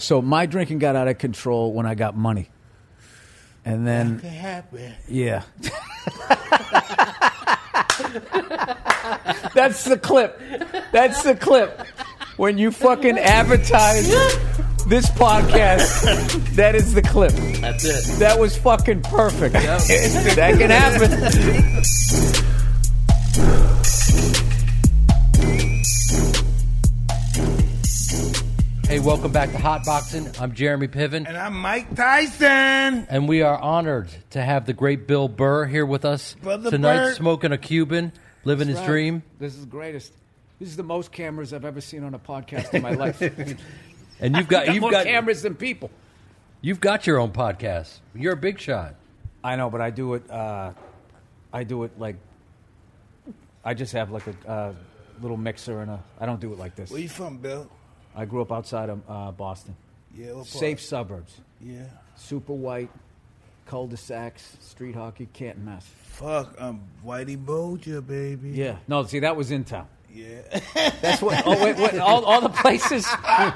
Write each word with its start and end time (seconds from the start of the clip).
So 0.00 0.22
my 0.22 0.46
drinking 0.46 0.78
got 0.78 0.96
out 0.96 1.08
of 1.08 1.18
control 1.18 1.72
when 1.72 1.84
I 1.86 1.94
got 1.94 2.16
money, 2.16 2.48
and 3.64 3.86
then 3.86 4.20
yeah. 5.08 5.42
That's 9.54 9.84
the 9.84 9.98
clip. 9.98 10.40
That's 10.92 11.22
the 11.22 11.34
clip. 11.34 11.86
When 12.36 12.56
you 12.56 12.70
fucking 12.70 13.18
advertise 13.18 14.08
this 14.86 15.10
podcast, 15.10 16.54
that 16.54 16.74
is 16.74 16.94
the 16.94 17.02
clip. 17.02 17.32
That's 17.60 17.84
it. 17.84 18.18
That 18.20 18.38
was 18.38 18.56
fucking 18.56 19.02
perfect. 19.02 19.52
that 19.54 20.54
can 20.58 20.70
happen. 20.70 21.10
Hey, 28.90 28.98
welcome 28.98 29.30
back 29.30 29.52
to 29.52 29.58
Hot 29.58 29.84
Boxing. 29.84 30.28
I'm 30.40 30.52
Jeremy 30.52 30.88
Piven, 30.88 31.24
And 31.28 31.36
I'm 31.36 31.54
Mike 31.54 31.94
Tyson. 31.94 33.06
and 33.08 33.28
we 33.28 33.40
are 33.42 33.56
honored 33.56 34.08
to 34.30 34.42
have 34.42 34.66
the 34.66 34.72
great 34.72 35.06
Bill 35.06 35.28
Burr 35.28 35.64
here 35.66 35.86
with 35.86 36.04
us 36.04 36.34
Brother 36.42 36.70
tonight, 36.70 36.96
Burr. 36.96 37.12
smoking 37.14 37.52
a 37.52 37.58
Cuban, 37.58 38.12
living 38.42 38.66
his 38.66 38.78
Right. 38.78 38.86
dream. 38.88 39.22
This 39.38 39.54
is 39.54 39.60
the 39.60 39.70
greatest. 39.70 40.12
This 40.58 40.70
is 40.70 40.76
the 40.76 40.82
most 40.82 41.12
cameras 41.12 41.52
I've 41.52 41.64
ever 41.64 41.80
seen 41.80 42.02
on 42.02 42.14
a 42.14 42.18
podcast 42.18 42.74
in 42.74 42.82
my 42.82 42.90
life. 42.90 43.22
And 44.22 44.36
you've 44.36 44.48
got 44.54 44.66
you've 44.74 44.82
more 44.82 44.90
got 44.90 45.06
cameras 45.06 45.40
than 45.42 45.54
people. 45.54 45.90
you've 46.60 46.80
got 46.80 47.06
your 47.06 47.18
own 47.20 47.30
podcast. 47.30 48.00
You're 48.14 48.34
a 48.34 48.36
big 48.36 48.58
shot. 48.58 48.96
I 49.42 49.54
know, 49.56 49.70
but 49.70 49.80
I 49.80 49.88
do 49.90 50.12
it. 50.14 50.28
Uh, 50.30 50.72
I 51.52 51.62
do 51.64 51.84
it 51.84 51.98
like. 51.98 52.16
I 53.64 53.72
just 53.72 53.92
have 53.94 54.10
like 54.10 54.24
a 54.26 54.50
uh, 54.50 54.72
little 55.22 55.38
mixer 55.38 55.80
and 55.80 55.90
a. 55.92 56.02
I 56.20 56.26
don't 56.26 56.38
do 56.40 56.52
it 56.52 56.58
like 56.58 56.74
this. 56.74 56.90
Where 56.90 57.00
you 57.00 57.08
from, 57.08 57.38
Bill? 57.38 57.70
I 58.14 58.24
grew 58.24 58.42
up 58.42 58.52
outside 58.52 58.90
of 58.90 59.02
uh, 59.08 59.30
Boston. 59.32 59.76
Yeah, 60.16 60.28
what 60.28 60.34
part? 60.34 60.46
Safe 60.48 60.80
suburbs. 60.80 61.40
Yeah. 61.60 61.84
Super 62.16 62.52
white, 62.52 62.90
cul-de-sacs, 63.66 64.56
street 64.60 64.94
hockey, 64.94 65.28
Canton, 65.32 65.64
Mass. 65.64 65.86
Fuck, 66.08 66.54
I'm 66.58 66.82
Whitey 67.04 67.42
Bulger, 67.42 68.00
baby. 68.00 68.50
Yeah. 68.50 68.76
No, 68.88 69.04
see, 69.04 69.20
that 69.20 69.36
was 69.36 69.50
in 69.50 69.64
town. 69.64 69.86
Yeah. 70.12 70.40
That's 71.00 71.22
what. 71.22 71.42
Oh, 71.46 71.64
wait, 71.64 71.76
wait, 71.76 71.98
all, 71.98 72.24
all 72.24 72.40
the 72.40 72.48
places, 72.48 73.06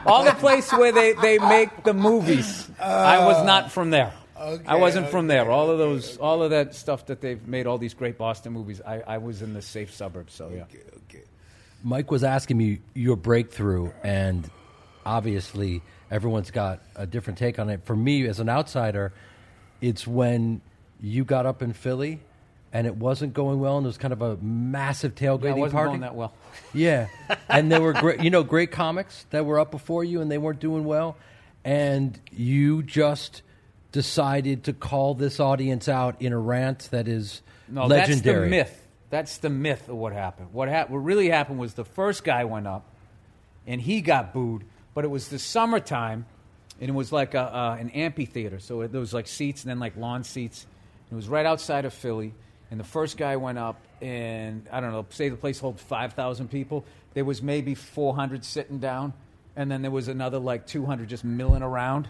all 0.06 0.24
the 0.24 0.32
places 0.32 0.72
where 0.72 0.92
they, 0.92 1.14
they 1.14 1.38
make 1.38 1.82
the 1.82 1.92
movies. 1.92 2.70
I 2.80 3.26
was 3.26 3.44
not 3.44 3.72
from 3.72 3.90
there. 3.90 4.14
Okay, 4.36 4.64
I 4.66 4.76
wasn't 4.76 5.08
from 5.08 5.26
there. 5.26 5.50
All 5.50 5.70
of 5.70 5.80
okay, 5.80 5.92
those, 5.92 6.16
all 6.18 6.42
of 6.42 6.50
that 6.50 6.74
stuff 6.74 7.06
that 7.06 7.20
they've 7.20 7.44
made, 7.46 7.66
all 7.66 7.78
these 7.78 7.94
great 7.94 8.18
Boston 8.18 8.52
movies. 8.52 8.80
I, 8.86 9.00
I 9.00 9.18
was 9.18 9.42
in 9.42 9.54
the 9.54 9.62
safe 9.62 9.92
suburbs. 9.94 10.34
So 10.34 10.48
yeah. 10.48 10.62
okay, 10.62 10.82
okay. 11.08 11.24
Mike 11.84 12.10
was 12.10 12.24
asking 12.24 12.56
me 12.56 12.80
your 12.94 13.14
breakthrough, 13.16 13.92
and 14.02 14.50
obviously 15.04 15.82
everyone's 16.10 16.50
got 16.50 16.80
a 16.96 17.06
different 17.06 17.38
take 17.38 17.58
on 17.58 17.68
it. 17.68 17.84
For 17.84 17.94
me, 17.94 18.26
as 18.26 18.40
an 18.40 18.48
outsider, 18.48 19.12
it's 19.80 20.06
when 20.06 20.62
you 21.00 21.24
got 21.24 21.44
up 21.46 21.60
in 21.62 21.72
Philly 21.74 22.20
and 22.72 22.86
it 22.88 22.96
wasn't 22.96 23.34
going 23.34 23.60
well, 23.60 23.76
and 23.76 23.84
there 23.84 23.88
was 23.90 23.98
kind 23.98 24.12
of 24.12 24.22
a 24.22 24.36
massive 24.38 25.12
Yeah, 25.20 25.28
tailgating 25.28 25.50
I 25.50 25.58
wasn't 25.58 25.72
party. 25.72 25.88
going 25.90 26.00
that 26.00 26.14
well. 26.16 26.32
Yeah, 26.74 27.06
and 27.48 27.70
there 27.70 27.80
were 27.80 27.92
great, 27.92 28.20
you 28.22 28.30
know, 28.30 28.42
great 28.42 28.72
comics 28.72 29.26
that 29.30 29.44
were 29.46 29.60
up 29.60 29.70
before 29.70 30.02
you, 30.02 30.20
and 30.20 30.28
they 30.30 30.38
weren't 30.38 30.58
doing 30.60 30.84
well, 30.84 31.16
and 31.64 32.18
you 32.32 32.82
just 32.82 33.42
decided 33.92 34.64
to 34.64 34.72
call 34.72 35.14
this 35.14 35.38
audience 35.38 35.88
out 35.88 36.20
in 36.20 36.32
a 36.32 36.38
rant 36.38 36.88
that 36.90 37.06
is 37.06 37.42
No, 37.68 37.86
legendary. 37.86 38.50
that's 38.50 38.68
the 38.68 38.74
myth. 38.74 38.83
That's 39.14 39.38
the 39.38 39.48
myth 39.50 39.88
of 39.88 39.94
what 39.94 40.12
happened. 40.12 40.48
What 40.52 40.68
hap- 40.68 40.90
What 40.90 40.98
really 40.98 41.28
happened 41.28 41.60
was 41.60 41.74
the 41.74 41.84
first 41.84 42.24
guy 42.24 42.44
went 42.44 42.66
up, 42.66 42.84
and 43.64 43.80
he 43.80 44.00
got 44.00 44.32
booed. 44.34 44.64
But 44.92 45.04
it 45.04 45.08
was 45.08 45.28
the 45.28 45.38
summertime, 45.38 46.26
and 46.80 46.88
it 46.90 46.92
was 46.94 47.12
like 47.12 47.34
a, 47.34 47.42
uh, 47.42 47.76
an 47.78 47.90
amphitheater. 47.90 48.58
So 48.58 48.80
it, 48.80 48.90
there 48.90 49.00
was 49.00 49.14
like 49.14 49.28
seats 49.28 49.62
and 49.62 49.70
then 49.70 49.78
like 49.78 49.96
lawn 49.96 50.24
seats. 50.24 50.66
It 51.12 51.14
was 51.14 51.28
right 51.28 51.46
outside 51.46 51.84
of 51.84 51.94
Philly, 51.94 52.34
and 52.72 52.80
the 52.80 52.84
first 52.84 53.16
guy 53.16 53.36
went 53.36 53.56
up, 53.58 53.76
and 54.02 54.66
I 54.72 54.80
don't 54.80 54.90
know, 54.90 55.06
say 55.10 55.28
the 55.28 55.36
place 55.36 55.60
holds 55.60 55.80
five 55.80 56.14
thousand 56.14 56.48
people. 56.50 56.84
There 57.14 57.24
was 57.24 57.40
maybe 57.40 57.76
four 57.76 58.16
hundred 58.16 58.44
sitting 58.44 58.78
down. 58.80 59.12
And 59.56 59.70
then 59.70 59.82
there 59.82 59.92
was 59.92 60.08
another 60.08 60.40
like 60.40 60.66
200 60.66 61.08
just 61.08 61.22
milling 61.22 61.62
around. 61.62 62.08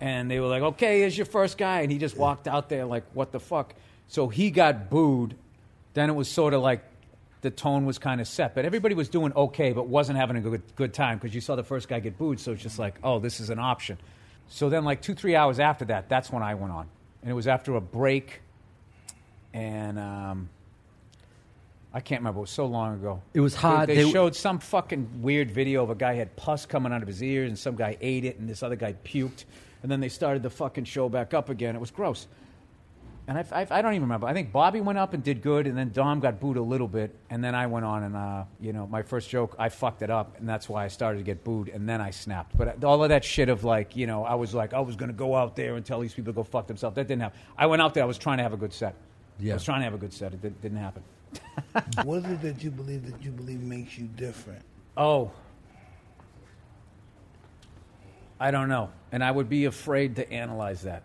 And 0.00 0.30
they 0.30 0.38
were 0.38 0.46
like, 0.46 0.62
okay, 0.62 1.00
here's 1.00 1.16
your 1.18 1.26
first 1.26 1.58
guy. 1.58 1.80
And 1.80 1.90
he 1.90 1.98
just 1.98 2.16
walked 2.16 2.46
out 2.46 2.68
there 2.68 2.84
like, 2.84 3.02
what 3.14 3.32
the 3.32 3.40
fuck? 3.40 3.74
So 4.06 4.28
he 4.28 4.52
got 4.52 4.88
booed. 4.88 5.34
Then 5.98 6.10
it 6.10 6.14
was 6.14 6.28
sort 6.30 6.54
of 6.54 6.62
like 6.62 6.84
the 7.40 7.50
tone 7.50 7.84
was 7.84 7.98
kind 7.98 8.20
of 8.20 8.28
set. 8.28 8.54
But 8.54 8.64
everybody 8.64 8.94
was 8.94 9.08
doing 9.08 9.32
okay, 9.32 9.72
but 9.72 9.88
wasn't 9.88 10.16
having 10.16 10.36
a 10.36 10.40
good, 10.40 10.62
good 10.76 10.94
time 10.94 11.18
because 11.18 11.34
you 11.34 11.40
saw 11.40 11.56
the 11.56 11.64
first 11.64 11.88
guy 11.88 11.98
get 11.98 12.16
booed. 12.16 12.38
So 12.38 12.52
it's 12.52 12.62
just 12.62 12.78
like, 12.78 12.94
oh, 13.02 13.18
this 13.18 13.40
is 13.40 13.50
an 13.50 13.58
option. 13.58 13.98
So 14.48 14.68
then, 14.68 14.84
like 14.84 15.02
two, 15.02 15.12
three 15.14 15.34
hours 15.34 15.58
after 15.58 15.84
that, 15.86 16.08
that's 16.08 16.30
when 16.30 16.40
I 16.40 16.54
went 16.54 16.72
on. 16.72 16.86
And 17.22 17.30
it 17.32 17.34
was 17.34 17.48
after 17.48 17.74
a 17.74 17.80
break. 17.80 18.42
And 19.52 19.98
um, 19.98 20.48
I 21.92 21.98
can't 21.98 22.20
remember. 22.20 22.38
It 22.38 22.42
was 22.42 22.50
so 22.50 22.66
long 22.66 22.94
ago. 22.94 23.20
It 23.34 23.40
was 23.40 23.56
hot. 23.56 23.88
They, 23.88 23.96
they 23.96 24.04
They- 24.04 24.12
showed 24.12 24.36
some 24.36 24.60
fucking 24.60 25.20
weird 25.20 25.50
video 25.50 25.82
of 25.82 25.90
a 25.90 25.96
guy 25.96 26.14
had 26.14 26.36
pus 26.36 26.64
coming 26.64 26.92
out 26.92 27.02
of 27.02 27.08
his 27.08 27.24
ears, 27.24 27.48
and 27.48 27.58
some 27.58 27.74
guy 27.74 27.96
ate 28.00 28.24
it, 28.24 28.38
and 28.38 28.48
this 28.48 28.62
other 28.62 28.76
guy 28.76 28.92
puked. 29.04 29.46
And 29.82 29.90
then 29.90 29.98
they 29.98 30.10
started 30.10 30.44
the 30.44 30.50
fucking 30.50 30.84
show 30.84 31.08
back 31.08 31.34
up 31.34 31.48
again. 31.48 31.74
It 31.74 31.80
was 31.80 31.90
gross. 31.90 32.28
And 33.28 33.36
I, 33.36 33.44
I, 33.52 33.66
I 33.70 33.82
don't 33.82 33.92
even 33.92 34.04
remember. 34.04 34.26
I 34.26 34.32
think 34.32 34.52
Bobby 34.52 34.80
went 34.80 34.98
up 34.98 35.12
and 35.12 35.22
did 35.22 35.42
good, 35.42 35.66
and 35.66 35.76
then 35.76 35.90
Dom 35.90 36.18
got 36.18 36.40
booed 36.40 36.56
a 36.56 36.62
little 36.62 36.88
bit, 36.88 37.14
and 37.28 37.44
then 37.44 37.54
I 37.54 37.66
went 37.66 37.84
on 37.84 38.02
and 38.04 38.16
uh, 38.16 38.44
you 38.58 38.72
know 38.72 38.86
my 38.86 39.02
first 39.02 39.28
joke 39.28 39.54
I 39.58 39.68
fucked 39.68 40.00
it 40.00 40.08
up, 40.08 40.38
and 40.38 40.48
that's 40.48 40.66
why 40.66 40.86
I 40.86 40.88
started 40.88 41.18
to 41.18 41.24
get 41.24 41.44
booed, 41.44 41.68
and 41.68 41.86
then 41.86 42.00
I 42.00 42.10
snapped. 42.10 42.56
But 42.56 42.82
all 42.82 43.02
of 43.02 43.10
that 43.10 43.22
shit 43.22 43.50
of 43.50 43.64
like 43.64 43.94
you 43.94 44.06
know 44.06 44.24
I 44.24 44.34
was 44.34 44.54
like 44.54 44.72
I 44.72 44.80
was 44.80 44.96
gonna 44.96 45.12
go 45.12 45.36
out 45.36 45.56
there 45.56 45.76
and 45.76 45.84
tell 45.84 46.00
these 46.00 46.14
people 46.14 46.32
to 46.32 46.36
go 46.36 46.42
fuck 46.42 46.66
themselves. 46.66 46.96
That 46.96 47.06
didn't 47.06 47.20
happen. 47.20 47.38
I 47.58 47.66
went 47.66 47.82
out 47.82 47.92
there. 47.92 48.02
I 48.02 48.06
was 48.06 48.16
trying 48.16 48.38
to 48.38 48.42
have 48.44 48.54
a 48.54 48.56
good 48.56 48.72
set. 48.72 48.94
Yeah. 49.38 49.52
I 49.52 49.56
was 49.56 49.64
trying 49.64 49.80
to 49.80 49.84
have 49.84 49.94
a 49.94 49.98
good 49.98 50.14
set. 50.14 50.32
It 50.32 50.40
did, 50.40 50.60
didn't 50.62 50.78
happen. 50.78 51.02
what 52.04 52.24
is 52.24 52.30
it 52.30 52.40
that 52.40 52.64
you 52.64 52.70
believe 52.70 53.04
that 53.10 53.22
you 53.22 53.30
believe 53.30 53.60
makes 53.60 53.98
you 53.98 54.06
different? 54.16 54.62
Oh. 54.96 55.30
I 58.40 58.50
don't 58.50 58.70
know. 58.70 58.90
And 59.12 59.22
I 59.22 59.30
would 59.30 59.50
be 59.50 59.66
afraid 59.66 60.16
to 60.16 60.32
analyze 60.32 60.82
that. 60.82 61.02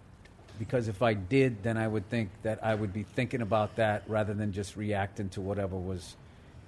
Because 0.64 0.88
if 0.88 1.02
I 1.02 1.14
did, 1.14 1.62
then 1.62 1.76
I 1.76 1.86
would 1.86 2.10
think 2.10 2.30
that 2.44 2.64
I 2.64 2.74
would 2.74 2.94
be 2.94 3.04
thinking 3.04 3.42
about 3.42 3.76
that 3.76 4.04
rather 4.08 4.34
than 4.34 4.54
just 4.54 4.78
reacting 4.78 5.28
to 5.32 5.42
whatever 5.42 5.76
was 5.76 6.16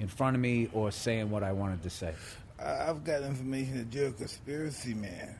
in 0.01 0.09
front 0.09 0.35
of 0.35 0.41
me 0.41 0.67
or 0.73 0.91
saying 0.91 1.29
what 1.29 1.43
I 1.43 1.53
wanted 1.53 1.81
to 1.83 1.89
say. 1.89 2.13
I've 2.59 3.05
got 3.05 3.21
information 3.21 3.77
that 3.77 3.95
you're 3.95 4.09
a 4.09 4.11
conspiracy 4.11 4.93
man. 4.93 5.33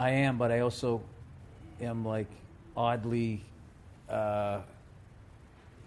I 0.00 0.10
am, 0.10 0.38
but 0.38 0.50
I 0.50 0.58
also 0.58 1.02
am 1.80 2.04
like 2.04 2.26
oddly. 2.76 3.44
Uh, 4.10 4.62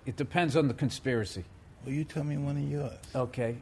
it 0.06 0.16
depends 0.16 0.56
on 0.56 0.69
the 0.69 0.74
conspiracy. 0.74 1.44
Well, 1.84 1.94
you 1.94 2.06
tell 2.06 2.24
me 2.24 2.38
one 2.38 2.56
of 2.56 2.64
yours. 2.64 2.94
Okay. 3.14 3.58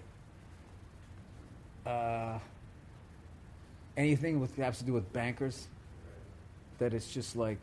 Uh, 1.84 2.38
anything 3.98 4.40
with 4.40 4.56
has 4.58 4.78
to 4.78 4.84
do 4.84 4.94
with 4.94 5.12
bankers. 5.14 5.68
That 6.78 6.94
it's 6.94 7.12
just 7.12 7.36
like, 7.36 7.58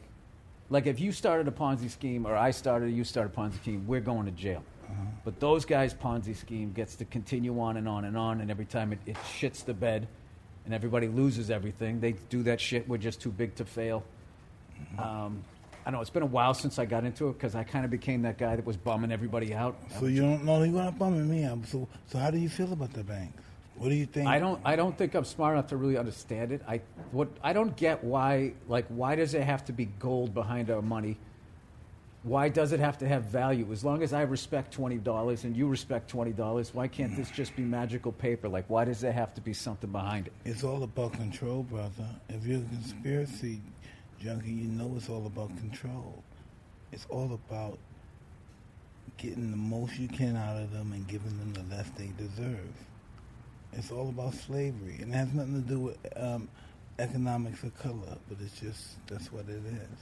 like 0.71 0.87
if 0.87 1.01
you 1.01 1.13
started 1.13 1.49
a 1.49 1.51
Ponzi 1.51 1.91
scheme 1.91 2.27
or 2.27 2.37
I 2.37 2.51
started, 2.51 2.91
you 2.91 3.05
started 3.05 3.33
a 3.33 3.41
Ponzi 3.41 3.57
scheme, 3.57 3.87
we're 3.87 4.01
going 4.01 4.27
to 4.27 4.33
jail. 4.33 4.63
But 5.25 5.41
those 5.41 5.65
guys' 5.65 5.95
Ponzi 5.95 6.37
scheme 6.37 6.73
gets 6.73 6.97
to 6.97 7.05
continue 7.05 7.59
on 7.61 7.79
and 7.79 7.89
on 7.89 8.05
and 8.05 8.17
on, 8.17 8.41
and 8.41 8.51
every 8.51 8.67
time 8.67 8.93
it, 8.93 8.99
it 9.07 9.17
shits 9.39 9.65
the 9.65 9.75
bed, 9.75 10.07
and 10.67 10.75
everybody 10.75 11.09
loses 11.09 11.51
everything. 11.51 12.01
They 12.01 12.13
do 12.29 12.43
that 12.45 12.61
shit. 12.61 12.87
We're 12.87 12.99
just 12.99 13.21
too 13.21 13.31
big 13.31 13.55
to 13.57 13.65
fail. 13.65 14.05
Um, 14.99 15.43
I 15.87 15.91
know 15.91 16.01
it's 16.01 16.11
been 16.11 16.23
a 16.23 16.27
while 16.27 16.55
since 16.55 16.79
I 16.79 16.85
got 16.85 17.05
into 17.05 17.29
it 17.29 17.35
because 17.35 17.55
I 17.55 17.65
kind 17.65 17.85
of 17.85 17.91
became 17.91 18.23
that 18.23 18.39
guy 18.39 18.57
that 18.57 18.65
was 18.65 18.77
bumming 18.77 19.13
everybody 19.13 19.55
out. 19.55 19.77
So 19.99 20.07
you 20.07 20.23
don't 20.23 20.45
know 20.45 20.63
you're 20.63 20.73
not 20.73 20.99
bumming 20.99 21.29
me 21.29 21.45
out. 21.45 21.67
So, 21.67 21.89
so 22.07 22.19
how 22.19 22.31
do 22.31 22.39
you 22.39 22.49
feel 22.49 22.73
about 22.73 22.93
the 22.93 23.05
banks? 23.05 23.43
What 23.77 23.89
do 23.89 23.95
you 23.95 24.07
think? 24.07 24.29
I 24.29 24.39
don't. 24.39 24.61
I 24.65 24.77
don't 24.77 24.97
think 24.97 25.15
I'm 25.15 25.25
smart 25.25 25.55
enough 25.55 25.69
to 25.69 25.77
really 25.77 25.97
understand 25.97 26.53
it. 26.53 26.63
I 26.67 26.81
what 27.11 27.29
I 27.43 27.53
don't 27.53 27.77
get 27.77 28.05
why. 28.05 28.55
Like, 28.69 28.87
why 28.89 29.17
does 29.17 29.35
it 29.35 29.43
have 29.43 29.65
to 29.67 29.73
be 29.73 29.87
gold 29.99 30.33
behind 30.33 30.71
our 30.71 30.83
money? 30.83 31.17
Why 32.23 32.49
does 32.49 32.73
it 32.73 32.81
have 32.81 32.97
to 32.99 33.09
have 33.09 33.25
value? 33.25 33.71
As 33.71 33.85
long 33.85 34.03
as 34.03 34.13
I 34.13 34.23
respect 34.23 34.73
twenty 34.73 34.97
dollars 34.97 35.45
and 35.45 35.57
you 35.57 35.67
respect 35.67 36.09
twenty 36.09 36.33
dollars, 36.33 36.73
why 36.73 36.89
can't 36.89 37.15
this 37.17 37.31
just 37.31 37.55
be 37.57 37.63
magical 37.63 38.13
paper? 38.13 38.49
Like, 38.49 38.65
why 38.69 38.85
does 38.85 39.01
there 39.01 39.13
have 39.13 39.35
to 39.35 39.41
be 39.41 39.53
something 39.53 39.91
behind 39.91 40.29
it? 40.29 40.33
It's 40.45 40.65
all 40.65 40.85
about 40.85 41.13
control, 41.13 41.65
brother. 41.65 42.09
If 42.29 42.47
you're 42.47 42.61
a 42.61 42.63
conspiracy 42.63 43.61
junkie, 44.21 44.53
you 44.53 44.69
know 44.69 44.95
it's 44.97 45.11
all 45.11 45.27
about 45.27 45.55
control. 45.59 46.23
It's 46.93 47.07
all 47.11 47.35
about 47.35 47.79
getting 49.19 49.51
the 49.51 49.57
most 49.57 49.99
you 49.99 50.09
can 50.09 50.37
out 50.37 50.57
of 50.57 50.73
them 50.73 50.93
and 50.93 51.07
giving 51.07 51.37
them 51.39 51.53
the 51.53 51.77
less 51.77 51.91
they 51.99 52.11
deserve. 52.17 52.71
It's 53.77 53.91
all 53.91 54.09
about 54.09 54.35
slavery, 54.35 54.99
and 55.01 55.13
it 55.13 55.17
has 55.17 55.33
nothing 55.33 55.63
to 55.63 55.69
do 55.69 55.81
with 55.81 55.99
um, 56.17 56.49
economics 56.99 57.63
or 57.65 57.71
color, 57.71 58.17
but 58.29 58.39
it's 58.41 58.61
just 58.61 59.07
that's 59.07 59.33
what 59.33 59.45
it 59.49 59.63
is. 59.67 59.99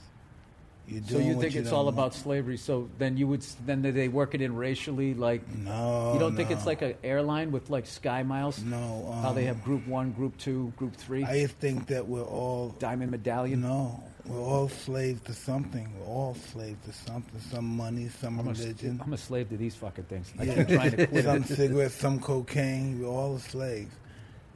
You're 0.85 1.01
So 1.03 1.17
you 1.19 1.39
think 1.39 1.53
you 1.55 1.61
it's 1.61 1.71
all 1.71 1.85
want. 1.85 1.95
about 1.95 2.13
slavery? 2.13 2.57
So 2.57 2.89
then 2.97 3.15
you 3.15 3.25
would 3.27 3.41
then 3.65 3.81
they 3.81 4.09
work 4.09 4.35
it 4.35 4.41
in 4.41 4.53
racially? 4.55 5.13
Like 5.13 5.41
No, 5.55 6.11
you 6.13 6.19
don't 6.19 6.35
think 6.35 6.51
it's 6.51 6.65
like 6.65 6.81
an 6.81 6.95
airline 7.05 7.51
with 7.51 7.69
like 7.69 7.85
sky 7.87 8.21
miles? 8.23 8.61
No, 8.61 9.17
How 9.21 9.31
they 9.31 9.47
um, 9.47 9.55
have 9.55 9.63
group 9.63 9.87
one, 9.87 10.11
group 10.11 10.37
two, 10.37 10.73
group 10.75 10.93
three, 10.95 11.23
I 11.23 11.47
think 11.47 11.87
that 11.87 12.05
we're 12.07 12.21
all 12.25 12.69
diamond 12.79 13.11
medallion. 13.11 13.61
no, 13.61 14.03
we're 14.25 14.39
all 14.39 14.69
slaves 14.69 15.21
to 15.23 15.33
something. 15.33 15.91
We're 15.99 16.05
all 16.05 16.35
slaves 16.35 16.77
to 16.85 16.93
something. 16.93 17.39
Some 17.51 17.65
money, 17.65 18.07
some 18.09 18.39
I'm 18.39 18.47
religion. 18.47 19.01
I'm 19.03 19.13
a 19.13 19.17
slave 19.17 19.49
to 19.49 19.57
these 19.57 19.75
fucking 19.75 20.05
things. 20.05 20.31
I 20.39 20.43
Yeah. 20.43 20.63
keep 20.63 20.67
trying 20.77 20.91
to 20.91 21.07
quit 21.07 21.25
some 21.25 21.43
cigarettes, 21.43 21.95
some 21.95 22.19
cocaine. 22.19 23.01
We're 23.01 23.07
all 23.07 23.37
slaves. 23.39 23.93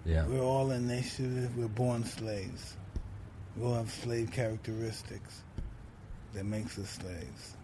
Yeah. 0.05 0.25
We're 0.25 0.41
all 0.41 0.71
initiative. 0.71 1.57
We're 1.57 1.67
born 1.67 2.05
slaves. 2.05 2.75
We 3.57 3.65
all 3.65 3.73
have 3.75 3.91
slave 3.91 4.31
characteristics 4.31 5.41
that 6.33 6.45
makes 6.45 6.77
us 6.79 6.89
slaves. 7.01 7.55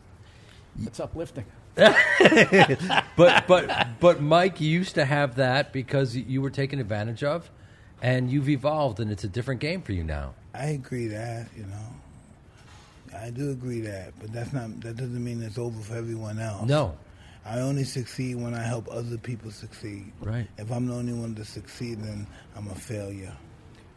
It's 0.85 0.99
uplifting. 0.99 1.45
but 1.75 3.47
but 3.47 3.87
but 3.99 4.21
Mike, 4.21 4.59
you 4.61 4.69
used 4.69 4.95
to 4.95 5.05
have 5.05 5.35
that 5.35 5.71
because 5.73 6.15
you 6.15 6.41
were 6.41 6.49
taken 6.49 6.79
advantage 6.79 7.23
of, 7.23 7.49
and 8.01 8.29
you've 8.29 8.49
evolved, 8.49 8.99
and 8.99 9.11
it's 9.11 9.23
a 9.23 9.27
different 9.27 9.59
game 9.61 9.81
for 9.81 9.91
you 9.93 10.03
now. 10.03 10.33
I 10.53 10.65
agree 10.67 11.07
that 11.07 11.47
you 11.55 11.63
know. 11.65 13.19
I 13.19 13.29
do 13.29 13.51
agree 13.51 13.81
that, 13.81 14.13
but 14.19 14.31
that's 14.33 14.53
not. 14.53 14.81
That 14.81 14.97
doesn't 14.97 15.23
mean 15.23 15.41
it's 15.43 15.57
over 15.57 15.79
for 15.81 15.95
everyone 15.95 16.39
else. 16.39 16.67
No, 16.67 16.97
I 17.45 17.59
only 17.59 17.83
succeed 17.83 18.35
when 18.35 18.53
I 18.53 18.63
help 18.63 18.87
other 18.91 19.17
people 19.17 19.51
succeed. 19.51 20.11
Right. 20.19 20.47
If 20.57 20.71
I'm 20.71 20.87
the 20.87 20.93
only 20.95 21.13
one 21.13 21.35
to 21.35 21.45
succeed, 21.45 22.01
then 22.01 22.27
I'm 22.55 22.67
a 22.69 22.75
failure. 22.75 23.33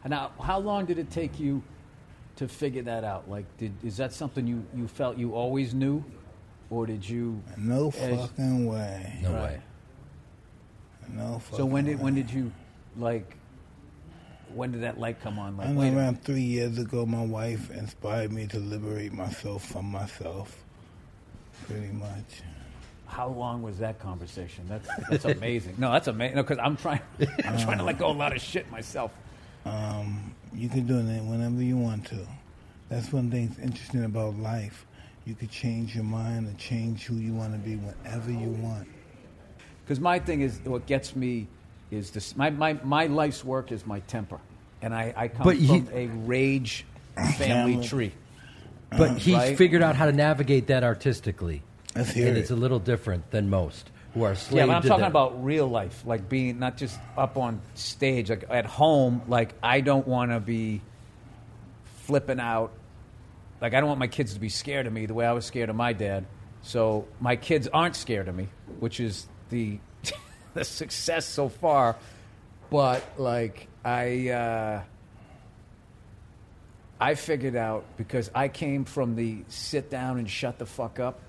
Now, 0.05 0.31
how 0.41 0.59
long 0.59 0.85
did 0.85 0.99
it 0.99 1.09
take 1.11 1.39
you 1.39 1.61
to 2.37 2.47
figure 2.47 2.83
that 2.83 3.03
out? 3.03 3.29
Like, 3.29 3.45
did 3.57 3.73
is 3.83 3.97
that 3.97 4.13
something 4.13 4.45
you, 4.47 4.65
you 4.75 4.87
felt 4.87 5.17
you 5.17 5.33
always 5.33 5.73
knew, 5.73 6.03
or 6.69 6.85
did 6.85 7.07
you? 7.07 7.41
No 7.57 7.87
As- 7.89 8.19
fucking 8.19 8.65
way. 8.67 9.19
no 9.23 9.31
Right. 9.33 9.41
way. 9.43 9.61
No 11.13 11.39
fucking 11.39 11.57
So 11.57 11.65
when 11.65 11.85
did 11.85 11.97
way. 11.97 12.03
when 12.03 12.15
did 12.15 12.29
you, 12.31 12.51
like, 12.97 13.36
when 14.57 14.71
did 14.71 14.81
that 14.81 14.99
light 14.99 15.21
come 15.21 15.39
on? 15.39 15.55
Like, 15.57 15.67
I 15.67 15.71
know 15.71 15.79
wait, 15.79 15.87
a 15.87 15.91
minute. 15.91 16.01
around 16.01 16.23
three 16.23 16.41
years 16.41 16.77
ago, 16.79 17.05
my 17.05 17.23
wife 17.23 17.69
inspired 17.71 18.31
me 18.31 18.47
to 18.47 18.59
liberate 18.59 19.13
myself 19.13 19.65
from 19.65 19.85
myself. 19.85 20.63
Pretty 21.67 21.91
much. 21.93 22.41
how 23.05 23.27
long 23.29 23.61
was 23.61 23.77
that 23.79 23.99
conversation? 23.99 24.65
That's 24.67 24.89
that's 25.09 25.25
amazing. 25.25 25.75
No, 25.77 25.91
that's 25.91 26.07
amazing. 26.07 26.35
No, 26.35 26.43
because 26.43 26.59
I'm 26.59 26.75
trying 26.77 27.01
I'm 27.45 27.57
trying 27.65 27.77
to 27.77 27.83
let 27.83 27.97
go 27.97 28.09
of 28.09 28.15
a 28.15 28.19
lot 28.19 28.35
of 28.35 28.41
shit 28.41 28.69
myself. 28.71 29.11
Um, 29.65 30.33
you 30.53 30.69
can 30.69 30.85
do 30.87 30.97
it 30.97 31.23
whenever 31.23 31.61
you 31.61 31.77
want 31.77 32.05
to. 32.07 32.27
That's 32.89 33.11
one 33.11 33.29
thing 33.29 33.47
that's 33.47 33.59
interesting 33.59 34.05
about 34.05 34.37
life. 34.37 34.85
You 35.25 35.35
could 35.35 35.51
change 35.51 35.93
your 35.93 36.05
mind 36.05 36.47
and 36.47 36.57
change 36.57 37.05
who 37.05 37.15
you 37.15 37.33
want 37.33 37.51
to 37.53 37.59
be 37.59 37.75
whenever 37.75 38.31
you 38.31 38.49
want. 38.61 38.87
Because 39.83 39.99
my 39.99 40.19
thing 40.19 40.41
is, 40.41 40.59
what 40.63 40.85
gets 40.85 41.15
me 41.15 41.47
is 41.91 42.11
this. 42.11 42.35
My, 42.35 42.49
my, 42.49 42.73
my 42.83 43.07
life's 43.07 43.43
work 43.43 43.71
is 43.71 43.85
my 43.85 43.99
temper, 44.01 44.39
and 44.81 44.93
I, 44.93 45.13
I 45.15 45.27
come 45.27 45.43
But 45.43 45.57
he- 45.57 45.67
from 45.81 45.89
a 45.93 46.07
rage 46.07 46.85
family 47.15 47.33
Family. 47.73 47.87
tree. 47.87 48.11
But 48.89 49.17
he's 49.17 49.35
Right. 49.35 49.57
figured 49.57 49.81
out 49.81 49.95
how 49.95 50.05
to 50.05 50.13
navigate 50.13 50.67
that 50.67 50.83
artistically, 50.83 51.61
Let's 51.95 52.11
hear 52.11 52.27
and 52.29 52.37
it. 52.37 52.41
it's 52.41 52.51
a 52.51 52.55
little 52.55 52.79
different 52.79 53.31
than 53.31 53.49
most 53.49 53.89
who 54.13 54.23
are 54.23 54.33
slaves. 54.35 54.55
Yeah, 54.55 54.65
but 54.67 54.75
I'm 54.75 54.81
to 54.83 54.87
talking 54.87 55.01
their- 55.01 55.09
about 55.09 55.43
real 55.43 55.67
life, 55.67 56.03
like 56.05 56.29
being 56.29 56.57
not 56.59 56.77
just 56.77 56.97
up 57.17 57.37
on 57.37 57.59
stage, 57.75 58.29
like 58.29 58.45
at 58.49 58.65
home. 58.65 59.21
Like 59.27 59.55
I 59.61 59.81
don't 59.81 60.07
want 60.07 60.31
to 60.31 60.39
be 60.39 60.81
flipping 62.05 62.39
out. 62.39 62.71
Like 63.61 63.73
I 63.73 63.79
don't 63.79 63.89
want 63.89 63.99
my 63.99 64.07
kids 64.07 64.33
to 64.35 64.39
be 64.39 64.49
scared 64.49 64.87
of 64.87 64.93
me 64.93 65.05
the 65.05 65.13
way 65.13 65.25
I 65.25 65.33
was 65.33 65.45
scared 65.45 65.69
of 65.69 65.75
my 65.75 65.93
dad. 65.93 66.25
So 66.61 67.05
my 67.19 67.35
kids 67.35 67.67
aren't 67.67 67.95
scared 67.95 68.27
of 68.27 68.35
me, 68.35 68.47
which 68.79 68.99
is 68.99 69.27
the 69.49 69.79
the 70.53 70.63
success 70.63 71.25
so 71.25 71.49
far. 71.49 71.95
But 72.69 73.03
like 73.17 73.67
I. 73.87 74.29
Uh, 74.29 74.81
I 76.99 77.15
figured 77.15 77.55
out 77.55 77.85
because 77.95 78.31
I 78.33 78.47
came 78.47 78.83
from 78.85 79.15
the 79.15 79.43
sit 79.49 79.89
down 79.89 80.17
and 80.17 80.29
shut 80.29 80.57
the 80.57 80.65
fuck 80.65 80.99
up. 80.99 81.19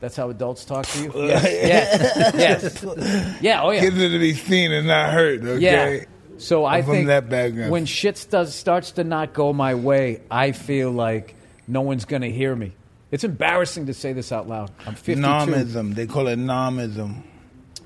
That's 0.00 0.16
how 0.16 0.30
adults 0.30 0.64
talk 0.64 0.86
to 0.86 1.02
you. 1.02 1.12
Yes, 1.14 2.34
yes, 2.34 2.82
yes. 2.82 3.36
Yeah. 3.42 3.62
Oh 3.62 3.70
yeah. 3.70 3.80
Kids 3.80 3.98
are 3.98 4.08
to 4.10 4.18
be 4.18 4.34
seen 4.34 4.72
and 4.72 4.86
not 4.86 5.10
heard, 5.12 5.44
okay? 5.44 5.60
Yeah. 5.98 6.04
So 6.38 6.64
I 6.64 6.78
I'm 6.78 6.84
from 6.84 6.92
think 6.94 7.06
that 7.08 7.28
background. 7.28 7.70
when 7.70 7.86
shit 7.86 8.26
does 8.30 8.54
starts 8.54 8.92
to 8.92 9.04
not 9.04 9.34
go 9.34 9.52
my 9.52 9.74
way, 9.74 10.22
I 10.30 10.52
feel 10.52 10.90
like 10.90 11.34
no 11.68 11.82
one's 11.82 12.06
going 12.06 12.22
to 12.22 12.30
hear 12.30 12.54
me. 12.56 12.72
It's 13.10 13.24
embarrassing 13.24 13.86
to 13.86 13.94
say 13.94 14.12
this 14.12 14.32
out 14.32 14.48
loud. 14.48 14.72
I'm 14.86 14.94
52. 14.94 15.20
Nomism. 15.20 15.94
They 15.94 16.06
call 16.06 16.26
it 16.28 16.38
nomism. 16.38 17.22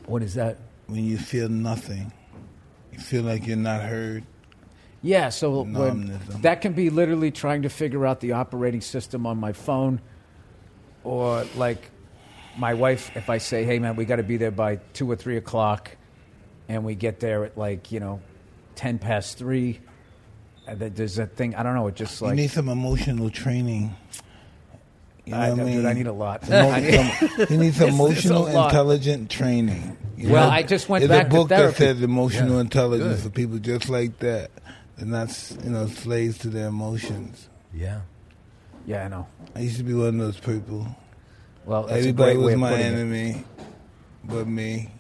What 0.07 0.23
is 0.23 0.35
that? 0.35 0.57
When 0.87 1.05
you 1.05 1.19
feel 1.19 1.49
nothing. 1.49 2.13
You 2.99 3.05
feel 3.05 3.23
like 3.23 3.47
you're 3.47 3.57
not 3.57 3.83
heard. 3.83 4.25
Yeah, 5.03 5.29
so 5.29 5.63
when, 5.63 6.19
that 6.41 6.61
can 6.61 6.73
be 6.73 6.91
literally 6.91 7.31
trying 7.31 7.63
to 7.63 7.69
figure 7.69 8.05
out 8.05 8.19
the 8.19 8.33
operating 8.33 8.81
system 8.81 9.25
on 9.25 9.39
my 9.39 9.53
phone, 9.53 10.01
or 11.05 11.47
like 11.55 11.91
my 12.57 12.75
wife. 12.75 13.17
If 13.17 13.31
I 13.31 13.39
say, 13.39 13.63
"Hey, 13.63 13.79
man, 13.79 13.95
we 13.95 14.05
got 14.05 14.17
to 14.17 14.25
be 14.25 14.37
there 14.37 14.51
by 14.51 14.81
two 14.95 15.09
or 15.09 15.15
three 15.15 15.37
o'clock," 15.37 15.97
and 16.69 16.85
we 16.85 16.97
get 16.97 17.21
there 17.21 17.45
at 17.45 17.57
like 17.57 17.93
you 17.93 18.01
know 18.01 18.21
ten 18.75 18.99
past 18.99 19.39
three, 19.39 19.79
uh, 20.67 20.75
there's 20.77 21.15
that 21.15 21.37
thing. 21.37 21.55
I 21.55 21.63
don't 21.63 21.77
know. 21.77 21.87
It 21.87 21.95
just 21.95 22.21
you 22.21 22.27
like 22.27 22.37
need 22.37 22.51
some 22.51 22.69
emotional 22.69 23.31
training. 23.31 23.95
You 25.29 25.35
know 25.35 25.41
I, 25.41 25.51
what 25.51 25.61
I 25.61 25.65
mean? 25.65 25.77
dude, 25.77 25.87
I 25.87 25.93
need 25.93 26.07
a 26.07 26.13
lot. 26.13 26.45
Emo- 26.49 26.71
I 26.71 26.81
need- 26.81 26.95
some- 26.95 27.47
you 27.51 27.57
need 27.57 27.57
some 27.57 27.61
It's- 27.61 27.67
it's 27.79 27.81
a 27.81 27.87
emotional 27.89 28.47
intelligent 28.47 29.31
training. 29.31 29.97
You 30.17 30.31
Well, 30.33 30.49
know? 30.49 30.55
I 30.55 30.63
just 30.63 30.89
went 30.89 31.07
There's 31.07 31.17
back 31.19 31.27
a 31.27 31.31
to 31.31 31.37
book 31.37 31.49
that 31.51 31.59
therapy. 31.59 31.77
says 31.77 32.03
emotional 32.03 32.55
Yeah. 32.55 32.61
intelligence 32.61 33.17
Good. 33.17 33.23
for 33.25 33.31
people 33.31 33.59
just 33.59 33.89
like 33.89 34.19
that. 34.21 34.51
They're 34.97 35.07
not, 35.07 35.53
you 35.63 35.71
know, 35.71 35.87
slaves 35.87 36.39
to 36.39 36.49
their 36.49 36.69
emotions. 36.69 37.49
yeah. 37.75 38.01
yeah, 38.87 39.05
I 39.05 39.09
know. 39.09 39.27
I 39.55 39.61
used 39.61 39.77
to 39.77 39.85
be 39.85 39.95
one 39.95 40.09
of 40.09 40.17
those 40.19 40.41
people. 40.41 40.87
Well, 41.67 41.83
that's 41.85 41.99
Everybody 41.99 42.31
a 42.31 42.35
great 42.35 42.39
way 42.39 42.45
was 42.47 42.55
of 42.55 42.61
my 42.61 42.71
putting 42.71 42.87
it. 42.87 42.91
enemy, 42.95 43.45
but 44.25 44.49
me. 44.49 44.91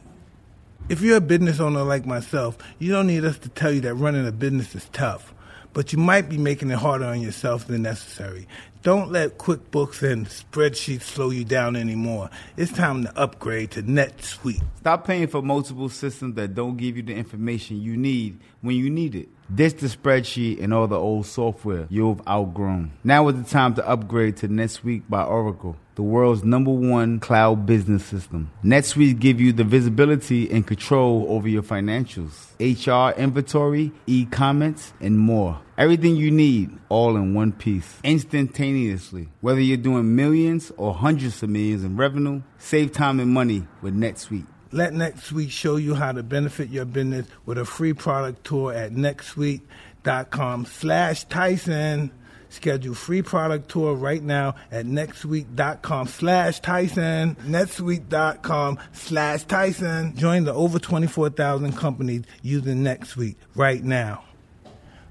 If 0.88 1.00
you're 1.00 1.16
a 1.16 1.20
business 1.20 1.58
owner 1.60 1.82
like 1.82 2.06
myself, 2.06 2.56
you 2.78 2.92
don't 2.92 3.06
need 3.06 3.25
us 3.25 3.38
to 3.38 3.48
tell 3.48 3.72
you 3.72 3.80
that 3.82 3.94
running 3.94 4.26
a 4.26 4.32
business 4.32 4.75
is 4.75 4.86
tough, 4.92 5.34
but 5.72 5.92
you 5.92 5.98
might 5.98 6.28
be 6.28 6.38
making 6.38 6.70
it 6.70 6.78
harder 6.78 7.06
on 7.06 7.20
yourself 7.20 7.66
than 7.66 7.82
necessary. 7.82 8.46
Don't 8.84 9.10
let 9.10 9.38
QuickBooks 9.38 10.08
and 10.08 10.26
spreadsheets 10.26 11.02
slow 11.02 11.30
you 11.30 11.44
down 11.44 11.75
anymore. 11.75 12.30
It's 12.56 12.70
time 12.70 13.02
to 13.02 13.19
upgrade 13.19 13.72
to 13.72 13.82
NetSuite. 13.82 14.62
Stop 14.76 15.04
paying 15.04 15.26
for 15.26 15.42
multiple 15.42 15.88
systems 15.88 16.36
that 16.36 16.54
don't 16.54 16.76
give 16.76 16.96
you 16.96 17.02
the 17.02 17.12
information 17.12 17.82
you 17.82 17.96
need 17.96 18.38
when 18.60 18.76
you 18.76 18.88
need 18.88 19.16
it. 19.16 19.28
Ditch 19.52 19.78
the 19.78 19.88
spreadsheet 19.88 20.62
and 20.62 20.72
all 20.72 20.86
the 20.86 20.98
old 20.98 21.26
software 21.26 21.86
you've 21.90 22.20
outgrown. 22.28 22.92
Now 23.02 23.26
is 23.28 23.42
the 23.42 23.50
time 23.50 23.75
to 23.75 23.88
upgrade 23.88 24.37
to 24.38 24.49
NetSuite 24.49 25.02
by 25.08 25.25
Oracle, 25.25 25.76
the 25.99 26.02
world's 26.05 26.45
number 26.45 26.71
one 26.71 27.19
cloud 27.19 27.67
business 27.67 28.05
system. 28.05 28.49
NetSuite 28.62 29.19
give 29.19 29.40
you 29.40 29.52
the 29.52 29.64
visibility 29.64 30.49
and 30.49 30.64
control 30.64 31.26
over 31.28 31.49
your 31.49 31.64
financials, 31.64 32.52
HR, 32.61 33.19
inventory, 33.19 33.90
e-commerce, 34.07 34.93
and 35.00 35.19
more. 35.19 35.59
Everything 35.76 36.14
you 36.14 36.31
need 36.31 36.71
all 36.88 37.17
in 37.17 37.35
one 37.35 37.50
piece, 37.50 37.99
instantaneously. 38.05 39.26
Whether 39.40 39.59
you're 39.59 39.76
doing 39.76 40.14
millions 40.14 40.71
or 40.76 40.95
hundreds 40.95 41.43
of 41.43 41.50
millions 41.50 41.83
in 41.83 41.97
revenue, 41.97 42.43
save 42.59 42.93
time 42.93 43.19
and 43.19 43.33
money 43.33 43.67
with 43.83 43.97
NetSuite. 43.97 44.47
Let 44.71 44.93
NetSuite 44.93 45.50
show 45.50 45.75
you 45.75 45.97
how 45.97 46.12
to 46.12 46.23
benefit 46.23 46.69
your 46.69 46.85
business 46.85 47.26
with 47.45 47.59
a 47.59 47.64
free 47.64 47.93
product 47.93 48.45
tour 48.45 48.73
at 48.73 48.93
netsuite.com 48.93 50.64
slash 50.64 51.25
Tyson. 51.25 52.12
Schedule 52.50 52.95
free 52.95 53.23
product 53.23 53.69
tour 53.69 53.95
right 53.95 54.23
now 54.23 54.55
at 54.71 54.87
netsuite.com 54.87 56.07
slash 56.09 56.61
Tyson. 56.61 57.37
netsuite.com 57.37 58.78
slash 58.93 59.45
Tyson. 59.45 60.17
Join 60.17 60.45
the 60.45 60.55
over 60.55 60.78
24,000 60.78 61.76
companies 61.76 62.25
using 62.43 62.83
NetSuite 62.83 63.37
right 63.55 63.83
now. 63.83 64.25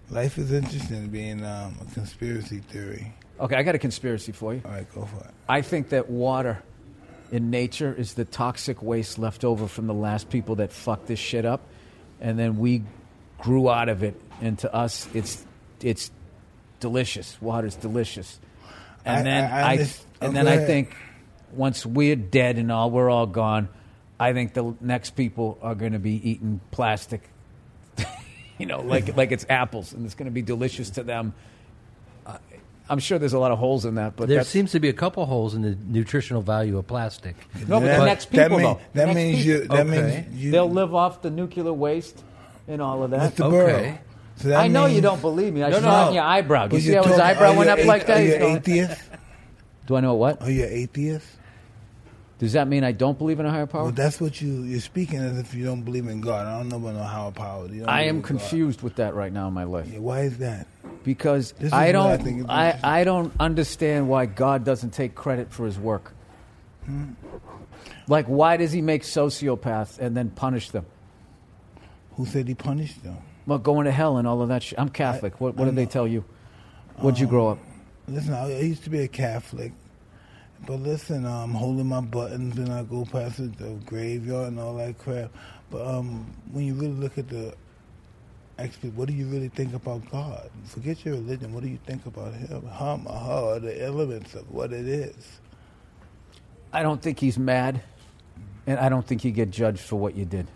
Life 0.10 0.38
is 0.38 0.51
interesting 0.51 1.10
being 1.10 1.44
um, 1.44 1.75
a 1.82 1.94
conspiracy 1.94 2.60
theory. 2.60 3.13
Okay, 3.39 3.56
I 3.56 3.63
got 3.63 3.75
a 3.75 3.79
conspiracy 3.79 4.32
for 4.32 4.53
you. 4.53 4.62
All 4.65 4.72
right, 4.72 4.91
go 4.96 5.06
for 5.06 5.17
it. 5.17 5.32
I 5.48 5.62
think 5.62 5.89
that 5.89 6.10
water 6.10 6.63
in 7.32 7.50
nature 7.50 7.94
is 7.94 8.13
the 8.13 8.25
toxic 8.25 8.82
waste 8.82 9.20
left 9.20 9.44
over 9.44 9.67
from 9.67 9.88
the 9.88 9.94
last 9.94 10.29
people 10.29 10.56
that 10.56 10.72
fucked 10.72 11.08
this 11.08 11.20
shit 11.20 11.46
up, 11.46 11.62
and 12.22 12.39
then 12.39 12.58
we 12.58 12.84
grew 13.38 13.70
out 13.70 13.89
of 13.89 14.01
it. 14.01 14.20
And 14.41 14.58
to 14.60 14.74
us, 14.74 15.08
it's 15.13 15.46
it's 15.82 16.10
delicious. 16.79 17.38
Water's 17.41 17.75
delicious. 17.75 18.39
And 19.05 19.19
I- 19.27 19.31
then 19.31 19.51
I- 19.51 19.60
I 19.62 19.72
I, 19.72 19.77
underst- 19.77 20.03
and 20.22 20.36
then 20.36 20.46
go 20.46 20.51
I 20.51 20.57
think 20.65 20.96
once 21.53 21.86
we're 21.86 22.15
dead 22.15 22.57
and 22.57 22.72
all 22.72 22.91
we're 22.91 23.10
all 23.10 23.25
gone, 23.27 23.69
I 24.19 24.34
think 24.34 24.53
the 24.53 24.74
next 24.81 25.12
people 25.12 25.57
are 25.62 25.75
going 25.75 25.93
to 25.93 26.00
be 26.00 26.29
eating 26.29 26.60
plastic. 26.72 27.22
you 28.57 28.65
know, 28.65 28.81
like 28.81 29.15
like 29.15 29.31
it's 29.31 29.46
apples, 29.50 29.93
and 29.93 30.05
it's 30.05 30.15
going 30.15 30.25
to 30.25 30.31
be 30.31 30.41
delicious 30.41 30.89
to 30.91 31.03
them. 31.03 31.34
I'm 32.89 33.00
sure 33.00 33.19
there's 33.19 33.34
a 33.34 33.39
lot 33.39 33.51
of 33.51 33.60
holes 33.60 33.84
in 33.84 33.96
that, 33.96 34.15
but 34.15 34.29
There 34.29 34.41
seems 34.46 34.72
to 34.72 34.79
be 34.79 34.88
a 34.88 34.93
couple 34.93 35.25
holes 35.25 35.55
in 35.55 35.62
the 35.62 35.75
nutritional 35.88 36.41
value 36.41 36.77
of 36.77 36.88
plastic. 36.88 37.36
no, 37.67 37.81
but 37.81 37.86
That- 37.88 38.00
the 38.00 38.05
next 38.05 38.31
that 38.31 38.43
people 38.46 38.57
mean- 38.60 38.65
though. 38.65 38.79
That 38.93 39.13
means 39.13 39.38
people. 39.43 39.51
you. 39.62 39.67
That 39.67 39.88
Okay. 39.88 40.24
means 40.29 40.36
you. 40.41 40.51
They'll 40.51 40.69
live 40.72 40.96
off 40.96 41.22
the 41.22 41.29
nuclear 41.29 41.74
waste 41.74 42.24
and 42.65 42.81
all 42.81 43.03
of 43.03 43.12
that. 43.12 43.36
Mr. 43.36 43.46
Okay. 43.46 43.51
Burrow. 43.57 43.98
So 44.38 44.53
I 44.53 44.67
know 44.67 44.86
you 44.86 45.01
don't 45.01 45.22
believe 45.22 45.53
me. 45.53 45.63
I 45.63 45.70
No, 45.70 45.79
saw 45.79 46.06
no. 46.06 46.12
it 46.12 46.15
your 46.15 46.24
eyebrow. 46.24 46.67
Do 46.67 46.75
you 46.75 46.82
see 46.82 46.94
how 46.94 47.03
his 47.03 47.20
eyebrow 47.20 47.56
went 47.56 47.70
up 47.70 47.79
a- 47.79 47.84
like 47.86 48.06
that? 48.08 48.17
Are 48.17 48.22
He's 48.22 48.34
you 48.34 48.39
going- 48.39 48.58
atheist? 48.58 49.01
Do 49.88 49.96
I 49.96 50.00
know 50.01 50.13
what? 50.15 50.41
Are 50.41 50.51
you 50.51 50.65
atheist? 50.65 51.25
Does 52.39 52.53
that 52.53 52.67
mean 52.67 52.84
I 52.84 52.91
don't 52.91 53.17
believe 53.17 53.39
in 53.39 53.48
a 53.48 53.50
higher 53.51 53.65
power? 53.65 53.84
Well, 53.86 53.91
that's 53.91 54.22
what 54.22 54.39
you 54.41 54.62
you're 54.62 54.79
speaking 54.79 55.17
as 55.17 55.39
if 55.39 55.56
you 55.56 55.65
don't 55.65 55.82
believe 55.82 56.08
in 56.08 56.22
God. 56.22 56.46
I 56.46 56.56
don't 56.60 56.70
know 56.70 56.75
about 56.75 56.94
no 56.94 57.01
higher 57.03 57.32
power. 57.32 57.65
You 57.67 57.86
I 57.86 58.03
am 58.03 58.17
in 58.17 58.22
God. 58.22 58.27
confused 58.27 58.84
with 58.84 58.98
that 58.98 59.15
right 59.15 59.34
now 59.34 59.48
in 59.48 59.56
my 59.56 59.63
life 59.63 59.88
Yeah, 59.91 60.00
why 60.00 60.22
is 60.22 60.38
that? 60.38 60.67
because 61.03 61.56
is 61.60 61.74
I 61.74 61.91
don't. 61.91 62.06
I 62.12 62.17
think 62.17 62.46
I. 62.48 62.77
I 62.84 63.03
don't 63.06 63.34
understand 63.39 64.08
why 64.08 64.27
God 64.27 64.63
doesn't 64.65 64.91
take 64.91 65.15
credit 65.15 65.51
for 65.51 65.65
His 65.65 65.79
work. 65.79 66.13
Hmm. 66.86 67.13
Like, 68.08 68.27
why 68.27 68.58
does 68.58 68.72
He 68.72 68.82
make 68.84 69.01
sociopaths 69.01 69.98
and 69.98 70.15
then 70.15 70.29
punish 70.29 70.70
them? 70.70 70.86
Who 72.17 72.25
said 72.27 72.48
he 72.48 72.53
punished 72.56 73.03
them? 73.03 73.17
Well, 73.47 73.59
going 73.59 73.85
to 73.85 73.91
hell 73.91 74.17
and 74.17 74.27
all 74.27 74.41
of 74.41 74.49
that 74.49 74.61
shit. 74.61 74.77
I'm 74.77 74.89
Catholic. 74.89 75.39
what 75.39 75.55
what 75.55 75.65
did 75.65 75.75
they 75.75 75.85
tell 75.85 76.05
you? 76.05 76.25
What'd 76.97 77.19
you 77.19 77.27
grow 77.27 77.47
up? 77.47 77.59
Listen, 78.07 78.33
I, 78.33 78.43
I 78.43 78.59
used 78.59 78.83
to 78.83 78.89
be 78.89 78.99
a 78.99 79.07
Catholic, 79.07 79.71
but 80.65 80.79
listen, 80.81 81.25
I'm 81.25 81.51
holding 81.51 81.87
my 81.87 82.01
buttons 82.01 82.57
and 82.57 82.71
I 82.71 82.83
go 82.83 83.05
past 83.05 83.37
the, 83.37 83.43
the 83.43 83.69
graveyard 83.85 84.49
and 84.49 84.59
all 84.59 84.75
that 84.75 84.97
crap. 84.97 85.31
But 85.71 85.87
um, 85.87 86.33
when 86.51 86.65
you 86.65 86.73
really 86.73 86.93
look 86.93 87.17
at 87.17 87.29
the 87.29 87.53
expert, 88.57 88.93
what 88.95 89.07
do 89.07 89.13
you 89.13 89.27
really 89.27 89.49
think 89.49 89.73
about 89.73 90.09
God? 90.11 90.49
Forget 90.65 91.05
your 91.05 91.15
religion. 91.15 91.53
What 91.53 91.63
do 91.63 91.69
you 91.69 91.79
think 91.85 92.05
about 92.05 92.33
Him? 92.33 92.65
Hum 92.65 93.05
her, 93.05 93.59
the 93.59 93.81
elements 93.81 94.35
of 94.35 94.49
what 94.51 94.73
it 94.73 94.87
is? 94.87 95.39
I 96.73 96.83
don't 96.83 97.01
think 97.01 97.19
He's 97.19 97.37
mad, 97.37 97.81
and 98.65 98.77
I 98.77 98.89
don't 98.89 99.07
think 99.07 99.23
you 99.23 99.31
get 99.31 99.51
judged 99.51 99.79
for 99.79 99.95
what 99.95 100.15
you 100.15 100.25
did. 100.25 100.47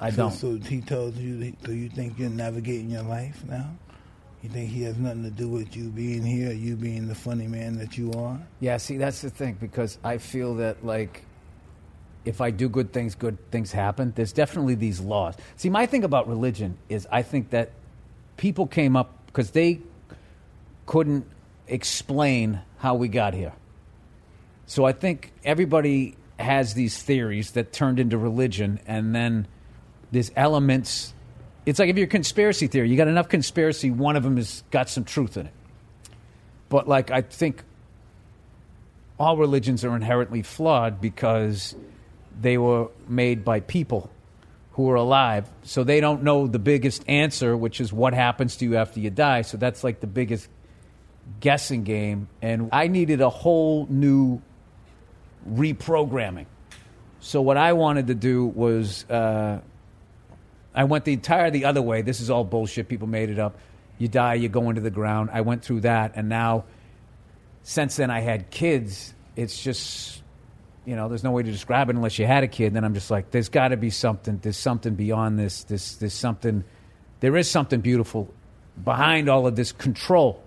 I 0.00 0.10
so, 0.10 0.16
don't. 0.16 0.32
So 0.32 0.56
he 0.56 0.80
tells 0.80 1.16
you. 1.16 1.54
So 1.64 1.72
you 1.72 1.88
think 1.88 2.18
you're 2.18 2.30
navigating 2.30 2.90
your 2.90 3.02
life 3.02 3.42
now? 3.48 3.70
You 4.42 4.48
think 4.50 4.70
he 4.70 4.82
has 4.82 4.96
nothing 4.96 5.24
to 5.24 5.30
do 5.30 5.48
with 5.48 5.76
you 5.76 5.88
being 5.88 6.24
here, 6.24 6.52
you 6.52 6.76
being 6.76 7.08
the 7.08 7.14
funny 7.14 7.48
man 7.48 7.76
that 7.78 7.98
you 7.98 8.12
are? 8.12 8.38
Yeah, 8.60 8.76
see, 8.76 8.96
that's 8.96 9.20
the 9.20 9.30
thing 9.30 9.56
because 9.60 9.98
I 10.04 10.18
feel 10.18 10.54
that 10.56 10.84
like 10.84 11.24
if 12.24 12.40
I 12.40 12.50
do 12.50 12.68
good 12.68 12.92
things, 12.92 13.14
good 13.14 13.38
things 13.50 13.72
happen. 13.72 14.12
There's 14.14 14.32
definitely 14.32 14.74
these 14.76 15.00
laws. 15.00 15.34
See, 15.56 15.70
my 15.70 15.86
thing 15.86 16.04
about 16.04 16.28
religion 16.28 16.78
is 16.88 17.08
I 17.10 17.22
think 17.22 17.50
that 17.50 17.72
people 18.36 18.66
came 18.66 18.96
up 18.96 19.26
because 19.26 19.50
they 19.50 19.80
couldn't 20.86 21.26
explain 21.66 22.60
how 22.78 22.94
we 22.94 23.08
got 23.08 23.34
here. 23.34 23.52
So 24.66 24.84
I 24.84 24.92
think 24.92 25.32
everybody 25.44 26.16
has 26.38 26.74
these 26.74 27.02
theories 27.02 27.52
that 27.52 27.72
turned 27.72 27.98
into 27.98 28.18
religion, 28.18 28.78
and 28.86 29.14
then 29.14 29.48
there's 30.10 30.30
elements. 30.36 31.12
It's 31.66 31.78
like 31.78 31.88
if 31.88 31.96
you're 31.96 32.06
a 32.06 32.10
conspiracy 32.10 32.66
theory, 32.66 32.90
you 32.90 32.96
got 32.96 33.08
enough 33.08 33.28
conspiracy, 33.28 33.90
one 33.90 34.16
of 34.16 34.22
them 34.22 34.36
has 34.36 34.62
got 34.70 34.88
some 34.88 35.04
truth 35.04 35.36
in 35.36 35.46
it. 35.46 35.52
But 36.68 36.88
like 36.88 37.10
I 37.10 37.22
think 37.22 37.62
all 39.18 39.36
religions 39.36 39.84
are 39.84 39.94
inherently 39.96 40.42
flawed 40.42 41.00
because 41.00 41.74
they 42.40 42.56
were 42.56 42.88
made 43.08 43.44
by 43.44 43.60
people 43.60 44.10
who 44.72 44.88
are 44.90 44.94
alive. 44.94 45.48
So 45.64 45.82
they 45.82 46.00
don't 46.00 46.22
know 46.22 46.46
the 46.46 46.60
biggest 46.60 47.02
answer, 47.08 47.56
which 47.56 47.80
is 47.80 47.92
what 47.92 48.14
happens 48.14 48.56
to 48.56 48.64
you 48.64 48.76
after 48.76 49.00
you 49.00 49.10
die. 49.10 49.42
So 49.42 49.56
that's 49.56 49.82
like 49.82 50.00
the 50.00 50.06
biggest 50.06 50.48
guessing 51.40 51.82
game. 51.82 52.28
And 52.40 52.68
I 52.72 52.86
needed 52.86 53.20
a 53.20 53.28
whole 53.28 53.86
new 53.90 54.40
reprogramming. 55.50 56.46
So 57.20 57.42
what 57.42 57.56
I 57.56 57.72
wanted 57.72 58.06
to 58.06 58.14
do 58.14 58.46
was 58.46 59.04
uh, 59.10 59.60
I 60.78 60.84
went 60.84 61.04
the 61.04 61.12
entire 61.12 61.50
the 61.50 61.64
other 61.64 61.82
way. 61.82 62.02
This 62.02 62.20
is 62.20 62.30
all 62.30 62.44
bullshit. 62.44 62.88
People 62.88 63.08
made 63.08 63.30
it 63.30 63.38
up. 63.40 63.58
You 63.98 64.06
die, 64.06 64.34
you 64.34 64.48
go 64.48 64.68
into 64.68 64.80
the 64.80 64.92
ground. 64.92 65.30
I 65.32 65.40
went 65.40 65.64
through 65.64 65.80
that, 65.80 66.12
and 66.14 66.28
now 66.28 66.66
since 67.64 67.96
then 67.96 68.12
I 68.12 68.20
had 68.20 68.50
kids, 68.50 69.12
it's 69.34 69.60
just 69.60 70.22
you 70.86 70.94
know, 70.94 71.08
there's 71.08 71.24
no 71.24 71.32
way 71.32 71.42
to 71.42 71.50
describe 71.50 71.90
it 71.90 71.96
unless 71.96 72.18
you 72.18 72.26
had 72.26 72.44
a 72.44 72.48
kid. 72.48 72.74
Then 72.74 72.84
I'm 72.84 72.94
just 72.94 73.10
like, 73.10 73.32
there's 73.32 73.48
got 73.48 73.68
to 73.68 73.76
be 73.76 73.90
something. 73.90 74.38
There's 74.40 74.56
something 74.56 74.94
beyond 74.94 75.36
this. 75.36 75.64
This 75.64 75.96
there's 75.96 76.14
something. 76.14 76.62
There 77.18 77.36
is 77.36 77.50
something 77.50 77.80
beautiful 77.80 78.32
behind 78.82 79.28
all 79.28 79.48
of 79.48 79.56
this 79.56 79.72
control 79.72 80.40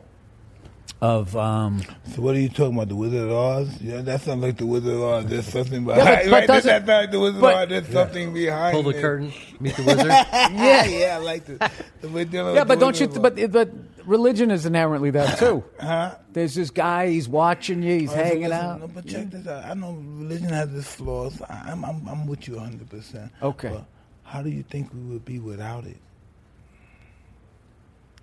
of. 1.02 1.36
Um, 1.38 1.82
So 2.14 2.22
what 2.22 2.36
are 2.36 2.40
you 2.40 2.50
talking 2.50 2.76
about? 2.76 2.90
The 2.90 2.96
Wizard 2.96 3.22
of 3.24 3.32
Oz? 3.32 3.82
Yeah, 3.82 4.02
that 4.02 4.22
sounds 4.22 4.42
like 4.44 4.58
the 4.58 4.66
Wizard 4.66 4.94
of 4.94 5.02
Oz. 5.02 5.26
There's 5.26 5.46
something 5.48 5.84
but- 5.86 5.96
behind. 5.96 6.18
but 6.30 6.32
right? 6.32 6.48
doesn't- 6.48 6.68
that 6.68 6.86
sounds 6.86 6.88
like 7.04 7.12
the 7.12 7.20
Wizard 7.20 7.42
but- 7.42 7.54
of 7.54 7.60
Oz. 7.62 7.70
There's 7.70 7.88
something 7.94 8.34
behind. 8.34 8.74
Pull 8.74 8.84
the 8.84 8.98
it. 8.98 9.02
curtain, 9.02 9.34
meet 9.60 9.76
the 9.76 9.84
wizard. 9.88 10.08
yeah, 10.08 10.86
yeah, 10.86 11.16
I 11.16 11.18
like 11.24 11.46
this. 11.46 11.60
We're 12.04 12.26
dealing 12.26 12.56
yeah, 12.56 12.64
but 12.64 12.76
the 12.80 12.86
don't 12.86 13.00
you? 13.00 13.08
Wizard 13.08 13.22
But 13.22 13.40
of 13.40 13.56
Oz. 13.56 13.66
but 13.66 14.06
religion 14.08 14.52
is 14.52 14.66
inherently 14.66 15.12
that 15.12 15.38
too. 15.40 15.64
huh? 15.80 16.16
There's 16.34 16.56
this 16.56 16.70
guy. 16.72 17.10
He's 17.10 17.30
watching 17.30 17.82
you. 17.84 18.00
He's 18.00 18.10
All 18.12 18.16
right, 18.18 18.24
so 18.24 18.30
hanging 18.34 18.50
listen, 18.50 18.66
out. 18.66 18.80
No, 18.82 18.88
but 18.88 19.06
check 19.08 19.30
this 19.30 19.48
out. 19.48 19.66
I 19.66 19.74
know 19.74 19.94
religion 19.94 20.50
has 20.50 20.74
its 20.74 20.88
flaws. 20.96 21.42
I- 21.50 21.70
I'm, 21.72 21.84
I'm, 21.86 22.08
I'm 22.08 22.28
with 22.28 22.48
you 22.48 22.56
100. 22.56 22.90
percent 22.90 23.32
Okay. 23.42 23.70
But 23.70 23.86
how 24.24 24.42
do 24.42 24.50
you 24.50 24.64
think 24.64 24.94
we 24.94 25.00
would 25.02 25.26
be 25.26 25.40
without 25.40 25.86
it? 25.86 25.98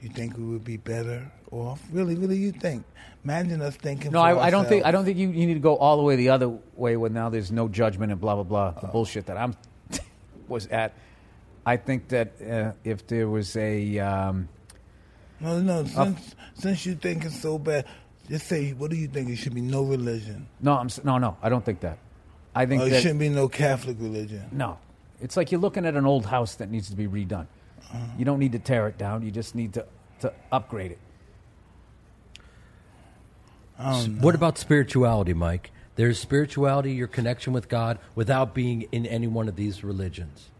You 0.01 0.09
think 0.11 0.37
we 0.37 0.45
would 0.45 0.65
be 0.65 0.77
better 0.77 1.31
off? 1.51 1.83
Really, 1.91 2.15
really, 2.15 2.37
you 2.37 2.53
think? 2.53 2.85
Imagine 3.25 3.61
us 3.63 3.77
thinking. 3.77 4.13
No, 4.13 4.21
I, 4.21 4.47
I 4.47 4.51
don't 4.51 4.69
think 4.69 4.85
I 4.85 4.91
don't 4.93 5.05
think 5.05 5.19
you, 5.19 5.29
you 5.31 5.47
need 5.47 5.55
to 5.55 5.61
go 5.61 5.77
all 5.77 5.97
the 5.97 6.03
way 6.05 6.15
the 6.17 6.29
other 6.29 6.49
way 6.77 6.97
when 6.97 7.13
now 7.13 7.29
there's 7.29 7.51
no 7.51 7.69
judgment 7.69 8.13
and 8.13 8.21
blah 8.21 8.35
blah 8.37 8.45
blah. 8.45 8.71
The 8.81 8.87
bullshit 8.87 9.27
that 9.27 9.37
I'm 9.37 9.57
was 10.49 10.67
at. 10.69 10.95
I 11.67 11.77
think 11.77 12.09
that 12.09 12.41
uh, 12.41 12.73
if 12.85 13.07
there 13.09 13.29
was 13.29 13.57
a 13.57 13.99
um, 13.99 14.49
No, 15.41 15.61
no. 15.61 15.85
Since 15.85 16.35
since 16.55 16.87
you 16.87 16.95
think 16.95 17.25
it's 17.25 17.41
so 17.41 17.59
bad, 17.59 17.85
just 18.29 18.47
say, 18.47 18.73
what 18.73 18.91
do 18.91 18.97
you 18.97 19.09
think? 19.09 19.29
It 19.31 19.37
should 19.37 19.55
be 19.55 19.61
no 19.63 19.83
religion. 19.83 20.47
no, 20.61 20.75
I'm 20.75 20.89
no, 21.03 21.19
no, 21.19 21.37
I 21.43 21.49
don't 21.49 21.65
think 21.65 21.81
that. 21.81 21.99
I 22.55 22.67
think 22.67 22.83
it 22.83 22.91
that 22.91 23.03
shouldn't 23.03 23.21
be 23.21 23.29
no 23.29 23.49
Catholic 23.49 23.97
religion. 24.01 24.49
no, 24.53 24.79
it's 25.21 25.37
like 25.37 25.51
you're 25.51 25.61
looking 25.61 25.85
at 25.85 25.95
an 25.97 26.07
old 26.07 26.25
house 26.27 26.55
that 26.57 26.71
needs 26.71 26.89
to 26.91 26.97
be 26.97 27.09
redone. 27.09 27.47
You 28.19 28.25
don't 28.25 28.39
need 28.39 28.53
to 28.53 28.59
tear 28.59 28.89
it 28.89 28.99
down. 28.99 29.23
You 29.23 29.31
just 29.31 29.55
need 29.55 29.75
to 29.75 29.87
to 30.21 30.33
upgrade 30.51 30.93
it. 30.93 30.99
Oh, 33.79 33.85
I 33.85 33.93
don't. 34.03 34.21
What 34.21 34.35
about 34.35 34.59
spirituality, 34.59 35.35
Mike? 35.35 35.71
There's 35.97 36.19
spirituality, 36.19 36.93
your 36.93 37.09
connection 37.09 37.53
with 37.53 37.69
God, 37.69 37.99
without 38.15 38.55
being 38.55 38.83
in 38.93 39.07
any 39.07 39.27
one 39.27 39.49
of 39.49 39.57
these 39.57 39.83
religions. 39.83 40.51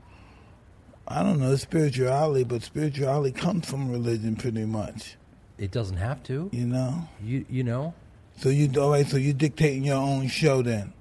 I 1.07 1.23
don't 1.23 1.39
know 1.39 1.57
spirituality, 1.57 2.45
but 2.45 2.63
spirituality 2.63 3.33
comes 3.33 3.69
from 3.69 3.91
religion, 3.91 4.37
pretty 4.37 4.65
much. 4.65 5.17
It 5.57 5.71
doesn't 5.71 5.97
have 5.97 6.23
to. 6.25 6.51
You 6.53 6.67
know. 6.67 7.09
You 7.23 7.45
you 7.49 7.65
know. 7.65 7.95
So 8.37 8.49
you 8.49 8.71
all 8.81 8.91
right? 8.91 9.07
So 9.07 9.17
you're 9.17 9.33
dictating 9.33 9.85
your 9.85 9.97
own 9.97 10.29
show 10.29 10.63
then? 10.63 10.93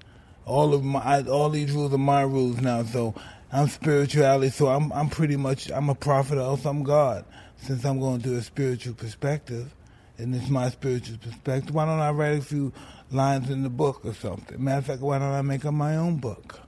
All 0.46 0.74
of 0.74 0.84
my 0.84 1.24
all 1.24 1.50
these 1.50 1.72
rules 1.72 1.94
are 1.94 1.98
my 1.98 2.22
rules 2.22 2.62
now. 2.62 2.84
So 2.84 3.14
I'm 3.52 3.68
spirituality. 3.68 4.50
So 4.50 4.68
I'm 4.68 4.92
I'm 4.94 5.10
pretty 5.10 5.38
much 5.38 5.72
I'm 5.72 5.90
a 5.90 5.96
prophet 5.96 6.38
or 6.38 6.42
else 6.42 6.66
I'm 6.66 6.84
God. 6.84 7.26
Since 7.58 7.86
I'm 7.86 8.00
going 8.00 8.22
to 8.22 8.36
a 8.36 8.42
spiritual 8.42 8.94
perspective, 8.94 9.74
and 10.18 10.36
it's 10.36 10.50
my 10.50 10.70
spiritual 10.70 11.18
perspective, 11.18 11.74
why 11.74 11.86
don't 11.86 12.00
I 12.00 12.12
write 12.12 12.38
a 12.38 12.42
few 12.42 12.72
lines 13.10 13.50
in 13.50 13.64
the 13.64 13.70
book 13.70 14.02
or 14.06 14.14
something? 14.14 14.64
Matter 14.64 14.78
of 14.80 14.86
fact, 14.86 15.02
why 15.02 15.18
don't 15.18 15.32
I 15.32 15.42
make 15.42 15.66
up 15.66 15.74
my 15.74 15.98
own 15.98 16.18
book? 16.18 16.60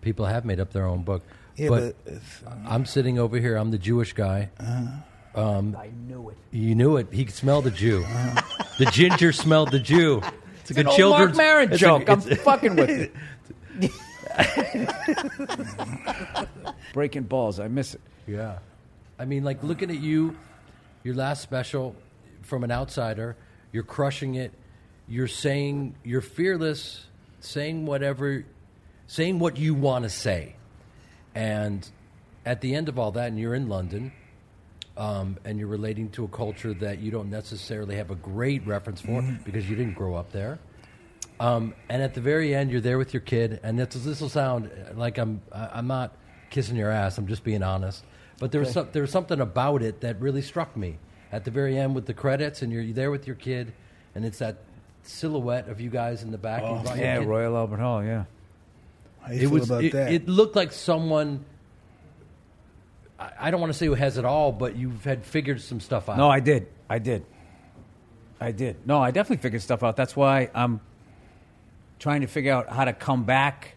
People 0.00 0.26
have 0.26 0.44
made 0.44 0.58
up 0.58 0.72
their 0.72 0.86
own 0.86 1.02
book. 1.02 1.22
Yeah, 1.56 1.68
but, 1.68 1.94
but, 2.04 2.12
it's, 2.14 2.42
uh, 2.44 2.56
I'm 2.66 2.86
sitting 2.86 3.18
over 3.20 3.38
here. 3.38 3.54
I'm 3.56 3.70
the 3.70 3.78
Jewish 3.78 4.14
guy. 4.14 4.50
Uh-huh. 4.58 5.40
Um, 5.40 5.76
I 5.78 5.90
knew 6.08 6.30
it. 6.30 6.36
You 6.50 6.74
knew 6.74 6.96
it. 6.96 7.06
He 7.12 7.24
could 7.24 7.34
smell 7.34 7.62
the 7.62 7.70
Jew. 7.70 8.02
Uh-huh. 8.04 8.64
the 8.78 8.86
ginger 8.86 9.32
smelled 9.32 9.70
the 9.70 9.80
Jew. 9.80 10.22
It's 10.62 10.70
a 10.70 10.74
good 10.74 10.80
An 10.82 10.86
old 10.86 10.96
children's 10.96 11.36
Marc 11.36 11.48
Maron 11.48 11.72
it's 11.72 11.82
a- 11.82 11.84
joke. 11.84 12.08
I'm 12.08 12.20
fucking 12.20 12.76
with 12.76 13.10
you. 13.80 13.88
Breaking 16.94 17.22
balls. 17.22 17.60
I 17.60 17.68
miss 17.68 17.94
it. 17.94 18.00
Yeah. 18.26 18.58
I 19.18 19.24
mean, 19.24 19.44
like 19.44 19.62
looking 19.62 19.90
at 19.90 20.00
you, 20.00 20.36
your 21.04 21.14
last 21.14 21.42
special 21.42 21.94
from 22.42 22.64
an 22.64 22.70
outsider, 22.70 23.36
you're 23.72 23.82
crushing 23.82 24.34
it. 24.34 24.52
You're 25.08 25.28
saying, 25.28 25.94
you're 26.04 26.20
fearless, 26.20 27.06
saying 27.40 27.86
whatever, 27.86 28.44
saying 29.06 29.38
what 29.38 29.56
you 29.56 29.74
want 29.74 30.04
to 30.04 30.10
say. 30.10 30.54
And 31.34 31.88
at 32.44 32.60
the 32.60 32.74
end 32.74 32.88
of 32.88 32.98
all 32.98 33.12
that, 33.12 33.28
and 33.28 33.38
you're 33.38 33.54
in 33.54 33.68
London, 33.68 34.12
um, 34.96 35.38
and 35.44 35.58
you're 35.58 35.68
relating 35.68 36.10
to 36.10 36.24
a 36.24 36.28
culture 36.28 36.74
that 36.74 36.98
you 36.98 37.10
don't 37.10 37.30
necessarily 37.30 37.96
have 37.96 38.10
a 38.10 38.14
great 38.14 38.66
reference 38.66 39.00
for 39.00 39.22
because 39.44 39.68
you 39.68 39.76
didn't 39.76 39.94
grow 39.94 40.14
up 40.14 40.32
there. 40.32 40.58
Um, 41.42 41.74
and 41.88 42.02
at 42.02 42.14
the 42.14 42.20
very 42.20 42.54
end, 42.54 42.70
you're 42.70 42.80
there 42.80 42.98
with 42.98 43.12
your 43.12 43.20
kid, 43.20 43.58
and 43.64 43.78
this 43.78 43.94
this 43.94 44.20
will 44.20 44.28
sound 44.28 44.70
like 44.94 45.18
I'm 45.18 45.40
I- 45.50 45.70
I'm 45.74 45.86
not 45.88 46.12
kissing 46.50 46.76
your 46.76 46.90
ass. 46.90 47.18
I'm 47.18 47.26
just 47.26 47.42
being 47.42 47.62
honest. 47.64 48.04
But 48.38 48.52
there 48.52 48.60
was 48.60 48.70
some, 48.72 48.88
there 48.92 49.02
was 49.02 49.10
something 49.10 49.40
about 49.40 49.82
it 49.82 50.00
that 50.02 50.20
really 50.20 50.42
struck 50.42 50.76
me, 50.76 50.98
at 51.32 51.44
the 51.44 51.50
very 51.50 51.76
end 51.78 51.94
with 51.94 52.06
the 52.06 52.14
credits, 52.14 52.62
and 52.62 52.72
you're 52.72 52.92
there 52.92 53.10
with 53.10 53.26
your 53.26 53.36
kid, 53.36 53.72
and 54.14 54.24
it's 54.24 54.38
that 54.38 54.58
silhouette 55.02 55.68
of 55.68 55.80
you 55.80 55.90
guys 55.90 56.22
in 56.22 56.30
the 56.30 56.38
back. 56.38 56.62
Oh, 56.64 56.80
You 56.94 57.00
Yeah, 57.00 57.18
kid. 57.18 57.26
Royal 57.26 57.56
Albert 57.56 57.78
Hall. 57.80 58.04
Yeah. 58.04 58.24
How 59.22 59.32
you 59.32 59.36
It 59.36 59.40
feel 59.40 59.50
was. 59.50 59.70
about 59.70 59.84
It, 59.84 59.92
that? 59.92 60.12
it 60.12 60.28
looked 60.28 60.54
like 60.56 60.70
someone. 60.72 61.44
I, 63.18 63.30
I 63.40 63.50
don't 63.50 63.60
want 63.60 63.72
to 63.72 63.78
say 63.78 63.86
who 63.86 63.94
has 63.94 64.16
it 64.18 64.24
all, 64.24 64.52
but 64.52 64.76
you've 64.76 65.04
had 65.04 65.24
figured 65.24 65.60
some 65.60 65.80
stuff 65.80 66.08
out. 66.08 66.16
No, 66.18 66.28
I 66.28 66.40
did. 66.40 66.66
I 66.88 66.98
did. 67.00 67.24
I 68.40 68.52
did. 68.52 68.76
No, 68.86 69.00
I 69.00 69.10
definitely 69.10 69.42
figured 69.42 69.62
stuff 69.62 69.82
out. 69.82 69.96
That's 69.96 70.14
why 70.16 70.50
I'm 70.54 70.80
trying 72.02 72.22
to 72.22 72.26
figure 72.26 72.52
out 72.52 72.68
how 72.68 72.84
to 72.84 72.92
come 72.92 73.22
back 73.22 73.76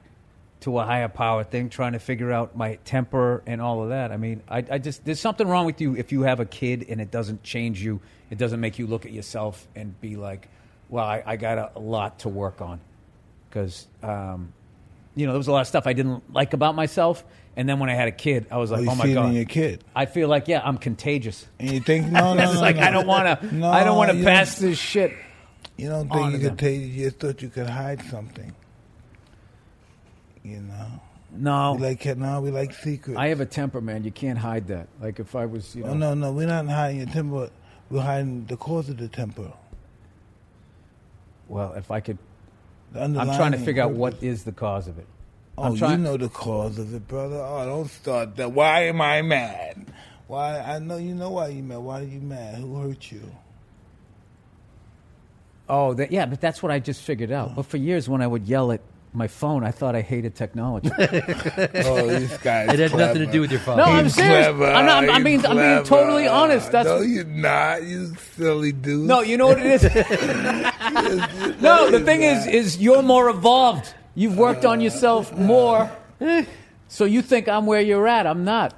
to 0.59 0.79
a 0.79 0.83
higher 0.83 1.07
power 1.07 1.43
thing, 1.43 1.69
trying 1.69 1.91
to 1.93 1.99
figure 1.99 2.31
out 2.31 2.57
my 2.57 2.73
temper 2.83 3.43
and 3.45 3.61
all 3.61 3.83
of 3.83 3.89
that. 3.89 4.11
I 4.11 4.17
mean, 4.17 4.41
I, 4.49 4.65
I 4.71 4.77
just, 4.79 5.05
there's 5.05 5.19
something 5.19 5.47
wrong 5.47 5.67
with 5.67 5.79
you 5.79 5.95
if 5.95 6.11
you 6.11 6.23
have 6.23 6.39
a 6.39 6.45
kid 6.45 6.87
and 6.89 6.99
it 6.99 7.11
doesn't 7.11 7.43
change 7.43 7.83
you. 7.83 8.01
It 8.31 8.39
doesn't 8.39 8.59
make 8.59 8.79
you 8.79 8.87
look 8.87 9.05
at 9.05 9.11
yourself 9.11 9.67
and 9.75 9.99
be 10.01 10.15
like, 10.15 10.49
well, 10.89 11.05
I, 11.05 11.21
I 11.23 11.35
got 11.35 11.59
a, 11.59 11.71
a 11.75 11.79
lot 11.79 12.17
to 12.19 12.29
work 12.29 12.61
on. 12.61 12.79
Because, 13.47 13.85
um, 14.01 14.51
you 15.15 15.27
know, 15.27 15.33
there 15.33 15.37
was 15.37 15.47
a 15.47 15.51
lot 15.51 15.61
of 15.61 15.67
stuff 15.67 15.85
I 15.85 15.93
didn't 15.93 16.33
like 16.33 16.53
about 16.53 16.73
myself. 16.73 17.23
And 17.55 17.69
then 17.69 17.77
when 17.77 17.91
I 17.91 17.93
had 17.93 18.07
a 18.07 18.11
kid, 18.11 18.47
I 18.49 18.57
was 18.57 18.71
like, 18.71 18.85
you 18.85 18.89
oh 18.89 18.95
my 18.95 19.13
God. 19.13 19.35
your 19.35 19.45
kid. 19.45 19.83
I 19.95 20.07
feel 20.07 20.29
like, 20.29 20.47
yeah, 20.47 20.61
I'm 20.63 20.79
contagious. 20.79 21.45
And 21.59 21.69
you 21.69 21.79
think, 21.79 22.07
no, 22.07 22.33
no, 22.33 22.43
it's 22.43 22.55
no, 22.55 22.61
like 22.61 22.77
no. 22.77 22.81
I 22.81 22.89
don't 22.89 23.05
want 23.05 23.39
to. 23.39 23.67
I 23.67 23.83
don't 23.83 23.95
want 23.95 24.17
to 24.17 24.23
pass 24.23 24.57
this 24.57 24.79
shit. 24.79 25.13
You 25.77 25.89
don't 25.89 26.09
think 26.09 26.33
you 26.33 26.39
could 26.39 26.59
take? 26.59 26.81
You 26.81 27.05
just 27.05 27.19
thought 27.19 27.41
you 27.41 27.49
could 27.49 27.69
hide 27.69 28.01
something. 28.09 28.53
You 30.43 30.61
know, 30.61 31.01
No, 31.31 31.73
we 31.73 31.81
like 31.81 32.17
no, 32.17 32.39
we 32.41 32.51
like 32.51 32.73
secrets. 32.73 33.19
I 33.19 33.27
have 33.27 33.41
a 33.41 33.45
temper, 33.45 33.81
man. 33.81 34.03
You 34.03 34.11
can't 34.11 34.37
hide 34.37 34.67
that. 34.67 34.87
Like 35.01 35.19
if 35.19 35.35
I 35.35 35.45
was, 35.45 35.75
you 35.75 35.83
oh, 35.83 35.93
know, 35.93 36.11
Oh 36.11 36.13
no, 36.13 36.13
no, 36.13 36.31
we're 36.31 36.47
not 36.47 36.67
hiding 36.67 36.97
your 36.97 37.07
temper. 37.07 37.49
We're 37.89 38.01
hiding 38.01 38.45
the 38.45 38.57
cause 38.57 38.89
of 38.89 38.97
the 38.97 39.07
temper. 39.07 39.51
well, 41.47 41.73
if 41.73 41.91
I 41.91 41.99
could, 41.99 42.17
I'm 42.95 43.13
trying 43.13 43.51
to 43.51 43.57
figure 43.57 43.83
out 43.83 43.91
what 43.91 44.21
is 44.23 44.43
the 44.43 44.51
cause 44.51 44.87
of 44.87 44.97
it. 44.97 45.07
Oh, 45.57 45.63
I'm 45.63 45.75
trying- 45.77 45.91
you 45.91 45.97
know 45.97 46.17
the 46.17 46.29
cause 46.29 46.77
of 46.77 46.93
it, 46.93 47.07
brother. 47.07 47.37
Oh, 47.37 47.65
don't 47.65 47.89
start 47.89 48.35
that. 48.37 48.51
Why 48.51 48.83
am 48.83 49.01
I 49.01 49.21
mad? 49.21 49.85
Why? 50.27 50.59
I 50.59 50.79
know 50.79 50.97
you 50.97 51.15
know 51.15 51.31
why 51.31 51.49
you 51.49 51.63
mad. 51.63 51.77
Why 51.77 52.01
are 52.01 52.03
you 52.03 52.19
mad? 52.19 52.55
Who 52.55 52.75
hurt 52.75 53.11
you? 53.11 53.31
Oh, 55.67 55.93
that, 55.95 56.11
yeah, 56.11 56.25
but 56.25 56.39
that's 56.41 56.61
what 56.61 56.71
I 56.71 56.79
just 56.79 57.01
figured 57.01 57.31
out. 57.31 57.55
But 57.55 57.65
for 57.65 57.77
years, 57.77 58.07
when 58.07 58.21
I 58.21 58.27
would 58.27 58.47
yell 58.47 58.71
at 58.71 58.81
my 59.13 59.27
phone, 59.27 59.63
I 59.63 59.71
thought 59.71 59.95
I 59.95 60.01
hated 60.01 60.35
technology. 60.35 60.89
Oh, 60.97 62.05
this 62.07 62.37
guy. 62.37 62.63
It 62.71 62.79
had 62.79 62.93
nothing 62.95 63.25
to 63.25 63.31
do 63.31 63.41
with 63.41 63.49
your 63.51 63.61
phone. 63.61 63.77
No, 63.77 63.85
I'm 63.85 64.09
serious. 64.09 64.45
clever. 64.47 64.65
I'm 64.65 64.85
not- 64.85 65.09
I'm 65.09 65.25
He's 65.25 65.41
being- 65.41 65.45
I'm 65.45 65.57
being 65.57 65.83
totally 65.85 66.27
honest. 66.27 66.71
That's- 66.71 66.99
no, 66.99 67.05
you're 67.05 67.23
not. 67.23 67.83
You 67.83 68.13
silly 68.35 68.71
dude. 68.73 69.07
no, 69.07 69.21
you 69.21 69.37
know 69.37 69.47
what 69.47 69.59
it 69.59 69.65
is. 69.65 69.83
no, 71.61 71.89
the 71.91 72.01
thing 72.03 72.21
is, 72.23 72.45
is 72.47 72.77
you're 72.77 73.01
more 73.03 73.29
evolved. 73.29 73.93
You've 74.15 74.37
worked 74.37 74.65
on 74.65 74.81
yourself 74.81 75.33
more, 75.37 75.89
so 76.87 77.05
you 77.05 77.21
think 77.21 77.47
I'm 77.49 77.65
where 77.65 77.81
you're 77.81 78.07
at. 78.07 78.27
I'm 78.27 78.43
not. 78.45 78.73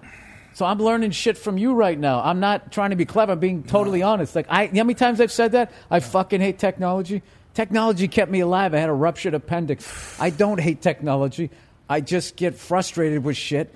So 0.57 0.65
I'm 0.65 0.79
learning 0.79 1.11
shit 1.11 1.37
from 1.37 1.59
you 1.59 1.75
right 1.75 1.99
now. 1.99 2.19
I'm 2.19 2.39
not 2.39 2.71
trying 2.71 2.89
to 2.89 2.95
be 2.95 3.05
clever. 3.05 3.33
I'm 3.33 3.39
being 3.39 3.61
totally 3.61 4.01
honest. 4.01 4.35
Like 4.35 4.47
I, 4.49 4.63
you 4.63 4.71
know 4.71 4.79
how 4.79 4.83
many 4.85 4.95
times 4.95 5.21
I've 5.21 5.31
said 5.31 5.51
that? 5.51 5.71
I 5.91 5.99
fucking 5.99 6.41
hate 6.41 6.57
technology. 6.57 7.21
Technology 7.53 8.07
kept 8.07 8.31
me 8.31 8.39
alive. 8.39 8.73
I 8.73 8.79
had 8.79 8.89
a 8.89 8.93
ruptured 8.93 9.35
appendix. 9.35 10.19
I 10.19 10.31
don't 10.31 10.59
hate 10.59 10.81
technology. 10.81 11.51
I 11.87 12.01
just 12.01 12.37
get 12.37 12.55
frustrated 12.55 13.23
with 13.23 13.37
shit, 13.37 13.71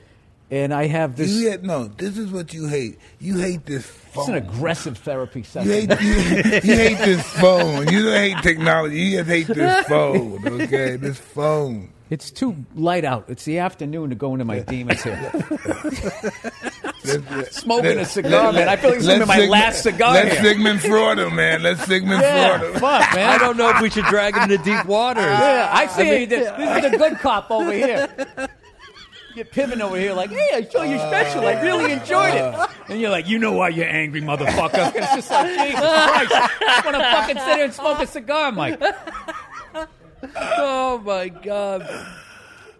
and 0.50 0.74
I 0.74 0.88
have 0.88 1.18
this. 1.18 1.30
You 1.30 1.52
hate, 1.52 1.62
no, 1.62 1.86
this 1.86 2.18
is 2.18 2.32
what 2.32 2.52
you 2.52 2.66
hate. 2.66 2.98
You 3.20 3.38
hate 3.38 3.64
this 3.68 3.86
phone. 3.86 4.24
It's 4.24 4.30
an 4.30 4.36
aggressive 4.38 4.98
therapy 4.98 5.42
You 5.42 5.46
session. 5.46 5.70
hate, 5.72 6.02
you, 6.02 6.14
you 6.16 6.78
hate 6.78 6.98
this 6.98 7.22
phone. 7.34 7.90
You 7.90 8.06
don't 8.06 8.16
hate 8.16 8.38
technology. 8.42 9.00
You 9.00 9.18
just 9.20 9.30
hate 9.30 9.46
this 9.46 9.86
phone. 9.88 10.62
Okay, 10.64 10.96
this 10.96 11.20
phone. 11.20 11.94
It's 12.12 12.30
too 12.30 12.65
light 12.75 13.06
out. 13.06 13.30
It's 13.30 13.46
the 13.46 13.60
afternoon 13.60 14.10
to 14.10 14.15
go 14.18 14.34
into 14.34 14.44
my 14.44 14.60
demons 14.60 15.01
here. 15.01 15.15
Smoking 17.51 18.00
a 18.00 18.06
cigar, 18.06 18.51
man. 18.51 18.68
I 18.68 18.75
feel 18.75 18.89
like 18.89 19.00
this 19.00 19.08
is 19.08 19.08
gonna 19.08 19.20
be 19.22 19.27
my 19.27 19.46
last 19.46 19.84
cigar 19.84 20.13
Let's 20.15 20.34
here. 20.36 20.44
Sigmund 20.44 20.82
Freud 20.82 21.20
him, 21.20 21.36
man. 21.38 21.63
Let's 21.63 21.86
Sigmund 21.86 22.22
Yeah, 22.22 22.58
Freud 22.58 22.75
him. 22.75 22.82
fuck, 22.82 23.15
man. 23.15 23.29
I 23.29 23.38
don't 23.38 23.55
know 23.55 23.70
if 23.70 23.79
we 23.79 23.90
should 23.90 24.03
drag 24.05 24.36
him 24.36 24.51
into 24.51 24.57
deep 24.57 24.86
waters. 24.86 25.24
Yeah, 25.42 25.70
I 25.72 25.88
see 25.88 26.20
you. 26.20 26.27
This 26.27 26.51
this 26.57 26.83
is 26.83 26.92
the 26.92 26.98
good 26.98 27.18
cop 27.20 27.50
over 27.50 27.72
here. 27.72 28.09
You're 29.33 29.46
pivoting 29.46 29.81
over 29.81 29.98
here 29.98 30.14
like, 30.14 30.31
hey, 30.31 30.50
I 30.53 30.64
saw 30.64 30.83
your 30.83 31.00
special. 31.00 31.48
I 31.48 31.62
really 31.62 31.94
enjoyed 31.94 32.33
it. 32.33 32.70
And 32.90 33.00
you're 33.00 33.09
like, 33.09 33.29
you 33.29 33.40
know 33.40 33.53
why 33.53 33.70
you're 33.70 33.88
angry, 33.88 34.22
motherfucker. 34.22 34.94
It's 34.94 35.16
just 35.16 35.31
like, 35.31 35.48
Jesus 35.48 35.79
Christ. 35.79 36.33
I 36.33 36.81
want 36.83 36.98
to 36.98 37.03
fucking 37.03 37.38
sit 37.38 37.55
here 37.55 37.66
and 37.66 37.74
smoke 37.74 38.00
a 38.00 38.07
cigar, 38.07 38.51
Mike. 38.51 38.81
Oh 40.36 41.01
my 41.05 41.29
god. 41.29 41.88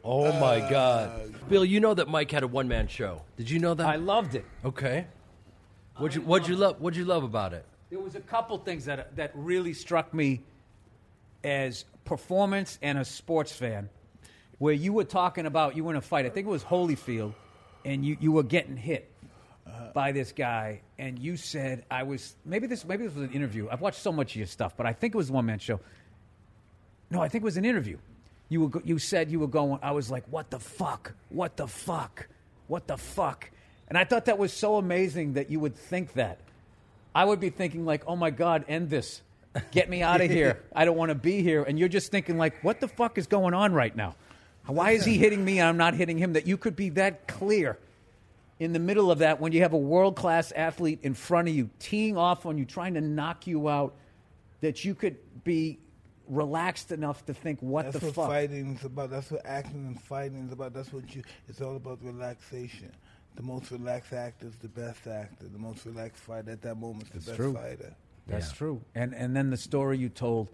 Oh 0.04 0.32
my 0.40 0.60
god. 0.70 1.34
Bill, 1.50 1.66
you 1.66 1.80
know 1.80 1.94
that 1.94 2.08
Mike 2.08 2.32
had 2.32 2.44
a 2.44 2.48
one 2.48 2.68
man 2.68 2.88
show. 2.88 3.22
Did 3.38 3.50
you 3.50 3.60
know 3.60 3.74
that? 3.74 3.86
I 3.86 3.96
loved 3.98 4.36
it. 4.36 4.46
okay. 4.66 5.08
What'd 5.98 6.16
you 6.16 6.22
what'd 6.22 6.48
you 6.48 6.56
love 6.56 6.80
what'd 6.82 6.98
you 6.98 7.06
love 7.06 7.24
about 7.24 7.54
it? 7.54 7.66
There 7.90 8.00
was 8.00 8.16
a 8.16 8.22
couple 8.22 8.58
things 8.58 8.86
that 8.86 9.16
that 9.18 9.32
really 9.36 9.74
struck 9.74 10.14
me 10.14 10.42
as 11.44 11.86
performance 12.06 12.80
and 12.82 12.98
a 12.98 13.06
sports 13.06 13.52
fan, 13.52 13.90
where 14.58 14.74
you 14.74 14.94
were 14.94 15.04
talking 15.04 15.46
about 15.46 15.76
you 15.76 15.84
were 15.84 15.92
in 15.92 15.98
a 15.98 16.02
fight. 16.02 16.26
I 16.26 16.30
think 16.30 16.48
it 16.48 16.50
was 16.50 16.64
Holyfield, 16.64 17.34
and 17.86 18.06
you, 18.06 18.18
you 18.20 18.32
were 18.32 18.44
getting 18.44 18.78
hit 18.78 19.12
by 19.94 20.12
this 20.12 20.32
guy, 20.32 20.82
and 20.98 21.20
you 21.20 21.36
said 21.38 21.84
I 21.92 22.04
was 22.04 22.36
maybe 22.46 22.68
this 22.68 22.86
maybe 22.86 23.06
this 23.06 23.14
was 23.14 23.26
an 23.26 23.34
interview. 23.34 23.68
I've 23.70 23.82
watched 23.82 24.02
so 24.02 24.12
much 24.12 24.32
of 24.32 24.38
your 24.38 24.48
stuff, 24.48 24.76
but 24.78 24.86
I 24.86 24.94
think 24.94 25.14
it 25.14 25.18
was 25.18 25.30
a 25.30 25.34
one 25.34 25.46
man 25.46 25.60
show. 25.60 25.80
No, 27.12 27.22
I 27.22 27.28
think 27.28 27.44
it 27.44 27.46
was 27.46 27.58
an 27.58 27.66
interview. 27.66 27.98
You 28.50 28.66
were 28.66 28.82
you 28.84 28.98
said 28.98 29.30
you 29.30 29.40
were 29.40 29.48
going. 29.48 29.80
I 29.84 29.92
was 29.92 30.10
like, 30.10 30.24
what 30.30 30.50
the 30.50 30.60
fuck? 30.60 31.14
What 31.30 31.58
the 31.58 31.68
fuck? 31.68 32.28
What 32.68 32.88
the 32.88 32.98
fuck? 32.98 33.50
And 33.88 33.98
I 33.98 34.06
thought 34.06 34.26
that 34.26 34.38
was 34.38 34.54
so 34.54 34.78
amazing 34.78 35.34
that 35.34 35.52
you 35.52 35.60
would 35.60 35.76
think 35.76 36.14
that. 36.14 36.40
I 37.14 37.26
would 37.26 37.42
be 37.42 37.50
thinking 37.50 37.86
like, 37.86 38.04
oh 38.08 38.16
my 38.16 38.30
god, 38.30 38.64
end 38.70 38.90
this. 38.90 39.22
Get 39.72 39.90
me 39.90 40.02
out 40.02 40.22
of 40.22 40.32
here. 40.32 40.62
I 40.74 40.86
don't 40.86 40.96
want 40.96 41.10
to 41.10 41.16
be 41.16 41.44
here. 41.44 41.64
And 41.64 41.78
you're 41.78 41.90
just 41.90 42.10
thinking 42.10 42.38
like, 42.38 42.64
what 42.64 42.80
the 42.80 42.88
fuck 42.88 43.18
is 43.18 43.28
going 43.28 43.54
on 43.54 43.74
right 43.74 43.96
now? 43.96 44.16
Why 44.66 44.92
is 44.92 45.04
he 45.04 45.18
hitting 45.18 45.44
me 45.44 45.60
and 45.60 45.68
I'm 45.68 45.78
not 45.78 45.94
hitting 45.96 46.18
him? 46.18 46.34
That 46.34 46.48
you 46.48 46.56
could 46.56 46.76
be 46.76 46.90
that 46.90 47.28
clear 47.28 47.78
in 48.60 48.74
the 48.74 48.80
middle 48.80 49.12
of 49.12 49.20
that 49.20 49.42
when 49.42 49.52
you 49.52 49.62
have 49.64 49.74
a 49.74 49.78
world 49.78 50.16
class 50.16 50.52
athlete 50.52 51.00
in 51.02 51.14
front 51.14 51.48
of 51.48 51.56
you, 51.56 51.70
teeing 51.80 52.16
off 52.16 52.46
on 52.46 52.58
you, 52.58 52.66
trying 52.66 52.94
to 52.94 53.02
knock 53.02 53.48
you 53.48 53.68
out, 53.68 53.96
that 54.62 54.86
you 54.86 54.94
could 54.94 55.18
be 55.44 55.80
relaxed 56.32 56.92
enough 56.92 57.26
to 57.26 57.34
think, 57.34 57.62
what 57.62 57.86
That's 57.86 58.00
the 58.00 58.06
what 58.08 58.16
fuck? 58.16 58.28
fighting 58.30 58.76
is 58.78 58.86
about. 58.86 59.10
That's 59.12 59.30
what 59.30 59.46
acting 59.46 59.86
and 59.86 60.02
fighting 60.02 60.46
is 60.48 60.54
about. 60.54 60.74
That's 60.74 60.92
what 60.92 61.14
you. 61.16 61.22
It's 61.48 61.62
all 61.62 61.76
about 61.76 62.00
relaxation. 62.02 62.92
The 63.36 63.44
most 63.44 63.70
relaxed 63.72 64.14
actor 64.14 64.48
is 64.48 64.56
the 64.56 64.68
best 64.70 65.06
actor. 65.08 65.46
The 65.52 65.60
most 65.60 65.86
relaxed 65.86 66.24
fighter 66.24 66.52
at 66.52 66.62
that 66.64 66.76
moment 66.76 67.10
is 67.14 67.26
the 67.26 67.32
best 67.32 67.36
true. 67.38 67.54
fighter. 67.54 67.96
That's 68.28 68.48
Yeah. 68.50 68.56
true. 68.56 68.82
And 68.96 69.14
and 69.14 69.36
then 69.36 69.50
the 69.50 69.58
story 69.58 69.98
you 69.98 70.10
told, 70.10 70.50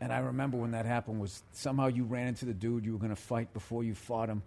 and 0.00 0.12
I 0.12 0.18
remember 0.18 0.56
when 0.56 0.72
that 0.72 0.86
happened 0.86 1.20
was 1.20 1.42
somehow 1.52 1.86
you 1.86 2.04
ran 2.04 2.26
into 2.26 2.44
the 2.44 2.54
dude 2.54 2.84
you 2.84 2.92
were 2.92 2.98
going 2.98 3.10
to 3.14 3.16
fight 3.16 3.52
before 3.54 3.84
you 3.84 3.94
fought 3.94 4.28
him, 4.28 4.42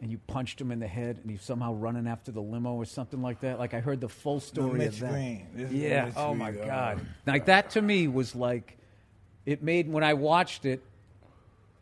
and 0.00 0.10
you 0.10 0.18
punched 0.26 0.60
him 0.60 0.70
in 0.70 0.78
the 0.78 0.86
head, 0.86 1.18
and 1.22 1.30
he's 1.30 1.42
somehow 1.42 1.74
running 1.74 2.06
after 2.06 2.30
the 2.32 2.40
limo 2.42 2.74
or 2.74 2.84
something 2.86 3.20
like 3.20 3.40
that. 3.40 3.58
Like 3.58 3.74
I 3.74 3.80
heard 3.80 4.00
the 4.00 4.08
full 4.08 4.40
story 4.40 4.78
Mitch 4.78 4.94
of 4.94 5.00
that. 5.00 5.10
Green. 5.12 5.46
This 5.54 5.70
is 5.70 5.76
Yeah. 5.76 6.04
Mitch 6.06 6.14
Oh 6.16 6.34
my 6.34 6.50
Green. 6.52 6.66
God. 6.66 6.98
Uh, 7.00 7.30
like 7.30 7.44
that 7.46 7.70
to 7.70 7.82
me 7.82 8.06
was 8.08 8.34
like, 8.34 8.77
it 9.46 9.62
made 9.62 9.90
when 9.90 10.04
I 10.04 10.14
watched 10.14 10.64
it. 10.64 10.82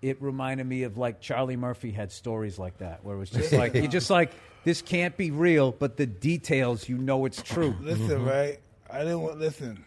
It 0.02 0.20
reminded 0.20 0.66
me 0.66 0.82
of 0.82 0.98
like 0.98 1.20
Charlie 1.20 1.56
Murphy 1.56 1.90
had 1.90 2.12
stories 2.12 2.58
like 2.58 2.78
that, 2.78 3.02
where 3.04 3.16
it 3.16 3.18
was 3.18 3.30
just 3.30 3.52
like 3.52 3.74
you're 3.74 3.86
just 3.86 4.10
like 4.10 4.32
this 4.64 4.82
can't 4.82 5.16
be 5.16 5.30
real, 5.30 5.72
but 5.72 5.96
the 5.96 6.06
details 6.06 6.88
you 6.88 6.98
know 6.98 7.24
it's 7.24 7.42
true. 7.42 7.74
Listen, 7.80 8.08
mm-hmm. 8.08 8.28
right? 8.28 8.60
I 8.90 8.98
didn't 9.00 9.22
want 9.22 9.38
listen. 9.38 9.82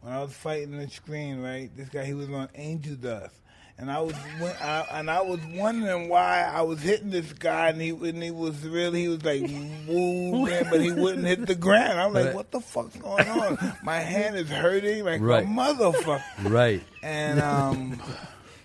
When 0.00 0.12
I 0.12 0.22
was 0.22 0.32
fighting 0.32 0.76
the 0.76 0.88
screen, 0.88 1.40
right? 1.40 1.70
This 1.76 1.88
guy 1.88 2.04
he 2.04 2.14
was 2.14 2.28
on 2.30 2.48
Angel 2.54 2.96
Dust, 2.96 3.34
and 3.78 3.90
I 3.90 4.00
was 4.00 4.14
I, 4.60 4.86
and 4.92 5.10
I 5.10 5.22
was 5.22 5.40
wondering 5.54 6.08
why 6.08 6.42
I 6.42 6.62
was 6.62 6.80
hitting 6.80 7.10
this 7.10 7.32
guy, 7.32 7.68
and 7.70 7.80
he 7.80 7.90
and 7.90 8.22
he 8.22 8.30
was 8.30 8.64
really 8.66 9.02
he 9.02 9.08
was 9.08 9.24
like 9.24 9.42
moving, 9.42 10.66
but 10.70 10.80
he 10.80 10.92
wouldn't 10.92 11.24
hit 11.26 11.46
the 11.46 11.54
ground. 11.54 11.98
I'm 12.00 12.12
like, 12.12 12.26
Right. 12.26 12.34
what 12.34 12.50
the 12.50 12.60
fuck's 12.60 12.96
going 12.96 13.28
on? 13.28 13.74
My 13.82 13.98
hand 13.98 14.36
is 14.36 14.48
hurting 14.48 15.04
like 15.04 15.20
Right. 15.20 15.44
a 15.44 15.46
motherfucker. 15.46 16.22
Right. 16.44 16.82
And 17.02 17.40
um, 17.40 18.00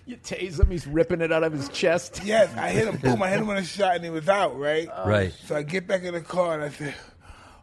You 0.06 0.16
tase 0.16 0.58
him, 0.60 0.70
he's 0.70 0.86
ripping 0.86 1.20
it 1.20 1.32
out 1.32 1.42
of 1.44 1.52
his 1.52 1.68
chest. 1.68 2.22
yes, 2.24 2.54
I 2.56 2.70
hit 2.70 2.86
him. 2.88 2.96
Boom! 2.96 3.22
I 3.22 3.28
hit 3.28 3.40
him 3.40 3.46
with 3.46 3.58
a 3.58 3.64
shot, 3.64 3.96
and 3.96 4.04
he 4.04 4.10
was 4.10 4.28
out. 4.28 4.58
Right. 4.58 4.88
Right. 5.06 5.32
So 5.46 5.54
I 5.56 5.62
get 5.62 5.86
back 5.86 6.02
in 6.04 6.14
the 6.14 6.20
car 6.22 6.54
and 6.54 6.62
I 6.64 6.68
said, 6.70 6.94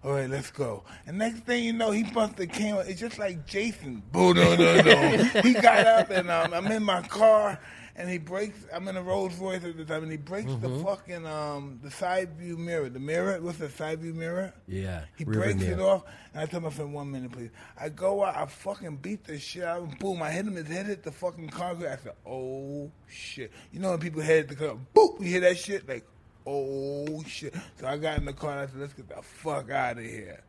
all 0.05 0.11
right, 0.13 0.29
let's 0.29 0.51
go. 0.51 0.83
And 1.07 1.17
next 1.17 1.39
thing 1.45 1.63
you 1.63 1.73
know, 1.73 1.89
he 1.91 2.03
busted 2.03 2.37
the 2.37 2.47
camera. 2.47 2.83
It's 2.87 2.99
just 2.99 3.17
like 3.17 3.45
Jason. 3.47 4.03
Boo, 4.11 4.33
no, 4.35 4.55
no, 4.55 4.81
no. 4.81 5.17
he 5.41 5.53
got 5.53 5.87
up 5.87 6.09
and 6.11 6.29
um, 6.29 6.53
I'm 6.53 6.67
in 6.67 6.83
my 6.83 7.01
car 7.01 7.59
and 7.97 8.09
he 8.09 8.17
breaks. 8.17 8.57
I'm 8.73 8.87
in 8.89 8.97
a 8.97 9.01
Rolls 9.01 9.35
Royce 9.39 9.63
at 9.63 9.77
the 9.77 9.85
time, 9.85 10.03
and 10.03 10.11
he 10.11 10.17
breaks 10.17 10.53
the 10.55 10.67
Mm-hmm. 10.67 10.83
fucking 10.83 11.25
um 11.25 11.79
the 11.81 11.89
side 11.89 12.37
view 12.37 12.57
mirror. 12.57 12.89
The 12.89 12.99
mirror, 12.99 13.41
what's 13.41 13.57
the 13.57 13.69
side 13.69 13.99
view 14.01 14.13
mirror? 14.13 14.53
Yeah, 14.67 15.05
He 15.17 15.23
breaks 15.23 15.61
view 15.61 15.75
it 15.75 15.79
off, 15.79 16.03
and 16.33 16.43
I 16.43 16.45
tell 16.45 16.59
my 16.59 16.71
friend, 16.71 16.93
one 16.93 17.09
minute, 17.09 17.31
please. 17.31 17.51
I 17.79 17.87
go 17.87 18.23
out, 18.25 18.35
I 18.35 18.45
fucking 18.47 18.97
beat 18.97 19.23
the 19.23 19.39
shit 19.39 19.63
out 19.63 19.77
of 19.83 19.89
him. 19.89 19.97
Boom, 19.97 20.21
I 20.21 20.29
hit 20.31 20.45
him, 20.45 20.55
his 20.55 20.67
head 20.67 20.87
hit 20.87 21.03
the 21.03 21.11
fucking 21.13 21.47
concrete. 21.49 21.87
I 21.87 21.95
said, 21.95 22.11
oh 22.27 22.91
shit. 23.07 23.53
You 23.71 23.79
know 23.79 23.91
when 23.91 23.99
people 23.99 24.21
hit 24.21 24.49
the 24.49 24.55
car, 24.57 24.75
boop, 24.93 25.21
you 25.21 25.27
hear 25.27 25.39
that 25.39 25.57
shit? 25.57 25.87
Like, 25.87 26.05
oh 26.45 27.23
shit. 27.27 27.53
So 27.79 27.87
I 27.87 27.97
got 27.97 28.17
in 28.17 28.25
the 28.25 28.33
car 28.33 28.51
and 28.51 28.59
I 28.61 28.65
said, 28.67 28.79
let's 28.79 28.93
get 28.93 29.09
the 29.09 29.21
fuck 29.21 29.69
out 29.71 29.97
of 29.97 30.03
here. 30.03 30.41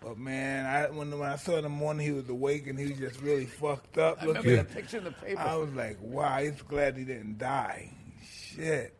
But 0.00 0.16
man, 0.16 0.66
I 0.66 0.90
when, 0.90 1.10
when 1.18 1.28
I 1.28 1.36
saw 1.36 1.56
in 1.56 1.64
the 1.64 1.68
morning 1.68 2.06
he 2.06 2.12
was 2.12 2.28
awake 2.28 2.66
and 2.68 2.78
he 2.78 2.86
was 2.86 2.98
just 2.98 3.20
really 3.20 3.46
fucked 3.46 3.98
up. 3.98 4.22
I 4.22 4.26
looking 4.26 4.42
remember 4.42 4.60
at- 4.60 4.68
that 4.68 4.74
picture 4.74 4.98
in 4.98 5.04
the 5.04 5.10
paper. 5.12 5.40
I 5.40 5.56
was 5.56 5.72
like, 5.74 5.98
wow, 6.00 6.38
he's 6.38 6.62
glad 6.62 6.96
he 6.96 7.04
didn't 7.04 7.38
die. 7.38 7.92
Shit. 8.24 8.94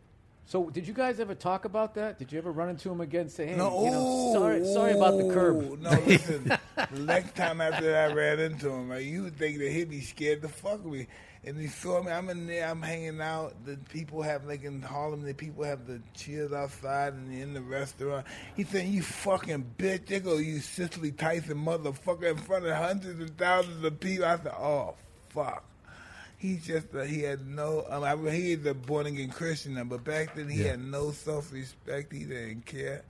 So, 0.47 0.71
did 0.71 0.89
you 0.89 0.95
guys 0.95 1.21
ever 1.21 1.35
talk 1.35 1.67
about 1.67 1.95
that? 1.97 2.19
Did 2.19 2.33
you 2.33 2.39
ever 2.39 2.51
run 2.51 2.71
into 2.71 2.91
him 2.91 3.03
again? 3.03 3.21
and 3.23 3.31
Say, 3.31 3.49
hey, 3.49 3.55
No, 3.57 3.85
you 3.85 3.91
know, 3.91 4.31
ooh, 4.31 4.33
sorry, 4.33 4.65
sorry 4.65 4.93
about 4.93 5.19
the 5.19 5.31
curb. 5.31 5.79
No, 5.79 5.91
listen. 6.07 6.45
the 6.45 7.01
next 7.01 7.37
time 7.37 7.61
after 7.61 7.85
that 7.85 8.11
I 8.11 8.15
ran 8.15 8.41
into 8.41 8.71
him, 8.71 8.89
like, 8.89 9.05
you 9.05 9.25
would 9.25 9.37
think 9.37 9.59
that 9.59 9.71
he'd 9.71 9.91
be 9.91 10.01
scared 10.01 10.41
to 10.41 10.49
fuck 10.49 10.83
with 10.83 11.01
me. 11.01 11.07
And 11.49 11.59
he 11.59 11.67
saw 11.69 12.03
me. 12.03 12.13
I'm 12.13 12.29
in 12.29 12.47
there. 12.47 12.69
I'm 12.69 12.83
hanging 12.83 13.21
out. 13.21 13.55
The 13.65 13.77
people 13.91 14.23
have 14.23 14.45
like 14.45 14.65
in 14.65 14.83
Harlem. 14.83 15.23
The 15.23 15.33
people 15.35 15.65
have 15.65 15.87
the 15.87 16.01
chairs 16.15 16.53
outside 16.53 17.15
and 17.15 17.33
in 17.33 17.55
the 17.55 17.63
restaurant. 17.63 18.27
He 18.55 18.65
said, 18.65 18.87
"You 18.87 19.03
fucking 19.03 19.75
bitch! 19.79 20.07
They 20.07 20.21
go 20.21 20.37
you 20.37 20.61
Cicely 20.61 21.11
Tyson 21.13 21.57
motherfucker 21.65 22.31
in 22.31 22.37
front 22.37 22.67
of 22.67 22.77
hundreds 22.77 23.19
and 23.21 23.37
thousands 23.39 23.83
of 23.85 23.99
people." 23.99 24.27
I 24.27 24.37
said, 24.37 24.53
"Oh 24.59 24.95
fuck." 25.31 25.65
He 26.37 26.57
just 26.57 26.95
uh, 26.95 27.01
he 27.03 27.23
had 27.23 27.47
no. 27.49 27.85
Um, 27.89 28.05
I 28.05 28.15
mean, 28.15 28.33
he 28.35 28.53
is 28.53 28.67
a 28.67 28.75
born 28.75 29.07
again 29.07 29.31
Christian 29.31 29.75
now, 29.75 29.85
but 29.85 30.05
back 30.05 30.35
then 30.37 30.49
he 30.49 30.63
Yeah. 30.63 30.73
had 30.73 30.81
no 30.85 31.11
self 31.13 31.53
respect. 31.53 32.13
He 32.13 32.25
didn't 32.25 32.67
care. 32.67 33.03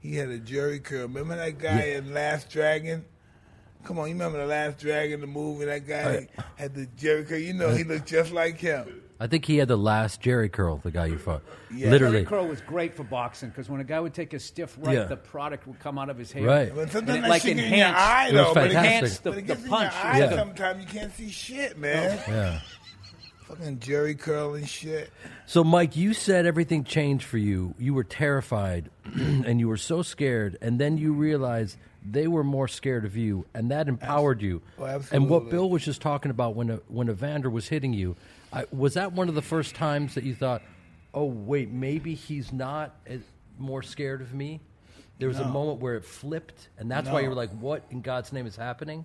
He 0.00 0.16
had 0.16 0.28
a 0.28 0.38
Jheri 0.38 0.82
curl. 0.82 1.02
Remember 1.02 1.36
that 1.36 1.58
guy 1.58 1.82
in 1.96 2.12
Last 2.12 2.50
Dragon? 2.50 3.04
Come 3.84 3.98
on, 3.98 4.08
you 4.08 4.14
remember 4.14 4.38
the 4.38 4.46
Last 4.46 4.78
Dragon, 4.78 5.14
in 5.14 5.20
the 5.20 5.26
movie? 5.26 5.64
That 5.64 5.86
guy 5.86 6.28
had 6.56 6.74
the 6.74 6.86
Jheri 6.86 7.26
curl. 7.28 7.38
You 7.38 7.52
know, 7.54 7.70
he 7.70 7.84
looked 7.84 8.06
just 8.06 8.32
like 8.32 8.58
him. 8.58 9.00
I 9.20 9.28
think 9.28 9.44
he 9.44 9.56
had 9.58 9.68
the 9.68 9.76
last 9.76 10.20
Jheri 10.20 10.50
curl, 10.50 10.78
the 10.78 10.90
guy 10.90 11.06
you 11.06 11.16
fought. 11.18 11.42
Yeah. 11.72 11.90
Literally. 11.90 12.24
Jheri 12.24 12.26
curl 12.28 12.46
was 12.48 12.60
great 12.60 12.96
for 12.96 13.04
boxing 13.04 13.50
because 13.50 13.68
when 13.70 13.80
a 13.80 13.84
guy 13.84 14.00
would 14.00 14.14
take 14.14 14.32
a 14.34 14.40
stiff 14.40 14.76
right, 14.80 14.96
Yeah. 14.96 15.04
the 15.04 15.16
product 15.16 15.66
would 15.68 15.78
come 15.78 15.96
out 15.96 16.10
of 16.10 16.18
his 16.18 16.32
hair. 16.32 16.44
Right. 16.44 16.74
But 16.74 16.80
And 16.82 16.90
sometimes 16.92 17.24
it 17.24 17.28
like 17.28 17.42
shit 17.42 17.56
get 17.56 17.64
in 17.66 17.72
your 17.78 17.86
enhanced, 17.88 18.00
eye, 18.00 18.28
It 18.28 18.32
was 18.34 18.40
though. 18.46 18.54
But 18.54 18.64
it, 18.64 18.72
fantastic. 18.72 18.94
enhanced 18.94 19.22
the, 19.22 19.30
but 19.30 19.38
it 19.38 19.46
the 19.46 19.68
punch. 19.68 19.92
in 19.94 19.98
your 20.00 20.06
eye 20.14 20.18
Yeah. 20.18 20.36
sometimes. 20.36 20.80
You 20.80 20.86
can't 21.00 21.14
see 21.14 21.30
shit, 21.30 21.78
man. 21.78 22.18
Yeah. 22.28 22.60
Fucking 23.46 23.78
Jheri 23.78 24.18
curl 24.18 24.54
and 24.54 24.68
shit. 24.68 25.10
So, 25.46 25.62
Mike, 25.62 25.94
you 25.94 26.14
said 26.14 26.44
everything 26.46 26.82
changed 26.84 27.24
for 27.24 27.38
you. 27.38 27.74
You 27.78 27.94
were 27.94 28.04
terrified 28.04 28.90
and 29.14 29.60
you 29.60 29.68
were 29.68 29.76
so 29.76 30.02
scared, 30.02 30.56
and 30.60 30.80
then 30.80 30.96
you 30.98 31.12
realized 31.12 31.76
they 32.08 32.26
were 32.26 32.44
more 32.44 32.68
scared 32.68 33.04
of 33.04 33.16
you, 33.16 33.46
and 33.54 33.70
that 33.70 33.88
empowered 33.88 34.42
you. 34.42 34.62
Oh, 34.78 35.02
and 35.12 35.28
what. 35.28 35.50
Bill 35.50 35.68
was 35.70 35.84
just 35.84 36.00
talking 36.00 36.30
about 36.30 36.54
when 36.56 36.70
a, 36.70 36.76
when 36.88 37.08
Evander 37.08 37.50
was 37.50 37.68
hitting 37.68 37.92
you, 37.92 38.16
I, 38.52 38.66
was 38.72 38.94
that 38.94 39.12
one 39.12 39.28
of 39.28 39.34
the 39.34 39.42
first 39.42 39.74
times 39.74 40.14
that 40.14 40.24
you 40.24 40.34
thought, 40.34 40.62
"Oh, 41.14 41.24
wait, 41.24 41.70
maybe 41.70 42.14
he's 42.14 42.52
not 42.52 42.94
as, 43.06 43.20
more 43.58 43.82
scared 43.82 44.20
of 44.20 44.34
me"? 44.34 44.60
There 45.18 45.28
was 45.28 45.38
a 45.38 45.44
moment 45.44 45.80
where 45.80 45.94
it 45.94 46.04
flipped, 46.04 46.68
and 46.78 46.90
that's 46.90 47.08
why 47.08 47.20
you 47.20 47.24
No. 47.26 47.30
were 47.30 47.36
like, 47.36 47.50
"What 47.50 47.84
in 47.90 48.00
God's 48.00 48.32
name 48.32 48.46
is 48.46 48.56
happening?" 48.56 49.04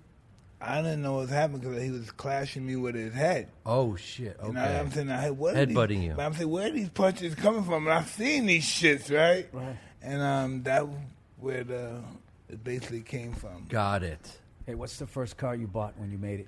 I 0.59 0.81
didn't 0.81 1.03
know 1.03 1.13
what 1.13 1.19
was 1.21 1.29
happening 1.29 1.61
because 1.61 1.83
he 1.83 1.91
was 1.91 2.09
clashing 2.09 2.65
me 2.65 2.75
with 2.75 2.95
his 2.95 3.13
head. 3.13 3.49
Oh 3.63 3.95
shit! 3.95 4.35
You 4.43 4.53
know, 4.53 4.59
Okay. 4.63 4.79
I'm 4.79 4.89
saying, 4.89 5.07
hey, 5.09 5.29
what 5.29 5.53
Headbutting 5.55 5.89
these, 5.89 6.03
you. 6.05 6.13
But 6.15 6.25
I'm 6.25 6.33
saying, 6.33 6.49
where 6.49 6.65
are 6.65 6.71
these 6.71 6.89
punches 6.89 7.35
coming 7.35 7.63
from? 7.63 7.85
And 7.85 7.93
I've 7.93 8.07
seen 8.09 8.47
these 8.47 8.65
shits, 8.65 9.15
right? 9.15 9.47
Right. 9.53 9.77
And 10.01 10.19
um, 10.19 10.63
that 10.63 10.87
where 11.39 11.63
the 11.63 12.01
it 12.49 12.63
basically 12.63 13.01
came 13.01 13.33
from. 13.33 13.65
Got 13.69 14.03
it. 14.03 14.39
Hey, 14.65 14.75
what's 14.75 14.97
the 14.97 15.07
first 15.07 15.37
car 15.37 15.55
you 15.55 15.67
bought 15.67 15.97
when 15.97 16.11
you 16.11 16.17
made 16.17 16.41
it? 16.41 16.47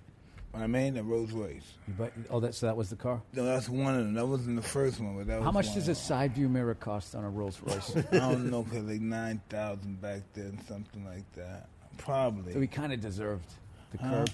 When 0.52 0.64
I 0.64 0.68
made 0.68 0.96
the 0.96 1.04
Rolls 1.04 1.32
Royce. 1.32 1.74
You 1.88 1.94
bought, 1.94 2.12
oh, 2.32 2.40
that, 2.40 2.56
so 2.56 2.66
that 2.66 2.76
was 2.76 2.90
the 2.90 2.96
car. 2.96 3.22
No, 3.34 3.46
that's 3.46 3.70
one 3.70 3.94
of 3.96 4.04
them. 4.06 4.14
That 4.16 4.26
wasn't 4.26 4.56
the 4.56 4.68
first 4.68 5.00
one, 5.00 5.16
but 5.16 5.28
that 5.28 5.38
was 5.38 5.46
How 5.46 5.52
much 5.52 5.68
one 5.68 5.76
does 5.76 5.88
a 5.90 5.96
side 5.96 6.34
view 6.34 6.50
mirror 6.50 6.74
cost 6.74 7.14
on 7.14 7.24
a 7.24 7.30
Rolls 7.30 7.60
Royce? 7.62 7.96
I 8.12 8.18
don't 8.18 8.50
know, 8.50 8.64
cause 8.64 8.82
like 8.84 9.00
nine 9.02 9.42
thousand 9.50 10.02
back 10.02 10.22
then, 10.34 10.60
something 10.68 11.06
like 11.06 11.32
that. 11.36 11.68
Probably. 11.98 12.54
so 12.54 12.60
he 12.62 12.68
kind 12.68 12.94
of 12.94 13.00
deserved 13.00 13.46
the 13.92 13.98
Huh? 14.00 14.10
curb 14.10 14.30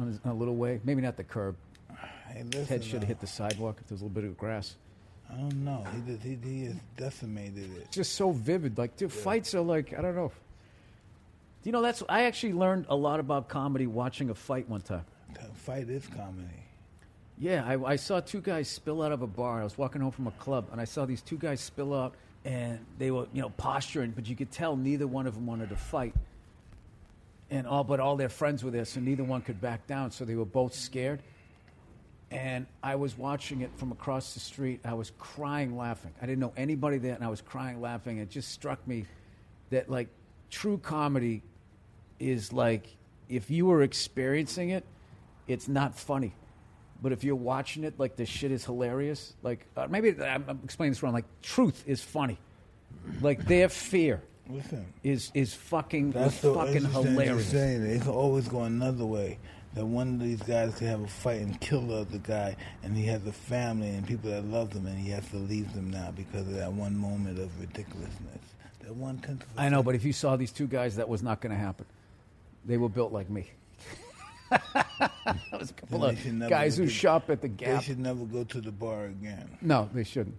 on 0.00 0.06
his, 0.08 0.18
in 0.24 0.30
a 0.30 0.34
little 0.34 0.56
way. 0.56 0.80
Maybe 0.82 1.00
not 1.00 1.16
the 1.16 1.24
curb. 1.24 1.54
hey, 2.28 2.42
listen, 2.42 2.66
Head 2.66 2.82
should 2.84 2.96
uh, 2.96 3.00
have 3.00 3.08
hit 3.08 3.20
the 3.20 3.26
sidewalk 3.28 3.78
if 3.80 3.86
there's 3.88 4.00
a 4.00 4.04
little 4.04 4.14
bit 4.20 4.24
of 4.24 4.36
grass. 4.36 4.74
I 5.30 5.36
don't 5.36 5.64
know. 5.64 5.84
He 5.94 6.00
did, 6.00 6.22
he, 6.22 6.38
he 6.50 6.64
has 6.64 6.76
decimated 6.96 7.70
it. 7.76 7.82
It's 7.82 7.96
just 7.96 8.14
so 8.14 8.30
vivid. 8.30 8.78
Like, 8.78 8.96
dude, 8.96 9.12
fights 9.12 9.54
are 9.54 9.60
like 9.60 9.96
I 9.96 10.02
don't 10.02 10.16
know. 10.16 10.32
You 11.64 11.72
know, 11.72 11.82
that's 11.82 12.02
I 12.08 12.24
actually 12.24 12.54
learned 12.54 12.86
a 12.88 12.96
lot 12.96 13.20
about 13.20 13.48
comedy 13.48 13.86
watching 13.86 14.30
a 14.30 14.34
fight 14.34 14.68
one 14.68 14.80
time. 14.80 15.04
That 15.34 15.54
fight 15.56 15.88
is 15.90 16.06
comedy. 16.06 16.48
Yeah, 17.40 17.64
I, 17.64 17.92
I 17.92 17.96
saw 17.96 18.20
two 18.20 18.40
guys 18.40 18.68
spill 18.68 19.02
out 19.02 19.12
of 19.12 19.22
a 19.22 19.26
bar. 19.26 19.60
I 19.60 19.64
was 19.64 19.78
walking 19.78 20.00
home 20.00 20.10
from 20.10 20.26
a 20.26 20.32
club, 20.32 20.68
and 20.72 20.80
I 20.80 20.84
saw 20.84 21.04
these 21.04 21.22
two 21.22 21.36
guys 21.36 21.60
spill 21.60 21.94
out, 21.94 22.14
and 22.44 22.84
they 22.98 23.10
were, 23.10 23.26
you 23.32 23.42
know, 23.42 23.50
posturing, 23.50 24.10
but 24.10 24.28
you 24.28 24.34
could 24.34 24.50
tell 24.50 24.76
neither 24.76 25.06
one 25.06 25.26
of 25.26 25.34
them 25.34 25.46
wanted 25.46 25.68
to 25.68 25.76
fight. 25.76 26.14
And 27.50 27.66
all, 27.66 27.84
but 27.84 28.00
all 28.00 28.16
their 28.16 28.28
friends 28.28 28.64
were 28.64 28.70
there, 28.70 28.84
so 28.84 29.00
neither 29.00 29.24
one 29.24 29.42
could 29.42 29.60
back 29.60 29.86
down. 29.86 30.10
So 30.10 30.24
they 30.24 30.34
were 30.34 30.44
both 30.44 30.74
scared. 30.74 31.20
And 32.30 32.66
I 32.82 32.96
was 32.96 33.16
watching 33.16 33.62
it 33.62 33.70
from 33.76 33.90
across 33.90 34.34
the 34.34 34.40
street. 34.40 34.80
I 34.84 34.94
was 34.94 35.12
crying, 35.18 35.76
laughing. 35.78 36.12
I 36.20 36.26
didn't 36.26 36.40
know 36.40 36.52
anybody 36.56 36.98
there, 36.98 37.14
and 37.14 37.24
I 37.24 37.28
was 37.28 37.40
crying, 37.40 37.80
laughing. 37.80 38.18
It 38.18 38.28
just 38.28 38.50
struck 38.50 38.86
me 38.86 39.06
that, 39.70 39.88
like, 39.88 40.08
true 40.50 40.78
comedy 40.78 41.42
is 42.18 42.52
like 42.52 42.96
if 43.28 43.50
you 43.50 43.66
were 43.66 43.82
experiencing 43.82 44.70
it, 44.70 44.84
it's 45.46 45.68
not 45.68 45.98
funny. 45.98 46.32
But 47.00 47.12
if 47.12 47.22
you're 47.22 47.36
watching 47.36 47.84
it, 47.84 47.94
like 47.98 48.16
the 48.16 48.26
shit 48.26 48.50
is 48.50 48.64
hilarious. 48.64 49.34
Like 49.42 49.66
uh, 49.76 49.86
maybe 49.88 50.20
I'm, 50.22 50.44
I'm 50.48 50.60
explaining 50.64 50.92
this 50.92 51.02
wrong. 51.02 51.12
Like 51.12 51.26
truth 51.42 51.84
is 51.86 52.02
funny. 52.02 52.38
Like 53.20 53.44
their 53.46 53.68
fear 53.68 54.22
Listen. 54.48 54.86
is 55.04 55.30
is 55.34 55.54
fucking 55.54 56.10
That's 56.12 56.40
so 56.40 56.54
fucking 56.54 56.76
interesting 56.76 57.02
that 57.02 57.26
you're 57.26 57.36
hilarious. 57.36 57.46
saying 57.50 57.82
that. 57.84 57.90
It 57.90 58.02
can 58.02 58.10
always 58.10 58.48
going 58.48 58.72
another 58.72 59.06
way. 59.06 59.38
That 59.78 59.86
one 59.86 60.14
of 60.14 60.18
these 60.18 60.42
guys 60.42 60.74
could 60.74 60.88
have 60.88 61.02
a 61.02 61.06
fight 61.06 61.40
and 61.40 61.60
kill 61.60 61.82
the 61.82 61.98
other 61.98 62.18
guy, 62.18 62.56
and 62.82 62.96
he 62.96 63.04
has 63.06 63.24
a 63.28 63.32
family 63.32 63.90
and 63.90 64.04
people 64.04 64.28
that 64.28 64.44
love 64.44 64.72
him, 64.72 64.88
and 64.88 64.98
he 64.98 65.10
has 65.10 65.24
to 65.28 65.36
leave 65.36 65.72
them 65.72 65.88
now 65.88 66.10
because 66.10 66.48
of 66.48 66.54
that 66.54 66.72
one 66.72 66.96
moment 66.96 67.38
of 67.38 67.60
ridiculousness. 67.60 68.40
That 68.80 68.96
one 68.96 69.18
tenth 69.18 69.44
of 69.44 69.56
a 69.56 69.60
I 69.60 69.68
know, 69.68 69.84
but 69.84 69.94
if 69.94 70.04
you 70.04 70.12
saw 70.12 70.34
these 70.34 70.50
two 70.50 70.66
guys, 70.66 70.96
that 70.96 71.08
was 71.08 71.22
not 71.22 71.40
going 71.40 71.52
to 71.52 71.56
happen. 71.56 71.86
They 72.64 72.76
were 72.76 72.88
built 72.88 73.12
like 73.12 73.30
me. 73.30 73.52
that 74.50 75.12
was 75.56 75.70
a 75.70 75.74
couple 75.74 76.04
of 76.04 76.16
they 76.16 76.22
should 76.22 76.34
never 76.34 76.50
guys 76.50 76.76
who 76.76 76.86
get- 76.86 76.92
shop 76.92 77.30
at 77.30 77.40
the 77.40 77.46
Gap. 77.46 77.78
They 77.78 77.86
should 77.86 78.00
never 78.00 78.24
go 78.24 78.42
to 78.42 78.60
the 78.60 78.72
bar 78.72 79.04
again. 79.04 79.48
No, 79.62 79.88
they 79.94 80.02
shouldn't. 80.02 80.38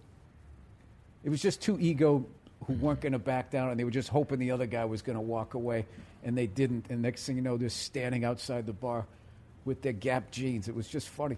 It 1.24 1.30
was 1.30 1.40
just 1.40 1.62
two 1.62 1.78
ego 1.80 2.26
who 2.66 2.74
weren't 2.74 3.00
going 3.00 3.14
to 3.14 3.18
back 3.18 3.50
down, 3.50 3.70
and 3.70 3.80
they 3.80 3.84
were 3.84 3.90
just 3.90 4.10
hoping 4.10 4.38
the 4.38 4.50
other 4.50 4.66
guy 4.66 4.84
was 4.84 5.00
going 5.00 5.16
to 5.16 5.22
walk 5.22 5.54
away, 5.54 5.86
and 6.24 6.36
they 6.36 6.46
didn't. 6.46 6.84
And 6.90 7.00
next 7.00 7.24
thing 7.24 7.36
you 7.36 7.42
know, 7.42 7.56
they're 7.56 7.70
standing 7.70 8.26
outside 8.26 8.66
the 8.66 8.74
bar 8.74 9.06
with 9.64 9.82
their 9.82 9.92
Gap 9.92 10.30
jeans. 10.30 10.68
It 10.68 10.74
was 10.74 10.88
just 10.88 11.08
funny. 11.08 11.36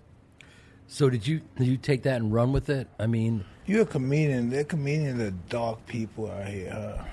So 0.87 1.08
did 1.08 1.26
you 1.26 1.40
did 1.56 1.66
you 1.68 1.76
take 1.76 2.02
that 2.02 2.20
and 2.20 2.32
run 2.32 2.52
with 2.52 2.68
it? 2.68 2.88
I 2.98 3.06
mean, 3.06 3.44
You're 3.66 3.82
a 3.82 3.87
comedian. 3.87 4.50
They're 4.50 4.64
comedians 4.64 5.20
are 5.20 5.30
dark 5.48 5.85
people 5.87 6.30
out 6.30 6.48
here. 6.48 6.70
Huh? 6.70 7.04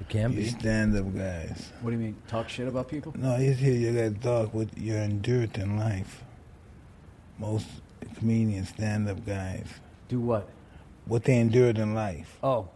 it 0.00 0.08
can 0.08 0.32
You 0.32 0.38
be. 0.38 0.46
stand 0.48 0.96
up 0.96 1.14
guys. 1.14 1.72
What 1.80 1.90
do 1.90 1.96
you 1.96 2.02
mean? 2.02 2.16
Talk 2.26 2.48
shit 2.48 2.66
about 2.68 2.88
people? 2.88 3.12
No, 3.16 3.36
he's 3.36 3.58
here. 3.58 3.74
You 3.74 3.92
got 3.92 4.20
dark 4.20 4.54
what 4.54 4.68
you're 4.76 4.98
endured 4.98 5.56
in 5.58 5.76
life. 5.76 6.24
Most 7.38 7.66
comedians, 8.16 8.70
stand 8.70 9.08
up 9.08 9.24
guys, 9.24 9.66
Do 10.08 10.18
what? 10.20 10.48
what 11.06 11.22
they 11.24 11.38
endured 11.38 11.78
in 11.78 11.94
life. 11.94 12.36
Oh. 12.42 12.68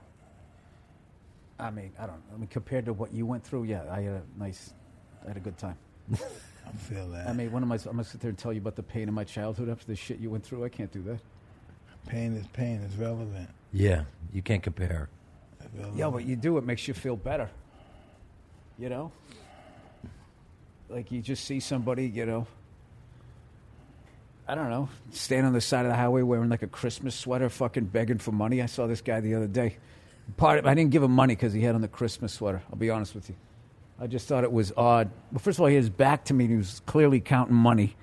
I 1.58 1.70
mean, 1.70 1.92
I 1.98 2.06
don't. 2.06 2.20
I 2.34 2.36
mean, 2.38 2.48
compared 2.48 2.86
to 2.86 2.92
what 2.92 3.12
you 3.12 3.24
went 3.26 3.44
through, 3.44 3.64
yeah, 3.64 3.82
I 3.90 4.00
had 4.02 4.14
a 4.14 4.22
nice, 4.38 4.72
I 5.24 5.28
had 5.28 5.36
a 5.36 5.40
good 5.40 5.58
time. 5.58 5.76
I 6.66 6.76
feel 6.76 7.08
that. 7.08 7.28
I 7.28 7.32
mean, 7.32 7.52
what 7.52 7.62
am 7.62 7.72
I? 7.72 7.76
I'm 7.76 7.82
gonna 7.82 8.04
sit 8.04 8.20
there 8.20 8.30
and 8.30 8.38
tell 8.38 8.52
you 8.52 8.60
about 8.60 8.76
the 8.76 8.82
pain 8.82 9.08
of 9.08 9.14
my 9.14 9.24
childhood 9.24 9.68
after 9.68 9.86
the 9.86 9.96
shit 9.96 10.18
you 10.18 10.30
went 10.30 10.44
through. 10.44 10.64
I 10.64 10.68
can't 10.68 10.92
do 10.92 11.02
that. 11.02 11.18
pain 12.06 12.36
is 12.36 12.46
pain. 12.48 12.82
It's 12.84 12.96
relevant. 12.96 13.48
Yeah, 13.72 14.04
you 14.32 14.42
can't 14.42 14.62
compare. 14.62 15.08
Relevant. 15.74 15.98
Yeah, 15.98 16.10
but 16.10 16.24
you 16.24 16.36
do. 16.36 16.58
It 16.58 16.64
makes 16.64 16.86
you 16.88 16.94
feel 16.94 17.16
better. 17.16 17.50
You 18.78 18.88
know? 18.88 19.12
Like 20.88 21.10
you 21.10 21.22
just 21.22 21.44
see 21.44 21.60
somebody, 21.60 22.06
you 22.06 22.26
know, 22.26 22.46
I 24.46 24.54
don't 24.54 24.68
know, 24.68 24.88
stand 25.12 25.46
on 25.46 25.54
the 25.54 25.60
side 25.60 25.86
of 25.86 25.90
the 25.90 25.96
highway 25.96 26.20
wearing 26.22 26.50
like 26.50 26.62
a 26.62 26.66
Christmas 26.66 27.14
sweater, 27.14 27.48
fucking 27.48 27.86
begging 27.86 28.18
for 28.18 28.32
money. 28.32 28.60
I 28.60 28.66
saw 28.66 28.86
this 28.86 29.00
guy 29.00 29.20
the 29.20 29.34
other 29.34 29.46
day. 29.46 29.78
Part 30.36 30.58
of, 30.58 30.66
I 30.66 30.74
didn't 30.74 30.90
give 30.90 31.02
him 31.02 31.12
money 31.12 31.34
because 31.34 31.52
he 31.52 31.62
had 31.62 31.74
on 31.74 31.80
the 31.80 31.88
Christmas 31.88 32.34
sweater. 32.34 32.62
I'll 32.70 32.78
be 32.78 32.90
honest 32.90 33.14
with 33.14 33.30
you. 33.30 33.36
I 34.02 34.08
just 34.08 34.26
thought 34.26 34.42
it 34.42 34.50
was 34.50 34.72
odd. 34.76 35.12
Well, 35.30 35.38
first 35.38 35.58
of 35.58 35.60
all, 35.60 35.68
he 35.68 35.76
had 35.76 35.84
his 35.84 35.90
back 35.90 36.24
to 36.24 36.34
me 36.34 36.46
and 36.46 36.52
he 36.52 36.56
was 36.58 36.82
clearly 36.86 37.20
counting 37.20 37.54
money. 37.54 37.94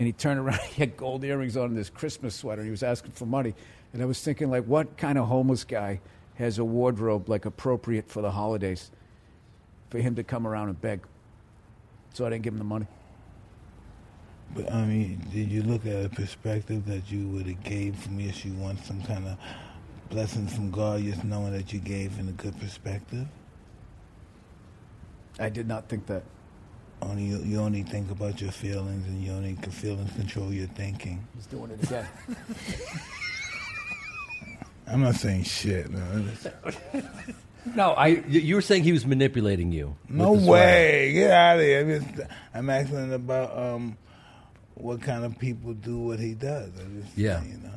and 0.00 0.06
he 0.08 0.12
turned 0.12 0.40
around. 0.40 0.58
He 0.70 0.82
had 0.82 0.96
gold 0.96 1.22
earrings 1.22 1.56
on 1.56 1.66
and 1.66 1.76
this 1.76 1.90
Christmas 1.90 2.34
sweater. 2.34 2.62
And 2.62 2.66
he 2.66 2.72
was 2.72 2.82
asking 2.82 3.12
for 3.12 3.24
money, 3.24 3.54
and 3.92 4.02
I 4.02 4.04
was 4.04 4.20
thinking, 4.20 4.50
like, 4.50 4.64
what 4.64 4.96
kind 4.96 5.18
of 5.18 5.28
homeless 5.28 5.62
guy 5.62 6.00
has 6.34 6.58
a 6.58 6.64
wardrobe 6.64 7.28
like 7.28 7.44
appropriate 7.44 8.08
for 8.08 8.20
the 8.20 8.32
holidays 8.32 8.90
for 9.90 9.98
him 9.98 10.16
to 10.16 10.24
come 10.24 10.44
around 10.44 10.70
and 10.70 10.80
beg? 10.80 11.06
So 12.14 12.26
I 12.26 12.30
didn't 12.30 12.42
give 12.42 12.54
him 12.54 12.58
the 12.58 12.64
money. 12.64 12.86
But 14.56 14.72
I 14.72 14.84
mean, 14.84 15.24
did 15.32 15.52
you 15.52 15.62
look 15.62 15.86
at 15.86 16.04
a 16.04 16.08
perspective 16.08 16.84
that 16.86 17.12
you 17.12 17.28
would 17.28 17.46
have 17.46 17.62
gave 17.62 17.94
from 17.94 18.18
yes, 18.18 18.44
you 18.44 18.54
want 18.54 18.84
some 18.84 19.00
kind 19.02 19.28
of 19.28 19.38
blessing 20.10 20.48
from 20.48 20.72
God, 20.72 21.02
just 21.02 21.22
knowing 21.22 21.52
that 21.52 21.72
you 21.72 21.78
gave 21.78 22.18
in 22.18 22.28
a 22.28 22.32
good 22.32 22.58
perspective? 22.58 23.28
I 25.38 25.48
did 25.48 25.66
not 25.68 25.88
think 25.88 26.06
that. 26.06 26.22
Only 27.00 27.24
you, 27.24 27.38
you 27.38 27.58
only 27.58 27.82
think 27.82 28.12
about 28.12 28.40
your 28.40 28.52
feelings, 28.52 29.06
and 29.08 29.20
you 29.24 29.32
only 29.32 29.54
can 29.54 29.72
feelings 29.72 30.12
control 30.12 30.52
your 30.52 30.68
thinking. 30.68 31.26
He's 31.34 31.46
doing 31.46 31.72
it 31.72 31.82
again. 31.82 32.06
I'm 34.86 35.02
not 35.02 35.16
saying 35.16 35.42
shit. 35.44 35.90
No, 35.90 36.24
no, 37.74 37.90
I. 37.92 38.06
You, 38.06 38.40
you 38.40 38.54
were 38.54 38.60
saying 38.62 38.84
he 38.84 38.92
was 38.92 39.04
manipulating 39.04 39.72
you. 39.72 39.96
with 40.08 40.16
no 40.16 40.36
the 40.36 40.42
swag. 40.42 40.50
way. 40.50 41.12
Get 41.12 41.30
out 41.32 41.56
of 41.56 41.62
here. 41.62 41.80
I'm, 41.80 42.04
just, 42.16 42.30
I'm 42.54 42.70
asking 42.70 43.12
about 43.12 43.56
um, 43.58 43.96
what 44.74 45.00
kind 45.00 45.24
of 45.24 45.38
people 45.38 45.72
do 45.74 45.98
what 45.98 46.20
he 46.20 46.34
does. 46.34 46.70
I 46.78 47.00
just, 47.00 47.18
Yeah. 47.18 47.42
You 47.42 47.58
know. 47.58 47.70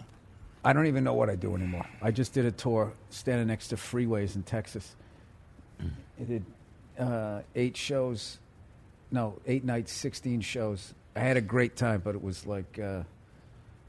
I 0.63 0.73
don't 0.73 0.87
even 0.87 1.03
know 1.03 1.13
what 1.13 1.29
I 1.29 1.35
do 1.35 1.55
anymore. 1.55 1.85
I 2.01 2.11
just 2.11 2.33
did 2.33 2.45
a 2.45 2.51
tour 2.51 2.93
standing 3.11 3.47
next 3.47 3.67
to 3.69 3.75
freeways 3.75 4.35
in 4.35 4.43
Texas. 4.43 4.95
I 5.79 6.23
did 6.23 6.43
uh, 6.99 7.41
eight 7.55 7.77
shows, 7.77 8.39
no, 9.11 9.39
eight 9.45 9.63
nights, 9.63 9.91
16 9.91 10.41
shows. 10.41 10.93
I 11.15 11.19
had 11.19 11.37
a 11.37 11.41
great 11.41 11.75
time, 11.75 12.01
but 12.03 12.15
it 12.15 12.21
was 12.21 12.45
like, 12.45 12.79
uh, 12.79 13.03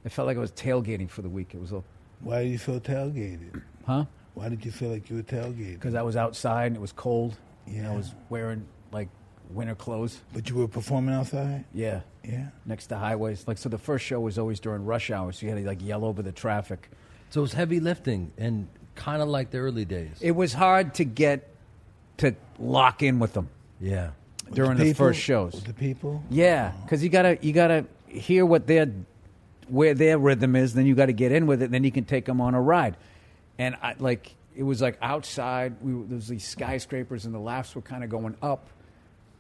I 0.05 0.09
felt 0.09 0.27
like 0.27 0.37
I 0.37 0.41
was 0.41 0.53
tailgating 0.53 1.11
for 1.11 1.23
the 1.23 1.29
week. 1.29 1.55
It 1.55 1.61
was, 1.61 1.73
a, 1.73 1.83
Why 2.21 2.45
do 2.45 2.49
you 2.49 2.59
feel 2.59 2.81
tailgated? 2.81 3.63
huh? 3.87 4.05
Why 4.35 4.49
did 4.49 4.65
you 4.65 4.71
feel 4.71 4.91
like 4.91 5.09
you 5.11 5.17
were 5.17 5.23
tailgated? 5.23 5.75
Because 5.75 5.95
I 5.95 6.03
was 6.03 6.15
outside 6.17 6.67
and 6.67 6.77
it 6.77 6.81
was 6.81 6.93
cold. 6.93 7.37
And 7.67 7.87
I 7.87 7.97
was 7.97 8.15
wearing 8.29 8.65
like 8.93 9.09
winter 9.51 9.75
clothes. 9.75 10.21
But 10.33 10.49
you 10.49 10.57
were 10.57 10.69
performing 10.69 11.15
outside? 11.15 11.65
Yeah. 11.73 12.03
Yeah. 12.23 12.49
Next 12.65 12.89
to 12.89 12.97
highways. 12.97 13.49
Like, 13.49 13.59
so 13.59 13.69
the 13.69 13.79
first 13.79 14.05
show 14.05 14.21
was 14.21 14.39
always 14.39 14.61
during 14.61 14.85
rush 14.85 15.11
hour, 15.11 15.33
so 15.33 15.47
you 15.47 15.53
had 15.53 15.59
to 15.59 15.67
like 15.67 15.83
yell 15.83 16.05
over 16.05 16.23
the 16.23 16.33
traffic. 16.33 16.91
So 17.31 17.41
it 17.41 17.43
was 17.43 17.53
heavy 17.55 17.81
lifting 17.81 18.31
and 18.39 18.69
kind 18.95 19.21
of 19.23 19.29
like 19.29 19.51
the 19.51 19.59
early 19.59 19.85
days. 19.85 20.17
It 20.21 20.33
was 20.33 20.53
hard 20.53 20.95
to 20.95 21.05
get 21.05 21.49
to 22.19 22.35
lock 22.59 23.03
in 23.03 23.19
with 23.19 23.33
them. 23.33 23.49
yeah. 23.81 24.11
during 24.53 24.77
the, 24.79 24.85
people- 24.85 25.07
first 25.07 25.21
shows. 25.21 25.53
The 25.65 25.73
people? 25.73 26.23
Yeah, 26.31 26.73
because 26.83 27.03
you 27.03 27.09
gotta 27.09 27.39
you 27.43 27.53
gotta 27.53 27.87
hear 28.07 28.47
what 28.47 28.67
their 28.67 28.91
where 29.69 29.95
their 29.95 30.19
rhythm 30.19 30.55
is, 30.57 30.75
then 30.75 30.87
you 30.87 30.95
got 30.95 31.07
to 31.07 31.13
get 31.13 31.33
in 31.33 31.47
with 31.47 31.61
it, 31.63 31.71
then 31.71 31.83
you 31.83 31.91
can 31.91 32.05
take 32.05 32.25
them 32.25 32.41
on 32.41 32.55
a 32.55 32.61
ride. 32.61 32.97
And 33.59 33.77
I 33.83 33.95
like 33.99 34.35
it 34.55 34.63
was 34.63 34.81
like 34.81 34.99
outside. 35.03 35.77
We 35.83 35.93
there 36.07 36.17
was 36.17 36.29
these 36.29 36.47
skyscrapers, 36.47 37.25
and 37.25 37.35
the 37.35 37.39
laughs 37.41 37.75
were 37.75 37.83
kind 37.83 38.05
of 38.05 38.11
going 38.11 38.37
up. 38.43 38.69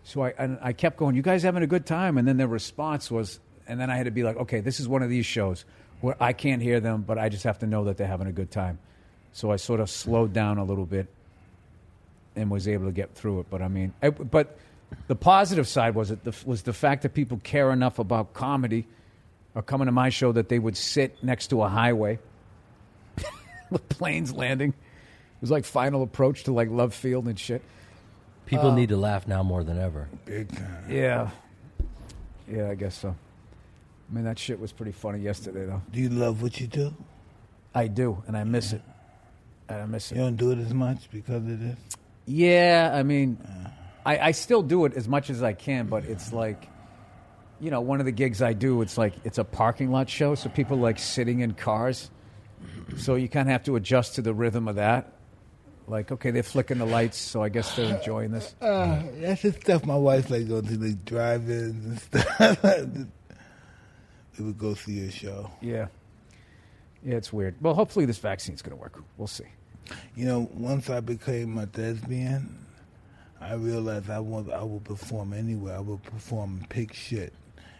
So 0.05 0.23
I 0.23 0.35
and 0.39 0.59
I 0.63 0.73
kept 0.73 0.97
going. 0.97 1.17
You 1.17 1.23
guys 1.23 1.43
having 1.43 1.63
a 1.63 1.67
good 1.67 1.87
time? 1.87 2.19
And 2.19 2.27
then 2.27 2.37
their 2.37 2.49
response 2.49 3.11
was, 3.11 3.41
and 3.67 3.81
then 3.81 3.91
I 3.91 3.97
had 3.97 4.05
to 4.05 4.11
be 4.11 4.23
like, 4.23 4.37
okay, 4.37 4.61
this 4.61 4.81
is 4.81 4.89
one 4.89 5.03
of 5.03 5.11
these 5.11 5.27
shows 5.27 5.65
where 6.01 6.17
I 6.21 6.33
can't 6.33 6.63
hear 6.63 6.81
them, 6.81 7.03
but 7.03 7.19
I 7.19 7.29
just 7.29 7.45
have 7.45 7.59
to 7.61 7.67
know 7.67 7.85
that 7.85 7.97
they're 7.97 8.07
having 8.07 8.27
a 8.27 8.33
good 8.33 8.51
time. 8.51 8.79
So 9.33 9.51
I 9.51 9.57
sort 9.57 9.81
of 9.81 9.91
slowed 9.91 10.33
down 10.33 10.59
a 10.59 10.65
little 10.65 10.87
bit 10.87 11.09
and 12.37 12.51
was 12.51 12.69
able 12.69 12.87
to 12.87 12.93
get 12.93 13.15
through 13.15 13.41
it. 13.41 13.47
But 13.51 13.63
I 13.63 13.69
mean, 13.69 13.93
I, 14.03 14.11
but 14.11 14.59
the 15.09 15.17
positive 15.17 15.67
side 15.67 15.95
was 15.95 16.11
it 16.11 16.23
the, 16.25 16.35
was 16.45 16.63
the 16.63 16.73
fact 16.73 17.03
that 17.03 17.15
people 17.15 17.41
care 17.43 17.73
enough 17.73 17.99
about 17.99 18.35
comedy 18.35 18.87
or 19.55 19.63
coming 19.63 19.87
to 19.87 19.93
my 19.93 20.11
show 20.11 20.33
that 20.33 20.49
they 20.49 20.59
would 20.59 20.77
sit 20.77 21.23
next 21.25 21.49
to 21.49 21.63
a 21.63 21.69
highway 21.69 22.19
with 23.71 23.89
planes 23.89 24.33
landing. 24.33 24.71
It 24.71 25.41
was 25.41 25.51
like 25.51 25.65
final 25.65 26.03
approach 26.03 26.45
to 26.45 26.53
like 26.53 26.71
Love 26.71 26.95
Field 26.95 27.27
and 27.27 27.39
shit. 27.39 27.63
People 28.47 28.71
Uh, 28.71 28.75
need 28.77 28.91
to 28.91 28.97
laugh 28.97 29.27
now 29.27 29.43
more 29.43 29.65
than 29.65 29.79
ever. 29.79 30.09
Big 30.25 30.55
time. 30.55 30.85
Yeah, 30.89 31.31
yeah, 32.49 32.71
I 32.71 32.75
guess 32.77 32.97
so. 32.97 33.17
I 34.11 34.15
mean, 34.15 34.25
that 34.25 34.39
shit 34.39 34.61
was 34.61 34.71
pretty 34.71 34.93
funny 34.93 35.19
yesterday, 35.19 35.67
though. 35.67 35.83
Do 35.91 36.01
you 36.01 36.09
love 36.11 36.43
what 36.43 36.61
you 36.61 36.69
do? 36.69 36.95
I 37.75 37.89
do, 37.89 38.23
and 38.29 38.37
I 38.37 38.45
miss 38.45 38.73
it. 38.73 38.83
And 39.69 39.81
I 39.83 39.87
miss 39.87 40.13
it. 40.13 40.15
You 40.15 40.21
don't 40.23 40.37
do 40.37 40.53
it 40.53 40.59
as 40.59 40.73
much 40.73 41.11
because 41.11 41.37
of 41.45 41.59
this? 41.61 41.77
Yeah, 42.27 42.91
I 42.93 43.03
mean, 43.03 43.39
I, 44.05 44.19
I 44.19 44.31
still 44.33 44.63
do 44.63 44.85
it 44.85 44.95
as 44.95 45.09
much 45.09 45.31
as 45.31 45.43
I 45.43 45.53
can, 45.53 45.87
but 45.87 46.05
it's 46.05 46.33
like, 46.33 46.69
you 47.61 47.71
know, 47.71 47.81
one 47.81 48.01
of 48.01 48.07
the 48.07 48.13
gigs 48.13 48.43
I 48.43 48.53
do, 48.53 48.83
it's 48.83 48.99
like 48.99 49.15
it's 49.25 49.39
a 49.39 49.45
parking 49.45 49.91
lot 49.91 50.11
show, 50.11 50.35
so 50.35 50.49
people 50.49 50.77
like 50.77 50.99
sitting 50.99 51.41
in 51.41 51.55
cars, 51.55 52.11
so 52.99 53.15
you 53.15 53.29
kind 53.29 53.49
of 53.49 53.53
have 53.53 53.65
to 53.65 53.77
adjust 53.77 54.17
to 54.17 54.23
the 54.23 54.35
rhythm 54.35 54.69
of 54.69 54.77
that. 54.77 55.13
Like, 55.89 56.11
okay, 56.11 56.33
they're 56.33 56.43
flicking 56.43 56.79
the 56.79 56.85
lights, 56.85 57.17
so 57.17 57.45
I 57.45 57.49
guess 57.49 57.77
they're 57.77 57.97
enjoying 57.97 58.33
this. 58.33 58.57
Uh, 58.61 59.05
that's 59.19 59.43
the 59.43 59.53
stuff 59.53 59.87
my 59.87 59.95
wife 59.97 60.31
like 60.31 60.49
going 60.49 60.67
to 60.67 60.79
like 60.79 61.05
drive-ins 61.05 61.87
and 61.87 62.01
stuff. 62.25 62.63
we 64.39 64.45
would 64.45 64.59
go 64.59 64.75
see 64.75 65.07
a 65.07 65.11
show. 65.13 65.49
Yeah, 65.61 65.87
yeah, 67.05 67.15
it's 67.15 67.33
weird. 67.33 67.55
Well, 67.61 67.75
hopefully 67.75 68.05
this 68.05 68.19
vaccine's 68.19 68.63
going 68.63 68.77
to 68.77 68.83
work. 68.83 69.01
We'll 69.17 69.29
see. 69.29 69.45
You 70.15 70.27
know, 70.27 70.51
once 70.55 70.91
I 70.91 71.01
became 71.01 71.59
a 71.59 71.67
thespian, 71.67 72.67
I 73.41 73.55
realized 73.55 74.11
I 74.11 74.19
want 74.19 74.51
I 74.51 74.63
will 74.63 74.81
perform 74.81 75.33
anywhere. 75.33 75.77
I 75.77 75.81
will 75.81 75.99
perform 75.99 76.65
pig 76.69 76.95
shit, 76.95 77.33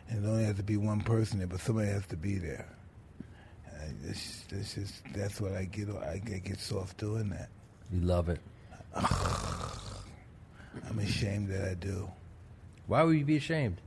and 0.09 0.25
it 0.25 0.29
only 0.29 0.45
has 0.45 0.57
to 0.57 0.63
be 0.63 0.77
one 0.77 1.01
person 1.01 1.39
there, 1.39 1.47
but 1.47 1.61
somebody 1.61 1.89
has 1.89 2.07
to 2.07 2.17
be 2.17 2.39
there. 2.39 2.67
It's, 4.05 4.45
it's 4.51 4.75
just 4.75 4.95
that's 5.15 5.41
what 5.41 5.53
I 5.53 5.65
get. 5.65 5.89
I 5.91 6.19
get 6.19 6.61
soft 6.61 6.99
doing 6.99 7.31
that. 7.31 7.49
You 7.93 8.01
love 8.01 8.29
it. 8.29 8.41
I'm 8.95 9.03
ashamed 10.99 11.49
that 11.49 11.69
I 11.69 11.75
do. 11.75 12.11
Why 12.87 13.03
would 13.03 13.17
you 13.17 13.25
be 13.25 13.37
ashamed? 13.37 13.81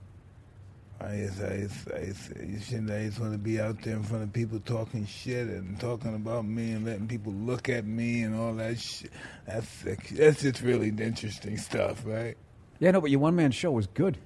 I 1.02 1.16
just, 1.16 1.42
I 1.42 1.58
just, 1.58 1.92
I 1.92 2.06
just, 2.06 2.32
I 2.32 2.46
just, 2.46 2.74
I 2.74 3.06
just 3.06 3.20
want 3.20 3.32
to 3.32 3.38
be 3.38 3.60
out 3.60 3.82
there 3.84 3.96
in 3.96 4.04
front 4.04 4.24
of 4.24 4.34
people 4.34 4.60
talking 4.60 5.06
shit 5.06 5.48
and 5.48 5.80
talking 5.80 6.14
about 6.14 6.46
me 6.46 6.72
and 6.72 6.86
letting 6.86 7.08
people 7.08 7.32
look 7.32 7.70
at 7.70 7.86
me 7.86 8.24
and 8.24 8.36
all 8.36 8.54
that 8.56 8.80
shit. 8.80 9.12
That's 9.48 9.84
that's 10.12 10.42
just 10.42 10.62
really 10.62 10.90
interesting 10.90 11.58
stuff, 11.58 12.04
right? 12.06 12.36
Yeah, 12.80 12.92
no, 12.92 13.02
but 13.02 13.12
your 13.12 13.22
one 13.22 13.36
man 13.36 13.52
show 13.52 13.72
was 13.72 13.88
good. 13.88 14.18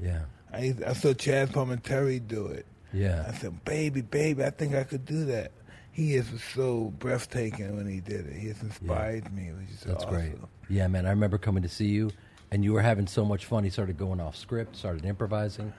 Yeah. 0.00 0.22
I 0.52 0.74
I 0.86 0.92
saw 0.92 1.08
Chazz 1.14 1.48
Palminteri 1.48 2.26
do 2.26 2.46
it. 2.46 2.66
Yeah. 2.92 3.24
I 3.28 3.32
said, 3.32 3.64
"Baby, 3.64 4.02
baby, 4.02 4.44
I 4.44 4.50
think 4.50 4.74
I 4.74 4.84
could 4.84 5.04
do 5.04 5.24
that." 5.26 5.50
He 5.90 6.14
is 6.14 6.26
so 6.54 6.92
breathtaking 6.98 7.76
when 7.76 7.86
he 7.88 8.00
did 8.00 8.26
it. 8.26 8.34
He 8.34 8.48
has 8.48 8.62
inspired 8.62 9.32
me. 9.32 9.48
It 9.48 9.56
was 9.56 9.66
just 9.68 9.86
That's 9.86 10.04
awesome. 10.04 10.14
great. 10.14 10.32
Yeah, 10.68 10.86
man. 10.88 11.06
I 11.06 11.10
remember 11.10 11.38
coming 11.38 11.62
to 11.64 11.68
see 11.68 11.86
you, 11.86 12.10
and 12.50 12.64
you 12.64 12.72
were 12.72 12.82
having 12.82 13.06
so 13.06 13.24
much 13.24 13.46
fun. 13.46 13.64
He 13.64 13.70
started 13.70 13.96
going 13.96 14.20
off 14.20 14.36
script, 14.36 14.76
started 14.76 15.04
improvising, 15.04 15.72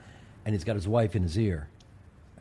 and 0.46 0.54
he's 0.54 0.64
got 0.64 0.76
his 0.76 0.86
wife 0.86 1.16
in 1.16 1.24
his 1.24 1.36
ear, 1.36 1.68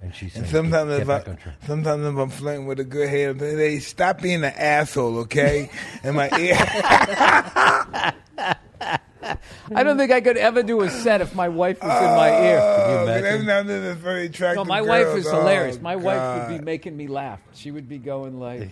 and 0.01 0.13
she's 0.13 0.31
saying, 0.31 0.43
And 0.45 0.51
sometimes 0.51 0.91
get, 0.91 1.01
if 1.01 1.07
get 1.07 1.27
I, 1.27 1.65
sometimes 1.65 2.05
if 2.05 2.15
I'm 2.15 2.29
flirting 2.29 2.67
with 2.67 2.79
a 2.79 2.83
good 2.83 3.09
head, 3.09 3.39
they 3.39 3.55
say, 3.55 3.79
stop 3.79 4.21
being 4.21 4.43
an 4.43 4.53
asshole, 4.55 5.17
okay? 5.19 5.71
In 6.03 6.15
my 6.15 6.29
ear. 6.39 6.55
I 9.73 9.81
don't 9.81 9.97
think 9.97 10.11
I 10.11 10.21
could 10.21 10.37
ever 10.37 10.61
do 10.61 10.81
a 10.81 10.89
set 10.91 11.19
if 11.21 11.33
my 11.33 11.49
wife 11.49 11.81
was 11.81 11.89
in 11.89 12.15
my 12.15 12.29
ear. 12.47 12.59
Oh, 12.61 13.03
imagine? 13.03 13.47
That's 13.47 13.99
very 13.99 14.27
attractive. 14.27 14.57
No, 14.57 14.65
my 14.65 14.83
wife 14.83 15.07
is 15.17 15.25
hilarious. 15.25 15.77
Oh, 15.77 15.81
My 15.81 15.95
wife 15.95 16.47
would 16.49 16.59
be 16.59 16.63
making 16.63 16.95
me 16.95 17.07
laugh. 17.07 17.39
She 17.55 17.71
would 17.71 17.89
be 17.89 17.97
going 17.97 18.39
like, 18.39 18.69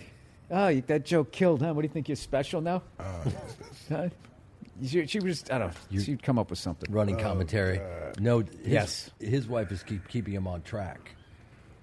"Oh, 0.52 0.72
that 0.72 1.04
joke 1.04 1.32
killed, 1.32 1.60
huh? 1.62 1.74
What 1.74 1.82
do 1.82 1.88
you 1.88 1.92
think? 1.92 2.08
You're 2.08 2.14
special 2.14 2.60
now?" 2.60 2.82
Oh, 3.00 3.24
Huh? 3.88 4.08
She, 4.84 5.06
she 5.06 5.20
was, 5.20 5.44
I 5.50 5.58
don't 5.58 5.72
know. 5.92 6.00
She'd 6.00 6.22
come 6.22 6.38
up 6.38 6.50
with 6.50 6.58
something. 6.58 6.90
running 6.92 7.16
commentary. 7.18 7.78
Oh, 7.80 8.12
no, 8.18 8.38
his, 8.40 8.48
Yes. 8.64 9.10
his 9.20 9.46
wife 9.46 9.70
is 9.70 9.82
keep 9.82 10.08
keeping 10.08 10.34
him 10.34 10.46
on 10.48 10.62
track. 10.62 11.14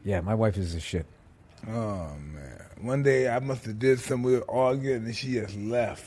Yeah, 0.03 0.21
my 0.21 0.33
wife 0.35 0.57
is 0.57 0.75
a 0.75 0.79
shit. 0.79 1.05
Oh 1.67 2.09
man! 2.33 2.65
One 2.81 3.03
day 3.03 3.29
I 3.29 3.37
must 3.39 3.65
have 3.65 3.77
did 3.77 3.99
some 3.99 4.23
weird 4.23 4.43
arguing, 4.49 5.05
and 5.05 5.15
she 5.15 5.33
just 5.33 5.55
left. 5.55 6.03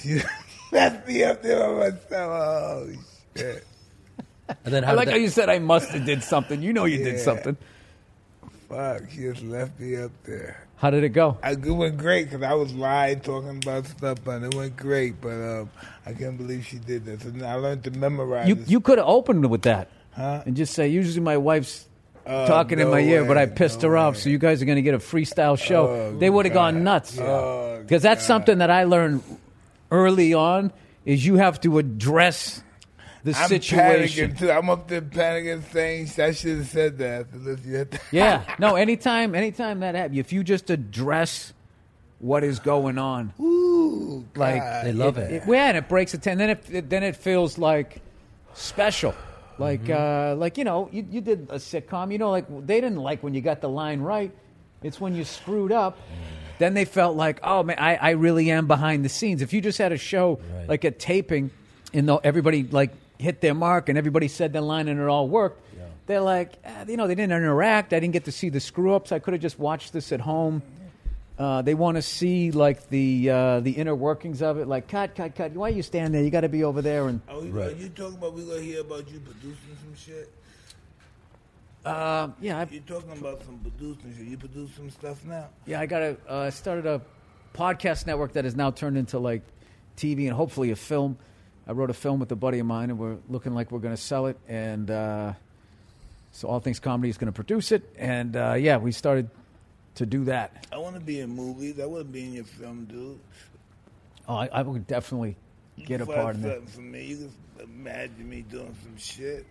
She 0.00 0.20
left 0.72 1.08
me 1.08 1.24
up 1.24 1.42
there 1.42 1.58
by 1.58 1.90
myself. 1.90 2.08
Oh 2.12 2.88
shit! 3.36 3.66
And 4.64 4.72
then 4.74 4.84
I 4.84 4.88
how 4.88 4.94
like 4.96 5.06
did 5.06 5.12
how 5.12 5.18
you 5.18 5.28
said 5.28 5.48
I 5.48 5.58
must 5.58 5.90
have 5.90 6.04
did 6.04 6.22
something. 6.22 6.62
You 6.62 6.72
know 6.72 6.84
you 6.84 6.98
did 6.98 7.14
Yeah. 7.14 7.20
something. 7.22 7.56
Fuck! 8.68 9.10
She 9.10 9.22
just 9.22 9.42
left 9.42 9.78
me 9.80 9.96
up 9.96 10.12
there. 10.24 10.66
How 10.82 10.90
did 10.90 11.04
it 11.04 11.10
go? 11.10 11.38
I, 11.44 11.52
it 11.52 11.60
went 11.64 11.96
great 11.96 12.28
because 12.28 12.42
I 12.42 12.54
was 12.54 12.74
live 12.74 13.22
talking 13.22 13.58
about 13.62 13.86
stuff, 13.86 14.18
but 14.24 14.42
it 14.42 14.52
went 14.52 14.76
great. 14.76 15.20
But 15.20 15.34
um, 15.60 15.70
I 16.04 16.12
can't 16.12 16.36
believe 16.36 16.66
she 16.66 16.78
did 16.78 17.04
this, 17.04 17.24
and 17.24 17.40
I 17.44 17.54
learned 17.54 17.84
to 17.84 17.92
memorize. 17.92 18.48
You 18.48 18.56
this- 18.56 18.68
you 18.68 18.80
could 18.80 18.98
have 18.98 19.06
opened 19.06 19.48
with 19.48 19.62
that 19.62 19.88
Huh? 20.10 20.42
and 20.44 20.56
just 20.56 20.74
say, 20.74 20.88
usually 20.88 21.20
my 21.20 21.36
wife's 21.36 21.86
Oh, 22.26 22.46
talking 22.48 22.78
in 22.80 22.86
no 22.86 22.90
my 22.92 22.98
ear, 23.00 23.24
but 23.24 23.38
I 23.38 23.46
pissed 23.46 23.82
no 23.82 23.90
her 23.90 23.96
off, 23.96 24.14
way. 24.14 24.20
so 24.20 24.30
you 24.30 24.38
guys 24.38 24.60
are 24.60 24.64
going 24.64 24.76
to 24.76 24.82
get 24.82 24.94
a 24.94 24.98
freestyle 24.98 25.56
show. 25.58 25.86
Oh, 25.88 26.18
they 26.18 26.28
would 26.30 26.46
have 26.46 26.54
gone 26.54 26.82
nuts. 26.84 27.16
Oh, 27.18 27.78
Because 27.80 28.02
that's 28.02 28.24
something 28.24 28.58
that 28.58 28.70
I 28.70 28.84
learned 28.84 29.22
early 29.90 30.34
on 30.34 30.72
is 31.04 31.24
you 31.26 31.36
have 31.36 31.60
to 31.62 31.78
address 31.78 32.62
the 33.24 33.34
I'm 33.36 33.48
situation. 33.48 34.32
panicking 34.32 34.38
too. 34.38 34.50
I'm 34.50 34.68
up 34.70 34.88
there 34.88 35.00
panicking, 35.02 35.62
saying 35.72 36.08
I 36.18 36.32
should 36.32 36.58
have 36.58 36.66
said 36.66 36.98
that. 36.98 37.26
after 37.34 37.98
Yeah, 38.10 38.42
no. 38.58 38.74
Anytime, 38.76 39.34
anytime 39.34 39.80
that 39.80 39.94
happens, 39.94 40.18
if 40.18 40.32
you 40.32 40.42
just 40.44 40.70
address 40.70 41.52
what 42.18 42.44
is 42.44 42.58
going 42.60 42.98
on, 42.98 43.32
Ooh, 43.40 44.24
like 44.36 44.60
God. 44.62 44.86
They 44.86 44.92
love 44.92 45.18
it. 45.18 45.42
yeah, 45.46 45.68
and 45.68 45.76
it 45.76 45.88
breaks 45.88 46.14
a 46.14 46.18
ten. 46.18 46.38
Then 46.38 46.50
it, 46.50 46.64
it 46.70 46.90
then 46.90 47.02
it 47.02 47.16
feels 47.16 47.58
like 47.58 48.00
special. 48.54 49.14
Like 49.58 49.88
uh, 49.88 50.34
like 50.36 50.58
you 50.58 50.64
know, 50.64 50.88
you, 50.92 51.06
you 51.10 51.20
did 51.20 51.48
a 51.50 51.56
sitcom. 51.56 52.10
You 52.10 52.18
know, 52.18 52.30
like 52.30 52.46
they 52.66 52.80
didn't 52.80 52.98
like 52.98 53.22
when 53.22 53.34
you 53.34 53.40
got 53.40 53.60
the 53.60 53.68
line 53.68 54.00
right. 54.00 54.32
It's 54.82 55.00
when 55.00 55.14
you 55.14 55.22
screwed 55.24 55.70
up. 55.70 55.96
Then 56.58 56.74
they 56.74 56.84
felt 56.84 57.16
like, 57.16 57.38
oh 57.44 57.62
man, 57.62 57.78
I, 57.78 57.94
I 57.96 58.10
really 58.10 58.50
am 58.50 58.66
behind 58.66 59.04
the 59.04 59.08
scenes. 59.08 59.42
If 59.42 59.52
you 59.52 59.60
just 59.60 59.78
had 59.78 59.92
a 59.92 59.96
show 59.96 60.40
Right. 60.54 60.68
like 60.68 60.84
a 60.84 60.90
taping, 60.90 61.50
and 61.94 62.08
though 62.08 62.20
everybody 62.22 62.64
like 62.64 62.90
hit 63.22 63.40
their 63.40 63.54
mark 63.54 63.88
and 63.88 63.96
everybody 63.96 64.28
said 64.28 64.52
their 64.52 64.62
line 64.62 64.88
and 64.88 65.00
it 65.00 65.06
all 65.06 65.28
worked, 65.28 65.60
they're 66.06 66.20
like, 66.20 66.52
eh, 66.64 66.84
you 66.88 66.96
know, 66.96 67.06
they 67.06 67.14
didn't 67.14 67.32
interact. 67.32 67.92
I 67.92 68.00
didn't 68.00 68.12
get 68.12 68.24
to 68.24 68.32
see 68.32 68.48
the 68.48 68.58
screw 68.60 68.94
ups. 68.94 69.12
I 69.12 69.20
could 69.20 69.32
have 69.34 69.40
just 69.40 69.58
watched 69.58 69.92
this 69.92 70.10
at 70.12 70.20
home. 70.20 70.62
Uh, 71.38 71.62
they 71.62 71.74
want 71.74 71.96
to 71.96 72.02
see 72.02 72.50
like 72.50 72.88
the 72.90 73.30
uh, 73.30 73.60
the 73.60 73.70
inner 73.70 73.94
workings 73.94 74.42
of 74.42 74.58
it. 74.58 74.66
Like, 74.68 74.86
cut, 74.88 75.14
cut, 75.14 75.34
cut. 75.34 75.52
Why 75.52 75.68
are 75.68 75.70
you 75.72 75.82
standing 75.82 76.12
there? 76.12 76.22
You 76.22 76.30
got 76.30 76.42
to 76.42 76.48
be 76.48 76.62
over 76.64 76.82
there. 76.82 77.06
And 77.08 77.20
Are, 77.28 77.40
we, 77.40 77.48
Right. 77.50 77.68
are 77.72 77.76
you 77.76 77.88
talking 77.88 78.18
about 78.18 78.34
we 78.34 78.44
gonna 78.44 78.60
hear 78.60 78.80
about 78.80 79.08
you 79.10 79.18
producing 79.20 79.76
some 79.82 79.94
shit? 79.96 80.30
uh, 81.84 82.28
yeah, 82.40 82.58
I, 82.60 82.66
You 82.70 82.80
talking 82.80 83.12
about 83.12 83.42
some 83.44 83.58
producing 83.58 84.14
shit? 84.16 84.26
You 84.26 84.36
produce 84.36 84.70
some 84.76 84.90
stuff 84.90 85.24
now? 85.24 85.48
yeah, 85.66 85.80
I 85.80 85.86
got 85.86 86.02
a 86.02 86.16
uh, 86.28 86.50
started 86.50 86.86
a 86.86 87.00
podcast 87.54 88.06
network 88.06 88.32
that 88.34 88.44
has 88.44 88.54
now 88.54 88.70
turned 88.70 88.96
into 88.98 89.18
like 89.18 89.42
TV 89.96 90.26
and 90.26 90.32
hopefully 90.36 90.70
a 90.70 90.76
film. 90.76 91.16
I 91.66 91.72
wrote 91.72 91.90
a 91.90 91.94
film 91.94 92.20
with 92.20 92.32
a 92.32 92.36
buddy 92.36 92.58
of 92.58 92.66
mine, 92.66 92.90
and 92.90 92.98
we're 92.98 93.18
looking 93.28 93.54
like 93.54 93.70
we're 93.70 93.78
going 93.78 93.94
to 93.94 94.00
sell 94.00 94.26
it. 94.26 94.38
And 94.48 94.90
uh, 94.90 95.34
so, 96.32 96.48
All 96.48 96.60
Things 96.60 96.80
Comedy 96.80 97.08
is 97.08 97.18
going 97.18 97.26
to 97.26 97.32
produce 97.32 97.72
it. 97.72 97.88
And 97.96 98.36
uh, 98.36 98.54
yeah, 98.58 98.78
we 98.78 98.92
started 98.92 99.30
to 99.96 100.06
do 100.06 100.24
that. 100.24 100.66
I 100.72 100.78
want 100.78 100.94
to 100.94 101.00
be 101.00 101.20
in 101.20 101.30
movies. 101.30 101.78
I 101.78 101.86
want 101.86 102.06
to 102.06 102.12
be 102.12 102.24
in 102.24 102.32
your 102.32 102.44
film, 102.44 102.86
dude. 102.86 103.20
Oh, 104.28 104.36
I, 104.36 104.48
I 104.52 104.62
would 104.62 104.86
definitely 104.86 105.36
get 105.76 106.00
a 106.00 106.06
part 106.06 106.36
in 106.36 106.42
that. 106.42 106.56
something 106.56 106.66
for 106.66 106.80
me. 106.80 107.04
You 107.04 107.16
can 107.16 107.30
imagine 107.64 108.28
me 108.28 108.42
doing 108.42 108.74
some 108.82 108.96
shit. 108.96 109.46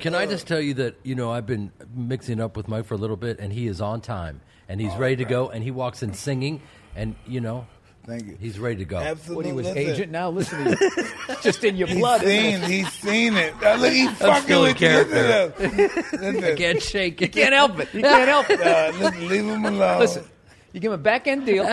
Can 0.00 0.14
I 0.14 0.26
just 0.26 0.46
tell 0.46 0.60
you 0.60 0.74
that 0.74 0.96
you 1.02 1.14
know 1.14 1.30
I've 1.30 1.46
been 1.46 1.72
mixing 1.94 2.40
up 2.40 2.56
with 2.56 2.68
Mike 2.68 2.86
for 2.86 2.94
a 2.94 2.98
little 2.98 3.16
bit, 3.16 3.38
and 3.38 3.52
he 3.52 3.66
is 3.66 3.80
on 3.80 4.00
time, 4.00 4.40
and 4.68 4.80
he's 4.80 4.94
ready 4.96 5.16
to 5.16 5.24
go, 5.24 5.48
and 5.48 5.62
he 5.62 5.70
walks 5.70 6.02
in 6.02 6.12
singing, 6.14 6.60
and 6.94 7.14
you 7.26 7.40
know 7.40 7.66
Thank 8.04 8.26
you. 8.26 8.36
he's 8.40 8.58
ready 8.58 8.76
to 8.76 8.84
go. 8.84 8.98
What 9.28 9.46
he 9.46 9.52
was 9.52 9.66
Listen, 9.66 9.78
agent 9.78 10.10
now? 10.12 10.28
Listen 10.30 10.64
to 10.64 10.70
you. 11.28 11.36
Just 11.42 11.62
in 11.62 11.76
your 11.76 11.86
He's 11.86 11.98
blood. 11.98 12.20
seen, 12.22 12.60
he's 12.62 12.92
seen 12.94 13.36
it. 13.36 13.54
Now, 13.62 13.76
look, 13.76 13.92
he's 13.92 14.10
fucking 14.18 14.42
still 14.42 14.64
in 14.64 14.72
with 14.72 14.80
you. 14.82 14.88
character. 14.88 15.54
Listen, 15.68 16.20
listen. 16.34 16.56
Can't 16.56 16.82
shake 16.82 17.22
it. 17.22 17.36
You 17.36 17.42
can't 17.42 17.54
help 17.54 17.78
it. 17.78 17.94
You 17.94 18.02
can't 18.02 18.28
help 18.28 18.50
it. 18.50 18.60
Uh, 18.60 18.92
listen, 18.98 19.28
leave 19.28 19.44
him 19.44 19.64
alone. 19.64 20.00
Listen, 20.00 20.24
you 20.72 20.80
give 20.80 20.90
him 20.90 20.98
a 20.98 21.02
back 21.02 21.28
end 21.28 21.46
deal. 21.46 21.64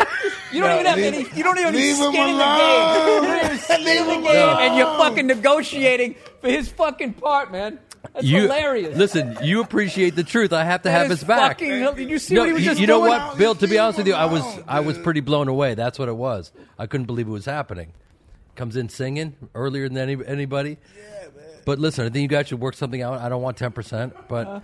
You 0.51 0.61
don't 0.61 0.69
No, 0.69 0.73
even 0.75 0.85
have 0.85 0.97
leave- 0.97 1.13
any. 1.13 1.37
You 1.37 1.43
don't 1.43 1.57
even 1.57 1.73
leave 1.73 1.95
have 1.95 2.05
him 2.05 2.11
skin 2.13 2.29
in 2.29 2.37
the 2.37 2.43
alone. 2.43 2.57
game. 2.59 3.23
You 3.23 3.29
don't 3.29 3.45
even 3.45 3.57
skin 3.57 3.79
in 3.79 3.85
Leave 3.85 4.05
the 4.05 4.13
him 4.13 4.23
game, 4.23 4.35
alone. 4.49 4.61
and 4.61 4.77
you're 4.77 4.97
fucking 4.97 5.27
negotiating 5.27 6.15
for 6.41 6.49
his 6.49 6.69
fucking 6.69 7.13
part, 7.13 7.51
man. 7.51 7.79
That's 8.13 8.25
you 8.25 8.41
hilarious. 8.43 8.97
listen. 8.97 9.37
You 9.43 9.61
appreciate 9.61 10.15
the 10.15 10.23
truth. 10.23 10.51
I 10.53 10.63
have 10.63 10.81
to 10.81 10.89
That 10.89 10.91
have 10.91 11.11
is 11.11 11.19
his 11.19 11.27
back. 11.27 11.59
fucking- 11.59 11.95
Did 11.95 12.09
you 12.09 12.19
see 12.19 12.33
No, 12.35 12.41
what 12.41 12.47
he 12.47 12.53
was 12.53 12.63
you, 12.63 12.69
just 12.69 12.81
you 12.81 12.87
know 12.87 12.99
doing? 12.99 13.09
what, 13.11 13.37
Bill? 13.37 13.55
To 13.55 13.67
be 13.67 13.77
honest 13.77 13.97
with 13.99 14.07
you, 14.07 14.13
I 14.13 14.25
was 14.25 14.41
alone, 14.41 14.63
I 14.67 14.79
was 14.81 14.97
pretty 14.97 15.19
blown 15.21 15.47
away. 15.47 15.75
That's 15.75 15.97
what 15.99 16.09
it 16.09 16.15
was. 16.15 16.51
I 16.77 16.85
couldn't 16.87 17.05
believe 17.05 17.27
it 17.27 17.31
was 17.31 17.45
happening. 17.45 17.93
Comes 18.55 18.75
in 18.75 18.89
singing 18.89 19.35
earlier 19.55 19.87
than 19.87 19.97
any, 19.97 20.17
anybody. 20.25 20.77
But 21.65 21.79
listen, 21.79 22.05
I 22.05 22.09
think 22.09 22.23
you 22.23 22.27
guys 22.27 22.47
should 22.47 22.59
work 22.59 22.75
something 22.75 23.01
out. 23.01 23.19
I 23.21 23.29
don't 23.29 23.41
want 23.41 23.57
ten 23.57 23.71
percent, 23.71 24.13
but 24.27 24.47
uh-huh. 24.47 24.59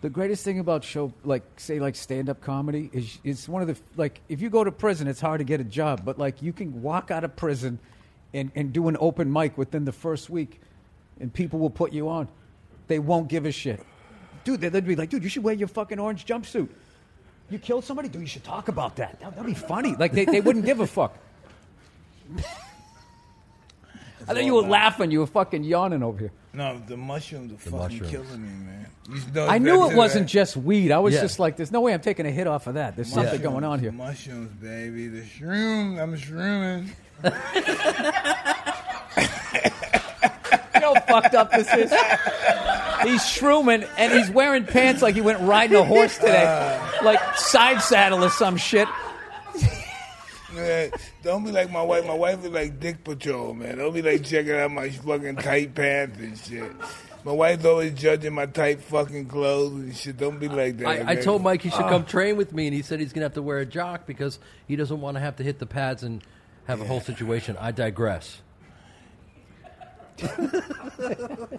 The 0.00 0.10
greatest 0.10 0.44
thing 0.44 0.58
about 0.58 0.82
show, 0.82 1.12
like 1.22 1.44
say, 1.58 1.78
like 1.78 1.94
stand-up 1.94 2.40
comedy, 2.40 2.90
is 2.92 3.20
it's 3.22 3.48
one 3.48 3.62
of 3.62 3.68
the 3.68 3.76
like 3.96 4.20
if 4.28 4.40
you 4.42 4.50
go 4.50 4.64
to 4.64 4.72
prison, 4.72 5.06
it's 5.06 5.20
hard 5.20 5.38
to 5.38 5.44
get 5.44 5.60
a 5.60 5.64
job, 5.64 6.04
but 6.04 6.18
like 6.18 6.42
you 6.42 6.52
can 6.52 6.82
walk 6.82 7.12
out 7.12 7.22
of 7.22 7.36
prison 7.36 7.78
and 8.34 8.50
and 8.56 8.72
do 8.72 8.88
an 8.88 8.96
open 8.98 9.32
mic 9.32 9.56
within 9.56 9.84
the 9.84 9.92
first 9.92 10.28
week, 10.28 10.60
and 11.20 11.32
people 11.32 11.60
will 11.60 11.70
put 11.70 11.92
you 11.92 12.08
on. 12.08 12.26
They 12.92 12.98
won't 12.98 13.28
give 13.28 13.46
a 13.46 13.52
shit, 13.52 13.80
dude. 14.44 14.60
They'd 14.60 14.68
they'd 14.68 14.86
be 14.86 14.94
like, 14.96 15.08
dude, 15.08 15.22
you 15.22 15.30
should 15.30 15.42
wear 15.42 15.54
your 15.54 15.66
fucking 15.66 15.98
orange 15.98 16.26
jumpsuit. 16.26 16.68
You 17.48 17.58
killed 17.58 17.84
somebody, 17.84 18.10
dude. 18.10 18.20
You 18.20 18.26
should 18.26 18.44
talk 18.44 18.68
about 18.68 18.96
that. 18.96 19.18
That 19.20 19.34
would 19.34 19.46
be 19.46 19.54
funny. 19.54 19.96
Like 19.96 20.12
they, 20.12 20.26
they 20.26 20.42
wouldn't 20.42 20.66
give 20.66 20.80
a 20.80 20.86
fuck. 20.86 21.16
I 22.36 24.34
thought 24.34 24.44
you 24.44 24.52
were 24.56 24.60
laughing. 24.60 25.10
You 25.10 25.20
were 25.20 25.26
fucking 25.26 25.64
yawning 25.64 26.02
over 26.02 26.18
here. 26.18 26.32
No, 26.52 26.82
the 26.86 26.98
mushrooms 26.98 27.54
are 27.54 27.56
fucking 27.56 27.78
mushrooms. 27.78 28.10
killing 28.10 28.42
me, 28.42 28.66
man. 28.66 28.86
You 29.08 29.20
know 29.32 29.46
I 29.48 29.56
knew 29.56 29.88
it 29.88 29.94
uh, 29.94 29.96
wasn't 29.96 30.26
that. 30.26 30.32
just 30.32 30.54
weed. 30.58 30.92
I 30.92 30.98
was 30.98 31.14
Yeah. 31.14 31.22
just 31.22 31.38
like, 31.38 31.56
there's 31.56 31.72
no 31.72 31.80
way 31.80 31.94
I'm 31.94 32.02
taking 32.02 32.26
a 32.26 32.30
hit 32.30 32.46
off 32.46 32.66
of 32.66 32.74
that. 32.74 32.94
There's 32.94 33.08
something 33.08 33.40
Mushrooms, 33.40 33.42
going 33.42 33.64
on 33.64 33.80
here. 33.80 33.90
Mushrooms, 33.90 34.50
baby. 34.60 35.08
The 35.08 35.22
shroom. 35.22 35.98
I'm 35.98 36.14
shrooming. 36.14 36.90
You 40.82 40.88
know 40.88 40.94
how 40.94 41.20
fucked 41.20 41.34
up 41.36 41.52
this 41.52 41.68
is? 41.68 41.90
He's 43.04 43.22
shrooming 43.22 43.88
and 43.96 44.12
he's 44.12 44.28
wearing 44.30 44.64
pants 44.64 45.00
like 45.00 45.14
he 45.14 45.20
went 45.20 45.38
riding 45.40 45.76
a 45.76 45.84
horse 45.84 46.18
today. 46.18 46.44
Like 47.04 47.20
side 47.36 47.80
saddle 47.82 48.24
or 48.24 48.30
some 48.30 48.56
shit. 48.56 48.88
Man, 50.52 50.90
don't 51.22 51.44
be 51.44 51.52
like 51.52 51.70
my 51.70 51.82
wife. 51.82 52.04
My 52.04 52.14
wife 52.14 52.44
is 52.44 52.50
like 52.50 52.80
Dick 52.80 53.04
Patrol, 53.04 53.54
man. 53.54 53.78
Don't 53.78 53.94
be 53.94 54.02
like 54.02 54.24
checking 54.24 54.54
out 54.54 54.72
my 54.72 54.90
fucking 54.90 55.36
tight 55.36 55.72
pants 55.72 56.18
and 56.18 56.36
shit. 56.36 56.72
My 57.24 57.32
wife's 57.32 57.64
always 57.64 57.94
judging 57.94 58.34
my 58.34 58.46
tight 58.46 58.82
fucking 58.82 59.26
clothes 59.26 59.74
and 59.74 59.96
shit. 59.96 60.16
Don't 60.16 60.40
be 60.40 60.48
like 60.48 60.78
that. 60.78 60.88
I, 60.88 60.98
I 60.98 61.14
man. 61.14 61.22
told 61.22 61.42
Mike 61.42 61.62
he 61.62 61.70
should 61.70 61.78
come 61.78 62.02
ah. 62.02 62.10
train 62.10 62.36
with 62.36 62.52
me, 62.52 62.66
and 62.66 62.74
he 62.74 62.82
said 62.82 62.98
he's 62.98 63.12
gonna 63.12 63.26
have 63.26 63.34
to 63.34 63.42
wear 63.42 63.58
a 63.58 63.66
jock 63.66 64.04
because 64.04 64.40
he 64.66 64.74
doesn't 64.74 65.00
want 65.00 65.16
to 65.16 65.20
have 65.20 65.36
to 65.36 65.44
hit 65.44 65.60
the 65.60 65.66
pads 65.66 66.02
and 66.02 66.24
have 66.66 66.80
a 66.80 66.84
whole 66.84 67.00
situation. 67.00 67.56
I 67.58 67.70
digress. 67.70 68.41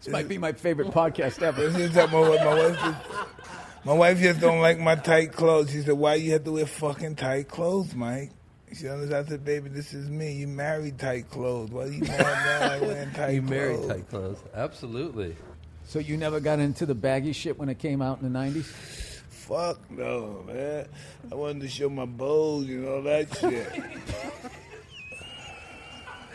This 0.00 0.12
might 0.12 0.28
be 0.28 0.38
my 0.38 0.52
favorite 0.52 0.88
podcast 0.88 1.42
ever. 1.42 1.68
This 1.68 1.90
is 1.90 1.94
talking 1.94 2.16
about 2.16 2.44
my 2.44 2.54
wife 2.54 2.78
just, 2.78 3.06
my 3.84 3.92
wife 3.94 4.18
just 4.20 4.40
don't 4.40 4.60
like 4.60 4.78
my 4.78 4.94
tight 4.94 5.32
clothes. 5.32 5.72
She 5.72 5.82
said, 5.82 5.94
"Why 5.94 6.14
you 6.14 6.32
have 6.32 6.44
to 6.44 6.52
wear 6.52 6.66
fucking 6.66 7.16
tight 7.16 7.48
clothes, 7.48 7.96
Mike?" 7.96 8.30
She 8.72 8.88
understood. 8.88 9.26
I 9.26 9.28
said, 9.28 9.44
"Baby, 9.44 9.70
this 9.70 9.92
is 9.94 10.08
me. 10.08 10.34
You 10.34 10.46
married 10.46 11.00
tight 11.00 11.28
clothes. 11.30 11.70
Why 11.72 11.86
you 11.86 12.02
mad 12.02 12.20
now 12.20 12.68
like 12.68 12.80
wearing 12.94 13.10
tight 13.10 13.30
You 13.30 13.42
married 13.42 13.88
tight 13.88 14.08
clothes, 14.08 14.38
absolutely. 14.54 15.34
So 15.84 15.98
you 15.98 16.16
never 16.16 16.38
got 16.38 16.60
into 16.60 16.86
the 16.86 16.94
baggy 16.94 17.32
shit 17.32 17.58
when 17.58 17.68
it 17.68 17.78
came 17.78 18.00
out 18.00 18.20
in 18.20 18.30
the 18.30 18.38
90s? 18.38 18.66
Fuck 19.30 19.90
no, 19.90 20.44
man. 20.46 20.86
I 21.32 21.34
wanted 21.34 21.62
to 21.62 21.68
show 21.68 21.88
my 21.88 22.04
bows 22.04 22.68
and 22.68 22.86
all 22.86 23.02
that 23.02 23.34
shit. 23.38 23.82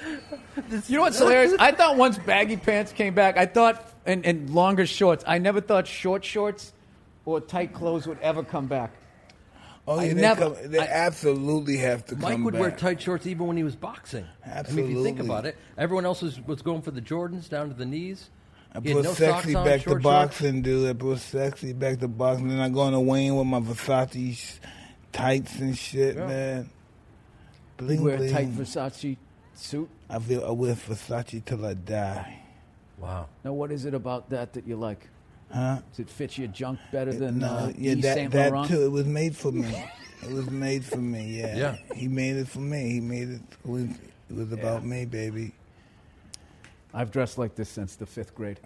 You 0.88 0.98
know 0.98 1.02
what's 1.04 1.18
hilarious? 1.18 1.54
I 1.60 1.72
thought 1.72 1.98
once 1.98 2.18
baggy 2.20 2.58
pants 2.58 2.92
came 2.92 3.14
back, 3.16 3.38
I 3.38 3.46
thought, 3.46 3.92
and, 4.06 4.26
and 4.26 4.50
longer 4.52 4.86
shorts, 4.86 5.24
I 5.28 5.38
never 5.40 5.62
thought 5.62 5.88
short 5.88 6.24
shorts 6.24 6.74
or 7.26 7.42
tight 7.42 7.74
clothes 7.74 8.06
would 8.08 8.20
ever 8.20 8.44
come 8.44 8.68
back. 8.68 8.92
Oh, 9.88 10.00
I 10.00 10.08
they, 10.10 10.14
never- 10.14 10.52
come, 10.52 10.72
they 10.72 10.80
I- 10.80 10.86
absolutely 10.86 11.78
have 11.78 12.06
to 12.06 12.16
Mike 12.16 12.34
come 12.34 12.44
would 12.46 12.54
back. 12.54 12.62
wear 12.62 12.72
tight 12.72 13.02
shorts 13.02 13.26
even 13.28 13.48
when 13.48 13.58
he 13.58 13.64
was 13.64 13.76
boxing. 13.76 14.26
Absolutely. 14.46 14.84
I 14.84 14.86
mean, 14.88 14.92
if 14.92 14.98
you 14.98 15.04
think 15.04 15.20
about 15.20 15.46
it, 15.46 15.58
everyone 15.78 16.06
else 16.06 16.22
was, 16.22 16.40
was 16.42 16.62
going 16.62 16.82
for 16.82 16.92
the 16.92 17.02
Jordans 17.02 17.50
down 17.50 17.68
to 17.70 17.74
the 17.74 17.86
knees. 17.86 18.30
I 18.74 18.80
He 18.80 18.90
had 18.90 18.98
put 18.98 19.04
no 19.06 19.14
sexy 19.14 19.52
socks 19.54 19.56
on, 19.56 19.66
back 19.66 19.74
to 19.80 19.84
short 19.90 20.02
shorts. 20.02 20.04
boxing, 20.04 20.62
dude. 20.62 20.90
I 20.90 20.94
put 20.94 21.20
sexy 21.20 21.74
back 21.74 22.00
to 22.00 22.08
boxing. 22.08 22.48
Then 22.50 22.60
I 22.60 22.70
go 22.70 22.82
on 22.82 22.94
a 22.94 23.02
Wayne 23.02 23.36
with 23.36 23.48
my 23.48 23.60
Versace 23.60 24.60
tights 25.12 25.60
and 25.60 25.78
shit, 25.78 26.16
Yeah. 26.16 26.28
man. 26.28 26.70
You 27.80 27.86
Bling, 27.88 28.04
wear 28.04 28.18
bling. 28.18 28.32
tight 28.32 28.52
Versace 28.56 29.18
suit. 29.56 29.90
I 30.10 30.20
feel 30.20 30.46
I 30.46 30.52
wear 30.52 30.76
Versace 30.76 31.44
till 31.46 31.66
I 31.66 31.74
die. 31.74 32.40
Wow. 32.98 33.28
Now, 33.44 33.54
what 33.54 33.72
is 33.72 33.86
it 33.86 33.94
about 33.94 34.30
that 34.30 34.54
that 34.54 34.68
you 34.68 34.76
like? 34.76 35.08
Huh? 35.52 35.80
Does 35.92 36.00
it 36.00 36.10
fit 36.10 36.38
your 36.38 36.48
junk 36.48 36.80
better 36.92 37.14
than 37.14 37.40
no, 37.40 37.48
uh, 37.48 37.72
yeah, 37.78 37.92
Yves 37.92 38.02
that, 38.04 38.16
Saint 38.16 38.32
that 38.32 38.52
Laurent? 38.52 38.70
too. 38.70 38.84
It 38.84 38.92
was 38.92 39.06
made 39.06 39.36
for 39.36 39.52
me. 39.52 39.86
it 40.24 40.32
was 40.32 40.50
made 40.50 40.84
for 40.84 40.98
me. 40.98 41.40
Yeah. 41.40 41.56
Yeah. 41.56 41.76
He 41.96 42.08
made 42.08 42.38
it 42.38 42.48
for 42.48 42.60
me. 42.60 42.92
He 42.94 43.00
made 43.00 43.30
it. 43.30 43.42
It 43.64 43.70
was, 43.70 43.84
it 43.84 44.36
was 44.36 44.52
about 44.52 44.84
me, 44.84 45.06
baby. 45.06 45.52
I've 46.94 47.12
dressed 47.12 47.38
like 47.38 47.56
this 47.56 47.70
since 47.70 47.96
the 47.96 48.06
fifth 48.06 48.34
grade. 48.36 48.60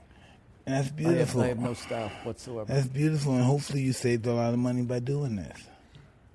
And 0.65 0.75
that's 0.75 0.87
I 0.87 0.87
have, 0.87 0.95
beautiful. 0.97 1.41
I 1.41 1.47
have 1.47 1.59
no 1.59 1.73
style 1.73 2.11
whatsoever. 2.23 2.73
That's 2.73 2.87
beautiful, 2.87 3.33
and 3.33 3.43
hopefully 3.43 3.81
you 3.81 3.93
saved 3.93 4.25
a 4.25 4.33
lot 4.33 4.53
of 4.53 4.59
money 4.59 4.81
by 4.81 4.99
doing 4.99 5.37
this. 5.37 5.57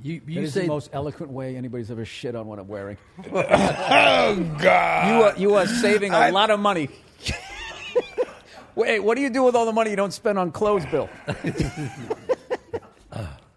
You 0.03 0.21
That 0.21 0.33
you 0.33 0.41
is 0.43 0.53
say 0.55 0.63
the 0.63 0.67
most 0.69 0.91
eloquent 0.93 1.31
way 1.33 1.57
anybody's 1.57 1.91
ever 1.91 2.05
shit 2.05 2.35
on 2.35 2.47
what 2.47 2.59
I'm 2.59 2.69
wearing. 2.69 2.97
Oh 3.35 4.57
God! 4.61 5.09
You 5.09 5.23
are 5.25 5.37
you 5.37 5.55
are 5.55 5.67
saving 5.67 6.13
a 6.13 6.17
I- 6.17 6.31
lot 6.31 6.51
of 6.51 6.59
money. 6.61 6.89
Wait, 8.75 9.01
what 9.01 9.17
do 9.17 9.21
you 9.23 9.29
do 9.31 9.43
with 9.43 9.55
all 9.55 9.67
the 9.67 9.73
money 9.73 9.91
you 9.91 9.97
don't 9.97 10.13
spend 10.15 10.39
on 10.39 10.51
clothes, 10.51 10.87
Bill? 10.87 11.09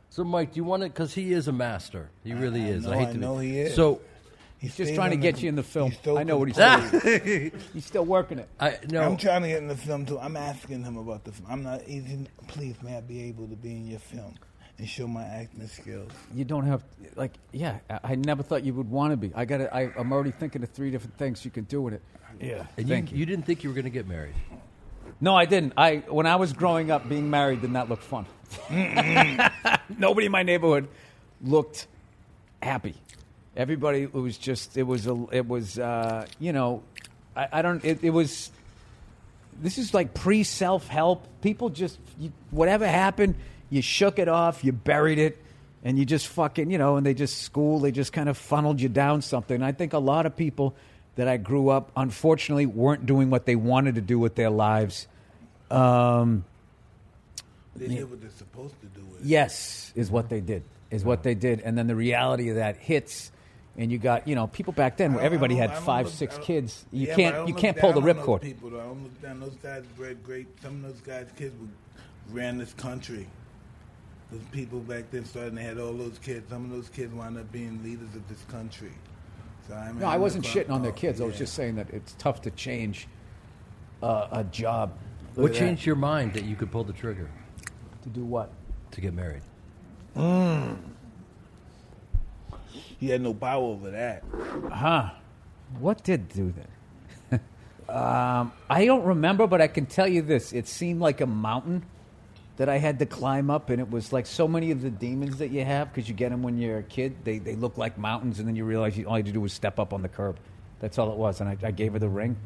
so. 0.09 0.23
Mike, 0.23 0.51
do 0.53 0.57
you 0.57 0.63
want 0.63 0.83
to? 0.83 0.89
Because 0.89 1.13
he 1.13 1.31
is 1.33 1.47
a 1.47 1.51
master. 1.53 2.09
He 2.23 2.33
really 2.33 2.63
is. 2.65 2.83
know, 2.85 2.91
I 2.91 2.97
hate 2.97 3.01
I 3.03 3.07
to 3.07 3.13
be- 3.13 3.19
know 3.19 3.37
he 3.39 3.59
is. 3.59 3.75
So 3.75 4.01
He's 4.57 4.75
just 4.75 4.95
trying 4.95 5.11
to 5.11 5.17
get 5.17 5.35
the- 5.35 5.41
you 5.43 5.49
in 5.49 5.55
the 5.55 5.63
film. 5.63 5.91
I 6.17 6.23
know 6.23 6.37
what 6.37 6.47
he's 6.47 6.57
controlled. 6.57 7.03
saying. 7.03 7.51
he's 7.73 7.85
still 7.85 8.05
working 8.05 8.39
it. 8.39 8.49
I 8.59 8.77
no. 8.89 9.01
I'm 9.03 9.17
trying 9.17 9.43
to 9.43 9.47
get 9.47 9.59
in 9.59 9.67
the 9.67 9.75
film 9.77 10.05
too. 10.05 10.17
I'm 10.19 10.35
asking 10.37 10.83
him 10.83 10.97
about 10.97 11.23
the 11.23 11.31
film. 11.31 11.47
I'm 11.51 11.63
not 11.63 11.81
easy. 11.87 12.27
Please, 12.47 12.75
may 12.81 12.97
I 12.97 13.01
be 13.01 13.23
able 13.23 13.47
to 13.47 13.55
be 13.55 13.71
in 13.71 13.87
your 13.87 13.99
film 13.99 14.35
and 14.77 14.87
show 14.87 15.07
my 15.07 15.23
acting 15.23 15.67
skills? 15.67 16.11
You 16.33 16.45
don't 16.45 16.65
have 16.65 16.83
like 17.15 17.33
yeah. 17.51 17.79
I, 17.89 17.99
I 18.03 18.15
never 18.15 18.43
thought 18.43 18.63
you 18.63 18.73
would 18.73 18.89
want 18.89 19.11
to 19.11 19.17
be. 19.17 19.31
I 19.35 19.45
got. 19.45 19.61
I, 19.73 19.91
I'm 19.97 20.11
already 20.11 20.31
thinking 20.31 20.63
of 20.63 20.69
three 20.69 20.91
different 20.91 21.17
things 21.17 21.43
you 21.45 21.51
can 21.51 21.63
do 21.65 21.81
with 21.81 21.93
it. 21.93 22.01
Yeah. 22.39 22.65
and 22.77 22.87
Thank 22.87 23.11
you, 23.11 23.17
you 23.17 23.25
didn't 23.25 23.45
think 23.45 23.63
you 23.63 23.69
were 23.69 23.75
going 23.75 23.85
to 23.85 23.89
get 23.89 24.07
married. 24.07 24.33
No, 25.21 25.35
I 25.35 25.45
didn't. 25.45 25.73
I 25.77 25.97
when 26.09 26.25
I 26.25 26.35
was 26.35 26.53
growing 26.53 26.91
up, 26.91 27.07
being 27.07 27.29
married 27.29 27.61
did 27.61 27.71
not 27.71 27.89
look 27.89 28.01
fun. 28.01 28.25
Nobody 29.97 30.25
in 30.25 30.31
my 30.31 30.43
neighborhood 30.43 30.87
looked 31.41 31.87
happy. 32.61 32.95
Everybody 33.55 34.03
it 34.03 34.13
was 34.13 34.37
just 34.37 34.77
it 34.77 34.83
was 34.83 35.07
a 35.07 35.25
it 35.31 35.47
was 35.47 35.79
uh, 35.79 36.25
you 36.39 36.51
know 36.51 36.83
I, 37.35 37.47
I 37.53 37.61
don't 37.61 37.83
it, 37.85 38.03
it 38.03 38.09
was 38.09 38.51
this 39.61 39.77
is 39.77 39.93
like 39.93 40.13
pre 40.13 40.43
self 40.43 40.87
help. 40.87 41.25
People 41.41 41.69
just 41.69 41.97
you, 42.19 42.33
whatever 42.51 42.87
happened, 42.87 43.35
you 43.75 43.81
shook 43.81 44.17
it 44.19 44.27
off, 44.27 44.63
you 44.63 44.71
buried 44.71 45.19
it, 45.19 45.37
and 45.83 45.99
you 45.99 46.05
just 46.05 46.27
fucking 46.27 46.71
you 46.71 46.77
know. 46.77 46.95
And 46.97 47.05
they 47.05 47.13
just 47.13 47.43
school, 47.43 47.79
they 47.79 47.91
just 47.91 48.13
kind 48.13 48.29
of 48.29 48.37
funneled 48.37 48.81
you 48.81 48.89
down 48.89 49.21
something. 49.21 49.61
I 49.61 49.71
think 49.71 49.93
a 49.93 49.99
lot 49.99 50.25
of 50.25 50.35
people 50.35 50.75
that 51.15 51.27
I 51.27 51.37
grew 51.37 51.69
up, 51.69 51.91
unfortunately, 51.95 52.65
weren't 52.65 53.05
doing 53.05 53.29
what 53.29 53.45
they 53.45 53.55
wanted 53.55 53.95
to 53.95 54.01
do 54.01 54.17
with 54.19 54.35
their 54.35 54.49
lives. 54.49 55.07
Um, 55.71 56.43
They 57.75 57.87
did 57.87 58.09
what 58.09 58.21
they're 58.21 58.29
supposed 58.31 58.79
to 58.81 58.87
do 58.87 59.01
yes, 59.23 59.91
is 59.95 60.09
what 60.11 60.29
they 60.29 60.39
did. 60.41 60.63
Is 60.91 61.03
what 61.03 61.23
they 61.23 61.33
did, 61.35 61.61
and 61.61 61.77
then 61.77 61.87
the 61.87 61.95
reality 61.95 62.49
of 62.49 62.55
that 62.55 62.77
hits. 62.77 63.31
And 63.77 63.91
you 63.91 63.97
got, 63.97 64.25
you 64.25 64.35
know, 64.35 64.47
people 64.47 64.71
back 64.71 64.95
then 64.95 65.13
where 65.13 65.23
everybody 65.23 65.55
had 65.55 65.65
don't- 65.67 65.71
I 65.71 65.75
don't 65.79 65.85
five, 65.85 66.05
look- 66.05 66.15
six 66.15 66.37
kids. 66.37 66.85
You 66.93 67.07
Yeah, 67.07 67.15
can't, 67.15 67.47
you 67.49 67.53
can't 67.53 67.75
down 67.75 67.91
pull 67.91 68.01
the 68.01 68.07
ripcord. 68.13 68.39
People, 68.41 68.69
though. 68.69 68.79
I 68.79 68.83
don't 68.83 69.03
look 69.03 69.21
down. 69.21 69.39
Those 69.41 69.55
guys 69.61 69.83
bred 69.97 70.23
great. 70.23 70.47
Some 70.61 70.75
of 70.75 70.83
those 70.93 71.01
guys' 71.01 71.27
kids 71.35 71.53
ran 72.31 72.57
this 72.57 72.71
country. 72.73 73.27
Those 74.31 74.41
people 74.51 74.79
back 74.79 75.11
then 75.11 75.23
started. 75.25 75.49
and 75.49 75.57
They 75.57 75.63
had 75.63 75.77
all 75.79 75.93
those 75.93 76.19
kids. 76.19 76.49
Some 76.49 76.65
of 76.65 76.71
those 76.71 76.89
kids 76.89 77.13
wound 77.13 77.37
up 77.37 77.51
being 77.51 77.81
leaders 77.83 78.15
of 78.15 78.27
this 78.27 78.41
country. 78.49 78.91
So 79.67 79.75
I 79.75 79.87
mean, 79.91 79.99
No, 79.99 80.07
I 80.07 80.17
wasn't 80.17 80.45
shitting 80.45 80.69
on 80.71 80.81
their 80.81 80.91
kids. 80.91 81.21
I 81.21 81.25
was 81.25 81.37
just 81.37 81.53
saying 81.53 81.75
that 81.75 81.89
it's 81.91 82.15
tough 82.17 82.41
to 82.43 82.51
change 82.51 83.07
uh, 84.03 84.27
a 84.31 84.43
job. 84.45 84.93
Look 85.35 85.37
What 85.37 85.45
at 85.45 85.53
that. 85.53 85.59
changed 85.59 85.85
your 85.85 85.95
mind 85.95 86.33
that 86.33 86.43
you 86.43 86.55
could 86.55 86.71
pull 86.71 86.83
the 86.83 86.93
trigger 86.93 87.29
to 88.03 88.09
do 88.09 88.23
what? 88.25 88.51
to 88.91 89.01
get 89.01 89.13
married? 89.13 89.41
He 92.99 93.09
had 93.09 93.21
no 93.21 93.33
power 93.33 93.61
over 93.63 93.91
that. 93.91 94.23
Huh? 94.71 95.09
What 95.79 96.03
did 96.03 96.29
do 96.29 96.53
that? 97.29 97.41
um, 97.93 98.53
I 98.69 98.85
don't 98.85 99.03
remember, 99.03 99.47
but 99.47 99.61
I 99.61 99.67
can 99.67 99.85
tell 99.85 100.07
you 100.07 100.21
this: 100.21 100.53
it 100.53 100.67
seemed 100.67 101.01
like 101.01 101.19
a 101.21 101.25
mountain 101.25 101.83
that 102.57 102.69
I 102.69 102.77
had 102.77 102.99
to 102.99 103.05
climb 103.05 103.49
up, 103.49 103.69
and 103.69 103.81
it 103.81 103.89
was 103.89 104.13
like 104.13 104.25
so 104.25 104.47
many 104.47 104.71
of 104.71 104.81
the 104.81 104.89
demons 104.89 105.37
that 105.37 105.49
you 105.49 105.65
have 105.65 105.93
because 105.93 106.07
you 106.07 106.15
get 106.15 106.29
them 106.29 106.41
when 106.41 106.57
you're 106.57 106.77
a 106.77 106.83
kid. 106.83 107.15
They 107.23 107.37
they 107.39 107.55
look 107.55 107.77
like 107.77 107.97
mountains, 107.97 108.39
and 108.39 108.47
then 108.47 108.55
you 108.55 108.63
realize 108.65 108.97
you, 108.97 109.05
all 109.05 109.17
you 109.17 109.23
had 109.23 109.25
to 109.27 109.31
do 109.31 109.41
was 109.41 109.53
step 109.53 109.79
up 109.79 109.93
on 109.93 110.01
the 110.01 110.09
curb. 110.09 110.37
That's 110.79 110.97
all 110.97 111.11
it 111.11 111.17
was. 111.17 111.41
And 111.41 111.49
I, 111.49 111.57
I 111.63 111.71
gave 111.71 111.93
her 111.93 111.99
the 111.99 112.09
ring. 112.09 112.37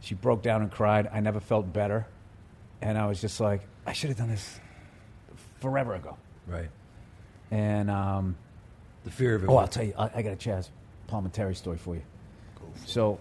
She 0.00 0.14
broke 0.14 0.42
down 0.42 0.62
and 0.62 0.70
cried. 0.70 1.08
I 1.12 1.20
never 1.20 1.40
felt 1.40 1.72
better, 1.72 2.06
and 2.82 2.98
I 2.98 3.06
was 3.06 3.20
just 3.20 3.40
like, 3.40 3.62
I 3.86 3.92
should 3.94 4.10
have 4.10 4.18
done 4.18 4.28
this 4.28 4.60
forever 5.60 5.94
ago. 5.94 6.16
Right. 6.46 6.68
And 7.50 7.90
um, 7.90 8.36
The 9.04 9.10
fear 9.10 9.34
of 9.34 9.44
it. 9.44 9.48
Oh, 9.48 9.56
I'll 9.56 9.68
tell 9.68 9.84
you, 9.84 9.94
I, 9.96 10.10
I 10.16 10.22
got 10.22 10.32
a 10.32 10.36
Chazz 10.36 10.68
Palminteri 11.08 11.56
story 11.56 11.78
for 11.78 11.94
you. 11.94 12.02
So, 12.84 13.18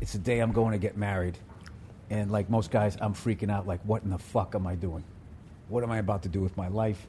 it's 0.00 0.12
the 0.12 0.18
day 0.18 0.40
I'm 0.40 0.52
going 0.52 0.72
to 0.72 0.78
get 0.78 0.96
married, 0.96 1.38
and 2.10 2.30
like 2.32 2.50
most 2.50 2.70
guys, 2.72 2.96
I'm 3.00 3.14
freaking 3.14 3.50
out. 3.50 3.66
Like, 3.66 3.80
what 3.84 4.02
in 4.02 4.10
the 4.10 4.18
fuck 4.18 4.54
am 4.56 4.66
I 4.66 4.74
doing? 4.74 5.04
What 5.68 5.82
am 5.82 5.90
I 5.90 5.98
about 5.98 6.22
to 6.24 6.28
do 6.28 6.40
with 6.40 6.56
my 6.56 6.68
life? 6.68 7.06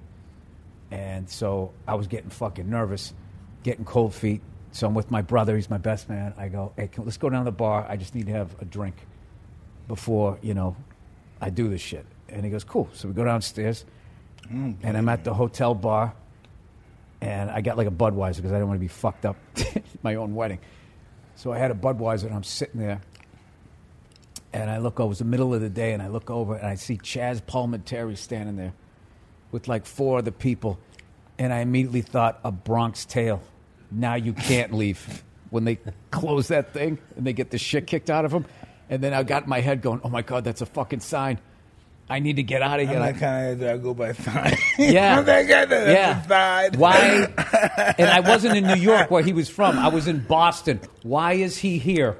And 0.92 1.30
so 1.30 1.74
I 1.88 1.96
was 1.96 2.08
getting 2.08 2.30
fucking 2.30 2.70
nervous, 2.70 3.14
getting 3.64 3.86
cold 3.86 4.14
feet. 4.14 4.42
So 4.72 4.88
I'm 4.88 4.94
with 4.94 5.12
my 5.12 5.22
brother. 5.22 5.56
He's 5.56 5.70
my 5.70 5.78
best 5.78 6.10
man. 6.10 6.34
I 6.38 6.48
go, 6.50 6.74
hey, 6.76 6.88
can, 6.88 7.06
let's 7.06 7.18
go 7.18 7.30
down 7.30 7.46
to 7.46 7.52
the 7.52 7.56
bar. 7.56 7.86
I 7.88 7.98
just 7.98 8.16
need 8.16 8.28
to 8.28 8.34
have 8.34 8.56
a 8.62 8.66
drink 8.66 8.96
before 9.88 10.38
you 10.42 10.54
know 10.54 10.76
I 11.42 11.50
do 11.50 11.70
this 11.70 11.82
shit. 11.82 12.06
And 12.30 12.44
he 12.44 12.52
goes, 12.52 12.64
cool. 12.64 12.90
So 12.94 13.08
we 13.08 13.14
go 13.14 13.24
downstairs, 13.24 13.86
and 14.50 14.78
I'm 14.84 15.10
at 15.10 15.24
the 15.24 15.34
hotel 15.34 15.74
bar 15.74 16.14
and 17.22 17.50
I 17.50 17.62
got 17.62 17.78
like 17.78 17.88
a 17.88 17.92
Budweiser 17.92 18.38
because 18.38 18.52
I 18.52 18.56
didn't 18.56 18.68
want 18.68 18.78
to 18.78 18.82
be 18.82 18.88
fucked 18.88 19.26
up 19.26 19.38
my 20.04 20.16
own 20.16 20.36
wedding. 20.36 20.60
So 21.36 21.52
I 21.52 21.58
had 21.58 21.72
a 21.72 21.76
Budweiser, 21.76 22.26
and 22.26 22.34
I'm 22.36 22.44
sitting 22.44 22.80
there, 22.80 23.02
and 24.58 24.72
I 24.72 24.80
look 24.80 25.00
over. 25.00 25.12
It's 25.12 25.20
the 25.20 25.26
middle 25.26 25.54
of 25.54 25.62
the 25.62 25.70
day, 25.70 25.94
and 25.94 26.02
I 26.02 26.08
look 26.08 26.32
over, 26.32 26.56
and 26.56 26.66
I 26.66 26.76
see 26.76 26.98
Chazz 26.98 27.42
Palminteri 27.42 28.18
standing 28.18 28.56
there 28.56 28.74
with 29.52 29.68
like 29.68 29.86
four 29.86 30.18
other 30.18 30.32
people, 30.32 30.80
and 31.38 31.54
I 31.54 31.60
immediately 31.60 32.02
thought 32.02 32.40
a 32.44 32.52
Bronx 32.52 33.06
Tale. 33.06 33.42
Now 33.92 34.16
you 34.16 34.34
can't 34.34 34.74
leave 34.74 35.24
when 35.50 35.64
they 35.64 35.78
close 36.12 36.50
that 36.50 36.74
thing 36.74 36.98
and 37.16 37.26
they 37.26 37.32
get 37.32 37.52
the 37.52 37.58
shit 37.58 37.88
kicked 37.88 38.10
out 38.10 38.26
of 38.26 38.32
them. 38.32 38.46
And 38.90 39.02
then 39.02 39.14
I 39.14 39.24
got 39.24 39.44
in 39.44 39.50
my 39.50 39.62
head 39.62 39.82
going, 39.82 40.02
"Oh 40.04 40.10
my 40.10 40.22
god, 40.24 40.44
that's 40.44 40.62
a 40.62 40.66
fucking 40.66 41.02
sign. 41.02 41.40
I 42.10 42.20
need 42.20 42.38
to 42.38 42.44
get 42.44 42.62
out 42.62 42.80
of 42.80 42.88
I'm 42.90 42.94
here." 42.96 43.00
that 43.00 43.20
kind 43.20 43.52
of 43.52 43.60
guy 43.60 43.66
that 43.66 43.84
go 43.84 43.94
by 43.94 44.14
sign. 44.14 44.58
Yeah. 44.78 45.20
I'm 45.20 45.26
that 45.26 45.48
guy 45.48 45.66
that 45.66 45.88
yeah. 46.30 46.70
Why? 46.78 47.28
and 47.98 48.10
I 48.10 48.20
wasn't 48.22 48.58
in 48.58 48.66
New 48.66 48.76
York 48.76 49.12
where 49.12 49.24
he 49.24 49.34
was 49.34 49.50
from. 49.50 49.78
I 49.78 49.88
was 49.90 50.08
in 50.08 50.20
Boston. 50.20 50.82
Why 51.04 51.34
is 51.34 51.58
he 51.58 51.78
here? 51.78 52.18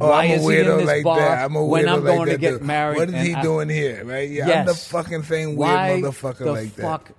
Oh, 0.00 0.08
Why 0.08 0.24
I'm 0.24 0.30
a 0.30 0.34
is 0.34 0.42
he 0.42 0.48
weirdo 0.48 0.72
in 0.72 0.78
this 0.78 0.86
like 0.86 1.04
that. 1.04 1.44
I'm 1.44 1.54
a 1.56 1.58
weirdo 1.60 1.68
when 1.68 1.88
I'm 1.88 2.04
like 2.04 2.16
going 2.16 2.28
to 2.30 2.38
get 2.38 2.58
too. 2.60 2.64
married? 2.64 2.96
What 2.98 3.08
is 3.10 3.26
he 3.26 3.34
I- 3.34 3.42
doing 3.42 3.68
here? 3.68 4.04
Right? 4.04 4.30
Yeah, 4.30 4.46
Yes. 4.46 4.58
I'm 4.60 4.66
the 4.66 4.74
fucking 4.74 5.22
same 5.24 5.48
weird 5.56 5.58
Why 5.72 6.00
motherfucker 6.02 6.38
the 6.38 6.52
like 6.52 6.68
fuck? 6.70 7.08
that. 7.08 7.14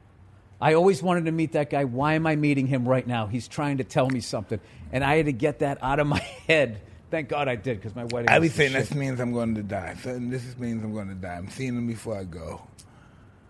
I 0.59 0.74
always 0.76 1.03
wanted 1.03 1.26
to 1.26 1.32
meet 1.32 1.51
that 1.53 1.69
guy. 1.69 1.84
Why 1.84 2.13
am 2.13 2.26
I 2.26 2.36
meeting 2.36 2.67
him 2.67 2.88
right 2.88 3.05
now? 3.05 3.28
He's 3.28 3.47
trying 3.47 3.78
to 3.78 3.84
tell 3.84 4.09
me 4.09 4.21
something, 4.21 4.59
and 4.91 5.03
I 5.03 5.17
had 5.17 5.26
to 5.26 5.34
get 5.34 5.59
that 5.59 5.78
out 5.84 5.99
of 5.99 6.07
my 6.17 6.19
head. 6.47 6.82
Thank 7.11 7.30
God 7.30 7.47
I 7.47 7.55
did 7.55 7.78
because 7.80 7.95
my 7.95 8.05
wedding. 8.05 8.30
I 8.30 8.39
was 8.39 8.49
be 8.49 8.55
saying 8.55 8.71
shit. 8.71 8.80
this 8.89 8.95
means 8.95 9.19
I'm 9.19 9.34
going 9.34 9.53
to 9.55 9.61
die. 9.63 9.95
So 10.01 10.17
this 10.17 10.57
means 10.57 10.84
I'm 10.84 10.93
going 10.93 11.09
to 11.09 11.13
die. 11.15 11.36
I'm 11.36 11.49
seeing 11.49 11.78
him 11.78 11.86
before 11.86 12.17
I 12.17 12.24
go. 12.24 12.61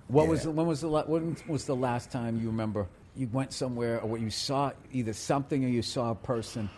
What 0.08 0.24
Yeah. 0.24 0.30
was 0.30 0.44
the, 0.44 0.52
when 0.52 0.68
was 0.68 0.82
the 0.82 0.90
when 0.90 1.38
was 1.48 1.64
the 1.66 1.76
last 1.76 2.12
time 2.12 2.42
you 2.42 2.48
remember 2.48 2.88
you 3.16 3.30
went 3.32 3.54
somewhere 3.54 4.02
or 4.02 4.10
what 4.10 4.20
you 4.20 4.30
saw 4.32 4.72
either 4.92 5.14
something 5.14 5.64
or 5.64 5.68
you 5.70 5.82
saw 5.84 6.12
a 6.12 6.16
person, 6.16 6.70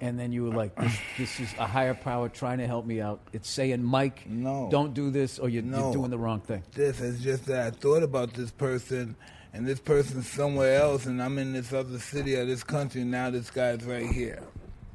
and 0.00 0.18
then 0.18 0.32
you 0.32 0.44
were 0.44 0.54
like, 0.54 0.74
"This, 0.76 0.98
this 1.18 1.40
is 1.40 1.54
a 1.58 1.66
higher 1.66 1.94
power 1.94 2.28
trying 2.28 2.58
to 2.58 2.66
help 2.66 2.86
me 2.86 3.00
out." 3.00 3.20
It's 3.32 3.48
saying, 3.50 3.82
"Mike, 3.82 4.28
No. 4.28 4.68
don't 4.70 4.94
do 4.94 5.10
this," 5.10 5.38
or 5.38 5.48
you're, 5.48 5.62
No. 5.62 5.78
you're 5.84 5.92
doing 5.92 6.10
the 6.10 6.18
wrong 6.18 6.40
thing. 6.40 6.62
This 6.74 7.00
is 7.00 7.20
just 7.22 7.46
that 7.46 7.66
I 7.66 7.70
thought 7.70 8.02
about 8.02 8.34
this 8.34 8.50
person, 8.50 9.16
and 9.52 9.66
this 9.66 9.80
person's 9.80 10.28
somewhere 10.28 10.80
else, 10.80 11.06
and 11.06 11.22
I'm 11.22 11.38
in 11.38 11.52
this 11.52 11.72
other 11.72 11.98
city 11.98 12.36
or 12.36 12.44
this 12.44 12.62
country. 12.64 13.02
And 13.02 13.10
now 13.10 13.30
this 13.30 13.50
guy's 13.50 13.84
right 13.84 14.06
here. 14.06 14.42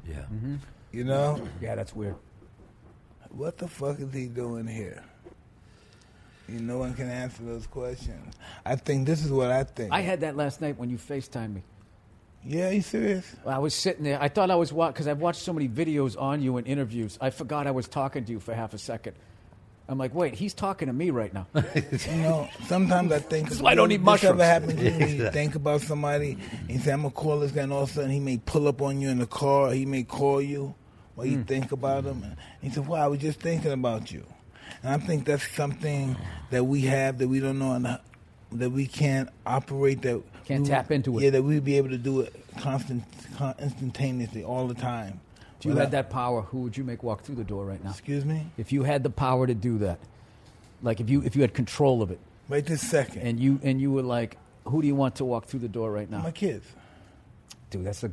Yeah. 0.08 0.16
Mm-hmm. 0.32 0.56
You 0.92 1.04
know 1.04 1.42
Yeah, 1.60 1.74
that's 1.74 1.94
weird. 1.94 2.14
what 3.30 3.58
the 3.58 3.66
fuck 3.68 3.98
is 4.00 4.12
he 4.12 4.26
doing 4.26 4.66
here? 4.66 5.02
You 6.48 6.60
no 6.60 6.78
one 6.78 6.92
can 6.94 7.08
answer 7.08 7.42
those 7.42 7.66
questions. 7.66 8.34
I 8.66 8.76
think 8.76 9.06
this 9.06 9.24
is 9.24 9.32
what 9.32 9.50
I 9.50 9.64
think. 9.64 9.92
I 9.92 10.02
had 10.02 10.20
that 10.20 10.36
last 10.36 10.60
night 10.60 10.78
when 10.78 10.90
you 10.90 10.98
Facetimed 10.98 11.54
me. 11.54 11.62
Yeah, 12.46 12.70
you 12.70 12.82
serious? 12.82 13.24
I 13.46 13.58
was 13.58 13.74
sitting 13.74 14.04
there. 14.04 14.20
I 14.20 14.28
thought 14.28 14.50
I 14.50 14.56
was 14.56 14.72
watching 14.72 14.92
because 14.92 15.08
I've 15.08 15.20
watched 15.20 15.40
so 15.40 15.52
many 15.52 15.68
videos 15.68 16.20
on 16.20 16.42
you 16.42 16.56
and 16.56 16.66
interviews. 16.66 17.18
I 17.20 17.30
forgot 17.30 17.66
I 17.66 17.70
was 17.70 17.88
talking 17.88 18.24
to 18.24 18.32
you 18.32 18.40
for 18.40 18.54
half 18.54 18.74
a 18.74 18.78
second. 18.78 19.14
I'm 19.86 19.98
like, 19.98 20.14
wait, 20.14 20.34
he's 20.34 20.54
talking 20.54 20.86
to 20.86 20.94
me 20.94 21.10
right 21.10 21.32
now. 21.32 21.46
You 21.54 22.16
know, 22.16 22.48
sometimes 22.66 23.12
I 23.12 23.18
think 23.18 23.48
This 23.48 23.58
is 23.58 23.62
why 23.62 23.72
I 23.72 23.74
don't 23.74 23.92
eat 23.92 23.98
this 23.98 24.04
mushrooms. 24.04 24.40
ever 24.40 24.44
happens 24.44 24.74
to 24.74 24.90
me. 24.90 25.16
You 25.16 25.30
think 25.32 25.54
about 25.54 25.82
somebody 25.82 26.38
and 26.68 26.80
say, 26.80 26.92
"I'm 26.92 27.02
gonna 27.02 27.12
call 27.12 27.40
this 27.40 27.52
guy," 27.52 27.62
and 27.62 27.72
all 27.72 27.82
of 27.82 27.90
a 27.90 27.92
sudden 27.92 28.10
he 28.10 28.20
may 28.20 28.38
pull 28.38 28.66
up 28.68 28.80
on 28.80 29.00
you 29.00 29.10
in 29.10 29.18
the 29.18 29.26
car. 29.26 29.70
He 29.72 29.84
may 29.84 30.02
call 30.02 30.40
you 30.40 30.74
while 31.14 31.26
you 31.26 31.38
hmm. 31.38 31.42
think 31.42 31.72
about 31.72 32.04
him. 32.04 32.22
And 32.22 32.36
he 32.62 32.70
said, 32.70 32.86
"Wow, 32.86 33.04
I 33.04 33.06
was 33.08 33.20
just 33.20 33.40
thinking 33.40 33.72
about 33.72 34.10
you." 34.10 34.24
And 34.82 34.92
I 34.92 35.06
think 35.06 35.26
that's 35.26 35.46
something 35.52 36.16
that 36.50 36.64
we 36.64 36.82
have 36.82 37.18
that 37.18 37.28
we 37.28 37.40
don't 37.40 37.58
know, 37.58 37.72
and 37.72 37.98
that 38.52 38.70
we 38.70 38.86
can't 38.86 39.28
operate. 39.44 40.02
That 40.02 40.22
Can't 40.44 40.62
we- 40.62 40.68
tap 40.68 40.90
into 40.90 41.18
it. 41.18 41.22
Yeah, 41.24 41.30
that 41.30 41.42
we'd 41.42 41.64
be 41.64 41.76
able 41.78 41.88
to 41.90 41.98
do 41.98 42.20
it 42.20 42.34
constant, 42.58 43.02
con- 43.36 43.54
instantaneously, 43.58 44.44
all 44.44 44.66
the 44.68 44.74
time. 44.74 45.20
If 45.58 45.64
you 45.64 45.70
Without- 45.70 45.82
had 45.84 45.90
that 45.92 46.10
power, 46.10 46.42
who 46.42 46.60
would 46.62 46.76
you 46.76 46.84
make 46.84 47.02
walk 47.02 47.22
through 47.22 47.36
the 47.36 47.44
door 47.44 47.64
right 47.64 47.82
now? 47.82 47.90
Excuse 47.90 48.24
me. 48.24 48.46
If 48.58 48.72
you 48.72 48.82
had 48.82 49.02
the 49.02 49.10
power 49.10 49.46
to 49.46 49.54
do 49.54 49.78
that, 49.78 49.98
like 50.82 51.00
if 51.00 51.08
you 51.08 51.22
if 51.22 51.34
you 51.34 51.42
had 51.42 51.54
control 51.54 52.02
of 52.02 52.10
it, 52.10 52.18
Right 52.48 52.64
this 52.66 52.82
second. 52.82 53.22
and 53.22 53.40
you 53.40 53.58
and 53.62 53.80
you 53.80 53.90
were 53.90 54.02
like, 54.02 54.36
who 54.66 54.82
do 54.82 54.86
you 54.88 54.94
want 54.94 55.16
to 55.16 55.24
walk 55.24 55.46
through 55.46 55.60
the 55.60 55.68
door 55.68 55.90
right 55.90 56.10
now? 56.10 56.20
my 56.22 56.30
kids. 56.30 56.66
Dude, 57.70 57.84
that's 57.86 58.02
the 58.02 58.12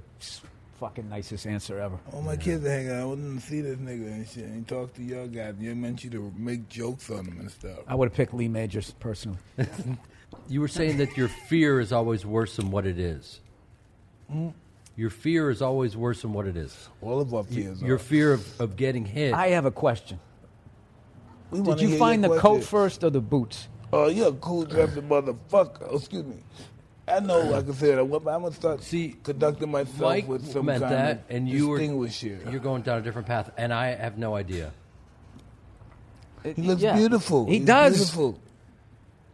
fucking 0.80 1.10
nicest 1.10 1.46
answer 1.46 1.78
ever. 1.80 2.00
All 2.14 2.22
my 2.22 2.38
kids 2.38 2.66
are 2.66 2.70
hanging 2.72 2.92
out. 2.92 3.02
I 3.02 3.06
wouldn't 3.06 3.42
see 3.42 3.62
this 3.62 3.78
nigga 3.78 4.08
and 4.08 4.28
shit. 4.28 4.46
And 4.46 4.68
talk 4.68 4.94
to 4.96 5.04
your 5.04 5.28
guys. 5.28 5.56
You 5.60 5.76
meant 5.76 6.04
you 6.06 6.10
to 6.12 6.34
make 6.38 6.70
jokes 6.70 7.10
on 7.12 7.26
them 7.26 7.40
and 7.40 7.52
stuff. 7.52 7.80
I 7.88 7.94
would 7.96 8.08
have 8.10 8.16
picked 8.16 8.34
Lee 8.34 8.48
Majors 8.48 8.92
personally. 9.00 9.38
You 10.48 10.62
were 10.62 10.68
saying 10.68 10.98
that 10.98 11.18
your 11.18 11.28
fear 11.28 11.80
is 11.80 11.92
always 11.92 12.26
worse 12.26 12.56
than 12.56 12.72
what 12.72 12.86
it 12.86 13.00
is. 13.00 13.40
Your 14.96 15.10
fear 15.10 15.50
is 15.50 15.62
always 15.62 15.96
worse 15.96 16.22
than 16.22 16.34
what 16.34 16.48
it 16.48 16.58
is. 16.58 16.90
All 17.02 17.20
of 17.20 17.34
our 17.34 17.44
fears. 17.44 17.82
Your 17.82 17.96
are. 17.96 18.00
fear 18.00 18.34
of, 18.34 18.62
of 18.62 18.76
getting 18.76 19.06
hit. 19.06 19.34
I 19.34 19.50
have 19.50 19.66
a 19.66 19.72
question. 19.72 20.20
We 21.50 21.62
Did 21.62 21.82
you 21.82 21.98
find 21.98 22.24
the 22.24 22.30
your 22.30 22.40
coat 22.40 22.64
first 22.64 23.04
or 23.04 23.10
the 23.10 23.20
boots? 23.22 23.68
Oh, 23.92 24.08
you're 24.08 24.30
a 24.30 24.34
cool 24.34 24.64
dressing 24.64 25.04
motherfucker. 25.04 25.88
Oh, 25.90 25.98
excuse 25.98 26.26
me. 26.26 26.38
I 27.08 27.20
know, 27.20 27.42
like 27.42 27.68
I 27.68 27.74
said, 27.74 27.98
I'm 28.00 28.10
gonna 28.10 28.52
start 28.54 28.84
See, 28.84 29.16
conducting 29.22 29.70
myself 29.70 30.00
Mike 30.00 30.28
with 30.30 30.50
some 30.50 30.66
meant 30.66 30.82
kind 30.82 30.94
that, 30.94 31.12
of 31.18 31.24
and 31.30 31.50
you 31.50 31.68
were 31.68 31.78
distinguisher. 31.78 32.40
you're 32.50 32.62
going 32.62 32.84
down 32.84 33.00
a 33.00 33.02
different 33.02 33.28
path, 33.28 33.52
and 33.58 33.74
I 33.74 33.96
have 33.96 34.18
no 34.18 34.34
idea. 34.36 34.72
He 36.44 36.62
looks 36.62 36.82
Yeah. 36.82 36.96
beautiful. 36.96 37.48
He 37.48 37.58
He's 37.58 37.66
does. 37.66 37.98
Beautiful. 37.98 38.40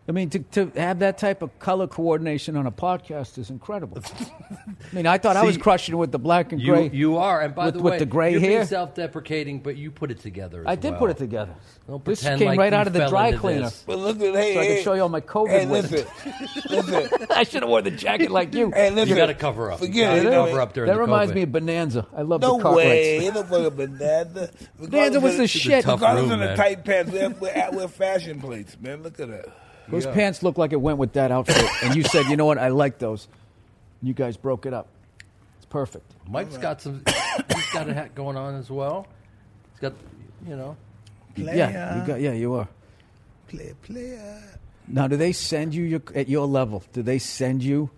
I 0.09 0.13
mean, 0.13 0.29
to, 0.29 0.39
to 0.39 0.71
have 0.77 0.99
that 0.99 1.17
type 1.17 1.41
of 1.41 1.59
color 1.59 1.85
coordination 1.85 2.55
on 2.55 2.65
a 2.65 2.71
podcast 2.71 3.37
is 3.37 3.49
incredible. 3.49 4.01
I 4.01 4.95
mean, 4.95 5.05
I 5.05 5.17
thought 5.17 5.35
I 5.35 5.43
was 5.43 5.55
See, 5.55 5.61
crushing 5.61 5.95
it 5.95 5.97
with 5.97 6.13
the 6.13 6.19
black 6.19 6.53
and 6.53 6.61
gray. 6.63 6.89
you 6.93 7.17
are, 7.17 7.41
and 7.41 7.53
by 7.53 7.65
With- 7.65 7.73
the 7.75 7.81
with 7.81 7.99
the 7.99 8.05
gray 8.05 8.31
you're 8.31 8.39
being 8.39 8.51
hair? 8.53 8.65
self-deprecating, 8.65 9.59
but 9.59 9.75
you 9.75 9.91
put 9.91 10.09
it 10.09 10.21
together. 10.21 10.61
As 10.61 10.67
I 10.67 10.75
did 10.75 10.91
well. 10.91 10.99
put 11.01 11.09
it 11.11 11.17
together. 11.17 11.53
Don't 11.89 12.05
This 12.05 12.21
pretend 12.21 12.39
came 12.39 12.47
like 12.47 12.57
right 12.59 12.71
you 12.71 12.79
out 12.79 12.87
of 12.87 12.93
the 12.93 12.99
fell 12.99 13.09
dry 13.09 13.27
into 13.27 13.39
cleaner. 13.39 13.61
this. 13.63 13.83
But 13.85 13.97
look 13.99 14.15
at 14.21 14.33
hey, 14.33 14.53
So 14.53 14.59
I 14.61 14.65
can 14.65 14.75
hey, 14.77 14.83
show 14.83 14.93
you 14.93 15.01
all 15.01 15.09
my 15.09 15.19
COVID 15.21 15.49
Hey, 15.49 15.65
with 15.65 15.91
listen, 15.91 16.07
listen. 16.69 17.27
I 17.35 17.43
should 17.43 17.63
have 17.63 17.69
worn 17.69 17.83
the 17.83 17.91
jacket 17.91 18.31
like 18.31 18.53
you. 18.53 18.71
Hey, 18.71 18.89
listen. 18.91 19.09
You 19.09 19.15
got 19.15 19.25
to 19.25 19.33
cover 19.33 19.71
up. 19.73 19.79
Forget 19.79 20.17
you 20.17 20.23
gotta 20.23 20.29
it. 20.29 20.45
cover 20.47 20.61
up 20.61 20.73
during 20.73 20.87
that 20.87 20.95
the 20.95 21.01
reminds 21.01 21.31
COVID. 21.33 21.35
me 21.35 21.41
of 21.43 21.51
Bonanza. 21.51 22.07
I 22.15 22.21
love 22.21 22.39
No 22.41 22.55
the 22.57 22.63
Cartwrights. 22.63 22.87
way. 22.87 23.17
Ain't 23.25 23.35
no 23.35 23.43
fucking 23.43 23.75
banana. 23.75 24.49
Bonanza 24.79 25.19
was 25.19 25.35
the 25.37 25.47
shit. 25.47 25.83
tough 25.83 25.99
Regardless 25.99 26.23
room, 26.23 26.31
of 26.31 26.39
the 26.39 26.45
man. 26.45 26.55
tight 26.57 26.85
pants, 26.85 27.11
we're, 27.11 27.29
we're, 27.29 27.49
at, 27.49 27.73
we're 27.73 27.87
fashion 27.89 28.39
plates, 28.39 28.77
man. 28.79 29.03
Look 29.03 29.19
at 29.19 29.27
that. 29.29 29.45
Those 29.89 30.05
pants 30.05 30.43
look 30.43 30.57
like 30.57 30.73
it 30.73 30.81
went 30.81 30.97
with 30.97 31.13
that 31.13 31.31
outfit. 31.31 31.63
and 31.83 31.95
you 31.95 32.03
said, 32.03 32.25
you 32.27 32.37
know 32.37 32.45
what? 32.45 32.57
I 32.57 32.69
like 32.69 32.99
those. 32.99 33.27
You 34.01 34.13
guys 34.13 34.37
broke 34.37 34.65
it 34.65 34.73
up. 34.73 34.87
It's 35.57 35.65
perfect. 35.65 36.11
Mike's 36.27 36.57
got 36.57 36.81
some. 36.81 37.03
he's 37.55 37.69
got 37.71 37.89
a 37.89 37.93
hat 37.93 38.13
going 38.15 38.37
on 38.37 38.55
as 38.55 38.69
well. 38.69 39.07
He's 39.73 39.79
got, 39.79 39.93
you 40.47 40.55
know. 40.55 40.75
Player. 41.35 41.55
Yeah, 41.55 42.01
you 42.01 42.07
got. 42.07 42.21
Yeah, 42.21 42.33
you 42.33 42.53
are. 42.55 42.67
Player, 43.47 43.75
player. 43.81 44.43
Now, 44.87 45.07
do 45.07 45.17
they 45.17 45.31
send 45.31 45.73
you 45.73 45.83
your, 45.83 46.01
at 46.15 46.27
your 46.29 46.47
level? 46.47 46.83
Do 46.93 47.01
they 47.01 47.19
send 47.19 47.63
you 47.63 47.89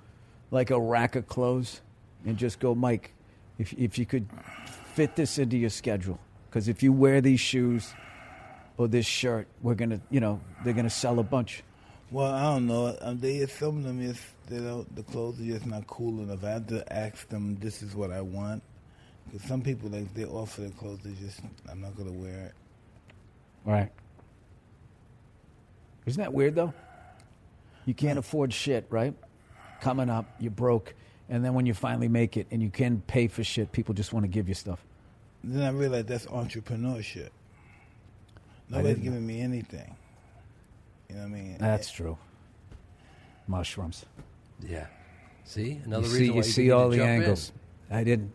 like 0.52 0.72
a 0.72 0.80
rack 0.80 1.16
of 1.16 1.28
clothes 1.28 1.82
and 2.26 2.38
just 2.38 2.60
go, 2.60 2.76
Mike? 2.76 3.14
If 3.58 3.74
if 3.74 3.98
you 3.98 4.06
could 4.06 4.28
fit 4.94 5.16
this 5.16 5.38
into 5.38 5.58
your 5.58 5.70
schedule, 5.70 6.20
because 6.50 6.68
if 6.68 6.82
you 6.82 6.94
wear 6.94 7.22
these 7.22 7.40
shoes 7.40 7.94
or 8.78 8.88
this 8.88 9.06
shirt, 9.06 9.48
we're 9.62 9.76
gonna, 9.76 10.02
you 10.10 10.20
know, 10.20 10.40
they're 10.64 10.74
gonna 10.74 10.90
sell 10.90 11.20
a 11.20 11.24
bunch. 11.24 11.64
Well, 12.12 12.34
I 12.34 12.42
don't 12.44 12.68
know. 12.68 12.98
Um, 13.02 13.20
they 13.20 13.46
some 13.46 13.78
of 13.78 13.84
them 13.84 14.02
is 14.02 14.20
they 14.48 14.58
don't, 14.58 14.96
the 14.96 15.04
clothes 15.04 15.40
are 15.40 15.44
just 15.44 15.66
not 15.66 15.86
cool 15.86 16.22
enough. 16.22 16.44
I 16.44 16.50
have 16.52 16.68
to 16.68 16.92
ask 16.92 17.28
them. 17.30 17.58
This 17.60 17.84
is 17.84 17.96
what 17.96 18.12
I 18.12 18.22
want. 18.22 18.64
Because 19.26 19.48
some 19.48 19.62
people 19.62 19.90
like 19.90 20.12
they 20.16 20.26
offer 20.26 20.62
their 20.62 20.72
clothes, 20.72 21.00
they 21.04 21.12
just 21.24 21.40
I'm 21.70 21.82
not 21.82 21.96
gonna 21.96 22.12
wear 22.12 22.46
it. 22.46 22.54
Right. 23.64 23.92
Isn't 26.08 26.22
that 26.22 26.34
weird 26.34 26.56
though? 26.56 26.74
You 27.86 27.94
can't 27.94 28.18
afford 28.18 28.54
shit, 28.54 28.88
right? 28.90 29.14
Coming 29.82 30.10
up, 30.10 30.26
you're 30.40 30.52
broke, 30.52 30.94
and 31.30 31.46
then 31.46 31.54
when 31.54 31.66
you 31.66 31.74
finally 31.74 32.08
make 32.08 32.38
it 32.38 32.48
and 32.52 32.62
you 32.62 32.70
can 32.70 33.02
pay 33.06 33.28
for 33.28 33.44
shit, 33.44 33.72
people 33.72 33.94
just 33.94 34.14
want 34.14 34.24
to 34.24 34.28
give 34.28 34.48
you 34.48 34.56
stuff. 34.56 34.80
Then 35.44 35.62
I 35.62 35.70
realized 35.70 36.08
that's 36.08 36.26
entrepreneurship. 36.26 37.30
Nobody's 38.70 38.98
giving 38.98 39.26
me 39.26 39.42
anything. 39.42 39.96
You 41.10 41.16
know 41.16 41.22
what 41.22 41.28
I 41.28 41.32
mean? 41.32 41.58
That's 41.60 41.92
true. 41.92 42.18
Mushrooms. 43.48 44.06
Yeah. 44.66 44.86
See 45.44 45.82
another 45.86 46.08
you 46.08 46.14
reason 46.14 46.20
see, 46.26 46.30
why 46.30 46.36
you 46.36 46.38
you 46.38 46.44
see 46.44 46.72
all 46.72 46.90
the 46.90 46.98
jump 46.98 47.10
in. 47.10 47.22
angles. 47.22 47.52
I 47.90 48.04
didn't. 48.04 48.32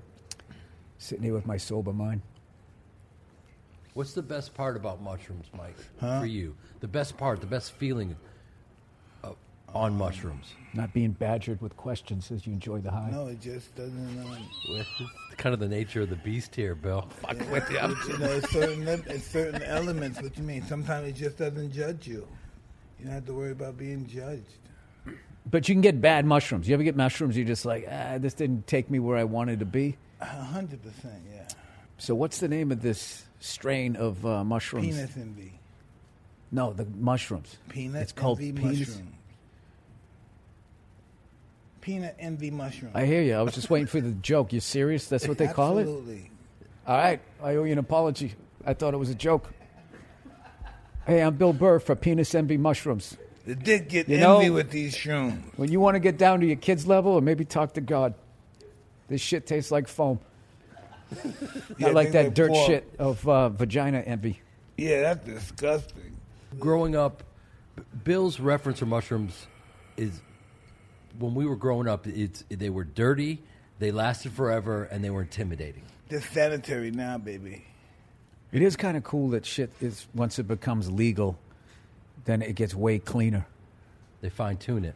Sitting 0.98 1.22
here 1.24 1.34
with 1.34 1.46
my 1.46 1.56
sober 1.56 1.92
mind. 1.92 2.22
What's 3.92 4.12
the 4.14 4.22
best 4.22 4.54
part 4.54 4.76
about 4.76 5.00
mushrooms, 5.00 5.46
Mike, 5.56 5.76
Huh? 6.00 6.18
for 6.20 6.26
you? 6.26 6.56
The 6.80 6.88
best 6.88 7.16
part, 7.16 7.40
the 7.40 7.46
best 7.46 7.72
feeling 7.72 8.16
of, 9.22 9.36
on 9.72 9.96
mushrooms. 9.96 10.46
Not 10.72 10.92
being 10.92 11.12
badgered 11.12 11.60
with 11.62 11.76
questions 11.76 12.32
as 12.32 12.44
you 12.44 12.52
enjoy 12.52 12.80
the 12.80 12.90
high. 12.90 13.10
no, 13.10 13.28
it 13.28 13.40
just 13.40 13.72
doesn't. 13.76 14.18
Um, 14.24 14.48
It's 14.70 14.88
kind 15.36 15.52
of 15.54 15.60
the 15.60 15.68
nature 15.68 16.00
of 16.02 16.10
the 16.10 16.16
beast 16.16 16.56
here, 16.56 16.74
Bill. 16.74 17.02
Fuck 17.20 17.38
with 17.52 17.70
you. 17.70 17.76
You 17.76 18.18
know, 18.18 18.32
it's 18.32 18.50
certain 18.50 18.88
it's 18.88 19.26
certain 19.28 19.62
elements. 19.62 20.20
What 20.20 20.36
you 20.36 20.42
mean? 20.42 20.64
Sometimes 20.66 21.06
it 21.08 21.12
just 21.14 21.36
doesn't 21.38 21.70
judge 21.72 22.08
you. 22.08 22.26
You 23.04 23.10
don't 23.10 23.16
have 23.16 23.26
to 23.26 23.34
worry 23.34 23.50
about 23.50 23.76
being 23.76 24.06
judged. 24.06 24.46
But 25.50 25.68
you 25.68 25.74
can 25.74 25.82
get 25.82 26.00
bad 26.00 26.24
mushrooms. 26.24 26.66
You 26.66 26.72
ever 26.72 26.82
get 26.82 26.96
mushrooms? 26.96 27.36
You're 27.36 27.46
just 27.46 27.66
like, 27.66 27.86
ah, 27.86 28.16
this 28.16 28.32
didn't 28.32 28.66
take 28.66 28.90
me 28.90 28.98
where 28.98 29.18
I 29.18 29.24
wanted 29.24 29.58
to 29.58 29.66
be. 29.66 29.98
A 30.22 30.24
hundred 30.24 30.82
percent, 30.82 31.22
yeah. 31.30 31.46
So 31.98 32.14
what's 32.14 32.38
the 32.40 32.48
name 32.48 32.72
of 32.72 32.80
this 32.80 33.26
strain 33.40 33.96
of 33.96 34.24
uh, 34.24 34.42
mushrooms? 34.42 34.86
Penis 34.86 35.18
envy. 35.18 35.60
No, 36.50 36.72
the 36.72 36.86
mushrooms. 36.86 37.58
Peanut 37.68 38.00
It's 38.00 38.12
called 38.12 38.40
envy 38.40 38.52
penis. 38.52 38.78
mushroom. 38.78 39.12
Peanut 41.82 42.16
envy 42.18 42.50
mushroom. 42.50 42.92
I 42.94 43.04
hear 43.04 43.20
you. 43.20 43.34
I 43.34 43.42
was 43.42 43.54
just 43.54 43.68
waiting 43.68 43.86
for 43.86 44.00
the 44.00 44.12
joke. 44.12 44.54
You 44.54 44.60
serious? 44.60 45.08
That's 45.08 45.28
what 45.28 45.36
they 45.36 45.48
call 45.48 45.76
it? 45.76 45.82
Absolutely. 45.82 46.30
All 46.86 46.96
right. 46.96 47.20
I 47.42 47.56
owe 47.56 47.64
you 47.64 47.72
an 47.72 47.78
apology. 47.78 48.32
I 48.64 48.72
thought 48.72 48.94
it 48.94 48.98
was 48.98 49.10
a 49.10 49.14
joke. 49.14 49.52
Hey, 51.06 51.20
I'm 51.22 51.36
Bill 51.36 51.52
Burr 51.52 51.78
for 51.80 51.94
Penis 51.94 52.34
Envy 52.34 52.56
Mushrooms. 52.56 53.16
The 53.46 53.54
did 53.54 53.88
get 53.88 54.08
You 54.08 54.16
envy 54.16 54.48
know- 54.48 54.54
with 54.54 54.70
these 54.70 54.94
shrooms. 54.94 55.38
When 55.56 55.70
you 55.70 55.78
want 55.80 55.96
to 55.96 56.00
get 56.00 56.16
down 56.16 56.40
to 56.40 56.46
your 56.46 56.56
kid's 56.56 56.86
level 56.86 57.12
or 57.12 57.20
maybe 57.20 57.44
talk 57.44 57.74
to 57.74 57.80
God, 57.82 58.14
this 59.08 59.20
shit 59.20 59.46
tastes 59.46 59.70
like 59.70 59.88
foam. 59.88 60.18
Yeah, 61.78 61.88
Not 61.88 61.94
like 61.94 62.12
that 62.12 62.34
dirt 62.34 62.50
pork. 62.50 62.66
shit 62.66 62.94
of 62.98 63.28
uh, 63.28 63.50
vagina 63.50 63.98
envy. 64.00 64.40
Yeah, 64.78 65.02
that's 65.14 65.24
disgusting. 65.24 66.16
growing 66.58 66.96
up, 66.96 67.22
Bill's 68.04 68.40
reference 68.40 68.78
for 68.78 68.86
mushrooms 68.86 69.46
is 69.96 70.20
when 71.18 71.34
we 71.34 71.44
were 71.46 71.56
growing 71.56 71.86
up. 71.86 72.06
It's 72.06 72.42
they 72.48 72.70
were 72.70 72.84
dirty, 72.84 73.42
they 73.78 73.92
lasted 73.92 74.32
forever, 74.32 74.84
and 74.84 75.04
they 75.04 75.10
were 75.10 75.22
intimidating. 75.22 75.82
They're 76.08 76.20
sanitary 76.22 76.90
now, 76.90 77.18
baby. 77.18 77.64
It 78.54 78.62
is 78.62 78.76
kind 78.76 78.96
of 78.96 79.02
cool 79.02 79.30
that 79.30 79.44
shit 79.44 79.72
is, 79.80 80.06
once 80.14 80.38
it 80.38 80.46
becomes 80.46 80.88
legal, 80.88 81.36
then 82.24 82.40
it 82.40 82.54
gets 82.54 82.72
way 82.72 83.00
cleaner. 83.00 83.46
They 84.20 84.30
fine 84.30 84.58
tune 84.58 84.84
it. 84.84 84.94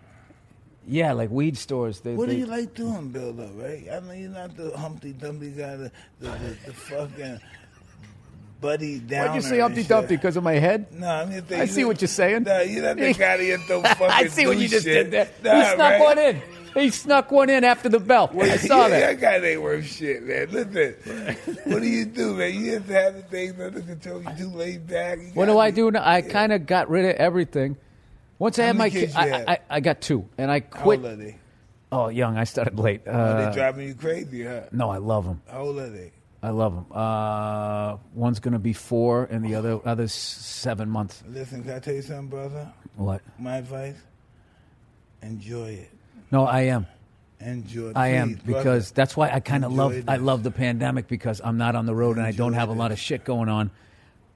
Yeah, 0.87 1.13
like 1.13 1.29
weed 1.29 1.59
stores. 1.59 1.99
They, 2.01 2.15
What 2.15 2.29
they, 2.29 2.35
do 2.35 2.39
you 2.39 2.47
like 2.47 2.73
doing, 2.75 3.09
Bill? 3.09 3.33
Though, 3.33 3.51
right? 3.57 3.85
I 3.93 3.99
know 3.99 4.13
you're 4.13 4.31
not 4.31 4.57
the 4.57 4.75
Humpty 4.77 5.13
Dumpty 5.13 5.51
guy, 5.51 5.75
the 5.75 5.93
the, 6.21 6.31
the, 6.31 6.57
the 6.67 6.73
fucking 6.73 7.41
buddy 8.61 9.01
down. 9.01 9.27
Why'd 9.27 9.35
you 9.35 9.43
say 9.43 9.59
Humpty 9.59 9.83
Dumpty? 9.83 10.15
Because 10.15 10.37
of 10.37 10.45
my 10.45 10.55
head? 10.55 10.95
No, 10.95 11.09
I'm 11.09 11.33
just 11.33 11.51
I 11.51 11.67
see 11.67 11.85
what 11.85 12.01
you're 12.01 12.09
saying. 12.09 12.45
No, 12.45 12.61
you're 12.61 12.85
not 12.85 12.97
the 12.97 13.13
guy 13.13 13.37
that 13.37 13.45
get 13.45 13.69
the 13.69 13.83
fucking. 13.89 14.07
I 14.07 14.29
see 14.29 14.47
what 14.47 14.57
do 14.57 14.63
you 14.63 14.69
just 14.69 14.85
shit. 14.85 15.11
did 15.11 15.33
there. 15.43 15.53
Nah, 15.53 15.61
he 15.61 15.75
snuck 15.75 15.79
right? 15.79 16.01
one 16.01 16.19
in. 16.19 16.43
He 16.75 16.91
snuck 16.91 17.31
one 17.31 17.51
in 17.51 17.65
after 17.65 17.89
the 17.89 17.99
bell. 18.01 18.31
I 18.41 18.57
saw 18.57 18.83
yeah, 18.87 18.89
that. 18.89 19.21
That 19.21 19.41
guy 19.41 19.47
ain't 19.47 19.63
worth 19.63 19.87
shit, 19.87 20.23
man. 20.23 20.49
Listen, 20.51 21.47
what 21.73 21.81
do 21.83 21.89
you 21.89 22.05
do, 22.05 22.35
man? 22.35 22.55
You 22.55 22.79
just 22.79 22.91
have 22.91 23.15
the 23.17 23.23
things 23.23 23.61
under 23.61 23.81
control. 23.81 24.23
You 24.23 24.31
too 24.37 24.49
laid 24.51 24.87
back. 24.87 25.19
You 25.19 25.29
What 25.35 25.47
do 25.47 25.59
I 25.59 25.71
do 25.71 25.91
now? 25.91 26.03
I 26.05 26.23
kind 26.23 26.53
of 26.53 26.67
got 26.67 26.89
rid 26.91 27.05
of 27.07 27.17
everything. 27.17 27.77
Once 28.39 28.59
I 28.59 28.65
had 28.67 28.77
my 28.77 28.91
kids 28.91 29.15
I. 29.17 29.45
I, 29.49 29.59
I 29.71 29.81
got 29.81 30.01
two, 30.01 30.29
and 30.39 30.51
I 30.51 30.61
How 30.61 30.83
quit. 30.83 31.01
old 31.01 31.09
are 31.09 31.17
they? 31.17 31.37
Oh, 31.91 32.09
young. 32.09 32.37
I 32.37 32.45
started 32.45 32.79
late. 32.79 33.07
Are 33.09 33.11
Uh, 33.13 33.49
they 33.51 33.55
driving 33.57 33.89
you 33.89 33.95
crazy, 33.95 34.45
huh? 34.45 34.63
no, 34.73 34.91
I 34.91 34.99
love 34.99 35.25
them. 35.25 35.41
How 35.51 35.61
old 35.63 35.79
are 35.79 35.89
they? 35.89 36.13
I 36.41 36.51
love 36.51 36.73
them. 36.75 36.87
Uh, 36.93 37.97
one's 38.15 38.39
going 38.39 38.53
to 38.53 38.61
be 38.61 38.73
four, 38.73 39.25
and 39.25 39.45
the 39.45 39.57
other 39.57 39.81
other's 39.85 40.13
seven 40.13 40.89
months. 40.89 41.25
Listen, 41.29 41.65
can 41.65 41.73
I 41.73 41.79
tell 41.81 41.95
you 41.95 42.03
something, 42.03 42.29
brother? 42.29 42.73
What? 42.95 43.23
My 43.41 43.57
advice: 43.57 43.97
enjoy 45.23 45.71
it. 45.71 45.91
No, 46.31 46.45
I 46.45 46.63
am. 46.63 46.87
Enjoy. 47.41 47.93
I 47.95 48.09
am 48.09 48.35
Please, 48.35 48.43
brother. 48.43 48.59
because 48.59 48.91
that's 48.91 49.17
why 49.17 49.31
I 49.31 49.41
kind 49.41 49.65
of 49.65 49.73
love. 49.73 49.93
this. 49.93 50.05
I 50.09 50.17
love 50.17 50.43
the 50.43 50.51
pandemic 50.51 51.07
because 51.09 51.41
I'm 51.43 51.57
not 51.57 51.77
on 51.77 51.87
the 51.87 51.95
road 51.95 52.17
and 52.17 52.27
I 52.27 52.33
don't 52.33 52.49
Enjoy 52.49 52.59
have 52.61 52.69
a 52.69 52.73
lot 52.73 52.91
of 52.93 52.99
shit 52.99 53.25
going 53.25 53.49
on. 53.49 53.71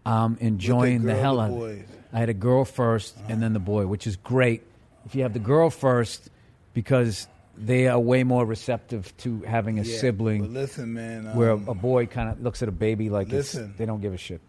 I'm 0.07 0.37
enjoying 0.41 1.03
the 1.03 1.13
girl, 1.13 1.21
hell 1.21 1.41
out. 1.41 1.51
of 1.51 1.63
it. 1.71 1.89
I 2.13 2.19
had 2.21 2.29
a 2.29 2.35
girl 2.35 2.65
1st 2.65 3.13
and 3.29 3.43
then 3.43 3.53
the 3.55 3.59
boy, 3.61 3.87
which 3.87 4.07
is 4.07 4.17
great. 4.17 4.63
If 5.05 5.15
you 5.15 5.23
have 5.25 5.33
the 5.33 5.39
girl 5.41 5.69
first, 5.71 6.29
because 6.75 7.27
they 7.57 7.89
are 7.89 7.99
way 7.99 8.23
more 8.25 8.47
receptive 8.47 9.15
to 9.19 9.41
having 9.43 9.79
a 9.79 9.83
Yeah, 9.83 9.99
sibling. 9.99 10.55
Listen, 10.55 10.93
man. 10.95 11.27
Um, 11.27 11.37
where 11.37 11.51
a, 11.51 11.57
a 11.57 11.75
boy 11.75 12.07
kind 12.07 12.29
of 12.31 12.41
looks 12.41 12.63
at 12.63 12.69
a 12.69 12.73
baby 12.73 13.11
like 13.11 13.27
it's, 13.27 13.55
Listen. 13.55 13.75
they 13.77 13.85
don't 13.87 14.01
give 14.01 14.13
a 14.15 14.17
shit. 14.17 14.41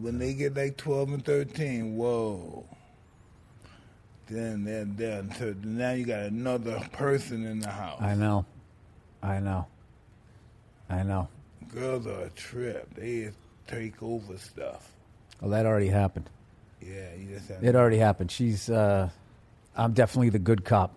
when 0.00 0.18
they 0.18 0.32
get 0.34 0.56
like 0.56 0.76
12 0.78 1.12
and 1.12 1.24
13, 1.24 1.94
whoa. 1.96 2.64
Then 4.30 4.64
they're 4.64 4.84
there. 4.84 5.24
So 5.38 5.54
now 5.62 5.92
you 5.92 6.04
got 6.04 6.24
another 6.24 6.80
person 6.92 7.46
in 7.46 7.60
the 7.60 7.70
house. 7.70 8.00
I 8.00 8.14
know, 8.14 8.44
I 9.22 9.40
know, 9.40 9.66
I 10.90 11.02
know. 11.02 11.28
Girls 11.74 12.06
are 12.06 12.22
a 12.24 12.30
trip. 12.30 12.94
They 12.94 13.30
take 13.66 14.02
over 14.02 14.38
stuff. 14.38 14.90
Well, 15.40 15.50
that 15.50 15.66
already 15.66 15.88
happened. 15.88 16.28
Yeah, 16.80 17.14
you 17.18 17.34
just 17.34 17.48
have 17.48 17.62
It 17.64 17.74
already 17.74 17.98
happened. 17.98 18.30
She's. 18.30 18.70
Uh, 18.70 19.10
I'm 19.76 19.92
definitely 19.92 20.30
the 20.30 20.38
good 20.38 20.64
cop 20.64 20.92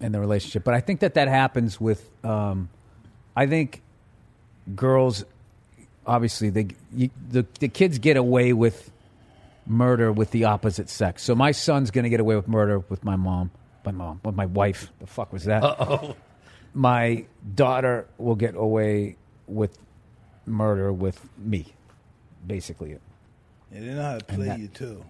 in 0.00 0.12
the 0.12 0.20
relationship, 0.20 0.64
but 0.64 0.74
I 0.74 0.80
think 0.80 1.00
that 1.00 1.14
that 1.14 1.28
happens 1.28 1.80
with 1.80 2.08
um, 2.24 2.68
I 3.36 3.46
think 3.46 3.80
girls, 4.74 5.24
obviously, 6.06 6.50
they 6.50 6.68
you, 6.94 7.10
the 7.30 7.46
the 7.60 7.68
kids 7.68 7.98
get 7.98 8.16
away 8.16 8.52
with 8.52 8.90
murder 9.66 10.12
with 10.12 10.30
the 10.30 10.44
opposite 10.44 10.88
sex. 10.88 11.22
So 11.22 11.34
my 11.34 11.52
son's 11.52 11.90
going 11.90 12.04
to 12.04 12.10
get 12.10 12.20
away 12.20 12.36
with 12.36 12.48
murder 12.48 12.80
with 12.80 13.04
my 13.04 13.16
mom, 13.16 13.50
my 13.84 13.92
mom, 13.92 14.20
with 14.24 14.34
my 14.34 14.46
wife. 14.46 14.90
The 14.98 15.06
fuck 15.06 15.32
was 15.32 15.44
that? 15.44 15.62
Oh, 15.64 16.16
My 16.74 17.26
daughter 17.54 18.06
will 18.18 18.34
get 18.34 18.54
away 18.56 19.16
with 19.46 19.78
murder 20.46 20.92
with 20.92 21.20
me, 21.38 21.66
basically. 22.46 22.92
And 23.70 23.88
they 23.88 23.94
know 23.94 24.02
how 24.02 24.18
to 24.18 24.24
play 24.24 24.46
that- 24.46 24.58
you 24.58 24.68
too. 24.68 25.04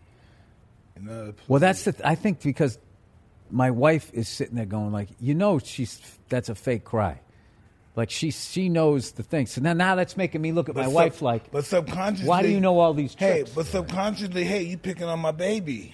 They 0.97 1.03
know 1.03 1.13
how 1.21 1.27
to 1.27 1.33
play 1.33 1.45
Well, 1.49 1.61
that's 1.61 1.87
you. 1.87 1.93
the. 1.93 1.99
Th- 1.99 2.07
I 2.11 2.15
think 2.17 2.43
because 2.43 2.79
my 3.51 3.71
wife 3.71 4.11
is 4.13 4.29
sitting 4.29 4.57
there 4.57 4.67
going 4.67 4.93
like, 4.93 5.09
you 5.21 5.35
know, 5.35 5.59
she's 5.59 6.01
that's 6.29 6.49
a 6.49 6.55
fake 6.55 6.85
cry, 6.85 7.21
like 7.97 8.11
she 8.11 8.31
she 8.31 8.69
knows 8.69 9.13
the 9.13 9.23
thing. 9.23 9.47
So 9.47 9.61
now 9.61 9.73
now 9.75 9.95
that's 9.95 10.17
making 10.17 10.41
me 10.41 10.53
look 10.53 10.69
at 10.69 10.75
my 10.75 10.85
But 10.85 10.93
wife 10.93 11.23
like, 11.23 11.51
but 11.51 11.65
subconsciously, 11.65 12.29
why 12.29 12.43
do 12.43 12.49
you 12.49 12.61
know 12.61 12.79
all 12.81 12.95
these 12.95 13.15
tricks? 13.15 13.51
Hey, 13.51 13.55
but 13.55 13.67
subconsciously, 13.67 14.45
hey, 14.45 14.63
you 14.63 14.79
picking 14.79 15.05
on 15.05 15.21
my 15.21 15.33
baby. 15.33 15.93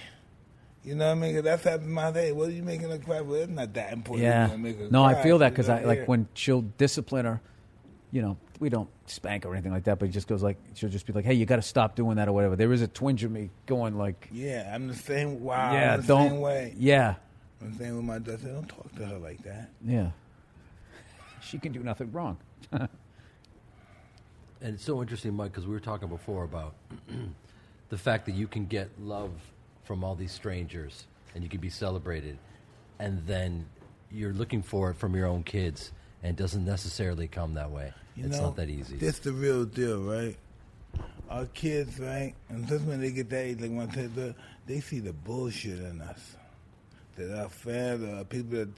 You 0.85 0.95
know 0.95 1.07
what 1.07 1.13
I 1.13 1.15
mean? 1.17 1.35
'Cause 1.35 1.45
that's 1.45 1.65
happened 1.65 1.93
my 1.93 2.11
day. 2.13 2.33
What 2.33 2.49
are 2.49 2.53
you 2.53 2.63
making 2.63 2.89
her 2.91 2.99
cry? 2.99 3.21
Well, 3.21 3.43
it's 3.43 3.51
not 3.51 3.75
that 3.75 3.93
important. 3.93 4.23
yeah, 4.25 4.49
You're 4.49 4.59
make 4.59 4.79
her 4.79 4.89
no, 4.91 5.03
I 5.05 5.21
feel 5.23 5.39
that 5.39 5.51
because 5.51 5.69
I 5.69 5.83
like 5.85 6.07
when 6.07 6.29
she'll 6.35 6.63
discipline 6.63 7.25
her, 7.27 7.41
you 8.11 8.23
know, 8.23 8.39
we 8.61 8.71
don't 8.71 8.89
spank 9.07 9.45
or 9.45 9.53
anything 9.53 9.73
like 9.73 9.85
that, 9.85 9.99
but 9.99 10.09
it 10.09 10.13
just 10.13 10.29
goes 10.29 10.43
like 10.43 10.57
she'll 10.75 10.89
just 10.89 11.05
be 11.07 11.13
like, 11.13 11.25
hey, 11.25 11.35
you 11.35 11.45
got 11.47 11.57
to 11.57 11.63
stop 11.63 11.95
doing 11.95 12.17
that 12.17 12.29
or 12.29 12.33
whatever. 12.33 12.57
There 12.57 12.73
is 12.73 12.81
a 12.81 12.89
twinge 12.89 13.23
of 13.25 13.31
me 13.31 13.51
going 13.67 13.99
like, 13.99 14.29
Yeah, 14.33 14.71
I'm 14.73 14.89
the 14.89 14.95
same. 14.95 15.43
Wow, 15.43 15.73
yeah, 15.75 15.95
I'm 15.95 16.01
the 16.01 16.07
don't, 16.07 16.31
same 16.31 16.41
way. 16.41 16.75
yeah, 16.79 17.17
I'm 17.61 17.73
the 17.73 17.85
same 17.85 17.97
with 17.97 18.05
my 18.05 18.19
daughter. 18.19 18.49
Don't 18.49 18.69
talk 18.69 18.95
to 18.97 19.05
her 19.07 19.19
like 19.19 19.43
that. 19.43 19.71
yeah. 19.85 20.11
She 21.49 21.59
can 21.59 21.73
do 21.73 21.83
nothing 21.83 22.13
wrong. 22.13 22.37
And 24.61 24.75
it's 24.75 24.85
so 24.85 25.01
interesting, 25.01 25.35
Mike, 25.35 25.53
because 25.53 25.67
we 25.67 25.73
were 25.73 25.81
talking 25.81 26.09
before 26.09 26.43
about 26.43 26.75
the 27.91 27.97
fact 27.97 28.27
that 28.27 28.35
you 28.35 28.49
can 28.49 28.67
get 28.67 28.91
love 29.01 29.31
from 29.85 30.03
all 30.03 30.17
these 30.17 30.33
strangers 30.33 31.07
and 31.35 31.45
you 31.45 31.49
can 31.49 31.61
be 31.61 31.71
celebrated, 31.71 32.39
and 32.99 33.25
then 33.27 33.67
you're 34.11 34.33
looking 34.33 34.63
for 34.63 34.91
it 34.91 34.97
from 34.97 35.15
your 35.15 35.27
own 35.27 35.45
kids, 35.45 35.93
and 36.25 36.31
it 36.31 36.43
doesn't 36.43 36.65
necessarily 36.65 37.29
come 37.29 37.55
that 37.55 37.71
way. 37.71 37.93
You 38.17 38.25
it's 38.25 38.37
know, 38.37 38.47
not 38.47 38.57
that 38.57 38.69
easy. 38.69 38.97
That's 38.97 39.21
the 39.21 39.33
real 39.33 39.65
deal, 39.65 40.01
right? 40.01 40.37
Our 41.31 41.47
kids, 41.47 42.01
right? 42.01 42.35
And 42.49 42.67
just 42.67 42.85
when 42.85 43.01
they 43.01 43.13
get 43.13 43.31
that 43.31 43.45
age, 43.45 43.61
like 43.61 43.71
when 43.71 43.89
they, 44.17 44.35
they 44.67 44.81
see 44.81 44.99
the 44.99 45.13
bullshit 45.13 45.79
in 45.79 46.01
us. 46.01 46.35
That 47.19 47.39
our 47.43 47.49
fans, 47.49 48.03
our 48.17 48.25
people, 48.25 48.59
that 48.59 48.69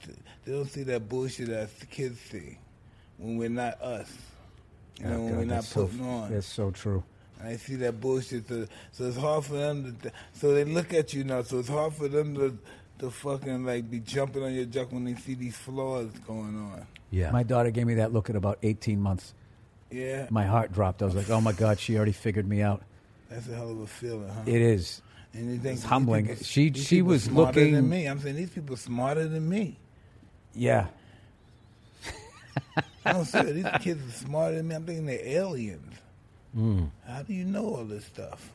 they 0.45 0.51
don't 0.51 0.65
see 0.69 0.83
that 0.83 1.07
bullshit 1.07 1.47
that 1.49 1.79
the 1.79 1.85
kids 1.85 2.19
see 2.31 2.57
when 3.17 3.37
we're 3.37 3.49
not 3.49 3.81
us. 3.81 4.11
You 4.99 5.05
know, 5.05 5.15
Oh, 5.15 5.19
when 5.21 5.29
God, 5.29 5.37
we're 5.39 5.45
not 5.45 5.53
that's 5.55 5.67
so- 5.67 5.85
putting 5.87 6.05
on. 6.05 6.31
That's 6.31 6.47
so 6.47 6.71
true. 6.71 7.03
And 7.39 7.49
I 7.49 7.55
see 7.57 7.75
that 7.77 7.99
bullshit. 8.01 8.47
So, 8.47 8.67
so 8.91 9.05
it's 9.05 9.17
hard 9.17 9.45
for 9.45 9.53
them 9.53 9.97
to. 10.03 10.11
So 10.33 10.53
they 10.53 10.63
look 10.63 10.93
at 10.93 11.13
you 11.13 11.23
now. 11.23 11.41
So 11.43 11.59
it's 11.59 11.69
hard 11.69 11.93
for 11.93 12.07
them 12.07 12.35
to, 12.35 12.57
to 12.99 13.09
fucking 13.09 13.65
like 13.65 13.89
be 13.89 13.99
jumping 13.99 14.43
on 14.43 14.53
your 14.53 14.65
junk 14.65 14.91
when 14.91 15.05
they 15.05 15.15
see 15.15 15.33
these 15.35 15.55
flaws 15.57 16.09
going 16.27 16.55
on. 16.59 16.85
yeah. 17.09 17.31
My 17.31 17.41
daughter 17.43 17.71
gave 17.71 17.87
me 17.87 17.95
that 17.95 18.13
look 18.13 18.29
at 18.29 18.35
about 18.35 18.59
18 18.63 18.99
months. 19.01 19.33
Yeah, 19.89 20.27
My 20.29 20.45
heart 20.45 20.71
dropped. 20.71 21.01
I 21.01 21.05
was 21.05 21.15
like, 21.15 21.29
oh 21.29 21.41
my 21.41 21.51
God, 21.51 21.77
she 21.79 21.97
already 21.97 22.11
figured 22.13 22.47
me 22.47 22.61
out. 22.61 22.81
that's 23.29 23.47
a 23.49 23.55
hell 23.55 23.71
of 23.71 23.79
a 23.81 23.87
feeling, 23.87 24.29
huh? 24.29 24.41
It 24.45 24.61
is. 24.61 25.01
And 25.33 25.49
you 25.49 25.57
think 25.59 25.75
It's 25.75 25.83
humbling. 25.85 26.27
people- 26.27 26.43
She- 26.43 26.73
she 26.73 26.95
people 26.97 27.09
was 27.11 27.23
smarter 27.23 27.59
looking- 27.61 27.73
than 27.75 27.89
me. 27.89 28.05
I'm 28.05 28.19
saying 28.19 28.35
these 28.35 28.49
people 28.49 28.75
smarter 28.75 29.27
than 29.27 29.47
me. 29.47 29.77
Yeah. 30.53 30.87
I 33.05 33.13
don't 33.13 33.25
say 33.25 33.51
these 33.51 33.65
kids 33.79 34.07
are 34.07 34.25
smarter 34.25 34.57
than 34.57 34.67
me. 34.67 34.75
I'm 34.75 34.83
thinking 34.85 35.05
they're 35.05 35.25
aliens. 35.25 35.95
Hmm. 36.53 36.83
How 37.07 37.23
do 37.23 37.33
you 37.33 37.45
know 37.45 37.65
all 37.75 37.85
this 37.85 38.05
stuff? 38.05 38.51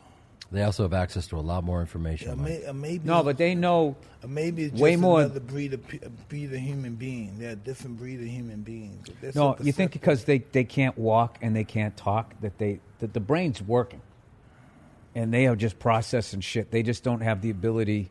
They 0.53 0.63
also 0.63 0.85
have 0.85 0.93
access 0.93 1.27
to 1.29 1.37
a 1.37 1.41
lot 1.41 1.65
more 1.65 1.81
information. 1.81 2.29
Yeah, 2.29 2.35
may, 2.37 2.65
uh, 2.67 2.73
maybe 2.73 3.05
No, 3.05 3.25
but 3.25 3.37
they 3.37 3.57
know. 3.57 3.97
uh, 4.23 4.29
maybe 4.29 4.63
it's 4.65 4.73
just 4.73 4.83
way 4.83 4.95
more- 4.95 5.23
another 5.23 5.41
breed 5.41 5.75
of 5.75 5.85
pe- 5.89 5.99
uh, 5.99 6.09
breed 6.29 6.53
of 6.53 6.61
human 6.61 6.95
being. 6.95 7.37
They're 7.39 7.51
a 7.53 7.57
different 7.57 7.97
breed 7.99 8.21
of 8.21 8.27
human 8.27 8.61
beings. 8.63 9.09
They're 9.21 9.33
so 9.33 9.53
No, 9.53 9.65
you 9.65 9.73
think 9.73 9.91
because 9.93 10.25
they, 10.25 10.39
they 10.53 10.63
can't 10.63 10.97
walk 10.97 11.39
and 11.43 11.57
they 11.57 11.65
can't 11.65 11.97
talk 11.97 12.41
that 12.43 12.59
they 12.59 12.79
that 13.01 13.13
the 13.13 13.21
brain's 13.21 13.61
working, 13.61 14.01
and 15.17 15.33
they 15.33 15.47
are 15.47 15.57
just 15.57 15.79
processing 15.81 16.41
shit. 16.43 16.71
They 16.71 16.83
just 16.85 17.03
don't 17.03 17.23
have 17.23 17.41
the 17.41 17.51
ability 17.51 18.11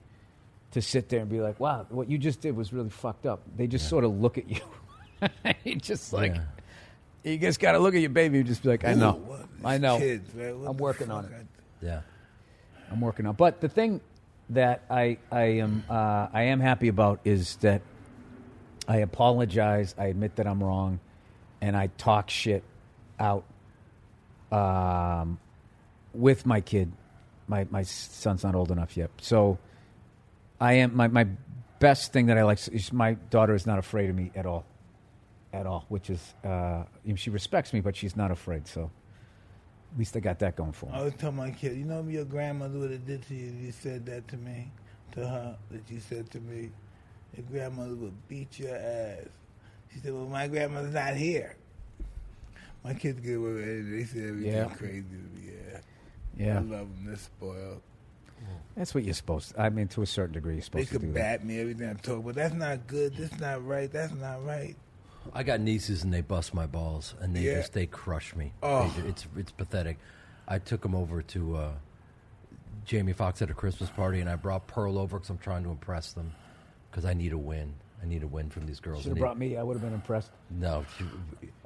to 0.71 0.81
sit 0.81 1.07
there 1.07 1.21
and 1.21 1.29
be 1.29 1.39
like, 1.39 1.59
"Wow, 1.59 1.85
what 1.89 2.09
you 2.09 2.17
just 2.17 2.41
did 2.41 2.55
was 2.57 2.73
really 2.73 2.89
fucked 2.89 3.25
up." 3.25 3.41
They 3.55 3.67
just 3.67 3.87
sort 3.87 4.03
of 4.03 4.19
look 4.19 4.37
at 4.37 4.49
you. 4.49 4.59
Just 5.77 6.11
like 6.11 6.35
Yeah. 6.35 6.41
you 7.31 7.37
just 7.39 7.59
got 7.61 7.71
to 7.71 7.79
look 7.79 7.95
at 7.95 8.01
your 8.01 8.09
baby 8.09 8.39
and 8.39 8.47
just 8.47 8.61
be 8.63 8.69
like, 8.69 8.83
"I 8.83 8.93
know, 8.93 9.13
what? 9.13 9.45
I 9.63 9.77
know, 9.77 9.97
Kids, 9.97 10.29
I'm 10.35 10.77
working 10.77 11.09
on 11.09 11.25
it." 11.25 11.31
yeah. 11.81 12.01
I'm 12.91 12.99
working 13.01 13.25
on. 13.25 13.33
But 13.35 13.61
the 13.61 13.69
thing 13.69 14.01
that 14.49 14.83
I 14.89 15.17
I 15.31 15.43
am 15.63 15.83
uh, 15.89 16.27
I 16.33 16.43
am 16.43 16.59
happy 16.59 16.89
about 16.89 17.21
is 17.23 17.55
that 17.57 17.81
I 18.87 18.97
apologize. 18.97 19.95
I 19.97 20.07
admit 20.07 20.35
that 20.35 20.45
I'm 20.47 20.61
wrong, 20.61 20.99
and 21.61 21.77
I 21.77 21.87
talk 21.97 22.29
shit 22.29 22.63
out 23.19 23.45
um, 24.51 25.39
with 26.15 26.45
my 26.45 26.61
kid. 26.61 26.91
My 27.47 27.67
my 27.69 27.83
son's 27.83 28.43
not 28.43 28.55
old 28.55 28.71
enough 28.71 28.97
yet, 28.97 29.11
so 29.21 29.59
I 30.59 30.73
am 30.73 30.95
my 30.95 31.07
my 31.07 31.27
best 31.79 32.11
thing 32.11 32.25
that 32.27 32.37
I 32.37 32.43
like 32.43 32.59
is 32.69 32.91
my 32.91 33.13
daughter 33.29 33.53
is 33.53 33.67
not 33.67 33.77
afraid 33.77 34.09
of 34.09 34.15
me 34.15 34.31
at 34.35 34.45
all, 34.47 34.65
at 35.53 35.67
all. 35.67 35.85
Which 35.89 36.09
is 36.09 36.33
uh, 36.43 36.83
she 37.15 37.29
respects 37.29 37.71
me, 37.73 37.81
but 37.81 37.95
she's 37.95 38.15
not 38.15 38.31
afraid. 38.31 38.67
So 38.67 38.89
at 39.93 39.99
least 39.99 40.15
I 40.17 40.21
got 40.21 40.39
that 40.39 40.55
going 40.55 40.71
for 40.71 40.87
me. 40.87 40.93
I 40.93 40.97
always 40.99 41.13
tell 41.15 41.31
my 41.31 41.51
kid, 41.51 41.77
you 41.77 41.85
know 41.85 42.01
your 42.07 42.25
grandmother 42.25 42.79
would 42.79 42.91
have 42.91 43.05
did 43.05 43.21
to 43.27 43.35
you 43.35 43.53
if 43.57 43.61
you 43.65 43.71
said 43.71 44.05
that 44.07 44.27
to 44.29 44.37
me, 44.37 44.71
to 45.11 45.27
her, 45.27 45.55
that 45.71 45.89
you 45.89 45.99
said 45.99 46.31
to 46.31 46.39
me? 46.39 46.71
Your 47.37 47.45
grandmother 47.51 47.95
would 47.95 48.27
beat 48.27 48.57
your 48.59 48.75
ass. 48.75 49.27
She 49.93 49.99
said, 49.99 50.13
well, 50.13 50.25
my 50.25 50.47
grandmother's 50.47 50.93
not 50.93 51.15
here. 51.15 51.55
My 52.83 52.93
kids 52.93 53.19
get 53.19 53.35
away 53.37 53.51
with 53.53 53.67
it. 53.67 53.91
They 53.91 54.03
say 54.03 54.27
everything 54.29 54.51
Yeah. 54.53 54.65
crazy 54.65 55.03
to 55.03 55.39
me. 55.39 55.51
Yeah. 55.53 55.64
Yeah. 56.37 56.57
I 56.57 56.59
love 56.59 56.69
them. 56.69 57.03
They're 57.05 57.15
spoiled. 57.17 57.81
That's 58.75 58.93
what 58.93 59.03
you're 59.05 59.13
supposed 59.13 59.51
to. 59.55 59.61
I 59.61 59.69
mean, 59.69 59.87
to 59.89 60.01
a 60.01 60.05
certain 60.05 60.33
degree, 60.33 60.53
you're 60.55 60.59
They 60.59 60.65
supposed 60.65 60.87
to 60.89 60.93
do 60.95 60.99
could 60.99 61.13
that. 61.15 61.39
bat 61.41 61.45
me 61.45 61.59
everything 61.59 61.89
I 61.89 61.93
talk, 61.93 62.23
but 62.25 62.35
that's 62.35 62.53
not 62.53 62.85
good. 62.87 63.15
That's 63.15 63.39
not 63.39 63.65
right. 63.65 63.91
That's 63.91 64.13
not 64.13 64.43
right. 64.45 64.75
I 65.33 65.43
got 65.43 65.61
nieces 65.61 66.03
and 66.03 66.13
they 66.13 66.21
bust 66.21 66.53
my 66.53 66.65
balls 66.67 67.15
and 67.21 67.35
they 67.35 67.41
Yeah. 67.41 67.55
just 67.55 67.73
they 67.73 67.85
crush 67.87 68.35
me. 68.35 68.51
Oh. 68.61 68.87
They 68.97 69.01
ju- 69.01 69.07
it's 69.07 69.27
it's 69.37 69.51
pathetic. 69.51 69.97
I 70.47 70.59
took 70.59 70.81
them 70.81 70.93
over 70.93 71.21
to 71.23 71.55
uh, 71.57 71.71
Jamie 72.85 73.13
Foxx 73.13 73.41
at 73.41 73.49
a 73.49 73.53
Christmas 73.53 73.89
party 73.89 74.19
and 74.19 74.29
I 74.29 74.35
brought 74.35 74.67
Pearl 74.67 74.99
over 74.99 75.17
because 75.17 75.29
I'm 75.29 75.37
trying 75.39 75.63
to 75.63 75.69
impress 75.71 76.13
them 76.13 76.33
because 76.91 77.05
I 77.05 77.13
need 77.13 77.31
a 77.33 77.37
win. 77.37 77.73
I 78.05 78.07
need 78.07 78.21
a 78.21 78.27
win 78.27 78.49
from 78.51 78.67
these 78.67 78.79
girls. 78.79 79.01
Should 79.01 79.09
have 79.13 79.17
brought 79.17 79.37
me. 79.39 79.57
I 79.57 79.63
would 79.63 79.73
have 79.73 79.81
been 79.81 79.93
impressed. 79.93 80.29
No, 80.51 80.85
she- 80.97 81.05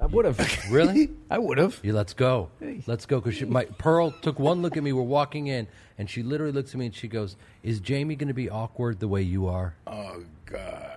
I 0.00 0.06
would 0.06 0.24
have. 0.24 0.38
really? 0.70 1.10
I 1.30 1.38
would 1.38 1.58
have. 1.58 1.78
Yeah, 1.82 1.92
let's 1.92 2.14
go. 2.14 2.48
Let's 2.86 3.04
go. 3.04 3.20
Because 3.20 3.42
my 3.46 3.66
Pearl 3.66 4.12
took 4.22 4.38
one 4.38 4.62
look 4.62 4.76
at 4.78 4.82
me. 4.82 4.92
We're 4.94 5.02
walking 5.02 5.48
in, 5.48 5.66
and 5.98 6.08
she 6.08 6.22
literally 6.22 6.52
looks 6.52 6.70
at 6.72 6.78
me 6.78 6.86
and 6.86 6.94
she 6.94 7.08
goes, 7.08 7.36
"Is 7.62 7.78
Jamie 7.80 8.16
going 8.16 8.28
to 8.28 8.34
be 8.34 8.48
awkward 8.48 9.00
the 9.00 9.08
way 9.08 9.20
you 9.20 9.48
are?" 9.48 9.74
Oh, 9.86 10.22
God. 10.46 10.96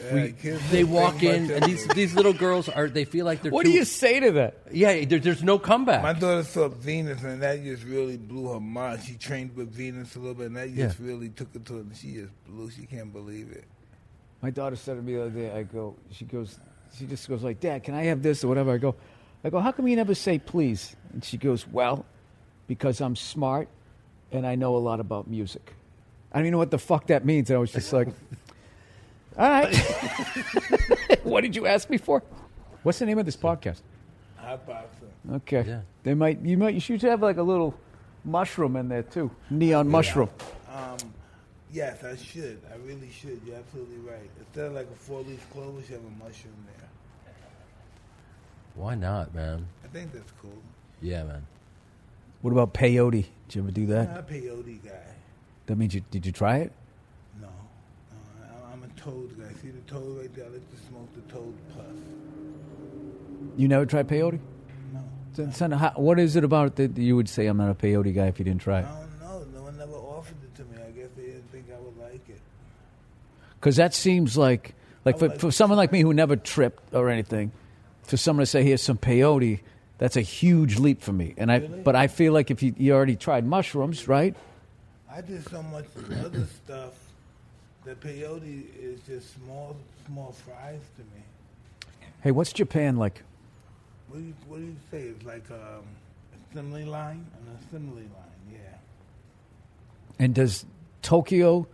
Yeah, 0.00 0.14
We- 0.14 0.32
kids 0.32 0.70
they 0.70 0.82
don't 0.82 0.90
walk 0.92 1.14
think 1.16 1.24
in, 1.24 1.50
and 1.50 1.64
of 1.64 1.70
these 1.70 1.84
it. 1.86 1.94
these 1.94 2.14
little 2.14 2.32
girls 2.32 2.68
are. 2.68 2.88
They 2.88 3.04
feel 3.04 3.24
like 3.26 3.42
they're. 3.42 3.50
What 3.52 3.64
too, 3.64 3.72
do 3.72 3.76
you 3.76 3.84
say 3.84 4.20
to 4.20 4.30
that? 4.32 4.58
Yeah, 4.70 5.04
there, 5.04 5.18
there's 5.18 5.42
no 5.42 5.58
comeback. 5.58 6.02
My 6.04 6.12
daughter 6.12 6.44
saw 6.44 6.68
Venus, 6.68 7.22
and 7.24 7.42
that 7.42 7.64
just 7.64 7.82
really 7.84 8.16
blew 8.16 8.52
her 8.52 8.60
mind. 8.60 9.02
She 9.02 9.14
trained 9.14 9.56
with 9.56 9.72
Venus 9.72 10.14
a 10.14 10.20
little 10.20 10.34
bit, 10.34 10.46
and 10.48 10.56
that 10.56 10.72
just 10.72 11.00
Yeah. 11.00 11.06
really 11.06 11.30
took 11.30 11.48
it 11.54 11.64
to 11.66 11.78
it. 11.78 11.86
She 11.96 12.12
just 12.14 12.32
blew. 12.46 12.70
She 12.70 12.86
can't 12.86 13.12
believe 13.12 13.50
it. 13.50 13.64
My 14.44 14.50
daughter 14.50 14.76
said 14.76 14.96
to 14.96 15.02
me 15.02 15.14
the 15.14 15.22
other 15.22 15.30
day. 15.30 15.50
I 15.50 15.62
go. 15.62 15.96
She 16.10 16.26
goes. 16.26 16.58
She 16.98 17.06
just 17.06 17.26
goes 17.30 17.42
like, 17.42 17.60
"Dad, 17.60 17.82
can 17.82 17.94
I 17.94 18.04
have 18.04 18.22
this 18.22 18.44
or 18.44 18.48
whatever?" 18.48 18.74
I 18.74 18.76
go. 18.76 18.94
I 19.42 19.48
go. 19.48 19.58
How 19.58 19.72
come 19.72 19.88
you 19.88 19.96
never 19.96 20.14
say 20.14 20.38
please? 20.38 20.94
And 21.14 21.24
she 21.24 21.38
goes, 21.38 21.66
"Well, 21.66 22.04
because 22.66 23.00
I'm 23.00 23.16
smart 23.16 23.68
and 24.32 24.46
I 24.46 24.54
know 24.56 24.76
a 24.76 24.82
lot 24.84 25.00
about 25.00 25.28
music." 25.28 25.72
I 26.30 26.36
don't 26.36 26.44
even 26.44 26.52
know 26.52 26.58
what 26.58 26.70
the 26.70 26.78
fuck 26.78 27.06
that 27.06 27.24
means. 27.24 27.48
And 27.48 27.56
I 27.56 27.58
was 27.58 27.72
just 27.72 27.90
like, 27.90 28.08
"All 29.38 29.48
right." 29.48 29.74
what 31.22 31.40
did 31.40 31.56
you 31.56 31.66
ask 31.66 31.88
me 31.88 31.96
for? 31.96 32.22
What's 32.82 32.98
the 32.98 33.06
name 33.06 33.18
of 33.18 33.24
this 33.24 33.38
podcast? 33.38 33.80
Hot 34.36 34.66
boxing. 34.66 35.08
Okay. 35.36 35.64
Yeah. 35.66 35.80
They 36.02 36.12
might. 36.12 36.42
You 36.42 36.58
might. 36.58 36.74
You 36.74 36.80
should 36.80 37.00
have 37.00 37.22
like 37.22 37.38
a 37.38 37.42
little 37.42 37.74
mushroom 38.26 38.76
in 38.76 38.90
there 38.90 39.04
too. 39.04 39.30
Neon 39.48 39.88
mushroom. 39.88 40.28
Yes, 41.74 42.02
I 42.04 42.16
should. 42.16 42.60
I 42.72 42.76
really 42.86 43.10
should. 43.10 43.40
You're 43.44 43.56
absolutely 43.56 43.98
right. 43.98 44.30
Instead 44.38 44.66
of 44.66 44.72
like 44.74 44.86
a 44.90 44.94
four-leaf 44.94 45.44
clover, 45.52 45.80
you 45.80 45.94
have 45.94 46.04
a 46.04 46.24
mushroom 46.24 46.54
there. 46.66 46.88
Why 48.76 48.94
not, 48.94 49.34
man? 49.34 49.66
I 49.84 49.88
think 49.88 50.12
that's 50.12 50.32
cool. 50.40 50.62
Yeah, 51.02 51.24
man. 51.24 51.46
What 52.42 52.52
about 52.52 52.72
peyote? 52.74 53.26
Did 53.48 53.54
you 53.54 53.62
ever 53.62 53.70
do 53.70 53.86
that? 53.86 53.98
I'm 54.00 54.06
that? 54.06 54.14
not 54.14 54.30
a 54.30 54.32
peyote 54.32 54.84
guy. 54.84 54.90
That 55.66 55.76
means 55.76 55.94
you 55.94 56.02
did 56.10 56.24
you 56.26 56.32
try 56.32 56.58
it? 56.58 56.72
No. 57.40 57.48
no 57.48 57.52
I- 58.44 58.72
I'm 58.72 58.82
a 58.82 58.88
toad 59.00 59.38
guy. 59.38 59.52
See 59.62 59.70
the 59.70 59.80
toad 59.90 60.18
right 60.20 60.34
there? 60.34 60.46
I 60.46 60.48
like 60.48 60.70
to 60.70 60.76
smoke 60.88 61.08
the 61.14 61.32
toad 61.32 61.54
puff. 61.74 61.84
You 63.56 63.68
never 63.68 63.86
tried 63.86 64.08
peyote? 64.08 64.40
No. 64.92 65.00
So- 65.34 65.50
so 65.50 65.70
how- 65.76 65.92
what 65.96 66.18
is 66.18 66.36
it 66.36 66.44
about 66.44 66.76
that 66.76 66.96
you 66.98 67.16
would 67.16 67.28
say 67.28 67.46
I'm 67.46 67.56
not 67.56 67.70
a 67.70 67.74
peyote 67.74 68.12
guy 68.14 68.26
if 68.26 68.38
you 68.38 68.44
didn't 68.44 68.60
try 68.60 68.78
I 68.78 68.80
it? 68.80 68.84
don't 68.84 69.20
know. 69.20 69.44
No 69.54 69.62
one 69.62 69.78
never 69.78 69.92
offered 69.94 70.36
it 70.42 70.54
to 70.56 70.64
me. 70.64 70.76
I 70.86 70.90
guess 70.90 71.10
they 71.16 71.26
didn't 71.26 71.50
think 71.52 71.66
I 71.72 71.78
would 71.80 71.96
like 71.98 72.28
it. 72.28 72.40
Because 73.64 73.76
that 73.76 73.94
seems 73.94 74.36
like, 74.36 74.74
like 75.06 75.18
for, 75.18 75.30
for 75.30 75.50
someone 75.50 75.78
like 75.78 75.90
me 75.90 76.02
who 76.02 76.12
never 76.12 76.36
tripped 76.36 76.92
or 76.92 77.08
anything, 77.08 77.50
for 78.02 78.18
someone 78.18 78.42
to 78.42 78.46
say 78.46 78.62
here's 78.62 78.82
some 78.82 78.98
peyote, 78.98 79.60
that's 79.96 80.18
a 80.18 80.20
huge 80.20 80.78
leap 80.78 81.00
for 81.00 81.14
me. 81.14 81.32
And 81.38 81.50
I, 81.50 81.60
Really? 81.60 81.80
but 81.80 81.96
I 81.96 82.08
feel 82.08 82.34
like 82.34 82.50
if 82.50 82.62
you, 82.62 82.74
you 82.76 82.92
already 82.92 83.16
tried 83.16 83.46
mushrooms, 83.46 84.06
right? 84.06 84.36
I 85.10 85.22
did 85.22 85.48
so 85.48 85.62
much 85.62 85.86
other 86.22 86.44
stuff 86.44 86.92
that 87.86 88.02
peyote 88.02 88.66
is 88.78 89.00
just 89.06 89.34
small, 89.36 89.74
small 90.06 90.32
fries 90.32 90.82
to 90.96 91.02
me. 91.16 91.22
Hey, 92.20 92.32
what's 92.32 92.52
Japan 92.52 92.98
like? 92.98 93.22
What 94.08 94.18
do 94.18 94.24
you, 94.26 94.34
what 94.46 94.58
do 94.58 94.64
you 94.66 94.76
say? 94.90 95.04
It's 95.04 95.24
like 95.24 95.50
um, 95.50 95.86
assembly 96.50 96.84
line? 96.84 97.24
An 97.40 97.58
assembly 97.66 98.02
line, 98.02 98.52
yeah. 98.52 98.58
And 100.18 100.34
does 100.34 100.66
Tokyo? 101.00 101.66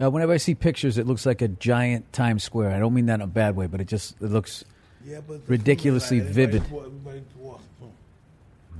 Uh, 0.00 0.10
whenever 0.10 0.32
I 0.32 0.38
see 0.38 0.54
pictures, 0.54 0.96
it 0.98 1.06
looks 1.06 1.26
like 1.26 1.42
a 1.42 1.48
giant 1.48 2.10
Times 2.12 2.42
Square. 2.42 2.70
I 2.70 2.78
don't 2.78 2.94
mean 2.94 3.06
that 3.06 3.16
in 3.16 3.20
a 3.20 3.26
bad 3.26 3.54
way, 3.56 3.66
but 3.66 3.80
it 3.80 3.86
just 3.86 4.14
it 4.22 4.30
looks. 4.30 4.64
Yeah, 5.04 5.20
but 5.26 5.40
Ridiculously 5.46 6.18
assembly 6.18 6.44
line. 6.44 6.50
vivid. 6.52 6.62
Everybody's, 6.62 6.86
everybody's 6.86 7.36
walking. 7.38 7.64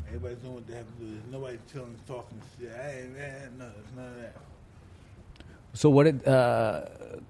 Everybody's 0.08 0.38
doing 0.38 0.54
what 0.54 0.66
they 0.66 0.74
have 0.76 0.86
to 0.86 1.04
do. 1.04 1.10
There's 1.10 1.32
nobody 1.32 1.58
chilling, 1.72 1.96
talking 2.06 2.40
shit. 2.58 2.72
Hey, 2.72 3.06
man, 3.16 3.52
no, 3.58 3.66
it's 3.66 3.96
none 3.96 4.06
of 4.06 4.16
that. 4.20 4.36
So 5.74 5.90
what? 5.90 6.06
It, 6.06 6.26
uh, 6.26 6.86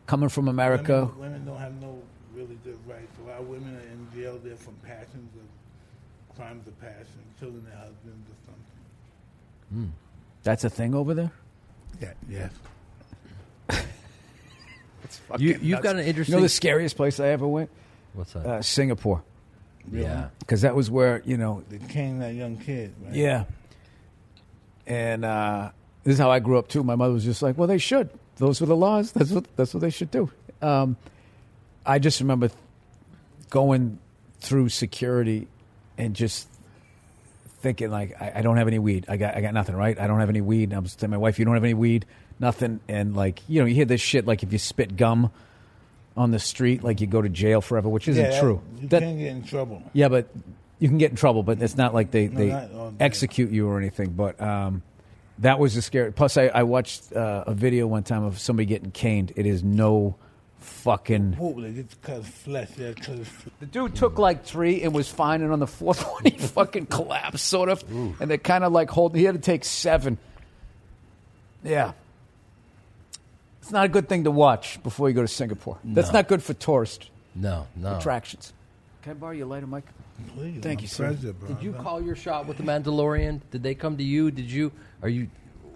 coming 0.07 0.29
from 0.29 0.49
America, 0.49 1.05
Women, 1.17 1.21
women 1.21 1.45
don't 1.45 1.59
have 1.59 1.81
no 1.81 2.01
really 2.35 2.59
good 2.65 2.79
rights. 2.87 3.13
A 3.25 3.29
lot 3.29 3.41
of 3.41 3.49
women 3.49 3.77
are 3.77 3.81
in 3.81 4.09
jail 4.21 4.41
there 4.43 4.57
from 4.57 4.75
passions 4.85 5.31
of 5.37 6.37
crimes 6.37 6.67
of 6.67 6.81
passion, 6.81 7.07
killing 7.39 7.63
their 7.65 7.77
husbands 7.77 8.29
or 8.29 8.37
something. 9.71 9.93
that's 10.43 10.65
a 10.65 10.71
thing 10.71 10.95
over 10.95 11.13
there. 11.15 11.33
Yeah, 12.01 12.13
yes. 12.29 12.51
You, 15.39 15.59
you've 15.61 15.83
got 15.83 15.97
an 15.97 16.05
interesting. 16.05 16.05
You 16.05 16.09
interesting. 16.09 16.35
know 16.37 16.41
the 16.43 16.49
scariest 16.49 16.97
place 16.97 17.21
I 17.21 17.29
ever 17.29 17.47
went? 17.47 17.71
What's 18.15 18.33
that? 18.33 18.47
Uh, 18.47 18.63
Singapore, 18.63 19.23
yeah. 19.91 20.29
because 20.41 20.63
that 20.63 20.75
was 20.75 20.91
where 20.91 21.23
you 21.25 21.37
know 21.37 21.63
They 21.69 21.79
came 21.79 22.19
that 22.19 22.35
young 22.35 22.57
kid, 22.57 22.95
right? 23.05 23.15
Yeah. 23.15 23.45
And 24.87 25.25
uh, 25.25 25.71
this 26.03 26.15
is 26.15 26.19
how 26.19 26.31
I 26.31 26.41
grew 26.41 26.59
up 26.59 26.69
too. 26.69 26.83
My 26.83 26.97
mother 26.97 27.13
was 27.13 27.25
just 27.25 27.43
like, 27.43 27.57
"Well, 27.57 27.69
they 27.69 27.79
should. 27.79 28.11
Those 28.37 28.61
were 28.61 28.67
the 28.67 28.77
laws. 28.77 29.13
That's 29.13 29.31
what 29.31 29.45
that's 29.57 29.73
what 29.75 29.81
they 29.81 29.91
should 29.91 30.11
do." 30.11 30.31
Um, 30.61 30.97
I 31.87 31.99
just 31.99 32.21
remember 32.21 32.51
going 33.51 33.99
through 34.41 34.71
security 34.71 35.47
and 35.97 36.15
just 36.17 36.49
thinking 37.61 37.91
like, 37.91 38.21
I, 38.21 38.33
"I 38.37 38.43
don't 38.43 38.57
have 38.57 38.67
any 38.67 38.79
weed. 38.79 39.07
I 39.09 39.17
got 39.17 39.37
I 39.37 39.41
got 39.41 39.55
nothing. 39.55 39.77
Right? 39.77 39.99
I 39.99 40.07
don't 40.07 40.21
have 40.21 40.31
any 40.31 40.41
weed." 40.41 40.65
And 40.65 40.75
I 40.75 40.79
was 40.81 40.97
telling 40.97 41.13
my 41.13 41.19
wife, 41.19 41.39
"You 41.39 41.45
don't 41.45 41.55
have 41.55 41.65
any 41.65 41.75
weed, 41.75 42.07
nothing." 42.41 42.81
And 42.89 43.15
like, 43.15 43.41
you 43.49 43.61
know, 43.61 43.67
you 43.67 43.75
hear 43.75 43.85
this 43.85 44.01
shit 44.01 44.27
like 44.27 44.43
if 44.43 44.53
you 44.53 44.59
spit 44.59 44.97
gum 44.97 45.31
on 46.17 46.31
the 46.33 46.39
street, 46.41 46.83
like 46.83 47.01
you 47.01 47.07
go 47.07 47.23
to 47.23 47.29
jail 47.29 47.61
forever, 47.61 47.89
which 47.89 48.09
isn't 48.09 48.23
Yeah, 48.23 48.31
that- 48.31 48.41
true. 48.41 48.61
You 48.81 48.89
That- 48.89 49.03
can't 49.03 49.19
get 49.19 49.29
in 49.29 49.43
trouble. 49.45 49.83
yeah, 49.93 50.09
but 50.09 50.29
you 50.79 50.89
can 50.89 50.99
get 50.99 51.11
in 51.11 51.17
trouble, 51.17 51.43
but 51.43 51.61
it's 51.63 51.77
not 51.77 51.95
like 51.95 52.11
they, 52.11 52.27
they 52.27 52.49
not 52.49 52.73
all 52.75 52.91
day. 52.91 53.05
execute 53.05 53.51
you 53.51 53.69
or 53.69 53.79
anything. 53.79 54.11
But 54.11 54.41
um, 54.41 54.83
that 55.39 55.59
was 55.59 55.77
a 55.77 55.83
scary. 55.83 56.13
Plus, 56.13 56.37
I, 56.37 56.47
I 56.47 56.63
watched 56.65 57.13
uh, 57.13 57.45
a 57.47 57.55
video 57.55 57.87
one 57.87 58.03
time 58.03 58.25
of 58.25 58.39
somebody 58.39 58.67
getting 58.67 58.91
caned. 58.91 59.33
It 59.37 59.47
is 59.47 59.63
no 59.63 60.17
fucking. 60.59 61.35
Whoop, 61.35 61.63
they 61.63 61.73
get 61.73 62.03
cut 62.03 62.25
flesh. 62.25 62.71
Yeah, 62.77 62.93
cut 62.93 63.17
his 63.19 63.27
f- 63.29 63.49
The 63.61 63.67
dude 63.67 63.95
took 63.95 64.19
like 64.19 64.45
three 64.45 64.83
and 64.83 64.93
was 64.95 65.09
fine, 65.09 65.43
and 65.43 65.53
on 65.53 65.59
the 65.61 65.67
fourth 65.67 66.03
one 66.13 66.25
he 66.25 66.31
fucking 66.33 66.87
collapsed, 66.87 67.47
sort 67.47 67.69
of. 67.69 67.85
And 68.21 68.31
they 68.31 68.37
kind 68.39 68.65
of 68.65 68.73
like 68.73 68.91
hold. 68.91 69.15
He 69.15 69.25
had 69.25 69.35
to 69.37 69.41
take 69.41 69.65
seven. 69.65 70.19
Yeah. 71.63 71.93
It's 73.71 73.73
not 73.73 73.85
a 73.85 73.89
good 73.89 74.09
thing 74.09 74.25
to 74.25 74.33
watch 74.33 74.83
before 74.83 75.09
you 75.09 75.15
go 75.15 75.23
to 75.23 75.29
Singapore. 75.29 75.79
That's 75.85 76.09
No. 76.09 76.15
not 76.15 76.27
good 76.27 76.43
for 76.43 76.55
tourist 76.55 77.09
No, 77.37 77.69
no. 77.77 77.99
attractions. 77.99 78.53
Can 79.03 79.13
I 79.13 79.15
borrow 79.15 79.31
your 79.31 79.47
lighter, 79.47 79.69
Mike? 79.69 79.85
Please, 80.35 80.61
Thank 80.61 80.81
my 80.81 80.83
you, 80.83 80.89
sir. 80.89 81.07
pleasure, 81.13 81.33
bro. 81.33 81.49
Did 81.51 81.63
you 81.63 81.73
call 81.75 82.03
your 82.03 82.17
shot 82.17 82.49
with 82.49 82.57
the 82.57 82.65
Mandalorian? 82.65 83.43
Did 83.53 83.63
they 83.63 83.77
come 83.77 83.97
to 83.99 84.03
you? 84.03 84.33
Did 84.33 84.51
you? 84.51 84.73
Are 85.03 85.09
you? 85.09 85.29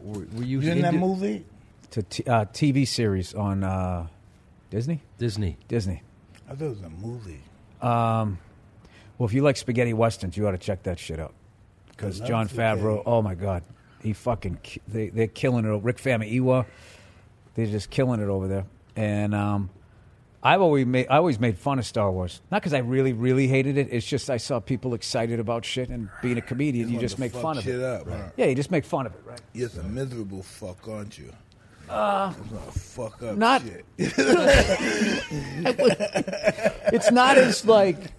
Were, 0.02 0.26
were 0.34 0.42
you? 0.42 0.58
You 0.60 0.72
in 0.72 0.82
that 0.82 0.94
into- 0.94 1.06
movie? 1.06 1.44
to 1.92 2.02
t- 2.02 2.24
uh, 2.24 2.46
TV 2.46 2.84
series 2.84 3.32
on 3.32 3.62
uh, 3.62 4.08
Disney. 4.70 5.00
Disney. 5.18 5.56
Disney. 5.68 6.02
I 6.50 6.56
thought 6.56 6.64
it 6.64 6.68
was 6.70 6.80
a 6.82 6.90
movie. 6.90 7.42
Um, 7.80 8.38
well, 9.18 9.28
if 9.28 9.32
you 9.34 9.42
like 9.42 9.56
spaghetti 9.56 9.92
westerns, 9.92 10.36
you 10.36 10.48
ought 10.48 10.50
to 10.50 10.58
check 10.58 10.82
that 10.82 10.98
shit 10.98 11.20
out. 11.20 11.32
Because 11.90 12.20
I 12.20 12.24
love 12.24 12.28
John 12.28 12.48
spaghetti. 12.48 12.80
Favreau, 12.80 13.02
oh 13.06 13.22
my 13.22 13.36
god, 13.36 13.62
he 14.02 14.12
fucking 14.14 14.58
ki- 14.64 14.80
they 14.88 15.10
they're 15.10 15.28
killing 15.28 15.64
it. 15.64 15.82
Rick 15.84 15.98
Famuyiwa, 15.98 16.66
they're 17.54 17.66
just 17.66 17.90
killing 17.90 18.20
it 18.20 18.28
over 18.28 18.48
there. 18.48 18.64
And 18.96 19.34
um, 19.34 19.70
I've 20.42 20.60
always 20.60 20.86
made 20.86 21.06
I 21.08 21.16
always 21.16 21.40
made 21.40 21.58
fun 21.58 21.78
of 21.78 21.86
Star 21.86 22.12
Wars, 22.12 22.40
not 22.50 22.60
because 22.60 22.74
I 22.74 22.78
really 22.78 23.12
really 23.12 23.48
hated 23.48 23.78
it. 23.78 23.88
It's 23.90 24.06
just 24.06 24.28
I 24.30 24.36
saw 24.36 24.60
people 24.60 24.94
excited 24.94 25.40
about 25.40 25.64
shit, 25.64 25.88
and 25.88 26.10
being 26.22 26.36
a 26.38 26.42
comedian, 26.50 26.90
you 26.90 27.00
just 27.00 27.18
make 27.18 27.32
fun 27.32 27.56
of 27.58 27.66
it. 27.66 27.82
up, 27.82 28.08
huh? 28.08 28.28
Yeah, 28.36 28.46
you 28.46 28.54
just 28.54 28.70
make 28.70 28.84
fun 28.84 29.06
of 29.06 29.14
it, 29.14 29.22
right? 29.24 29.40
You're 29.52 29.70
a 29.80 29.82
miserable 29.84 30.42
fuck, 30.42 30.86
aren't 30.86 31.18
you? 31.18 31.32
Uh, 31.88 32.30
fuck 32.70 33.22
up 33.22 33.36
not- 33.36 33.62
shit. 33.62 33.84
it's 36.92 37.10
not 37.10 37.36
as 37.36 37.64
like 37.66 38.12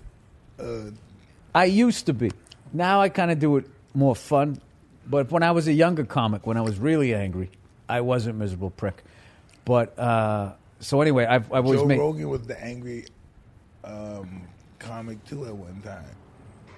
I 1.54 1.66
used 1.66 2.06
to 2.08 2.14
be. 2.14 2.32
Now 2.74 3.02
I 3.02 3.10
kind 3.10 3.32
of 3.32 3.40
do 3.40 3.58
it 3.58 3.66
more 3.94 4.16
fun. 4.16 4.60
But 5.08 5.32
when 5.32 5.44
I 5.44 5.52
was 5.52 5.68
a 5.68 5.74
younger 5.74 6.04
comic, 6.04 6.48
when 6.48 6.58
I 6.58 6.62
was 6.62 6.80
really 6.80 7.14
angry, 7.14 7.52
I 7.88 8.02
was 8.02 8.26
a 8.26 8.34
miserable 8.34 8.72
prick. 8.72 9.04
But 9.66 9.97
uh, 9.97 10.53
so 10.80 11.01
anyway, 11.01 11.26
I've, 11.26 11.51
I've 11.51 11.66
always 11.66 11.82
Joe 11.82 11.88
made. 11.88 11.99
Rogan 11.99 12.30
was 12.30 12.41
the 12.43 12.63
angry 12.63 13.05
um, 13.84 14.43
comic 14.80 15.24
too 15.26 15.45
at 15.45 15.55
one 15.55 15.82
time. 15.82 16.05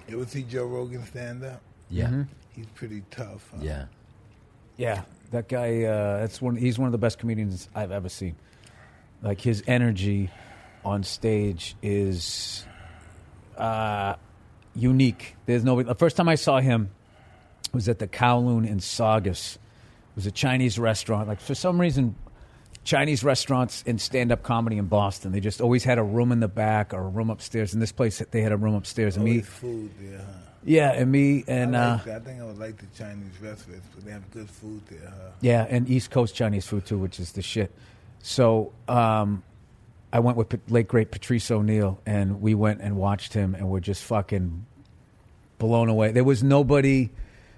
You 0.07 0.21
ever 0.21 0.29
see 0.29 0.43
Joe 0.43 0.65
Rogan 0.65 1.05
stand 1.05 1.43
up? 1.43 1.61
Yeah. 1.89 2.05
Mm-hmm. 2.05 2.21
He's 2.55 2.65
pretty 2.67 3.03
tough. 3.11 3.49
Huh? 3.53 3.59
Yeah. 3.61 3.85
Yeah, 4.77 5.03
that 5.31 5.49
guy. 5.49 5.83
Uh, 5.83 6.19
that's 6.19 6.41
one. 6.41 6.55
He's 6.55 6.77
one 6.77 6.87
of 6.87 6.91
the 6.91 6.97
best 6.99 7.17
comedians 7.17 7.67
I've 7.73 7.91
ever 7.91 8.09
seen. 8.09 8.35
Like 9.21 9.41
his 9.41 9.63
energy 9.67 10.29
on 10.85 11.03
stage 11.03 11.75
is 11.81 12.65
uh, 13.57 14.15
unique. 14.75 15.35
There's 15.47 15.63
no. 15.63 15.81
The 15.81 15.95
first 15.95 16.15
time 16.15 16.29
I 16.29 16.35
saw 16.35 16.59
him 16.59 16.91
was 17.73 17.89
at 17.89 17.97
the 17.99 18.07
Kowloon 18.07 18.67
in 18.67 18.79
Saugus. 18.79 19.55
It 19.55 20.15
was 20.15 20.27
a 20.27 20.31
Chinese 20.31 20.77
restaurant. 20.77 21.27
Like 21.27 21.41
for 21.41 21.55
some 21.55 21.81
reason, 21.81 22.15
Chinese 22.87 23.21
restaurants 23.21 23.83
and 23.85 23.99
stand-up 23.99 24.43
comedy 24.43 24.77
in 24.77 24.85
Boston, 24.85 25.33
they 25.33 25.41
just 25.41 25.59
always 25.59 25.83
had 25.83 25.97
a 25.97 26.03
room 26.03 26.31
in 26.31 26.39
the 26.39 26.47
back 26.47 26.93
or 26.93 27.01
a 27.01 27.09
room 27.09 27.29
upstairs. 27.29 27.73
In 27.73 27.81
this 27.81 27.91
place, 27.91 28.23
they 28.31 28.41
had 28.41 28.53
a 28.53 28.57
room 28.57 28.75
upstairs. 28.75 29.17
And 29.17 29.25
me, 29.25 29.41
food 29.41 29.91
huh? 30.09 30.23
yeah, 30.63 30.93
and 30.93 31.11
me 31.11 31.43
and 31.49 31.75
I, 31.75 31.83
uh, 31.83 31.93
like 31.95 32.05
that. 32.05 32.15
I 32.15 32.19
think 32.23 32.41
I 32.41 32.45
would 32.45 32.57
like 32.57 32.77
the 32.77 32.85
Chinese 32.97 33.33
restaurants, 33.41 33.85
but 33.93 34.05
they 34.05 34.11
have 34.11 34.31
good 34.31 34.49
food 34.49 34.81
there, 34.89 35.09
huh? 35.09 35.31
Yeah, 35.41 35.67
and 35.69 35.89
East 35.89 36.11
Coast 36.11 36.33
Chinese 36.33 36.65
food 36.65 36.85
too, 36.85 36.97
which 36.97 37.19
is 37.19 37.33
the 37.33 37.41
shit. 37.41 37.73
So 38.21 38.71
um, 38.87 39.43
I 40.13 40.21
went 40.21 40.37
with 40.37 40.57
late 40.69 40.87
great 40.87 41.11
Patrice 41.11 41.51
O'Neal, 41.51 41.99
and 42.05 42.41
we 42.41 42.55
went 42.55 42.79
and 42.79 42.95
watched 42.95 43.33
him, 43.33 43.53
and 43.53 43.67
we're 43.67 43.81
just 43.81 44.01
fucking 44.05 44.65
blown 45.57 45.89
away. 45.89 46.13
There 46.13 46.23
was 46.23 46.41
nobody. 46.41 47.09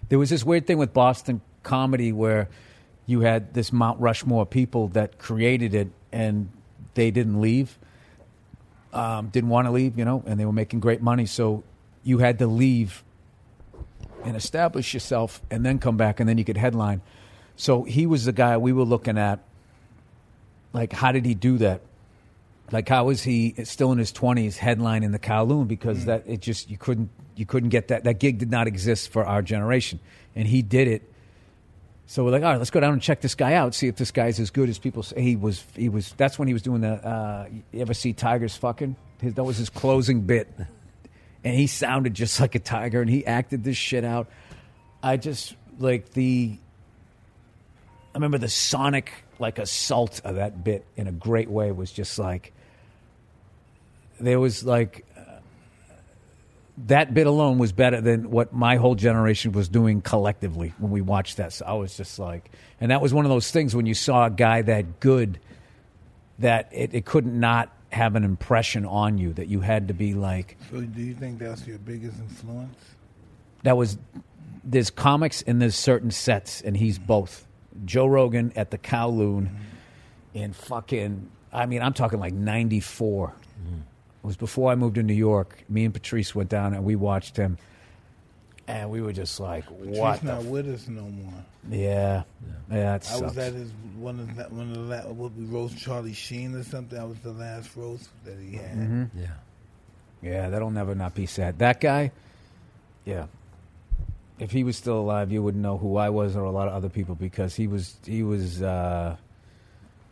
There 0.09 0.17
was 0.17 0.31
this 0.31 0.43
weird 0.43 0.65
thing 0.65 0.79
with 0.79 0.91
Boston 0.91 1.41
comedy 1.61 2.11
where 2.11 2.49
you 3.09 3.21
had 3.21 3.53
this 3.53 3.73
Mount 3.73 3.99
Rushmore 3.99 4.45
people 4.45 4.89
that 4.89 5.17
created 5.17 5.73
it, 5.73 5.89
and 6.11 6.49
they 6.93 7.11
didn't 7.11 7.41
leave, 7.41 7.77
um, 8.93 9.29
didn't 9.29 9.49
want 9.49 9.67
to 9.67 9.71
leave, 9.71 9.97
you 9.97 10.05
know, 10.05 10.23
and 10.25 10.39
they 10.39 10.45
were 10.45 10.51
making 10.51 10.79
great 10.79 11.01
money, 11.01 11.25
so 11.25 11.63
you 12.03 12.19
had 12.19 12.39
to 12.39 12.47
leave 12.47 13.03
and 14.25 14.35
establish 14.35 14.93
yourself 14.93 15.41
and 15.49 15.65
then 15.65 15.79
come 15.79 15.97
back 15.97 16.19
and 16.19 16.27
then 16.27 16.37
you 16.37 16.43
could 16.43 16.57
headline. 16.57 17.01
So 17.55 17.83
he 17.83 18.05
was 18.05 18.25
the 18.25 18.31
guy 18.31 18.57
we 18.57 18.73
were 18.73 18.83
looking 18.83 19.17
at. 19.17 19.39
Like, 20.73 20.93
how 20.93 21.11
did 21.11 21.25
he 21.25 21.33
do 21.33 21.57
that? 21.59 21.81
Like, 22.71 22.87
how 22.87 23.09
is 23.09 23.23
he 23.23 23.55
still 23.63 23.91
in 23.91 23.97
his 23.97 24.11
twenties 24.11 24.57
headlining 24.57 25.11
the 25.11 25.19
Kowloon? 25.19 25.67
Because 25.67 26.05
that 26.05 26.23
it 26.27 26.41
just 26.41 26.69
you 26.69 26.77
couldn't 26.77 27.09
you 27.35 27.45
couldn't 27.45 27.69
get 27.69 27.87
that 27.87 28.03
that 28.03 28.19
gig 28.19 28.37
did 28.37 28.51
not 28.51 28.67
exist 28.67 29.09
for 29.09 29.25
our 29.25 29.41
generation, 29.41 29.99
and 30.35 30.47
he 30.47 30.61
did 30.61 30.87
it. 30.87 31.11
So 32.09 32.23
we're 32.23 32.31
like, 32.31 32.41
all 32.41 32.49
right, 32.49 32.57
let's 32.57 32.71
go 32.71 32.79
down 32.79 32.93
and 32.93 33.01
check 33.03 33.21
this 33.21 33.35
guy 33.35 33.53
out, 33.53 33.75
see 33.75 33.87
if 33.87 33.95
this 33.95 34.09
guy's 34.09 34.39
as 34.39 34.49
good 34.49 34.67
as 34.67 34.79
people 34.79 35.03
say 35.03 35.21
he 35.21 35.35
was. 35.35 35.63
He 35.75 35.89
was. 35.89 36.11
That's 36.17 36.39
when 36.39 36.47
he 36.47 36.55
was 36.55 36.63
doing 36.63 36.81
the. 36.81 36.93
Uh, 36.93 37.47
you 37.71 37.81
ever 37.81 37.93
see 37.93 38.13
tigers 38.13 38.57
fucking? 38.57 38.95
His, 39.21 39.35
that 39.35 39.43
was 39.43 39.57
his 39.57 39.69
closing 39.69 40.21
bit, 40.21 40.51
and 41.43 41.53
he 41.53 41.67
sounded 41.67 42.15
just 42.15 42.39
like 42.39 42.55
a 42.55 42.59
tiger, 42.59 42.99
and 42.99 43.11
he 43.11 43.27
acted 43.27 43.63
this 43.63 43.77
shit 43.77 44.03
out. 44.03 44.27
I 45.03 45.17
just 45.17 45.55
like 45.77 46.13
the. 46.13 46.57
I 48.15 48.17
remember 48.17 48.39
the 48.39 48.49
sonic 48.49 49.11
like 49.37 49.59
assault 49.59 50.19
of 50.23 50.37
that 50.37 50.63
bit 50.63 50.85
in 50.97 51.05
a 51.07 51.11
great 51.11 51.47
way 51.47 51.71
was 51.71 51.91
just 51.91 52.17
like. 52.17 52.53
There 54.19 54.39
was 54.39 54.63
like 54.63 55.05
that 56.87 57.13
bit 57.13 57.27
alone 57.27 57.57
was 57.57 57.71
better 57.71 57.99
than 58.01 58.31
what 58.31 58.53
my 58.53 58.77
whole 58.77 58.95
generation 58.95 59.51
was 59.51 59.67
doing 59.67 60.01
collectively 60.01 60.73
when 60.77 60.91
we 60.91 61.01
watched 61.01 61.37
that. 61.37 61.53
So 61.53 61.65
I 61.65 61.73
was 61.73 61.97
just 61.97 62.19
like, 62.19 62.51
and 62.79 62.91
that 62.91 63.01
was 63.01 63.13
one 63.13 63.25
of 63.25 63.29
those 63.29 63.51
things 63.51 63.75
when 63.75 63.85
you 63.85 63.93
saw 63.93 64.25
a 64.25 64.29
guy 64.29 64.61
that 64.61 64.99
good 64.99 65.39
that 66.39 66.69
it, 66.71 66.93
it 66.93 67.05
couldn't 67.05 67.37
not 67.37 67.75
have 67.91 68.15
an 68.15 68.23
impression 68.23 68.85
on 68.85 69.17
you 69.17 69.33
that 69.33 69.47
you 69.47 69.59
had 69.59 69.87
to 69.89 69.93
be 69.93 70.13
like 70.13 70.57
So, 70.71 70.79
do 70.81 71.01
you 71.01 71.15
think 71.15 71.39
that's 71.39 71.65
your 71.65 71.79
biggest 71.79 72.17
influence? 72.19 72.77
that 73.63 73.75
was 73.75 73.97
there's 74.63 74.89
comics 74.89 75.41
and 75.41 75.61
there's 75.61 75.75
certain 75.75 76.11
sets 76.11 76.61
and 76.61 76.75
he's 76.75 76.97
mm-hmm. 76.97 77.07
both 77.07 77.45
joe 77.85 78.05
rogan 78.05 78.51
at 78.55 78.71
the 78.71 78.77
kowloon 78.77 79.47
mm-hmm. 79.47 79.57
in 80.33 80.53
fucking 80.53 81.29
i 81.51 81.65
mean 81.65 81.81
i'm 81.81 81.93
talking 81.93 82.19
like 82.19 82.33
94 82.33 83.33
it 83.38 83.38
was 84.29 84.37
before 84.37 84.71
i 84.71 84.75
moved 84.75 84.95
to 84.95 85.03
new 85.03 85.13
york 85.13 85.63
me 85.67 85.83
and 85.85 85.93
patrice 85.93 86.35
went 86.35 86.49
down 86.49 86.73
and 86.73 86.83
we 86.83 86.95
watched 86.95 87.35
him 87.35 87.57
and 88.67 88.91
we 88.91 89.01
were 89.01 89.11
just 89.11 89.39
like 89.39 89.65
what 89.65 90.19
She's 90.19 90.21
the 90.27 90.33
not 90.35 90.43
with 90.45 90.67
us 90.69 90.87
no 90.87 91.01
more. 91.01 91.33
yeah 91.69 92.21
yeah 92.71 92.95
it 92.95 93.11
I 93.11 93.19
was 93.19 93.35
at 93.37 93.53
his 93.53 93.71
one 93.97 94.19
of 94.19 94.35
the, 94.35 94.43
one 94.43 94.69
of 94.69 94.75
the 94.75 94.81
la- 94.95 95.11
what 95.11 95.33
we 95.33 95.45
roast 95.45 95.75
Charlie 95.77 96.13
Sheen 96.13 96.53
or 96.53 96.61
something. 96.63 96.95
That 96.97 97.07
was 97.09 97.17
the 97.19 97.31
last 97.31 97.75
roast 97.75 98.07
that 98.25 98.37
he 98.39 98.55
had. 98.57 98.77
Mm-hmm. 98.77 99.03
Yeah. 99.19 99.27
Yeah, 100.21 100.49
that'll 100.49 100.69
never 100.69 100.93
not 100.93 101.15
be 101.15 101.25
sad. 101.25 101.57
That 101.59 101.81
guy, 101.81 102.11
yeah. 103.05 103.25
If 104.37 104.51
he 104.51 104.63
was 104.63 104.77
still 104.77 104.99
alive, 104.99 105.31
you 105.31 105.41
wouldn't 105.41 105.63
know 105.63 105.77
who 105.79 105.97
I 105.97 106.09
was 106.11 106.35
or 106.35 106.43
a 106.43 106.51
lot 106.51 106.67
of 106.67 106.73
other 106.75 106.89
people 106.89 107.15
because 107.15 107.55
he 107.55 107.65
was 107.67 107.97
he 108.05 108.21
was 108.21 108.61
uh, 108.61 109.17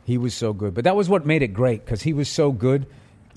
he 0.04 0.18
was 0.18 0.34
so 0.34 0.52
good. 0.52 0.74
But 0.74 0.84
that 0.86 0.96
was 0.96 1.08
what 1.08 1.26
made 1.28 1.44
it 1.44 1.54
great 1.54 1.86
because 1.86 2.02
he 2.02 2.12
was 2.14 2.28
so 2.28 2.52
good. 2.52 2.88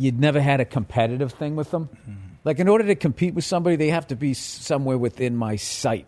You'd 0.01 0.19
never 0.19 0.41
had 0.41 0.61
a 0.61 0.65
competitive 0.65 1.33
thing 1.33 1.57
with 1.57 1.71
them. 1.71 1.89
Mm-hmm. 1.89 2.13
Like 2.45 2.59
in 2.59 2.69
order 2.69 2.85
to 2.87 2.95
compete 2.95 3.35
with 3.35 3.45
somebody, 3.45 3.77
they 3.77 3.91
have 3.91 4.07
to 4.09 4.17
be 4.17 4.35
somewhere 4.35 4.97
within 4.97 5.37
my 5.37 5.57
sight. 5.57 6.07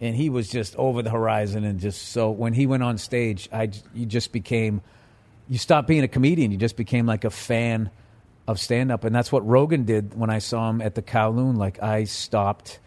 And 0.00 0.16
he 0.16 0.28
was 0.28 0.48
just 0.48 0.74
over 0.76 1.02
the 1.02 1.10
horizon 1.10 1.64
and 1.64 1.78
just 1.78 2.08
so 2.08 2.30
when 2.30 2.52
he 2.52 2.66
went 2.66 2.82
on 2.82 2.98
stage, 2.98 3.48
I 3.52 3.70
you 3.94 4.06
just 4.06 4.32
became 4.32 4.82
you 5.48 5.58
stopped 5.58 5.88
being 5.88 6.02
a 6.02 6.08
comedian. 6.08 6.50
You 6.50 6.58
just 6.58 6.76
became 6.76 7.06
like 7.06 7.24
a 7.24 7.30
fan 7.30 7.90
of 8.46 8.60
stand 8.60 8.92
up. 8.92 9.04
And 9.04 9.14
that's 9.14 9.32
what 9.32 9.46
Rogan 9.46 9.84
did 9.84 10.18
when 10.18 10.30
I 10.30 10.38
saw 10.38 10.68
him 10.70 10.80
at 10.80 10.94
the 10.94 11.02
Kowloon. 11.02 11.56
Like, 11.56 11.82
I 11.82 12.04
stopped 12.04 12.78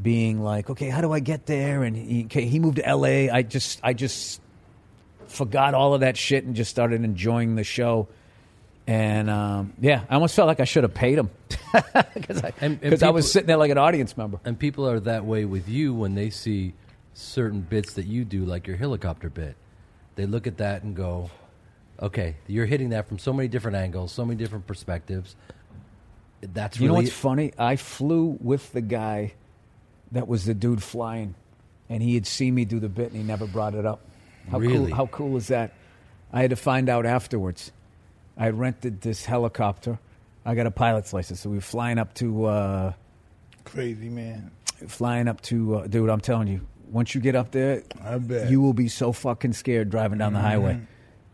being 0.00 0.42
like, 0.42 0.70
okay, 0.70 0.88
how 0.88 1.00
do 1.00 1.12
I 1.12 1.20
get 1.20 1.46
there? 1.46 1.82
And 1.82 1.96
he, 1.96 2.24
okay, 2.24 2.46
he 2.46 2.58
moved 2.58 2.76
to 2.76 2.94
LA. 2.94 3.32
I 3.32 3.42
just, 3.42 3.80
I 3.82 3.92
just 3.92 4.40
forgot 5.26 5.74
all 5.74 5.94
of 5.94 6.00
that 6.00 6.16
shit 6.16 6.44
and 6.44 6.56
just 6.56 6.70
started 6.70 7.04
enjoying 7.04 7.56
the 7.56 7.64
show. 7.64 8.08
And 8.86 9.30
um, 9.30 9.72
yeah, 9.80 10.02
I 10.10 10.14
almost 10.14 10.34
felt 10.34 10.48
like 10.48 10.58
I 10.60 10.64
should 10.64 10.82
have 10.82 10.94
paid 10.94 11.18
him 11.18 11.30
because 12.14 12.42
I, 12.44 12.52
And- 12.60 12.78
and 12.82 12.90
'cause 12.92 13.02
I 13.02 13.10
was 13.10 13.30
sitting 13.30 13.46
there 13.46 13.56
like 13.56 13.70
an 13.70 13.78
audience 13.78 14.16
member. 14.16 14.40
And 14.44 14.58
people 14.58 14.88
are 14.88 14.98
that 15.00 15.24
way 15.24 15.44
with 15.44 15.68
you 15.68 15.94
when 15.94 16.14
they 16.14 16.30
see 16.30 16.74
certain 17.14 17.60
bits 17.60 17.94
that 17.94 18.06
you 18.06 18.24
do, 18.24 18.44
like 18.44 18.66
your 18.66 18.76
helicopter 18.76 19.30
bit. 19.30 19.54
They 20.16 20.26
look 20.26 20.46
at 20.46 20.56
that 20.58 20.82
and 20.82 20.96
go, 20.96 21.30
okay, 22.00 22.36
you're 22.48 22.66
hitting 22.66 22.90
that 22.90 23.06
from 23.08 23.18
so 23.18 23.32
many 23.32 23.48
different 23.48 23.76
angles, 23.76 24.10
so 24.12 24.24
many 24.24 24.36
different 24.36 24.66
perspectives. 24.66 25.36
That's 26.40 26.80
You 26.80 26.88
know 26.88 26.94
really 26.94 27.04
what's 27.06 27.16
funny? 27.16 27.52
I 27.56 27.76
flew 27.76 28.36
with 28.40 28.72
the 28.72 28.80
guy 28.80 29.34
that 30.10 30.26
was 30.26 30.44
the 30.44 30.54
dude 30.54 30.82
flying, 30.82 31.34
and 31.88 32.02
he 32.02 32.14
had 32.14 32.26
seen 32.26 32.54
me 32.54 32.64
do 32.64 32.80
the 32.80 32.88
bit, 32.88 33.08
and 33.12 33.16
he 33.16 33.22
never 33.22 33.46
brought 33.46 33.74
it 33.74 33.86
up. 33.86 34.00
How 34.50 34.58
Really? 34.58 34.88
cool? 34.88 34.96
How 34.96 35.06
cool 35.06 35.36
is 35.36 35.46
that? 35.48 35.72
I 36.32 36.40
had 36.40 36.50
to 36.50 36.56
find 36.56 36.88
out 36.88 37.06
afterwards. 37.06 37.70
I 38.36 38.48
rented 38.50 39.00
this 39.00 39.24
helicopter. 39.24 39.98
I 40.44 40.54
got 40.54 40.66
a 40.66 40.70
pilot's 40.70 41.12
license, 41.12 41.40
so 41.40 41.50
we 41.50 41.56
were 41.56 41.60
flying 41.62 41.98
up 41.98 42.14
to 42.14 42.46
uh, 42.46 42.92
Crazy 43.64 44.08
man. 44.08 44.50
flying 44.88 45.28
up 45.28 45.40
to 45.42 45.76
uh, 45.76 45.86
dude. 45.86 46.10
I'm 46.10 46.20
telling 46.20 46.48
you, 46.48 46.60
once 46.90 47.14
you 47.14 47.20
get 47.20 47.36
up 47.36 47.52
there, 47.52 47.82
I 48.02 48.18
bet. 48.18 48.50
you 48.50 48.60
will 48.60 48.72
be 48.72 48.88
so 48.88 49.12
fucking 49.12 49.52
scared 49.52 49.90
driving 49.90 50.18
down 50.18 50.32
the 50.32 50.40
highway. 50.40 50.74
Mm-hmm. 50.74 50.84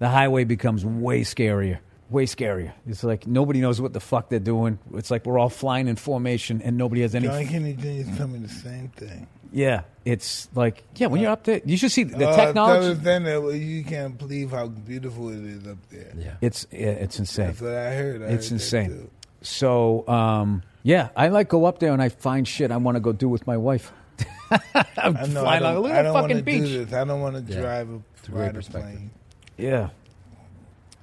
The 0.01 0.09
highway 0.09 0.45
becomes 0.45 0.85
way 0.85 1.23
scarier. 1.23 1.79
Way 2.11 2.27
scarier. 2.27 2.73
It's 2.87 3.03
like 3.05 3.27
nobody 3.27 3.61
knows 3.61 3.81
what 3.81 3.93
the 3.93 4.01
fuck 4.01 4.29
they're 4.29 4.39
doing. 4.39 4.79
It's 4.95 5.11
like 5.11 5.27
we're 5.27 5.39
all 5.39 5.49
flying 5.51 5.89
in 5.89 5.97
formation 5.97 6.63
and 6.63 6.77
nobody 6.77 7.03
has 7.03 7.15
any. 7.15 7.27
John 7.29 7.47
Kennedy 7.47 8.03
Jr. 8.05 8.17
told 8.17 8.31
me 8.33 8.39
the 8.41 8.49
same 8.49 8.89
thing. 8.89 9.27
Yeah, 9.53 9.83
it's 10.05 10.49
like 10.55 10.85
yeah. 10.97 11.07
When 11.09 11.21
you're 11.21 11.31
up 11.31 11.45
there, 11.45 11.61
you 11.65 11.77
should 11.77 11.91
see 11.93 12.05
the 12.05 12.29
Uh, 12.29 12.37
technology. 12.37 12.81
tell 12.83 12.93
us 12.93 12.99
then 12.99 13.25
that 13.25 13.57
you 13.57 13.83
can't 13.85 14.17
believe 14.19 14.51
how 14.51 14.67
beautiful 14.69 15.31
it 15.31 15.45
is 15.45 15.67
up 15.67 15.79
there. 15.91 16.13
yeah. 16.19 16.35
It's 16.41 16.67
yeah, 16.71 16.89
it's 16.89 17.19
insane. 17.19 17.47
That's 17.49 17.61
what 17.63 17.73
I 17.75 17.95
heard. 17.95 18.23
I 18.23 18.27
It's 18.27 18.49
heard 18.51 18.59
that 18.59 18.65
insane. 18.65 18.89
too. 18.91 19.11
So 19.43 20.07
um, 20.09 20.63
yeah, 20.83 21.09
I 21.17 21.29
like 21.29 21.49
go 21.49 21.65
up 21.65 21.79
there 21.79 21.93
and 21.93 22.03
I 22.03 22.09
find 22.11 22.47
shit 22.47 22.71
I 22.71 22.77
want 22.77 22.97
to 22.97 23.01
go 23.01 23.13
do 23.13 23.29
with 23.29 23.47
my 23.47 23.57
wife. 23.57 23.93
I'm 24.51 25.17
I 25.17 25.27
know. 25.27 25.45
I 25.47 25.59
flying 25.59 25.63
don't, 25.63 25.83
look 25.83 25.93
I 25.93 25.97
at 25.97 26.03
the 26.03 26.13
don't 26.13 26.13
fucking 26.15 26.15
want 26.15 26.31
to 26.31 26.43
beach. 26.43 26.63
do 26.65 26.85
this. 26.85 26.95
I 26.95 27.05
don't 27.05 27.21
want 27.21 27.47
to 27.47 27.53
Yeah. 27.53 27.61
drive 27.61 27.91
a, 27.91 27.95
a 27.95 28.01
great 28.31 28.41
ride 28.41 28.51
a 28.51 28.55
perspective. 28.55 28.93
plane. 28.95 29.11
Yeah. 29.57 29.89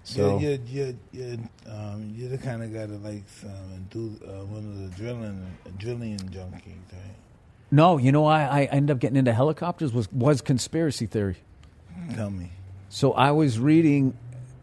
So 0.03 0.37
you're, 0.37 0.51
you're, 0.51 0.59
you're, 0.67 0.93
you're, 1.11 1.37
um, 1.67 2.13
you're 2.15 2.29
the 2.29 2.37
kind 2.37 2.61
of 2.61 2.71
guy 2.71 2.85
that 2.85 3.03
likes 3.03 3.43
um, 3.43 3.87
do 3.89 4.15
uh, 4.23 4.45
one 4.45 4.63
of 4.65 4.77
the 4.81 4.95
drilling 4.95 5.45
drilling 5.79 6.19
junkies, 6.19 6.93
right? 6.93 7.15
No, 7.75 7.97
you 7.97 8.11
know 8.11 8.21
why 8.21 8.43
I 8.45 8.63
ended 8.65 8.95
up 8.95 8.99
getting 8.99 9.17
into 9.17 9.33
helicopters 9.33 9.91
was 9.93 10.11
was 10.11 10.41
conspiracy 10.41 11.05
theory. 11.05 11.37
Tell 12.15 12.29
me. 12.29 12.51
So 12.89 13.13
I 13.13 13.31
was 13.31 13.59
reading 13.59 14.15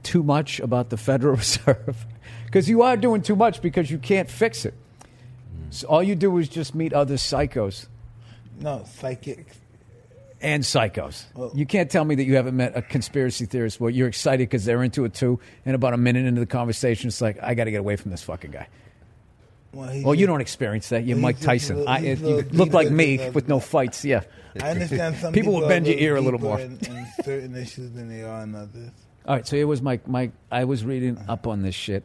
too 0.03 0.23
much 0.23 0.61
about 0.61 0.91
the 0.91 0.97
Federal 0.97 1.37
Reserve 1.43 2.07
because 2.47 2.69
you 2.69 2.83
are 2.83 2.97
doing 2.97 3.23
too 3.23 3.37
much 3.37 3.61
because 3.63 3.91
you 3.91 3.99
can't 3.99 4.31
fix 4.31 4.65
it. 4.65 4.75
Mm. 4.75 5.73
So 5.75 5.89
all 5.89 6.03
you 6.03 6.15
do 6.15 6.37
is 6.39 6.49
just 6.49 6.75
meet 6.75 6.93
other 6.93 7.15
psychos 7.17 7.87
No, 8.61 8.85
psychic. 9.01 9.47
and 10.41 10.63
psychos. 10.63 11.25
Well- 11.35 11.53
you 11.55 11.67
can't 11.67 11.91
tell 11.91 12.05
me 12.05 12.15
that 12.17 12.25
you 12.25 12.37
haven't 12.37 12.57
met 12.57 12.77
a 12.77 12.83
conspiracy 12.83 13.47
theorist 13.47 13.81
where 13.81 13.91
you're 13.91 14.09
excited 14.09 14.49
because 14.49 14.65
they're 14.65 14.83
into 14.83 15.05
it 15.05 15.15
too, 15.15 15.39
and 15.67 15.75
about 15.75 15.93
a 15.95 15.99
minute 15.99 16.27
into 16.27 16.41
the 16.41 16.47
conversation, 16.47 17.09
it's 17.09 17.21
like 17.21 17.39
I 17.43 17.55
got 17.55 17.65
to 17.65 17.71
get 17.71 17.81
away 17.81 17.97
from 17.97 18.11
this 18.11 18.23
fucking 18.23 18.51
guy. 18.53 18.69
Well, 19.73 20.03
Well, 20.05 20.15
you 20.15 20.27
don't 20.27 20.41
experience 20.41 20.89
that. 20.91 21.05
You're 21.05 21.17
Well, 21.17 21.23
Mike 21.23 21.37
he's 21.37 21.47
just 21.47 21.47
a 21.47 21.51
Tyson. 21.69 21.77
little- 21.79 21.93
I, 21.93 21.99
he's 22.01 22.21
you 22.21 22.27
little 22.29 22.51
look 22.57 22.73
like 22.73 22.91
me 22.91 23.31
with 23.31 23.49
no 23.49 23.59
fights. 23.61 24.05
Yeah. 24.05 24.23
I 24.61 24.71
understand 24.71 25.17
some 25.17 25.33
People 25.35 25.53
people, 25.53 25.61
will 25.63 25.69
bend 25.69 25.87
your 25.87 25.97
ear 25.99 26.17
a 26.17 26.21
little 26.21 26.41
more. 26.41 26.61
in, 26.61 26.79
in 26.87 27.07
certain 27.25 27.57
issues 27.57 27.91
than 27.93 28.09
they 28.09 28.23
are 28.23 28.43
in 28.43 28.55
others. 28.55 28.91
All 29.27 29.37
right. 29.37 29.47
So 29.47 29.57
here 29.57 29.67
was 29.67 29.81
my 29.81 29.99
my. 30.07 30.31
I 30.51 30.65
was 30.65 30.85
reading 30.85 31.19
up 31.29 31.47
on 31.47 31.63
this 31.63 31.75
shit, 31.75 32.05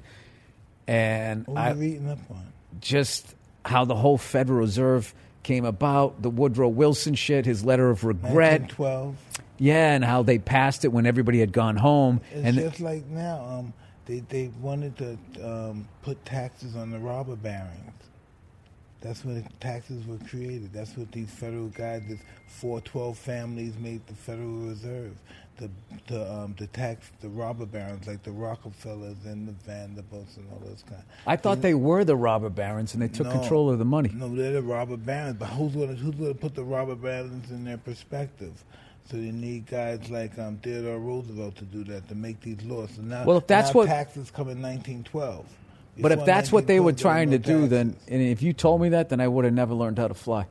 and 0.87 1.45
What 1.47 1.57
I 1.57 1.71
reading 1.71 2.09
up 2.09 2.19
on? 2.29 2.53
just 2.79 3.35
how 3.65 3.85
the 3.85 3.95
whole 3.95 4.17
Federal 4.17 4.59
Reserve 4.59 5.13
came 5.43 5.65
about, 5.65 6.21
the 6.21 6.29
Woodrow 6.29 6.69
Wilson 6.69 7.15
shit, 7.15 7.45
his 7.45 7.65
letter 7.65 7.89
of 7.89 8.03
regret, 8.03 8.61
1912. 8.77 9.15
yeah, 9.57 9.93
and 9.93 10.05
how 10.05 10.23
they 10.23 10.37
passed 10.39 10.85
it 10.85 10.89
when 10.89 11.05
everybody 11.05 11.39
had 11.39 11.51
gone 11.51 11.75
home, 11.75 12.21
It's 12.31 12.45
and 12.45 12.55
just 12.57 12.79
like 12.79 13.05
now. 13.07 13.43
Um, 13.59 13.73
they 14.07 14.19
they 14.21 14.49
wanted 14.61 14.97
to 14.97 15.17
um, 15.43 15.87
put 16.01 16.23
taxes 16.25 16.75
on 16.75 16.89
the 16.91 16.97
robber 16.99 17.35
barons. 17.35 17.91
That's 19.01 19.23
when 19.23 19.35
the 19.43 19.49
taxes 19.59 20.07
were 20.07 20.17
created. 20.27 20.73
That's 20.73 20.97
what 20.97 21.11
these 21.11 21.29
federal 21.29 21.67
guys, 21.67 22.01
this 22.07 22.19
412 22.47 23.15
families, 23.17 23.73
made 23.77 24.05
the 24.07 24.15
Federal 24.15 24.47
Reserve. 24.67 25.13
The 25.57 25.69
the 26.07 26.31
um, 26.31 26.55
the 26.57 26.67
tax 26.67 27.09
the 27.21 27.29
robber 27.29 27.65
barons 27.65 28.07
like 28.07 28.23
the 28.23 28.31
Rockefellers 28.31 29.17
and 29.25 29.47
the 29.47 29.51
Vanderbilts 29.65 30.37
and 30.37 30.47
all 30.51 30.59
those 30.65 30.83
kind. 30.87 31.01
I 31.27 31.35
thought 31.35 31.61
they 31.61 31.73
were 31.73 32.03
the 32.05 32.15
robber 32.15 32.49
barons, 32.49 32.93
and 32.93 33.01
they 33.01 33.07
took 33.07 33.27
No. 33.27 33.33
control 33.33 33.69
of 33.69 33.77
the 33.79 33.85
money. 33.85 34.09
No, 34.13 34.33
they're 34.35 34.53
the 34.53 34.61
robber 34.61 34.97
barons. 34.97 35.37
But 35.39 35.47
who's 35.47 35.73
going 35.73 35.89
to 35.89 35.95
who's 35.95 36.15
going 36.15 36.33
to 36.33 36.39
put 36.39 36.55
the 36.55 36.63
robber 36.63 36.95
barons 36.95 37.49
in 37.51 37.65
their 37.65 37.77
perspective? 37.77 38.63
So 39.09 39.15
you 39.17 39.31
need 39.31 39.67
guys 39.67 40.09
like 40.09 40.37
um, 40.37 40.57
Theodore 40.57 40.99
Roosevelt 40.99 41.55
to 41.57 41.63
do 41.65 41.83
that 41.85 42.09
to 42.09 42.15
make 42.15 42.41
these 42.41 42.61
laws. 42.63 42.89
So 42.95 43.01
now, 43.01 43.23
Well, 43.25 43.37
if 43.37 43.47
that's 43.47 43.73
what- 43.73 43.87
taxes 43.87 44.31
come 44.31 44.49
in 44.49 44.61
1912. 44.61 45.45
But 45.99 46.11
if 46.11 46.25
that's 46.25 46.51
what 46.51 46.67
they 46.67 46.79
were 46.79 46.91
1912, 46.91 47.01
trying 47.01 47.31
to 47.31 47.37
there 47.39 47.61
do, 47.61 47.67
then 47.67 47.95
and 48.07 48.21
if 48.21 48.43
you 48.43 48.53
told 48.53 48.81
me 48.81 48.89
that, 48.89 49.09
then 49.09 49.19
I 49.19 49.27
would 49.27 49.45
have 49.45 49.53
never 49.53 49.73
learned 49.73 49.97
how 49.97 50.07
to 50.07 50.13
fly. 50.13 50.45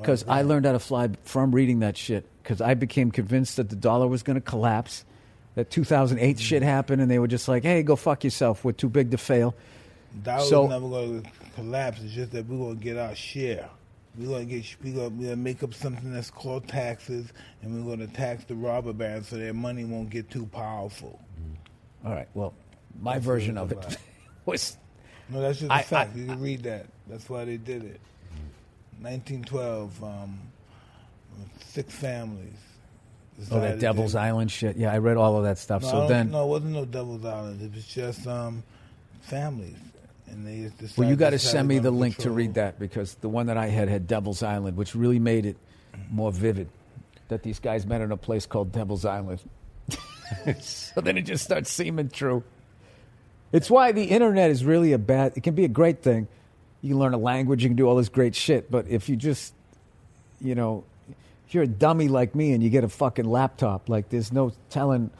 Because 0.00 0.24
I 0.26 0.42
learned 0.42 0.66
how 0.66 0.72
to 0.72 0.78
fly 0.80 1.10
from 1.22 1.52
reading 1.52 1.80
that 1.80 1.96
shit. 1.96 2.24
Because 2.42 2.60
I 2.60 2.74
became 2.74 3.10
convinced 3.10 3.56
that 3.56 3.68
the 3.68 3.76
dollar 3.76 4.08
was 4.08 4.22
going 4.22 4.34
to 4.34 4.40
collapse. 4.40 5.04
That 5.54 5.70
2008 5.70 6.38
shit 6.40 6.62
happened, 6.62 7.02
and 7.02 7.10
they 7.10 7.18
were 7.18 7.26
just 7.28 7.46
like, 7.48 7.62
"Hey, 7.64 7.82
go 7.82 7.94
fuck 7.96 8.22
yourself. 8.24 8.64
We're 8.64 8.72
too 8.72 8.88
big 8.88 9.10
to 9.10 9.18
fail." 9.18 9.54
Dollar's 10.22 10.48
So- 10.48 10.66
never 10.66 10.88
going 10.88 11.22
to 11.22 11.30
collapse. 11.56 12.00
It's 12.02 12.14
just 12.14 12.32
that 12.32 12.46
we're 12.48 12.58
going 12.58 12.78
to 12.78 12.82
get 12.84 12.96
our 12.96 13.14
share. 13.14 13.68
We're 14.18 14.26
going 14.26 14.48
to 14.48 14.54
get 14.60 14.76
we're 14.82 14.94
going 14.94 15.18
we're 15.18 15.30
to 15.30 15.36
make 15.36 15.62
up 15.62 15.72
something 15.74 16.12
that's 16.12 16.30
called 16.30 16.66
taxes, 16.66 17.32
and 17.62 17.74
we're 17.86 17.96
going 17.96 18.06
to 18.08 18.12
tax 18.12 18.44
the 18.44 18.54
robber 18.56 18.92
barons 18.92 19.28
so 19.28 19.36
their 19.36 19.54
money 19.54 19.84
won't 19.84 20.10
get 20.10 20.28
too 20.30 20.46
powerful. 20.46 21.20
All 22.04 22.12
right. 22.12 22.28
Well, 22.34 22.52
my 23.00 23.14
That's 23.14 23.24
version 23.24 23.56
of 23.56 23.70
it 23.72 23.96
was 24.44 24.76
No, 25.28 25.40
that's 25.40 25.60
just 25.60 25.70
a 25.70 25.74
I- 25.74 25.82
fact. 25.82 26.16
I- 26.16 26.18
you 26.18 26.26
can 26.26 26.40
read 26.40 26.64
that. 26.64 26.86
That's 27.06 27.28
why 27.30 27.44
they 27.44 27.56
did 27.56 27.84
it. 27.84 28.00
1912, 29.00 30.02
um, 30.04 30.38
six 31.64 31.94
families. 31.94 32.52
oh 33.52 33.60
that 33.60 33.78
Devil's 33.78 34.14
Island 34.16 34.50
shit. 34.50 34.76
Yeah, 34.76 34.92
I 34.92 34.98
read 34.98 35.16
all 35.16 35.36
of 35.36 35.44
that 35.44 35.58
stuff. 35.58 35.82
No, 35.82 35.88
so 35.90 36.08
then, 36.08 36.32
no, 36.32 36.44
it 36.44 36.48
wasn't 36.48 36.72
no 36.72 36.84
Devil's 36.84 37.24
Island. 37.24 37.62
It 37.62 37.72
was 37.74 37.86
just 37.86 38.26
um, 38.26 38.64
families. 39.20 39.76
And 40.30 40.46
they 40.46 40.70
Well, 40.96 41.08
you 41.08 41.16
got 41.16 41.30
to 41.30 41.38
send 41.38 41.68
me 41.68 41.78
the 41.78 41.90
link 41.90 42.16
to 42.18 42.30
read 42.30 42.54
that 42.54 42.78
because 42.78 43.14
the 43.16 43.28
one 43.28 43.46
that 43.46 43.56
I 43.56 43.66
had 43.66 43.88
had 43.88 44.06
Devil's 44.06 44.42
Island, 44.42 44.76
which 44.76 44.94
really 44.94 45.18
made 45.18 45.46
it 45.46 45.56
more 46.10 46.32
vivid 46.32 46.68
that 47.28 47.42
these 47.42 47.58
guys 47.58 47.86
met 47.86 48.00
in 48.00 48.12
a 48.12 48.16
place 48.16 48.46
called 48.46 48.72
Devil's 48.72 49.04
Island. 49.04 49.40
so 50.60 51.00
then 51.00 51.16
it 51.16 51.22
just 51.22 51.44
starts 51.44 51.70
seeming 51.70 52.08
true. 52.08 52.42
It's 53.52 53.70
why 53.70 53.92
the 53.92 54.04
internet 54.04 54.50
is 54.50 54.64
really 54.64 54.92
a 54.92 54.98
bad. 54.98 55.32
It 55.36 55.42
can 55.42 55.54
be 55.54 55.64
a 55.64 55.68
great 55.68 56.02
thing. 56.02 56.28
You 56.82 56.90
can 56.90 56.98
learn 56.98 57.14
a 57.14 57.18
language, 57.18 57.62
you 57.62 57.68
can 57.68 57.76
do 57.76 57.88
all 57.88 57.96
this 57.96 58.08
great 58.08 58.34
shit. 58.34 58.70
But 58.70 58.88
if 58.88 59.08
you 59.08 59.16
just, 59.16 59.54
you 60.40 60.54
know, 60.54 60.84
if 61.46 61.54
you're 61.54 61.64
a 61.64 61.68
dummy 61.68 62.08
like 62.08 62.34
me 62.34 62.52
and 62.52 62.62
you 62.62 62.70
get 62.70 62.84
a 62.84 62.88
fucking 62.88 63.24
laptop, 63.24 63.88
like 63.88 64.10
there's 64.10 64.32
no 64.32 64.52
telling 64.70 65.10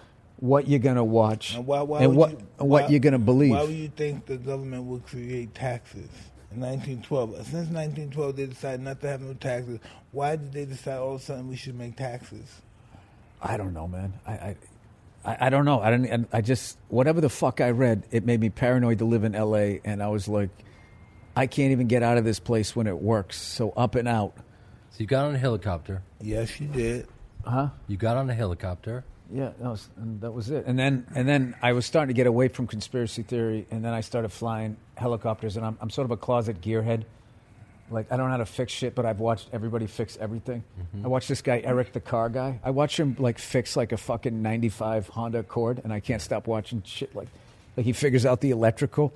what 0.40 0.68
you're 0.68 0.78
gonna 0.78 1.04
watch 1.04 1.54
And 1.54 1.66
why, 1.66 1.82
why 1.82 2.02
and 2.02 2.16
what 2.16 2.30
you- 2.32 2.36
and 2.58 2.68
what 2.68 2.84
why- 2.84 2.88
you're 2.88 3.00
gonna 3.00 3.18
believe. 3.18 3.50
Why 3.52 3.62
would 3.62 3.70
you 3.74 3.88
think 3.88 4.26
the 4.26 4.36
government 4.36 4.84
would 4.84 5.04
create 5.06 5.54
taxes 5.54 6.08
in 6.52 6.60
1912? 6.60 7.34
Since 7.46 7.70
1912, 7.70 8.36
they 8.36 8.46
decided 8.46 8.80
not 8.80 9.00
to 9.00 9.08
have 9.08 9.20
no 9.20 9.34
taxes. 9.34 9.80
Why 10.12 10.36
did 10.36 10.52
they 10.52 10.64
decide 10.64 10.98
all 10.98 11.14
of 11.16 11.20
a 11.20 11.24
sudden 11.24 11.48
we 11.48 11.56
should 11.56 11.76
make 11.78 11.96
taxes? 11.96 12.62
I 13.42 13.56
don't 13.56 13.72
know, 13.72 13.86
man. 13.88 14.14
I, 14.26 14.32
I, 14.32 14.56
I, 15.24 15.36
I 15.46 15.50
don't 15.50 15.64
know. 15.64 15.80
I 15.80 15.90
don't. 15.90 16.28
I 16.32 16.40
just 16.40 16.78
whatever 16.88 17.20
the 17.20 17.28
fuck 17.28 17.60
I 17.60 17.70
read, 17.70 18.04
it 18.10 18.24
made 18.24 18.40
me 18.40 18.48
paranoid 18.50 18.98
to 18.98 19.04
live 19.04 19.24
in 19.24 19.34
L.A. 19.34 19.80
And 19.84 20.02
I 20.02 20.08
was 20.08 20.28
like, 20.28 20.50
I 21.36 21.46
can't 21.46 21.72
even 21.72 21.86
get 21.88 22.02
out 22.02 22.16
of 22.18 22.24
this 22.24 22.38
place 22.40 22.74
when 22.76 22.86
it 22.86 22.98
works. 23.00 23.36
So 23.36 23.70
up 23.76 23.94
and 23.96 24.08
out, 24.08 24.34
So 24.90 25.00
you 25.00 25.06
got 25.06 25.24
on 25.26 25.34
a 25.34 25.38
helicopter. 25.38 26.02
Yes, 26.20 26.58
you 26.60 26.68
did. 26.68 27.06
huh? 27.44 27.68
You 27.88 27.96
got 27.96 28.16
on 28.16 28.28
a 28.30 28.34
helicopter. 28.34 29.04
Yeah, 29.32 29.50
that 29.60 29.68
was, 29.68 29.88
and 29.96 30.20
that 30.22 30.32
was 30.32 30.50
it. 30.50 30.64
And 30.66 30.78
then 30.78 31.06
and 31.14 31.28
then 31.28 31.54
I 31.60 31.72
was 31.72 31.84
starting 31.84 32.08
to 32.08 32.14
get 32.14 32.26
away 32.26 32.48
from 32.48 32.66
conspiracy 32.66 33.22
theory, 33.22 33.66
and 33.70 33.84
then 33.84 33.92
I 33.92 34.00
started 34.00 34.30
flying 34.30 34.76
helicopters. 34.96 35.56
And 35.56 35.66
I'm 35.66 35.76
I'm 35.80 35.90
sort 35.90 36.06
of 36.06 36.10
a 36.12 36.16
closet 36.16 36.62
gearhead. 36.62 37.04
Like 37.90 38.10
I 38.10 38.16
don't 38.16 38.26
know 38.26 38.32
how 38.32 38.38
to 38.38 38.46
fix 38.46 38.72
shit, 38.72 38.94
but 38.94 39.04
I've 39.04 39.20
watched 39.20 39.48
everybody 39.52 39.86
fix 39.86 40.16
everything. 40.16 40.64
Mm-hmm. 40.80 41.04
I 41.04 41.08
watched 41.08 41.28
this 41.28 41.42
guy 41.42 41.60
Eric, 41.62 41.92
the 41.92 42.00
car 42.00 42.30
guy. 42.30 42.58
I 42.64 42.70
watched 42.70 42.98
him 42.98 43.16
like 43.18 43.38
fix 43.38 43.76
like 43.76 43.92
a 43.92 43.98
fucking 43.98 44.40
'95 44.40 45.08
Honda 45.08 45.40
Accord, 45.40 45.82
and 45.84 45.92
I 45.92 46.00
can't 46.00 46.22
stop 46.22 46.46
watching 46.46 46.82
shit 46.86 47.14
like 47.14 47.28
like 47.76 47.84
he 47.84 47.92
figures 47.92 48.24
out 48.24 48.40
the 48.40 48.50
electrical. 48.50 49.12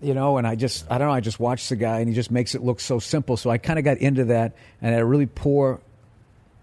You 0.00 0.14
know, 0.14 0.36
and 0.36 0.46
I 0.46 0.54
just 0.54 0.84
I 0.90 0.98
don't 0.98 1.08
know. 1.08 1.14
I 1.14 1.20
just 1.20 1.40
watched 1.40 1.70
the 1.70 1.76
guy, 1.76 2.00
and 2.00 2.08
he 2.10 2.14
just 2.14 2.30
makes 2.30 2.54
it 2.54 2.62
look 2.62 2.78
so 2.78 2.98
simple. 2.98 3.38
So 3.38 3.48
I 3.48 3.56
kind 3.56 3.78
of 3.78 3.84
got 3.86 3.98
into 3.98 4.26
that, 4.26 4.54
and 4.82 4.90
I 4.90 4.92
had 4.92 5.02
a 5.02 5.06
really 5.06 5.26
poor 5.26 5.80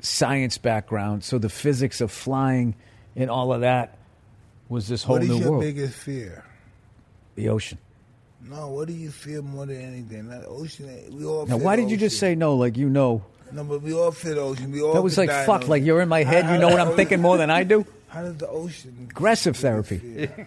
science 0.06 0.58
background, 0.58 1.24
so 1.24 1.38
the 1.38 1.50
physics 1.50 2.00
of 2.02 2.12
flying 2.12 2.76
and 3.16 3.30
all 3.30 3.54
of 3.54 3.62
that 3.62 3.98
was 4.70 4.88
this 4.88 5.04
whole 5.04 5.18
new 5.20 5.28
world. 5.28 5.32
what 5.32 5.38
is 5.40 5.44
your 5.44 5.52
world. 5.52 5.64
biggest 5.64 5.94
fear? 5.96 6.44
the 7.36 7.50
ocean. 7.50 7.78
No, 8.48 8.70
what 8.70 8.88
do 8.88 8.94
you 8.94 9.10
fear 9.12 9.42
more 9.42 9.66
than 9.66 9.82
anything? 9.82 10.30
That 10.30 10.46
ocean. 10.46 10.88
We 11.18 11.26
all. 11.26 11.46
Now, 11.48 11.58
why 11.58 11.76
the 11.76 11.82
did 11.82 11.92
you 11.92 11.98
just 11.98 12.20
say 12.20 12.36
no? 12.36 12.56
Like 12.56 12.78
you 12.78 12.88
know, 12.90 13.24
No, 13.52 13.64
but 13.64 13.82
we 13.82 13.92
all 13.94 14.12
fear 14.12 14.36
the 14.36 14.42
ocean. 14.42 14.72
We 14.72 14.82
all. 14.82 14.94
that 14.94 15.02
was 15.02 15.18
like 15.18 15.30
die 15.30 15.46
fuck. 15.46 15.68
Like 15.68 15.84
you're 15.84 16.00
in 16.02 16.10
my 16.10 16.24
head. 16.24 16.50
You 16.50 16.60
know 16.60 16.70
what 16.70 16.80
I'm 16.80 16.96
thinking 16.96 17.22
more 17.22 17.38
than 17.38 17.50
I 17.50 17.64
do. 17.64 17.86
How 18.08 18.22
does 18.22 18.38
the 18.38 18.48
ocean? 18.48 19.08
Aggressive 19.10 19.58
therapy. 19.58 20.30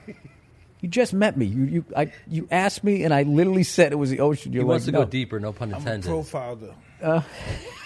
You 0.80 0.88
just 0.88 1.12
met 1.12 1.36
me. 1.36 1.44
You 1.46 1.64
you 1.64 1.84
I 1.96 2.12
you 2.28 2.46
asked 2.52 2.84
me, 2.84 3.02
and 3.02 3.12
I 3.12 3.24
literally 3.24 3.64
said 3.64 3.90
it 3.90 3.96
was 3.96 4.10
the 4.10 4.20
ocean. 4.20 4.52
You're 4.52 4.62
He 4.62 4.64
like, 4.64 4.70
wants 4.74 4.84
to 4.86 4.92
no. 4.92 5.00
go 5.00 5.10
deeper. 5.10 5.40
No 5.40 5.52
pun 5.52 5.72
intended. 5.72 6.08
I'm 6.08 6.14
a 6.14 6.18
intended. 6.20 6.30
profiler. 6.30 6.74
Uh. 7.02 7.20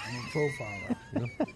I'm 0.07 0.19
a 0.19 1.27
profiler. 1.31 1.52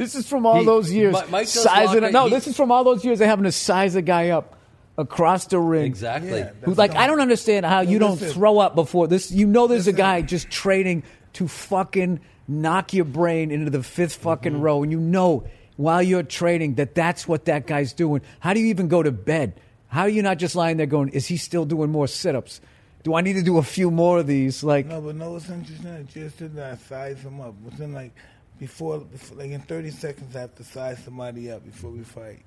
This 0.00 0.14
is 0.14 0.26
from 0.26 0.46
all 0.46 0.60
He- 0.60 0.64
those 0.64 0.90
years. 0.90 1.14
Mike 1.30 1.46
sizing 1.46 2.02
lock. 2.02 2.12
No. 2.12 2.24
He- 2.24 2.30
this 2.30 2.46
is 2.46 2.56
from 2.56 2.72
all 2.72 2.84
those 2.84 3.04
years 3.04 3.20
of 3.20 3.26
having 3.26 3.44
to 3.44 3.52
size 3.52 3.94
a 3.96 4.02
guy 4.02 4.30
up 4.30 4.56
across 4.96 5.44
the 5.46 5.58
ring. 5.58 5.84
Exactly. 5.84 6.38
Yeah, 6.38 6.50
Who's 6.62 6.78
like, 6.78 6.92
dumb. 6.92 7.02
I 7.02 7.06
don't 7.06 7.20
understand 7.20 7.66
how 7.66 7.80
you 7.82 7.98
don't 7.98 8.12
listen. 8.20 8.30
throw 8.30 8.58
up 8.58 8.74
before 8.74 9.08
this. 9.08 9.30
You 9.30 9.46
know, 9.46 9.66
there's 9.66 9.86
a 9.86 9.90
Listen. 9.90 9.96
guy 9.96 10.22
just 10.22 10.48
training 10.50 11.02
to 11.34 11.46
fucking 11.48 12.20
knock 12.48 12.94
your 12.94 13.04
brain 13.04 13.50
into 13.50 13.70
the 13.70 13.82
fifth 13.82 14.14
fucking 14.16 14.52
Mm-hmm. 14.54 14.62
row, 14.62 14.82
and 14.82 14.90
you 14.90 14.98
know 14.98 15.44
while 15.76 16.02
you're 16.02 16.22
training 16.22 16.74
that 16.76 16.94
that's 16.94 17.28
what 17.28 17.44
that 17.44 17.66
guy's 17.66 17.92
doing. 17.92 18.22
How 18.40 18.52
do 18.54 18.60
you 18.60 18.66
even 18.68 18.88
go 18.88 19.02
to 19.02 19.12
bed? 19.12 19.60
How 19.88 20.02
are 20.02 20.08
you 20.08 20.22
not 20.22 20.38
just 20.38 20.54
lying 20.54 20.76
there 20.76 20.86
going, 20.86 21.10
is 21.10 21.26
he 21.26 21.36
still 21.36 21.64
doing 21.64 21.90
more 21.90 22.06
sit-ups? 22.06 22.60
Do 23.02 23.14
I 23.14 23.22
need 23.22 23.34
to 23.34 23.42
do 23.42 23.58
a 23.58 23.62
few 23.62 23.90
more 23.90 24.18
of 24.18 24.26
these? 24.26 24.62
Like, 24.62 24.86
No, 24.86 25.00
but 25.00 25.14
no, 25.16 25.36
it's 25.36 25.48
interesting. 25.48 25.84
that 25.92 26.06
Just 26.08 26.38
did 26.38 26.54
that 26.56 26.80
size 26.86 27.22
them 27.22 27.40
up. 27.40 27.54
Within 27.64 27.92
like 27.94 28.12
before, 28.60 28.98
before, 29.00 29.38
like 29.38 29.50
in 29.50 29.60
thirty 29.62 29.90
seconds, 29.90 30.36
I 30.36 30.40
have 30.42 30.54
to 30.56 30.64
size 30.64 31.02
somebody 31.04 31.50
up 31.50 31.64
before 31.64 31.90
we 31.90 32.04
fight. 32.04 32.42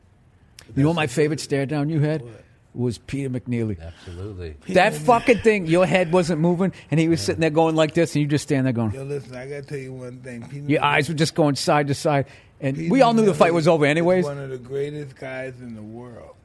you 0.75 0.83
know 0.83 0.89
what 0.89 0.95
my 0.95 1.07
favorite 1.07 1.41
stare 1.41 1.65
down 1.65 1.89
you 1.89 1.99
had 1.99 2.21
What? 2.21 2.43
was 2.73 2.97
Peter 2.97 3.29
McNeeley. 3.29 3.79
Absolutely. 3.81 4.55
That 4.69 4.93
fucking 4.95 5.39
thing, 5.39 5.67
your 5.67 5.85
head 5.85 6.11
wasn't 6.11 6.39
moving, 6.41 6.71
and 6.89 6.99
he 6.99 7.07
was 7.09 7.19
sitting 7.21 7.41
there 7.41 7.49
going 7.49 7.75
like 7.75 7.93
this, 7.93 8.15
and 8.15 8.21
you 8.21 8.27
just 8.27 8.43
stand 8.43 8.65
there 8.65 8.73
going. 8.73 8.93
Yo, 8.93 9.03
listen, 9.03 9.35
I 9.35 9.47
gotta 9.47 9.61
tell 9.63 9.77
you 9.77 9.93
one 9.93 10.19
thing. 10.21 10.41
Peter 10.47 10.71
Your 10.71 10.79
Mc- 10.81 10.83
eyes 10.83 11.09
were 11.09 11.15
just 11.15 11.35
going 11.35 11.55
side 11.55 11.87
to 11.87 11.93
side, 11.95 12.27
and 12.61 12.77
Peter 12.77 12.91
we 12.91 13.01
all 13.01 13.13
knew 13.13 13.25
the 13.25 13.33
fight 13.33 13.53
was 13.53 13.67
over 13.67 13.85
anyways. 13.85 14.23
One 14.25 14.37
of 14.39 14.49
the 14.49 14.57
greatest 14.57 15.15
guys 15.15 15.59
in 15.59 15.75
the 15.75 15.81
world, 15.83 16.35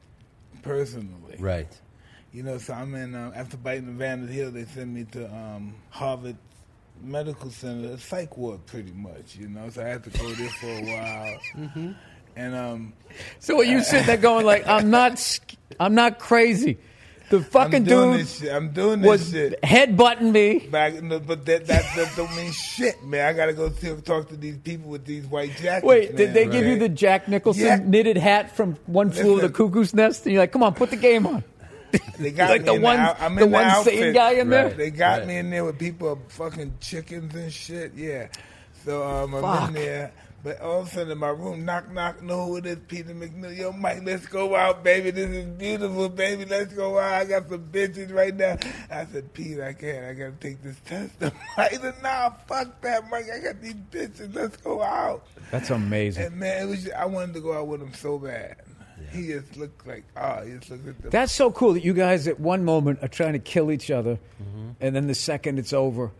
personally. 0.61 1.35
Right. 1.39 1.67
You 2.33 2.43
know, 2.43 2.57
so 2.59 2.73
I'm 2.73 2.93
in. 2.95 3.15
Um, 3.15 3.33
after 3.35 3.57
biting 3.57 3.85
the 3.87 3.91
Vandal 3.93 4.27
Hill, 4.27 4.51
they 4.51 4.65
sent 4.65 4.91
me 4.91 5.05
to 5.13 5.25
um, 5.33 5.73
Harvard 5.89 6.35
Medical 7.01 7.49
Center, 7.49 7.89
a 7.93 7.97
psych 7.97 8.37
ward, 8.37 8.65
pretty 8.65 8.91
much. 8.91 9.35
You 9.35 9.47
know, 9.49 9.69
so 9.69 9.83
I 9.83 9.87
had 9.87 10.03
to 10.03 10.09
go 10.09 10.29
there 10.33 10.49
for 10.49 10.67
a 10.67 10.81
while. 10.83 11.37
Mm-hmm. 11.55 11.91
And 12.35 12.55
um, 12.55 12.93
So 13.39 13.55
what 13.55 13.67
you 13.67 13.83
sitting 13.83 14.05
there 14.05 14.15
going 14.15 14.45
like, 14.45 14.65
I'm 14.65 14.89
not, 14.89 15.39
I'm 15.79 15.93
not 15.95 16.19
crazy. 16.19 16.77
The 17.29 17.41
fucking 17.41 17.75
I'm 17.75 17.83
doing 17.83 18.11
dude 18.11 18.21
this 18.21 18.39
shit. 18.39 18.51
I'm 18.51 18.69
doing 18.71 19.01
this 19.01 19.31
shit. 19.31 19.61
headbutting 19.61 20.31
me. 20.31 20.59
Back, 20.67 21.01
no, 21.03 21.19
but 21.19 21.45
that, 21.45 21.67
that 21.67 21.83
that 21.95 22.13
don't 22.15 22.35
mean 22.35 22.51
shit, 22.51 23.03
man. 23.03 23.27
I 23.27 23.33
gotta 23.33 23.53
go 23.53 23.69
see, 23.71 23.93
talk 24.01 24.29
to 24.29 24.35
these 24.37 24.57
people 24.57 24.89
with 24.89 25.05
these 25.05 25.25
white 25.27 25.55
jackets. 25.57 25.85
Wait, 25.85 26.15
did 26.15 26.27
man, 26.29 26.33
they 26.33 26.47
give 26.47 26.65
you 26.65 26.79
the 26.79 26.89
Jack 26.89 27.27
Nicholson 27.27 27.65
Yeah. 27.65 27.79
knitted 27.83 28.17
hat 28.17 28.55
from 28.55 28.77
One 28.87 29.11
Flew 29.11 29.33
Over 29.33 29.47
the 29.47 29.53
Cuckoo's 29.53 29.93
Nest? 29.93 30.25
And 30.25 30.33
you're 30.33 30.41
like, 30.41 30.51
come 30.51 30.63
on, 30.63 30.73
put 30.73 30.89
the 30.89 30.95
game 30.95 31.27
on. 31.27 31.43
They 32.19 32.31
got 32.31 32.49
like 32.49 32.61
me 32.61 32.65
the 32.65 32.73
in 32.73 32.81
one- 32.81 32.97
out- 32.99 33.21
I'm 33.21 33.35
the 33.35 33.43
in 33.45 33.51
one 33.51 33.63
outfit. 33.65 33.93
sane 33.93 34.13
guy 34.13 34.31
in 34.33 34.49
there? 34.49 34.69
They 34.69 34.91
got 34.91 35.19
Right. 35.19 35.27
me 35.27 35.37
in 35.37 35.49
there 35.49 35.63
with 35.65 35.79
people 35.79 36.19
fucking 36.27 36.75
chickens 36.81 37.33
and 37.35 37.51
shit. 37.51 37.93
Yeah. 37.95 38.27
So 38.85 39.07
um, 39.07 39.33
I'm 39.35 39.41
Fuck. 39.41 39.67
in 39.69 39.73
there. 39.75 40.11
But 40.41 40.61
all 40.61 40.79
of 40.79 40.87
a 40.87 40.89
sudden 40.91 41.11
in 41.11 41.17
my 41.17 41.27
room, 41.29 41.65
knock, 41.65 41.91
knock, 41.91 42.21
know 42.23 42.45
who 42.45 42.57
it 42.57 42.65
is, 42.65 42.77
Peter 42.87 43.13
McNeil. 43.13 43.57
Yo, 43.57 43.73
Mike, 43.73 44.03
let's 44.05 44.25
go 44.25 44.55
out, 44.55 44.85
baby. 44.85 45.11
This 45.11 45.29
is 45.29 45.45
beautiful, 45.47 46.07
baby. 46.07 46.45
Let's 46.45 46.73
go 46.73 46.97
out. 46.97 47.11
I 47.13 47.25
got 47.25 47.49
some 47.49 47.67
bitches 47.69 48.13
right 48.13 48.33
now. 48.33 48.57
I 48.89 49.05
said, 49.05 49.33
Pete, 49.33 49.59
I 49.59 49.73
can't. 49.73 50.05
I 50.05 50.13
got 50.13 50.39
to 50.39 50.47
take 50.47 50.63
this 50.63 50.77
test. 50.85 51.11
Mike 51.57 51.73
said, 51.81 51.95
nah, 52.01 52.29
fuck 52.47 52.79
that, 52.81 53.09
Mike. 53.09 53.25
I 53.35 53.39
got 53.39 53.61
these 53.61 53.73
bitches. 53.73 54.33
Let's 54.33 54.55
go 54.57 54.81
out. 54.81 55.25
That's 55.51 55.71
amazing. 55.71 56.27
And 56.27 56.35
man, 56.37 56.63
it 56.63 56.69
was 56.69 56.83
just, 56.83 56.95
I 56.95 57.05
wanted 57.05 57.33
to 57.33 57.41
go 57.41 57.51
out 57.57 57.67
with 57.67 57.81
him 57.81 57.93
so 57.93 58.17
bad. 58.17 58.55
He 59.11 59.27
just 59.27 59.57
looked 59.57 59.85
like, 59.87 60.03
oh, 60.17 60.43
he 60.45 60.53
just 60.57 60.69
looked 60.71 60.87
at 60.87 61.01
the 61.01 61.09
That's 61.09 61.31
so 61.33 61.51
cool 61.51 61.73
that 61.73 61.83
you 61.83 61.93
guys 61.93 62.27
at 62.27 62.39
one 62.39 62.63
moment 62.65 62.99
are 63.01 63.07
trying 63.07 63.33
to 63.33 63.39
kill 63.39 63.71
each 63.71 63.89
other, 63.91 64.19
Mm-hmm. 64.41 64.69
and 64.81 64.95
then 64.95 65.07
the 65.07 65.15
second 65.15 65.59
it's 65.59 65.73
over, 65.73 66.11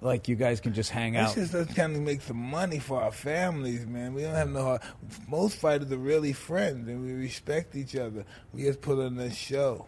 like 0.00 0.26
you 0.28 0.34
guys 0.36 0.60
can 0.60 0.74
just 0.74 0.90
hang 0.90 1.14
It's 1.14 1.30
out. 1.30 1.34
just 1.36 1.54
us 1.54 1.74
trying 1.74 1.94
to 1.94 2.00
make 2.00 2.22
some 2.22 2.36
money 2.38 2.78
for 2.80 3.00
our 3.02 3.12
families, 3.12 3.86
man. 3.86 4.14
We 4.14 4.22
don't 4.22 4.34
have 4.34 4.50
no. 4.50 4.62
hard- 4.64 4.80
Most 5.28 5.56
fighters 5.56 5.90
are 5.92 5.96
really 5.96 6.32
friends, 6.32 6.88
and 6.88 7.04
we 7.04 7.12
respect 7.12 7.76
each 7.76 7.94
other. 7.96 8.24
We 8.52 8.62
just 8.64 8.80
put 8.80 8.98
on 8.98 9.18
a 9.18 9.32
show. 9.32 9.86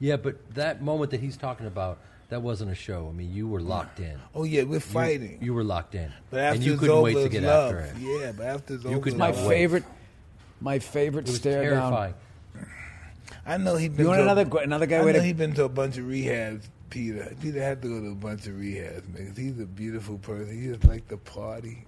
Yeah, 0.00 0.16
but 0.16 0.54
that 0.54 0.82
moment 0.82 1.12
that 1.12 1.20
he's 1.20 1.36
talking 1.36 1.66
about, 1.66 1.98
that 2.28 2.42
wasn't 2.42 2.72
a 2.72 2.74
show. 2.74 3.08
I 3.08 3.12
mean, 3.16 3.32
you 3.32 3.46
were 3.46 3.60
locked 3.60 4.00
in. 4.00 4.18
Oh 4.34 4.42
yeah, 4.42 4.64
we're 4.64 4.80
fighting. 4.80 5.38
You, 5.40 5.54
were 5.54 5.62
locked 5.64 5.94
in, 5.94 6.12
but 6.28 6.40
after 6.40 6.56
and 6.56 6.64
you 6.64 6.72
it's 6.72 6.80
couldn't 6.80 6.94
over, 6.96 7.02
wait 7.04 7.12
to 7.14 7.20
it's 7.26 7.32
get 7.32 7.42
love. 7.44 7.72
after 7.74 7.84
it. 7.84 7.92
Yeah, 8.00 8.32
but 8.36 8.46
after 8.46 8.74
it's 8.74 8.84
You 8.84 8.98
could 9.00 9.12
it's 9.12 9.18
my 9.18 9.30
love. 9.30 9.46
favorite, 9.48 9.84
my 10.60 10.78
favorite 10.78 11.26
It 11.28 11.32
was 11.32 11.36
stare 11.36 11.62
terrifying. 11.62 12.14
down. 12.54 12.66
I 13.44 13.56
know 13.58 13.76
he 13.76 13.88
been. 13.88 14.00
You 14.00 14.06
want 14.08 14.18
to 14.18 14.22
another 14.22 14.42
A, 14.58 14.62
another 14.62 14.86
guy 14.86 14.96
I 14.98 15.00
know 15.00 15.18
a 15.20 15.22
he 15.22 15.32
been 15.32 15.52
to 15.54 15.64
a 15.64 15.68
bunch 15.68 15.98
of 15.98 16.04
rehabs. 16.06 16.62
Peter, 16.90 17.34
Peter 17.42 17.60
had 17.62 17.82
to 17.82 17.88
go 17.88 18.00
to 18.00 18.10
a 18.12 18.14
bunch 18.14 18.46
of 18.46 18.54
rehabs, 18.54 19.08
man. 19.12 19.28
'cause 19.28 19.36
he's 19.36 19.58
a 19.60 19.66
beautiful 19.66 20.18
person. 20.18 20.60
He 20.60 20.68
just 20.68 20.84
like 20.84 21.06
to 21.08 21.16
party. 21.16 21.84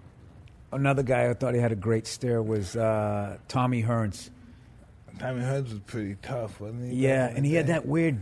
Another 0.73 1.03
guy 1.03 1.31
I 1.31 1.35
thought 1.35 1.55
he 1.55 1.61
had 1.61 1.73
a 1.73 1.77
great 1.77 2.07
stare 2.07 2.43
was 2.43 2.77
uh, 2.77 3.39
Tommy 3.49 3.83
Hearns. 3.83 4.31
Tommy 5.19 5.41
Hearns 5.41 5.71
was 5.71 5.81
pretty 5.87 6.17
tough, 6.23 6.61
wasn't 6.61 6.93
he? 6.93 6.97
Yeah, 6.99 7.27
and 7.29 7.45
the 7.45 7.49
he 7.49 7.55
had 7.55 7.69
that 7.69 7.87
weird 7.87 8.19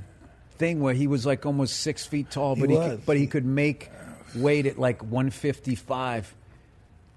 thing 0.59 0.81
where 0.81 0.95
he 0.95 1.07
was 1.07 1.27
like 1.27 1.45
almost 1.45 1.81
six 1.81 2.07
feet 2.07 2.31
tall, 2.31 2.57
but 2.57 2.71
he, 2.71 2.77
was. 2.77 2.91
could, 2.93 3.07
but 3.07 3.17
he 3.17 3.27
could 3.27 3.45
make 3.45 3.91
weight 4.35 4.67
at 4.67 4.79
like 4.79 5.03
155. 5.03 6.35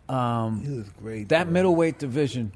Um, 0.09 0.61
He 0.63 0.71
was 0.71 0.89
great. 0.89 1.29
that 1.29 1.45
though. 1.45 1.51
middleweight 1.51 1.99
division, 1.99 2.51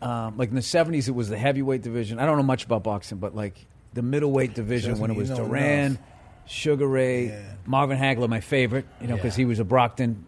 um, 0.00 0.36
like 0.36 0.48
in 0.50 0.54
the 0.54 0.60
70s, 0.60 1.08
it 1.08 1.12
was 1.14 1.28
the 1.28 1.38
heavyweight 1.38 1.82
division. 1.82 2.18
I 2.18 2.26
don't 2.26 2.36
know 2.36 2.42
much 2.42 2.64
about 2.64 2.82
boxing, 2.84 3.18
but 3.18 3.34
like 3.34 3.66
the 3.94 4.02
middleweight 4.02 4.54
division 4.54 4.98
when 4.98 5.10
it 5.10 5.16
was 5.16 5.30
Duran, 5.30 5.86
enough. 5.86 5.98
Sugar 6.46 6.86
Ray, 6.86 7.28
Yeah. 7.28 7.40
Marvin 7.66 7.98
Hagler, 7.98 8.28
my 8.28 8.40
favorite, 8.40 8.86
you 9.00 9.08
know, 9.08 9.16
because 9.16 9.34
Yeah. 9.36 9.42
he 9.42 9.44
was 9.46 9.58
a 9.58 9.64
Brockton 9.64 10.24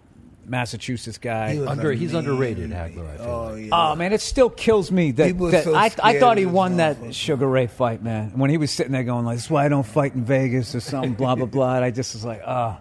Massachusetts 0.47 1.19
guy. 1.19 1.55
He 1.55 1.65
Under- 1.65 1.93
he's 1.93 2.13
underrated, 2.13 2.71
Hagler, 2.71 3.09
I 3.09 3.17
feel 3.17 3.27
Oh, 3.27 3.53
like. 3.53 3.63
yeah. 3.63 3.69
Oh 3.73 3.95
man, 3.95 4.13
it 4.13 4.21
still 4.21 4.51
kills 4.51 4.91
me 4.91 5.13
that, 5.13 5.39
that 5.39 5.65
so 5.65 5.75
I, 5.75 5.91
I 6.03 6.19
thought 6.19 6.37
he 6.39 6.47
won 6.47 6.79
that. 6.79 7.15
Sugar 7.15 7.47
Ray 7.47 7.69
fight, 7.69 8.03
man. 8.03 8.33
When 8.35 8.51
he 8.51 8.57
was 8.59 8.71
sitting 8.73 8.93
there 8.93 9.05
going 9.05 9.25
like, 9.25 9.37
"This 9.37 9.45
is 9.45 9.51
why 9.51 9.65
I 9.65 9.69
don't 9.69 9.87
fight 9.87 10.15
in 10.15 10.25
Vegas" 10.25 10.75
or 10.75 10.81
something, 10.81 11.15
blah 11.15 11.37
blah 11.37 11.47
blah. 11.47 11.77
And 11.77 11.85
I 11.85 11.91
just 11.93 12.15
was 12.15 12.25
like, 12.25 12.43
ah. 12.45 12.81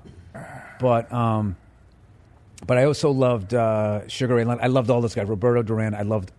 But 0.79 1.11
um, 1.13 1.55
but 2.65 2.77
I 2.77 2.85
also 2.85 3.11
loved 3.11 3.53
uh, 3.53 4.07
Sugar 4.07 4.35
Ray. 4.35 4.45
I 4.45 4.67
loved 4.67 4.89
all 4.89 5.01
those 5.01 5.13
guys. 5.13 5.27
Roberto 5.27 5.61
Duran. 5.61 5.93
I 5.93 6.01
loved 6.01 6.31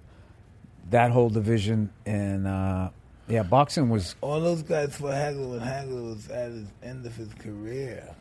that 0.91 1.11
whole 1.11 1.28
division, 1.30 1.91
and 2.07 2.47
uh, 2.47 2.91
yeah, 3.28 3.43
boxing 3.43 3.88
was. 3.91 4.14
All 4.20 4.41
those 4.41 4.62
guys 4.62 4.95
for 4.97 5.11
Hagler 5.11 5.51
when 5.51 5.61
Hagler 5.61 6.05
was 6.14 6.28
at 6.28 6.51
his 6.51 6.66
end 6.82 7.07
of 7.07 7.14
his 7.16 7.32
career. 7.34 8.14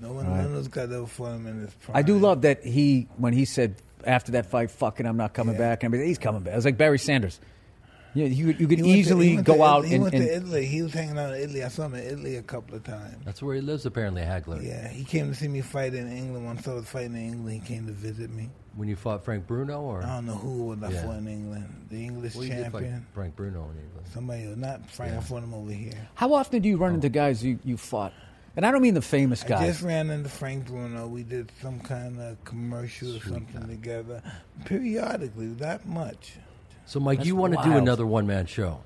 No 0.00 0.12
one, 0.12 0.24
none 0.26 0.46
of 0.46 0.52
those 0.52 0.68
guys 0.68 0.90
ever 0.90 1.06
fought 1.06 1.34
him 1.34 1.46
in 1.46 1.60
his 1.60 1.74
prime. 1.74 1.96
I 1.96 2.02
do 2.02 2.18
love 2.18 2.42
that 2.42 2.64
he 2.64 3.06
when 3.18 3.32
he 3.34 3.44
said 3.44 3.76
after 4.04 4.32
that 4.32 4.46
fight, 4.46 4.70
"Fucking, 4.70 5.04
I'm 5.04 5.18
not 5.18 5.34
coming 5.34 5.54
Yeah. 5.56 5.60
back." 5.60 5.82
And 5.84 5.94
he's 5.94 6.18
coming 6.18 6.42
back. 6.42 6.54
It 6.54 6.56
was 6.56 6.64
like 6.64 6.78
Barry 6.78 6.98
Sanders. 6.98 7.38
Yeah, 8.14 8.24
you 8.26 8.48
you 8.48 8.66
could 8.66 8.78
He 8.78 8.82
went 8.82 8.84
to- 8.94 8.98
easily 8.98 9.36
go 9.36 9.62
out 9.62 9.84
Italy. 9.84 9.88
He 9.90 9.94
and, 9.96 10.02
went 10.04 10.14
and 10.14 10.24
to 10.24 10.34
Italy. 10.36 10.66
He 10.66 10.82
was 10.82 10.92
hanging 10.94 11.18
out 11.18 11.34
in 11.34 11.42
Italy. 11.42 11.62
I 11.62 11.68
saw 11.68 11.84
him 11.84 11.94
in 11.94 12.04
Italy 12.06 12.36
a 12.36 12.42
couple 12.42 12.74
of 12.74 12.82
times. 12.82 13.16
That's 13.24 13.40
where 13.42 13.54
he 13.54 13.60
lives, 13.60 13.86
apparently, 13.86 14.22
Hagler. 14.22 14.64
Yeah, 14.66 14.88
he 14.88 15.04
came 15.04 15.28
to 15.28 15.34
see 15.34 15.46
me 15.46 15.60
fight 15.60 15.94
in 15.94 16.10
England. 16.10 16.44
Once 16.44 16.66
I 16.66 16.72
was 16.74 16.86
fighting 16.86 17.14
in 17.14 17.34
England, 17.34 17.62
he 17.62 17.74
came 17.74 17.86
to 17.86 17.92
visit 17.92 18.30
me. 18.30 18.48
When 18.76 18.88
you 18.88 18.96
fought 18.96 19.24
Frank 19.24 19.46
Bruno, 19.46 19.80
or 19.80 20.02
I 20.02 20.06
don't 20.06 20.26
know 20.26 20.34
who 20.34 20.66
was 20.66 20.82
I 20.82 20.90
Yeah. 20.90 21.02
fought 21.02 21.16
in 21.16 21.28
England. 21.28 21.86
The 21.90 22.04
English 22.04 22.34
well, 22.36 22.44
you 22.44 22.50
did 22.50 22.62
fight 22.64 22.72
champion. 22.72 23.06
Frank 23.12 23.36
Bruno 23.36 23.64
in 23.64 23.78
England. 23.84 24.06
Somebody, 24.12 24.44
else. 24.44 24.56
not 24.56 24.88
Frank. 24.88 25.14
I 25.14 25.20
fought 25.20 25.42
him 25.42 25.54
over 25.54 25.72
here. 25.72 26.08
How 26.14 26.32
often 26.34 26.62
do 26.62 26.68
you 26.68 26.76
run 26.76 26.92
oh. 26.92 26.94
into 26.94 27.08
guys 27.08 27.44
you, 27.44 27.58
you 27.64 27.76
fought? 27.76 28.12
And 28.56 28.66
I 28.66 28.72
don't 28.72 28.82
mean 28.82 28.94
the 28.94 29.02
famous 29.02 29.42
guys. 29.42 29.62
I 29.62 29.66
just 29.68 29.82
ran 29.82 30.10
into 30.10 30.28
Frank 30.28 30.66
Bruno. 30.66 31.06
We 31.06 31.22
did 31.22 31.52
some 31.62 31.80
kind 31.80 32.20
of 32.20 32.42
commercial 32.44 33.16
or 33.16 33.20
something 33.20 33.68
together, 33.68 34.22
periodically. 34.64 35.48
That 35.54 35.86
much. 35.86 36.34
So, 36.86 36.98
Mike, 36.98 37.18
That's 37.18 37.28
you 37.28 37.36
want 37.36 37.54
to 37.54 37.62
do 37.62 37.76
another 37.76 38.06
one 38.06 38.26
man 38.26 38.46
show. 38.46 38.82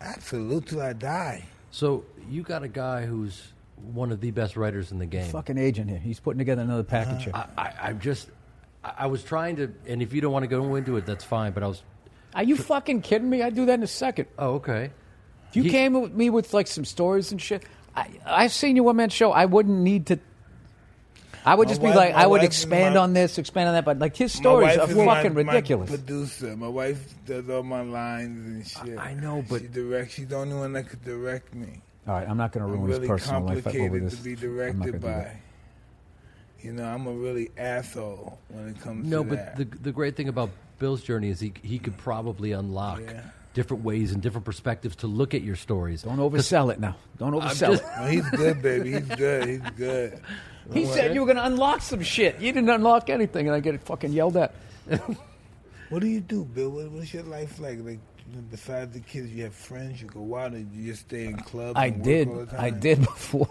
Absolutely, 0.00 0.68
till 0.68 0.82
I 0.82 0.92
die. 0.92 1.44
So, 1.70 2.04
you 2.28 2.42
got 2.42 2.64
a 2.64 2.68
guy 2.68 3.06
who's 3.06 3.52
one 3.92 4.10
of 4.10 4.20
the 4.20 4.32
best 4.32 4.56
writers 4.56 4.90
in 4.90 4.98
the 4.98 5.06
game. 5.06 5.30
Fucking 5.30 5.58
agent 5.58 5.90
here. 5.90 5.98
He's 5.98 6.18
putting 6.18 6.38
together 6.38 6.62
another 6.62 6.82
package 6.82 7.28
uh-huh. 7.28 7.46
here. 7.46 7.54
I, 7.56 7.62
I, 7.62 7.88
I'm 7.88 8.00
just, 8.00 8.28
I, 8.84 8.92
I 8.98 9.06
was 9.06 9.22
trying 9.24 9.56
to, 9.56 9.72
and 9.86 10.02
if 10.02 10.12
you 10.12 10.20
don't 10.20 10.32
want 10.32 10.42
to 10.42 10.48
go 10.48 10.74
into 10.76 10.96
it, 10.96 11.06
that's 11.06 11.24
fine, 11.24 11.52
but 11.52 11.62
I 11.62 11.66
was, 11.68 11.82
Are 12.34 12.42
you 12.44 12.56
fucking 12.56 13.02
kidding 13.02 13.30
me? 13.30 13.42
I'd 13.42 13.54
do 13.54 13.66
that 13.66 13.74
in 13.74 13.82
a 13.82 13.86
second. 13.86 14.26
oh, 14.38 14.54
okay. 14.54 14.90
If 15.50 15.56
you 15.56 15.62
He- 15.64 15.70
came 15.70 16.00
with 16.00 16.12
me 16.12 16.30
with 16.30 16.52
like 16.52 16.66
some 16.66 16.84
stories 16.84 17.30
and 17.32 17.40
shit, 17.40 17.62
I, 17.96 18.08
I've 18.26 18.52
seen 18.52 18.76
your 18.76 18.84
one 18.86 18.96
man 18.96 19.08
show. 19.10 19.30
I 19.32 19.44
wouldn't 19.46 19.78
need 19.80 20.06
to. 20.06 20.18
I 21.46 21.54
would 21.54 21.68
My 21.68 21.72
just 21.72 21.82
wife- 21.82 21.92
be 21.92 21.96
like, 21.98 22.14
my 22.14 22.22
I 22.22 22.26
would 22.26 22.38
wife- 22.40 22.46
expand 22.46 22.94
my- 22.94 23.00
on 23.02 23.12
this, 23.12 23.36
expand 23.38 23.68
on 23.68 23.74
that, 23.74 23.84
but 23.84 23.98
like 23.98 24.16
his 24.16 24.32
stories 24.32 24.76
wife 24.78 24.88
are 24.88 24.90
is 24.90 24.96
my- 24.96 25.04
fucking 25.22 25.34
my 25.34 25.42
ridiculous. 25.42 25.90
producer. 25.90 26.56
My 26.56 26.68
wife 26.68 27.14
does 27.26 27.48
all 27.50 27.62
my 27.62 27.82
lines 27.82 28.46
and 28.46 28.66
shit. 28.88 28.98
I 28.98 29.14
know, 29.14 29.44
but- 29.48 29.60
she 29.60 29.68
directs. 29.68 30.14
She's 30.14 30.26
the 30.26 30.36
only 30.36 30.54
one 30.56 30.72
that 30.72 30.88
could 30.88 31.04
direct 31.04 31.54
me. 31.54 31.82
All 32.06 32.14
right, 32.14 32.28
I'm 32.28 32.36
not 32.36 32.52
going 32.52 32.66
to 32.66 32.72
I'm 32.72 32.78
ruin 32.80 32.86
really 32.90 33.00
his 33.00 33.08
personal 33.08 33.42
life 33.42 33.58
over 33.58 33.62
complicated 33.70 34.06
this. 34.06 34.16
to 34.18 34.22
be 34.24 34.30
I'm 34.32 34.36
not 34.36 34.40
gonna 34.40 34.54
directed 34.54 34.92
do 34.92 35.06
by. 35.06 35.36
That. 36.64 36.68
You 36.68 36.72
know, 36.74 36.84
I'm 36.84 37.06
a 37.06 37.12
really 37.12 37.50
asshole 37.56 38.38
when 38.48 38.68
it 38.68 38.80
comes 38.80 39.06
No, 39.08 39.22
to 39.22 39.28
but 39.30 39.36
that. 39.36 39.56
the 39.56 39.64
the 39.78 39.92
great 39.92 40.16
thing 40.16 40.28
about 40.28 40.50
Bill's 40.78 41.02
journey 41.02 41.28
is 41.30 41.40
he 41.40 41.52
he 41.62 41.78
could 41.78 41.96
probably 41.96 42.52
unlock 42.52 43.00
Yeah. 43.00 43.22
different 43.54 43.84
ways 43.84 44.12
and 44.12 44.22
different 44.22 44.44
perspectives 44.44 44.96
to 44.96 45.06
look 45.06 45.34
at 45.34 45.42
your 45.42 45.56
stories. 45.56 46.02
Don't 46.02 46.18
oversell 46.18 46.72
it 46.72 46.80
now. 46.80 46.96
Don't 47.18 47.32
oversell 47.32 47.72
just- 47.72 47.82
it. 47.84 47.88
No, 48.00 48.06
he's 48.06 48.28
good, 48.30 48.62
baby. 48.62 48.92
He's 48.92 49.08
good. 49.08 49.48
He's 49.48 49.70
good. 49.76 50.20
He 50.72 50.86
said 50.86 51.12
you 51.14 51.20
were 51.20 51.26
going 51.26 51.36
to 51.36 51.44
unlock 51.44 51.82
some 51.82 52.00
shit. 52.02 52.40
You 52.40 52.50
didn't 52.50 52.70
unlock 52.70 53.10
anything, 53.10 53.48
and 53.48 53.54
I 53.54 53.60
get 53.60 53.78
fucking 53.82 54.12
yelled 54.14 54.38
at. 54.38 54.54
What 55.90 56.00
do 56.00 56.08
you 56.08 56.20
do, 56.20 56.44
Bill? 56.46 56.70
What, 56.70 56.90
what's 56.90 57.12
your 57.12 57.22
life 57.24 57.60
like? 57.60 57.78
Like, 57.84 57.98
you 58.32 58.40
besides 58.50 58.94
the 58.94 59.00
kids, 59.00 59.30
you 59.30 59.44
have 59.44 59.54
friends. 59.54 60.00
You 60.00 60.08
go 60.08 60.34
out, 60.36 60.54
or 60.54 60.58
you 60.58 60.90
just 60.92 61.02
stay 61.02 61.26
in 61.26 61.36
clubs. 61.36 61.78
I 61.78 61.86
and 61.88 61.96
work 61.98 62.04
did. 62.04 62.28
all 62.28 62.44
the 62.46 62.60
I 62.60 62.70
did 62.70 63.00
before. 63.12 63.48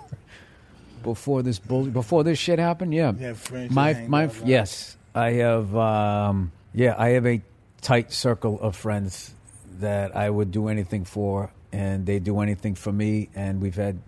Before 1.04 1.42
this 1.44 1.60
bull, 1.60 1.86
before 1.86 2.24
this 2.24 2.40
shit 2.40 2.60
happened, 2.60 2.94
yeah. 2.94 3.34
Friends 3.34 3.74
My 3.74 3.94
my 4.08 4.26
out 4.26 4.36
yes, 4.46 4.98
I 5.14 5.32
have. 5.34 5.76
Um, 5.76 6.52
yeah, 6.74 6.96
I 6.98 7.10
have 7.10 7.26
a 7.26 7.42
tight 7.82 8.12
circle 8.12 8.60
of 8.60 8.76
friends 8.76 9.34
that 9.80 10.16
I 10.16 10.30
would 10.30 10.52
do 10.52 10.68
anything 10.68 11.06
for, 11.06 11.52
and 11.72 12.06
they 12.06 12.20
do 12.20 12.40
anything 12.40 12.76
for 12.76 12.92
me, 12.92 13.30
and 13.36 13.62
we've 13.62 13.76
had 13.76 14.00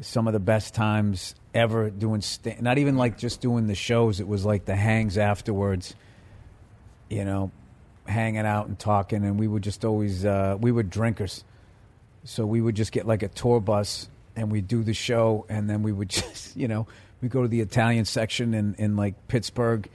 some 0.00 0.26
of 0.26 0.32
the 0.32 0.40
best 0.40 0.74
times 0.74 1.34
ever 1.54 1.90
doing. 1.90 2.20
Sta- 2.20 2.60
not 2.60 2.78
even 2.78 2.96
like 2.96 3.18
just 3.18 3.40
doing 3.40 3.66
the 3.66 3.74
shows. 3.74 4.20
It 4.20 4.28
was 4.28 4.44
like 4.44 4.64
the 4.64 4.76
hangs 4.76 5.18
afterwards. 5.18 5.94
You 7.08 7.24
know, 7.24 7.50
hanging 8.06 8.46
out 8.46 8.66
and 8.66 8.78
talking, 8.78 9.24
and 9.24 9.38
we 9.38 9.48
would 9.48 9.62
just 9.62 9.84
always 9.84 10.24
uh, 10.24 10.56
we 10.60 10.72
were 10.72 10.82
drinkers. 10.82 11.44
So 12.24 12.46
we 12.46 12.60
would 12.60 12.74
just 12.74 12.92
get 12.92 13.06
like 13.06 13.22
a 13.22 13.28
tour 13.28 13.60
bus 13.60 14.08
and 14.36 14.50
we'd 14.50 14.68
do 14.68 14.82
the 14.82 14.94
show 14.94 15.46
and 15.48 15.68
then 15.68 15.82
we 15.82 15.92
would 15.92 16.08
just, 16.10 16.56
you 16.56 16.68
know, 16.68 16.86
we 17.20 17.28
go 17.28 17.42
to 17.42 17.48
the 17.48 17.60
Italian 17.60 18.04
section 18.04 18.54
in, 18.54 18.74
in 18.74 18.96
like 18.96 19.28
Pittsburgh, 19.28 19.88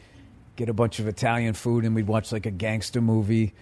get 0.56 0.70
a 0.70 0.74
bunch 0.74 1.00
of 1.00 1.08
Italian 1.08 1.54
food 1.54 1.86
and 1.86 1.96
we'd 1.96 2.08
watch 2.08 2.32
like 2.32 2.46
a 2.46 2.52
gangster 2.52 3.02
movie. 3.02 3.54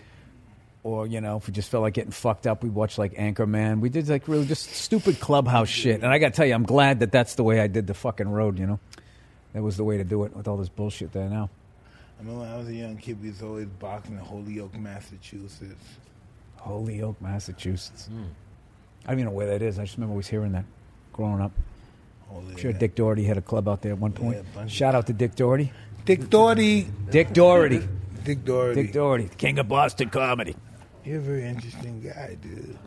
Or, 0.83 1.05
you 1.05 1.19
know, 1.19 1.35
if 1.35 1.47
we 1.47 1.53
just 1.53 1.69
felt 1.69 1.81
like 1.81 1.95
getting 1.95 2.11
fucked 2.11 2.47
up, 2.47 2.63
we'd 2.63 2.73
watch 2.73 2.97
like 2.97 3.15
Anchorman. 3.15 3.81
We 3.81 3.89
did 3.89 4.07
like 4.07 4.27
really 4.29 4.45
just 4.45 4.69
stupid 4.69 5.19
clubhouse 5.19 5.67
shit. 5.67 6.01
And 6.01 6.05
I 6.05 6.17
got 6.17 6.29
to 6.29 6.35
tell 6.37 6.45
you, 6.45 6.53
I'm 6.53 6.63
glad 6.63 7.01
that 7.01 7.11
that's 7.11 7.35
the 7.35 7.43
way 7.43 7.59
I 7.59 7.67
did 7.67 7.87
the 7.87 7.93
fucking 7.93 8.29
road, 8.29 8.57
you 8.57 8.67
know? 8.67 8.79
That 9.53 9.63
was 9.63 9.75
the 9.75 9.83
way 9.83 9.97
to 9.97 10.05
do 10.05 10.23
it 10.23 10.35
with 10.35 10.47
all 10.47 10.55
this 10.55 10.69
bullshit 10.69 11.11
there 11.11 11.27
now. 11.27 11.49
I 12.17 12.21
remember 12.21 12.41
when 12.41 12.49
I 12.49 12.57
was 12.57 12.67
a 12.69 12.73
young 12.73 12.95
kid, 12.97 13.21
we 13.21 13.29
was 13.29 13.41
always 13.41 13.67
boxing 13.67 14.13
in 14.13 14.19
Holyoke, 14.19 14.77
Massachusetts. 14.77 15.75
Holyoke, 16.57 17.21
Massachusetts. 17.21 18.05
Hmm. 18.05 18.23
I 19.07 19.11
don't 19.11 19.19
even 19.21 19.31
know 19.31 19.35
where 19.37 19.47
that 19.47 19.61
is. 19.61 19.79
I 19.79 19.83
just 19.85 19.95
remember 19.95 20.11
always 20.13 20.27
hearing 20.27 20.51
that 20.51 20.65
growing 21.13 21.41
up. 21.41 21.51
Holyoke. 22.29 22.51
I'm 22.51 22.57
sure 22.57 22.73
Dick 22.73 22.93
Doherty 22.95 23.23
had 23.23 23.37
a 23.37 23.41
club 23.41 23.67
out 23.69 23.81
there 23.81 23.93
at 23.93 23.97
one 23.99 24.11
point. 24.11 24.35
Yeah, 24.35 24.41
a 24.41 24.55
bunch 24.55 24.71
of- 24.71 24.75
Shout 24.75 24.95
out 24.95 25.07
to 25.07 25.13
Dick 25.13 25.35
Doherty. 25.35 25.71
Dick 26.05 26.29
Doherty. 26.29 26.87
Dick 27.09 27.31
Doherty. 27.33 27.87
Dick 28.23 28.43
Doherty. 28.43 28.83
Dick 28.83 28.93
Doherty, 28.93 29.25
the 29.25 29.35
king 29.35 29.57
of 29.59 29.67
Boston 29.69 30.09
comedy. 30.09 30.55
You're 31.05 31.19
a 31.19 31.21
very 31.21 31.45
interesting 31.45 32.01
guy, 32.01 32.35
dude. 32.41 32.77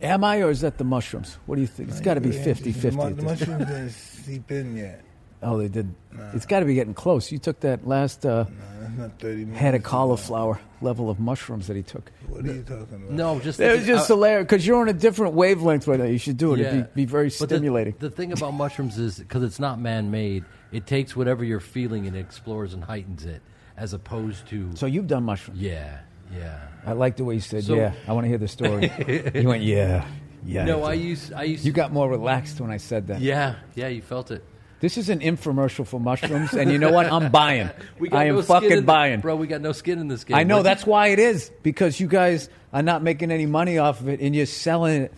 Am 0.00 0.24
I, 0.24 0.40
or 0.42 0.50
is 0.50 0.60
that 0.62 0.78
the 0.78 0.84
mushrooms? 0.84 1.36
What 1.46 1.56
do 1.56 1.60
you 1.60 1.66
think? 1.66 1.90
It's 1.90 2.00
got 2.00 2.14
to 2.14 2.20
be 2.20 2.30
You're 2.30 2.42
50 2.42 2.70
interesting. 2.70 2.92
50. 2.92 2.96
The, 2.96 3.10
mu- 3.10 3.14
the 3.16 3.22
mushrooms 3.22 3.66
didn't 3.66 3.90
seep 3.90 4.50
in 4.50 4.76
yet. 4.76 5.02
Oh, 5.48 5.58
they 5.58 5.68
did. 5.68 5.94
It's 6.34 6.44
got 6.46 6.60
to 6.60 6.66
be 6.66 6.74
getting 6.74 6.92
close. 6.94 7.30
You 7.30 7.38
took 7.38 7.60
that 7.60 7.86
last 7.86 8.26
uh, 8.26 8.44
No, 8.44 8.48
that's 8.80 8.98
not 8.98 9.18
30 9.20 9.52
head 9.52 9.74
of 9.74 9.80
ago. 9.82 9.88
cauliflower 9.90 10.58
level 10.80 11.08
of 11.08 11.20
mushrooms 11.20 11.68
that 11.68 11.76
he 11.76 11.82
took. 11.84 12.10
What 12.26 12.44
are 12.44 12.52
you 12.52 12.62
talking 12.62 12.96
about? 12.96 13.10
No, 13.10 13.38
just 13.38 13.60
It 13.60 13.70
was 13.76 13.86
just 13.86 14.10
uh, 14.10 14.14
hilarious 14.14 14.44
because 14.46 14.66
you're 14.66 14.80
on 14.80 14.88
a 14.88 14.92
different 14.92 15.34
wavelength 15.34 15.86
right 15.86 16.00
now. 16.00 16.06
You 16.06 16.18
should 16.18 16.36
do 16.36 16.54
it. 16.54 16.60
yeah. 16.60 16.66
It'd 16.68 16.94
be, 16.94 17.02
be 17.02 17.04
very 17.06 17.28
But 17.28 17.48
the- 17.48 17.54
stimulating. 17.56 17.94
The, 17.98 18.10
thing 18.10 18.32
about 18.32 18.52
mushrooms 18.54 18.98
is 18.98 19.18
because 19.20 19.44
it's 19.44 19.60
not 19.60 19.78
man-made, 19.80 20.44
it 20.72 20.84
takes 20.86 21.14
whatever 21.14 21.44
you're 21.44 21.60
feeling 21.60 22.06
and 22.08 22.16
explores 22.16 22.74
and 22.74 22.82
heightens 22.82 23.24
it, 23.24 23.40
as 23.76 23.92
opposed 23.92 24.48
to 24.48 24.74
so 24.74 24.86
you've 24.86 25.06
done 25.06 25.22
mushrooms. 25.22 25.60
yeah, 25.60 26.00
yeah. 26.34 26.58
I 26.84 26.92
like 26.92 27.16
the 27.16 27.24
way 27.24 27.34
you 27.34 27.40
said, 27.40 27.62
So- 27.64 27.76
yeah. 27.76 27.92
I 28.08 28.12
want 28.14 28.24
to 28.24 28.28
hear 28.28 28.38
the 28.38 28.48
story. 28.48 28.90
you 29.34 29.46
went, 29.48 29.62
yeah, 29.62 30.04
yeah. 30.44 30.64
No, 30.64 30.82
I 30.82 30.94
used 30.94 31.32
I 31.32 31.44
used 31.44 31.64
You 31.64 31.70
got 31.72 31.92
more 31.92 32.08
relaxed 32.10 32.60
when 32.60 32.70
I 32.72 32.78
said 32.78 33.06
that. 33.08 33.20
yeah, 33.20 33.56
yeah. 33.76 33.88
You 33.88 34.02
felt 34.02 34.30
it. 34.32 34.42
This 34.80 34.98
is 34.98 35.08
an 35.08 35.20
infomercial 35.20 35.86
for 35.86 35.98
mushrooms, 35.98 36.52
and 36.52 36.70
you 36.70 36.78
know 36.78 36.92
what? 36.92 37.10
I'm 37.10 37.30
buying. 37.30 37.70
We 37.98 38.10
got 38.10 38.18
I 38.20 38.24
am 38.26 38.34
no 38.36 38.40
skin 38.42 38.54
fucking 38.54 38.70
in 38.70 38.76
the- 38.78 38.82
buying. 38.82 39.20
bro. 39.20 39.34
We 39.36 39.46
got 39.46 39.60
no 39.62 39.72
skin 39.72 39.98
in 39.98 40.08
this 40.08 40.24
game. 40.24 40.36
I 40.36 40.42
know 40.42 40.56
Once 40.56 40.64
that's 40.64 40.84
you- 40.86 40.92
why 40.92 41.08
it 41.08 41.18
is 41.18 41.50
because 41.62 41.98
you 41.98 42.06
guys 42.08 42.48
are 42.74 42.82
not 42.82 43.02
making 43.02 43.30
any 43.30 43.46
money 43.46 43.78
off 43.78 44.00
of 44.00 44.08
it, 44.08 44.20
and 44.20 44.36
you're 44.36 44.44
selling 44.46 45.02
it 45.04 45.12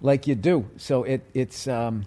like 0.00 0.26
you 0.26 0.34
do. 0.34 0.68
So 0.78 1.04
it 1.04 1.22
it's 1.32 1.68
um, 1.68 2.06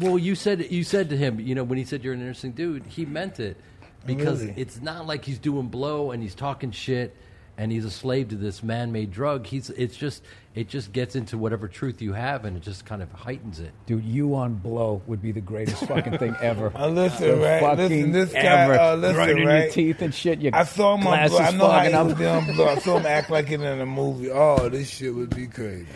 Well, 0.00 0.18
you 0.18 0.34
said 0.34 0.72
you 0.72 0.82
said 0.82 1.10
to 1.10 1.16
him, 1.16 1.38
you 1.38 1.54
know, 1.54 1.62
when 1.64 1.78
he 1.78 1.84
said 1.84 2.02
you're 2.02 2.14
an 2.14 2.20
interesting 2.20 2.52
dude, 2.52 2.84
he 2.86 3.06
meant 3.06 3.38
it 3.38 3.56
because 4.04 4.40
Really? 4.42 4.54
it's 4.60 4.80
not 4.82 5.06
like 5.06 5.24
he's 5.24 5.38
doing 5.38 5.68
blow 5.68 6.10
and 6.10 6.20
he's 6.22 6.34
talking 6.34 6.72
shit 6.72 7.14
and 7.56 7.70
he's 7.70 7.84
a 7.84 7.90
slave 7.90 8.28
to 8.30 8.36
this 8.36 8.62
man-made 8.62 9.10
drug. 9.12 9.46
He's 9.46 9.70
it's 9.70 9.96
just 9.96 10.22
it 10.54 10.68
just 10.68 10.92
gets 10.92 11.14
into 11.16 11.36
whatever 11.38 11.68
truth 11.68 12.00
you 12.02 12.12
have 12.12 12.44
and 12.44 12.56
it 12.56 12.62
just 12.62 12.84
kind 12.84 13.02
of 13.02 13.10
heightens 13.12 13.60
it. 13.60 13.72
dude. 13.86 14.04
You 14.04 14.34
on 14.34 14.54
blow 14.54 15.02
would 15.06 15.20
be 15.22 15.32
the 15.32 15.40
greatest 15.40 15.84
fucking 15.88 16.18
thing 16.18 16.34
ever. 16.40 16.72
Oh, 16.74 16.88
listen, 16.88 17.28
The 17.28 17.36
right? 17.36 17.60
fucking 17.60 17.88
Listen, 17.88 18.12
this 18.12 18.32
guy, 18.32 18.38
ever. 18.64 18.78
uh, 18.78 18.96
listen, 18.96 19.14
grinding 19.16 19.38
your 19.38 19.46
right? 19.48 19.70
teeth 19.72 20.02
and 20.02 20.14
shit. 20.14 20.40
Your 20.40 20.54
I 20.54 20.64
saw 20.64 20.96
him 20.96 21.06
on 21.06 21.28
blow. 21.28 21.38
I 21.38 21.50
know 21.52 21.70
how 21.70 21.80
he 22.06 22.14
was 22.14 22.26
on 22.26 22.54
blow. 22.54 22.68
I 22.68 22.78
saw 22.78 22.98
him 22.98 23.06
act 23.18 23.30
like 23.30 23.50
it 23.50 23.60
in 23.60 23.80
a 23.80 23.86
movie. 23.86 24.30
Oh, 24.30 24.68
this 24.68 24.88
shit 24.90 25.14
would 25.14 25.34
be 25.34 25.46
crazy. 25.46 25.86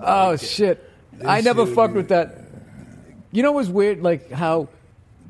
Oh 0.00 0.36
shit! 0.36 0.90
I 1.24 1.40
never 1.40 1.64
fucked 1.66 1.94
would 1.94 1.96
with 1.96 2.08
that. 2.08 2.38
You 3.32 3.42
know 3.42 3.52
what's 3.52 3.68
weird? 3.68 4.02
Like 4.02 4.30
how 4.30 4.68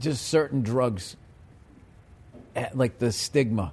just 0.00 0.26
certain 0.28 0.62
drugs, 0.62 1.16
eh, 2.56 2.68
like 2.74 2.98
the 2.98 3.12
stigma. 3.12 3.72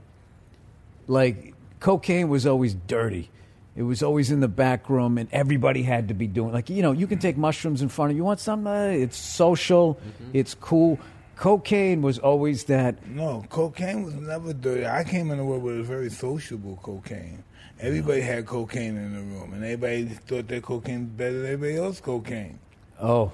Like 1.07 1.50
cocaine 1.81 2.29
was 2.29 2.47
always 2.47 2.73
dirty. 2.73 3.29
It 3.75 3.83
was 3.83 4.01
always 4.01 4.31
in 4.31 4.39
the 4.39 4.47
back 4.47 4.89
room, 4.89 5.17
and 5.17 5.27
everybody 5.31 5.83
had 5.83 6.07
to 6.09 6.13
be 6.13 6.27
doing. 6.27 6.53
Like 6.53 6.69
you 6.69 6.81
know, 6.81 6.93
you 6.93 7.07
can 7.07 7.19
take 7.19 7.37
mushrooms 7.37 7.81
in 7.81 7.89
front 7.89 8.11
of 8.11 8.17
you. 8.17 8.23
Want 8.23 8.39
some? 8.39 8.65
Uh, 8.65 8.85
it's 8.85 9.17
social. 9.17 9.99
It's 10.33 10.53
cool. 10.55 10.99
cocaine 11.35 12.01
was 12.01 12.19
always 12.19 12.65
that. 12.65 13.05
No, 13.07 13.45
cocaine 13.49 14.03
was 14.03 14.13
never 14.13 14.53
dirty. 14.53 14.85
I 14.85 15.03
came 15.03 15.31
in 15.31 15.37
the 15.37 15.45
world 15.45 15.63
with 15.63 15.79
a 15.79 15.83
very 15.83 16.09
sociable 16.09 16.79
cocaine. 16.81 17.43
Everybody 17.79 18.21
had 18.21 18.45
cocaine 18.45 18.95
in 18.97 19.13
the 19.13 19.21
room, 19.21 19.53
and 19.53 19.63
everybody 19.63 20.05
thought 20.05 20.47
their 20.47 20.61
cocaine 20.61 21.05
was 21.05 21.09
better 21.09 21.41
than 21.41 21.53
everybody 21.53 21.77
else's 21.77 22.01
cocaine. 22.01 22.59
Oh, 23.01 23.31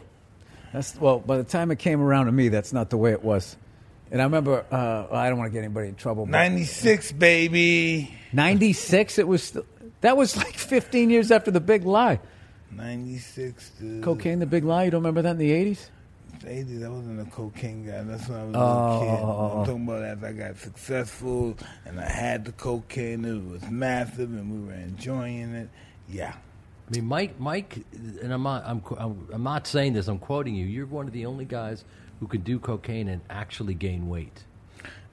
that's 0.71 0.95
well. 0.97 1.19
By 1.19 1.37
the 1.37 1.43
time 1.43 1.71
it 1.71 1.79
came 1.79 1.99
around 1.99 2.27
to 2.27 2.31
me, 2.31 2.49
that's 2.49 2.71
not 2.71 2.91
the 2.91 2.97
way 2.97 3.11
it 3.11 3.23
was. 3.23 3.57
And 4.11 4.21
I 4.21 4.23
remember, 4.23 4.65
uh, 4.71 5.07
I 5.13 5.29
don't 5.29 5.37
want 5.37 5.51
to 5.51 5.53
get 5.53 5.63
anybody 5.63 5.89
in 5.89 5.95
trouble. 5.95 6.25
but 6.25 6.31
96, 6.31 7.11
baby. 7.13 8.13
96, 8.33 9.19
it 9.19 9.27
was. 9.27 9.43
Still, 9.43 9.65
that 10.01 10.15
was 10.15 10.37
like 10.37 10.55
15 10.55 11.09
years 11.09 11.31
after 11.31 11.51
the 11.51 11.59
Big 11.59 11.85
Lie. 11.85 12.19
96, 12.71 13.71
dude. 13.79 14.03
Cocaine, 14.03 14.39
the 14.39 14.45
Big 14.45 14.63
Lie. 14.63 14.85
You 14.85 14.91
don't 14.91 15.01
remember 15.01 15.21
that 15.23 15.31
in 15.31 15.37
the 15.37 15.51
80s? 15.51 15.89
80s, 16.39 16.85
I 16.85 16.89
wasn't 16.89 17.27
a 17.27 17.31
cocaine 17.31 17.85
guy. 17.85 18.03
That's 18.03 18.27
when 18.29 18.37
I 18.39 18.43
was 18.45 18.55
a 18.55 18.59
little 18.59 18.99
kid. 18.99 19.23
oh, 19.23 19.25
oh. 19.25 19.59
I'm 19.59 19.65
talking 19.65 19.83
about 19.87 20.03
as 20.03 20.23
I 20.23 20.31
got 20.33 20.57
successful 20.57 21.57
and 21.85 21.99
I 21.99 22.09
had 22.09 22.45
the 22.45 22.51
cocaine. 22.51 23.25
It 23.25 23.43
was 23.43 23.69
massive 23.69 24.31
and 24.31 24.51
we 24.51 24.67
were 24.67 24.79
enjoying 24.79 25.55
it. 25.55 25.69
Yeah. 26.07 26.33
I 26.87 26.95
mean, 26.95 27.05
Mike, 27.05 27.39
Mike, 27.39 27.79
and 28.21 28.31
I'm 28.31 28.43
not, 28.43 28.63
I'm, 28.65 28.81
I'm, 28.97 29.27
I'm 29.33 29.43
not 29.43 29.67
saying 29.67 29.93
this. 29.93 30.07
I'm 30.07 30.19
quoting 30.19 30.55
you. 30.55 30.65
You're 30.65 30.85
one 30.85 31.07
of 31.07 31.13
the 31.13 31.25
only 31.25 31.43
guys 31.45 31.83
who 32.19 32.27
can 32.27 32.41
do 32.41 32.59
cocaine 32.59 33.07
and 33.07 33.21
actually 33.29 33.73
gain 33.73 34.07
weight. 34.09 34.43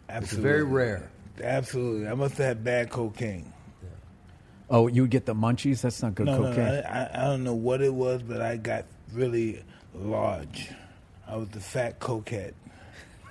Absolutely. 0.09 0.51
very 0.51 0.65
rare. 0.65 1.11
Absolutely. 1.43 2.09
I 2.09 2.15
must 2.15 2.37
have 2.39 2.47
had 2.47 2.65
bad 2.65 2.91
cocaine. 2.91 3.53
Oh, 4.71 4.87
you 4.89 5.03
would 5.03 5.11
get 5.11 5.27
the 5.27 5.35
munchies? 5.35 5.83
That's 5.83 6.03
not 6.03 6.15
good 6.15 6.27
no, 6.27 6.39
cocaine. 6.39 6.57
no, 6.57 6.81
no. 6.81 6.83
I, 6.89 7.01
I, 7.03 7.11
I 7.13 7.25
don't 7.25 7.45
know 7.45 7.55
what 7.55 7.83
it 7.83 7.93
was, 7.93 8.23
but 8.23 8.41
I 8.41 8.57
got 8.57 8.87
really 9.13 9.63
large. 9.95 10.71
I 11.29 11.37
was 11.37 11.49
the 11.51 11.61
fat 11.61 12.01
coquette. 12.01 12.55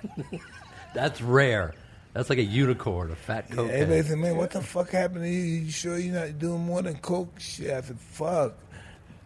That's 0.94 1.20
rare. 1.20 1.74
That's 2.12 2.30
like 2.30 2.38
a 2.38 2.44
unicorn, 2.44 3.10
a 3.10 3.16
fat 3.16 3.46
Yeah, 3.48 3.56
cocaine. 3.56 3.70
everybody 3.74 4.08
said, 4.08 4.18
man, 4.18 4.36
what 4.36 4.52
the 4.52 4.60
fuck 4.60 4.90
happened 4.90 5.24
to 5.24 5.28
you? 5.28 5.42
You 5.64 5.70
sure 5.70 5.98
you're 5.98 6.14
not 6.14 6.38
doing 6.38 6.60
more 6.64 6.82
than 6.82 6.94
coke? 6.98 7.40
Shit, 7.40 7.72
I 7.72 7.80
said, 7.80 7.98
fuck. 7.98 8.54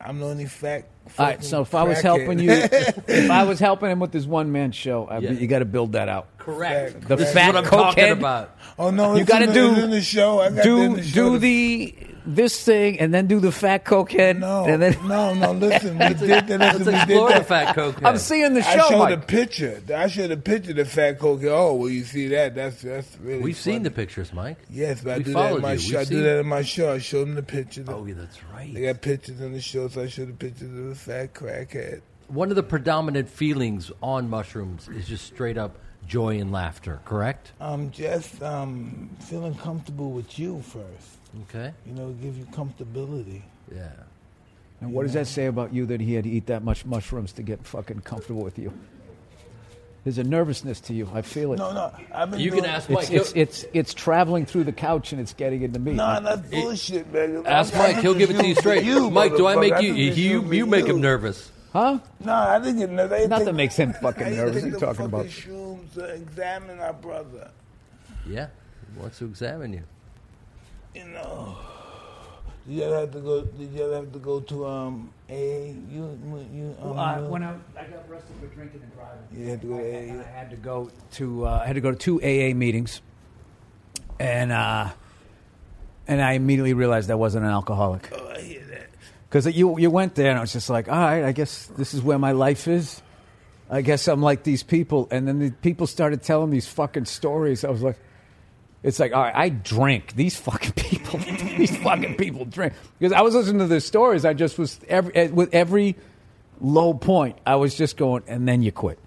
I'm 0.00 0.20
the 0.20 0.26
only 0.26 0.46
fat. 0.46 0.86
All 1.18 1.26
right, 1.26 1.42
so 1.42 1.62
if 1.62 1.74
I 1.74 1.82
was 1.84 2.00
helping 2.00 2.38
you, 2.38 2.50
if 2.52 3.30
I 3.30 3.42
was 3.44 3.58
helping 3.58 3.90
him 3.90 3.98
with 4.00 4.12
this 4.12 4.26
one 4.26 4.52
man 4.52 4.72
show, 4.72 5.06
I, 5.06 5.18
Yeah. 5.18 5.30
you 5.32 5.46
got 5.46 5.58
to 5.60 5.64
build 5.64 5.92
that 5.92 6.08
out. 6.08 6.28
Correct. 6.38 7.00
The 7.08 7.16
This 7.16 7.28
is 7.28 7.34
fat 7.34 7.54
what 7.54 7.64
I'm 7.64 7.70
talking 7.70 8.04
cokehead? 8.04 8.12
about. 8.12 8.56
oh 8.78 8.90
no, 8.90 9.14
You 9.14 9.22
it's 9.22 9.28
got 9.28 9.38
to 9.40 9.44
in 9.44 9.48
the- 9.50 9.54
do 9.54 9.70
it's 9.72 9.78
in 9.84 9.90
the 9.90 10.00
show. 10.02 10.40
I 10.40 10.50
got 10.50 10.58
it 10.58 10.66
in 10.66 10.90
do 10.90 10.96
the 10.96 11.02
show. 11.02 11.30
do 11.32 11.38
the 11.38 11.94
this 12.34 12.62
thing 12.62 13.00
and 13.00 13.12
then 13.12 13.26
do 13.26 13.40
the 13.40 13.50
fat 13.50 13.84
cokehead. 13.84 14.38
no, 14.38 14.64
and 14.66 14.82
then 14.82 14.96
no, 15.08 15.34
no. 15.34 15.52
Listen, 15.66 15.98
we 15.98 16.08
did 16.08 16.18
that. 16.18 16.48
Listen, 16.48 16.58
Let's 16.60 16.78
we 16.78 16.84
did 16.84 16.94
explore 16.94 17.28
the 17.28 17.34
that. 17.34 17.46
fat 17.48 17.74
cocaine. 17.74 18.06
I'm 18.06 18.18
seeing 18.18 18.54
the 18.54 18.62
show. 18.62 18.68
I 18.70 18.76
show. 18.76 18.88
showed 18.90 19.12
a 19.12 19.18
picture. 19.18 19.82
I 19.94 20.08
showed 20.08 20.30
a 20.30 20.36
picture 20.36 20.70
of 20.72 20.76
the 20.76 20.84
fat 20.84 21.18
coke. 21.18 21.40
Oh, 21.44 21.74
well, 21.74 21.88
you 21.88 22.04
see 22.04 22.28
that? 22.28 22.54
That's 22.54 22.82
that's 22.82 23.16
really. 23.20 23.42
We've 23.42 23.56
seen 23.56 23.82
the 23.82 23.90
pictures, 23.90 24.32
Mike. 24.32 24.58
Yes, 24.70 25.00
but 25.02 25.14
I 25.14 25.18
do 25.18 25.24
that 25.24 25.28
in 25.30 25.34
followed 25.34 25.62
my 25.62 25.72
you. 25.72 25.78
show. 25.78 25.96
I 25.96 26.00
We've 26.00 26.08
do 26.08 26.14
seen- 26.16 26.24
that 26.24 26.38
in 26.40 26.46
my 26.46 26.62
show. 26.62 26.92
I 26.92 26.98
showed 26.98 27.26
them 27.28 27.34
the 27.34 27.42
picture. 27.42 27.84
Oh, 27.88 28.04
yeah, 28.04 28.14
that's 28.16 28.44
right. 28.52 28.72
They 28.72 28.82
got 28.82 29.00
pictures 29.00 29.40
in 29.40 29.52
the 29.52 29.60
show, 29.60 29.88
so 29.88 30.02
I 30.02 30.08
showed 30.08 30.28
the 30.28 30.34
pictures 30.34 30.70
of 30.70 30.88
the 30.88 30.94
fat 30.94 31.34
crackhead. 31.34 32.02
One 32.28 32.50
of 32.50 32.56
the 32.56 32.62
predominant 32.62 33.28
feelings 33.30 33.90
on 34.02 34.28
mushrooms 34.28 34.86
is 34.88 35.08
just 35.08 35.24
straight 35.26 35.56
up 35.56 35.78
joy 36.06 36.38
and 36.38 36.52
laughter. 36.52 37.00
Correct? 37.06 37.52
I'm 37.60 37.90
just 37.90 38.42
um, 38.42 39.08
feeling 39.20 39.54
comfortable 39.54 40.10
with 40.10 40.38
you 40.38 40.60
first. 40.62 41.17
Okay. 41.42 41.72
You 41.86 41.92
know, 41.92 42.10
give 42.12 42.36
you 42.36 42.44
comfortability. 42.46 43.42
Yeah. 43.74 43.90
And 44.80 44.92
what 44.92 45.02
does 45.02 45.12
that 45.14 45.26
say 45.26 45.46
about 45.46 45.72
you 45.74 45.86
that 45.86 46.00
he 46.00 46.14
had 46.14 46.24
to 46.24 46.30
eat 46.30 46.46
that 46.46 46.62
much 46.62 46.84
mushrooms 46.84 47.32
to 47.32 47.42
get 47.42 47.64
fucking 47.66 48.00
comfortable 48.00 48.42
with 48.42 48.58
you? 48.58 48.72
There's 50.04 50.18
a 50.18 50.24
nervousness 50.24 50.80
to 50.82 50.94
you. 50.94 51.08
I 51.12 51.22
feel 51.22 51.52
it. 51.52 51.58
No, 51.58 51.72
no, 51.72 51.92
I've 52.14 52.30
been 52.30 52.40
You 52.40 52.52
can 52.52 52.64
ask 52.64 52.88
Mike. 52.88 53.10
It's, 53.10 53.32
it's 53.32 53.62
it's 53.62 53.64
it's 53.74 53.94
traveling 53.94 54.46
through 54.46 54.64
the 54.64 54.72
couch 54.72 55.12
and 55.12 55.20
it's 55.20 55.34
getting 55.34 55.62
into 55.62 55.78
me. 55.78 55.92
No, 55.94 56.20
that's 56.20 56.48
bullshit, 56.48 57.12
man. 57.12 57.44
Ask 57.46 57.74
Mike. 57.74 57.96
He'll 57.98 58.14
give 58.14 58.30
it 58.30 58.38
to 58.38 58.46
you 58.46 58.54
straight. 58.54 58.84
you, 58.84 59.10
Mike, 59.10 59.36
do 59.36 59.46
I 59.46 59.56
motherfucker. 59.56 59.60
make 59.60 59.82
you? 59.82 59.88
took 59.88 59.96
this 60.14 60.18
You 60.18 60.52
you 60.52 60.66
make 60.66 60.86
him 60.86 61.00
nervous. 61.00 61.50
huh? 61.72 61.98
No, 62.20 62.32
I 62.32 62.58
didn't 62.60 62.78
get 62.78 62.90
nervous. 62.90 63.28
Nothing 63.28 63.46
take- 63.46 63.54
makes 63.56 63.76
him 63.76 63.92
fucking 64.00 64.34
nervous. 64.36 64.62
take 64.62 64.72
What 64.74 64.82
are 64.82 64.86
you 64.86 64.86
talking 64.86 65.04
about? 65.06 65.26
fucking 65.26 65.52
shrooms 65.52 65.94
to 65.94 66.04
examine 66.04 66.78
our 66.78 66.92
brother. 66.94 67.50
Yeah. 68.26 68.46
He 68.94 69.00
wants 69.00 69.18
to 69.18 69.24
examine 69.26 69.72
you. 69.74 69.82
You 70.94 71.04
know. 71.06 71.56
Did 72.66 72.74
you 72.76 72.82
ever 72.82 73.00
have 73.00 73.12
to 73.12 73.20
go? 73.20 73.42
Did 73.42 73.72
you 73.72 73.84
ever 73.84 73.94
have 73.96 74.12
to 74.12 74.18
go 74.18 74.40
to 74.40 74.66
um 74.66 75.10
AA? 75.30 75.72
You 75.90 76.18
you 76.52 76.76
um, 76.82 76.98
Uh, 76.98 77.20
when 77.28 77.42
I, 77.42 77.54
I 77.78 77.84
got 77.84 78.04
arrested 78.10 78.36
for 78.40 78.46
drinking 78.54 78.82
and 78.82 78.92
driving, 78.94 79.24
You 79.32 79.46
had 79.48 79.60
to 79.62 79.66
go 79.68 79.78
to 79.78 79.84
I, 79.84 80.18
AA? 80.18 80.20
I 80.20 80.38
had 80.38 80.50
to 80.50 80.56
go 80.56 80.90
to 81.12 81.46
uh, 81.46 81.60
I 81.62 81.66
had 81.66 81.74
to 81.76 81.80
go 81.80 81.90
to 81.92 81.96
two 81.96 82.20
AA 82.22 82.54
meetings, 82.54 83.00
and 84.20 84.52
uh, 84.52 84.90
and 86.06 86.20
I 86.20 86.32
immediately 86.32 86.74
realized 86.74 87.10
I 87.10 87.14
wasn't 87.14 87.44
an 87.46 87.50
alcoholic 87.52 88.08
oh, 88.12 88.32
I 88.34 88.40
hear 88.40 88.64
that. 88.66 88.88
because 89.30 89.46
you 89.46 89.78
you 89.78 89.90
went 89.90 90.14
there 90.14 90.28
and 90.30 90.38
I 90.38 90.42
was 90.42 90.52
just 90.52 90.68
like, 90.68 90.88
all 90.88 90.98
right, 90.98 91.24
I 91.24 91.32
guess 91.32 91.66
this 91.76 91.94
is 91.94 92.02
where 92.02 92.18
my 92.18 92.32
life 92.32 92.68
is. 92.68 93.00
I 93.70 93.82
guess 93.82 94.08
I'm 94.08 94.22
like 94.22 94.42
these 94.44 94.62
people, 94.62 95.08
and 95.10 95.28
then 95.28 95.38
the 95.38 95.50
people 95.50 95.86
started 95.86 96.22
telling 96.22 96.50
these 96.50 96.66
fucking 96.68 97.06
stories. 97.06 97.64
I 97.64 97.70
was 97.70 97.82
like. 97.82 97.98
It's 98.82 99.00
like, 99.00 99.12
all 99.12 99.22
right, 99.22 99.34
I 99.34 99.48
drink. 99.48 100.14
These 100.14 100.36
fucking 100.36 100.72
people, 100.76 101.18
these 101.18 101.76
fucking 101.78 102.16
people 102.16 102.44
drink. 102.44 102.74
Because 102.98 103.12
I 103.12 103.22
was 103.22 103.34
listening 103.34 103.58
to 103.58 103.66
their 103.66 103.80
stories. 103.80 104.24
I 104.24 104.34
just 104.34 104.58
was, 104.58 104.78
every, 104.88 105.14
eh, 105.14 105.28
with 105.28 105.52
every 105.52 105.96
low 106.60 106.94
point, 106.94 107.38
I 107.44 107.56
was 107.56 107.74
just 107.74 107.96
going, 107.96 108.22
and 108.26 108.46
then 108.46 108.62
you 108.62 108.72
quit. 108.72 108.98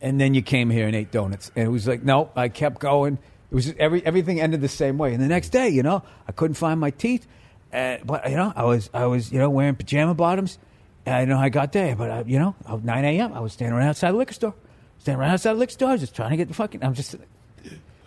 And 0.00 0.20
then 0.20 0.34
you 0.34 0.42
came 0.42 0.70
here 0.70 0.86
and 0.86 0.96
ate 0.96 1.12
donuts. 1.12 1.52
And 1.54 1.64
it 1.66 1.70
was 1.70 1.86
like, 1.86 2.02
no, 2.02 2.30
I 2.34 2.48
kept 2.48 2.80
going. 2.80 3.18
It 3.50 3.54
was 3.54 3.72
every, 3.78 4.04
everything 4.04 4.40
ended 4.40 4.60
the 4.60 4.68
same 4.68 4.98
way. 4.98 5.14
And 5.14 5.22
the 5.22 5.28
next 5.28 5.50
day, 5.50 5.68
you 5.68 5.84
know, 5.84 6.02
I 6.26 6.32
couldn't 6.32 6.54
find 6.54 6.80
my 6.80 6.90
teeth. 6.90 7.26
Uh, 7.72 7.98
but, 8.04 8.28
you 8.28 8.36
know, 8.36 8.52
I 8.56 8.64
was, 8.64 8.90
I 8.92 9.06
was, 9.06 9.30
you 9.30 9.38
know, 9.38 9.50
wearing 9.50 9.76
pajama 9.76 10.14
bottoms. 10.14 10.58
And 11.06 11.14
I 11.14 11.24
know 11.24 11.38
I 11.38 11.48
got 11.48 11.72
there, 11.72 11.94
but, 11.94 12.10
I, 12.10 12.22
you 12.26 12.38
know, 12.38 12.54
9 12.68 13.04
a.m., 13.04 13.32
I 13.32 13.40
was 13.40 13.52
standing 13.52 13.76
right 13.76 13.86
outside 13.86 14.12
the 14.12 14.18
liquor 14.18 14.34
store. 14.34 14.54
Standing 14.98 15.20
right 15.20 15.30
outside 15.30 15.52
the 15.52 15.58
liquor 15.58 15.72
store, 15.72 15.96
just 15.96 16.14
trying 16.14 16.30
to 16.30 16.36
get 16.36 16.48
the 16.48 16.54
fucking, 16.54 16.82
I'm 16.84 16.94
just, 16.94 17.16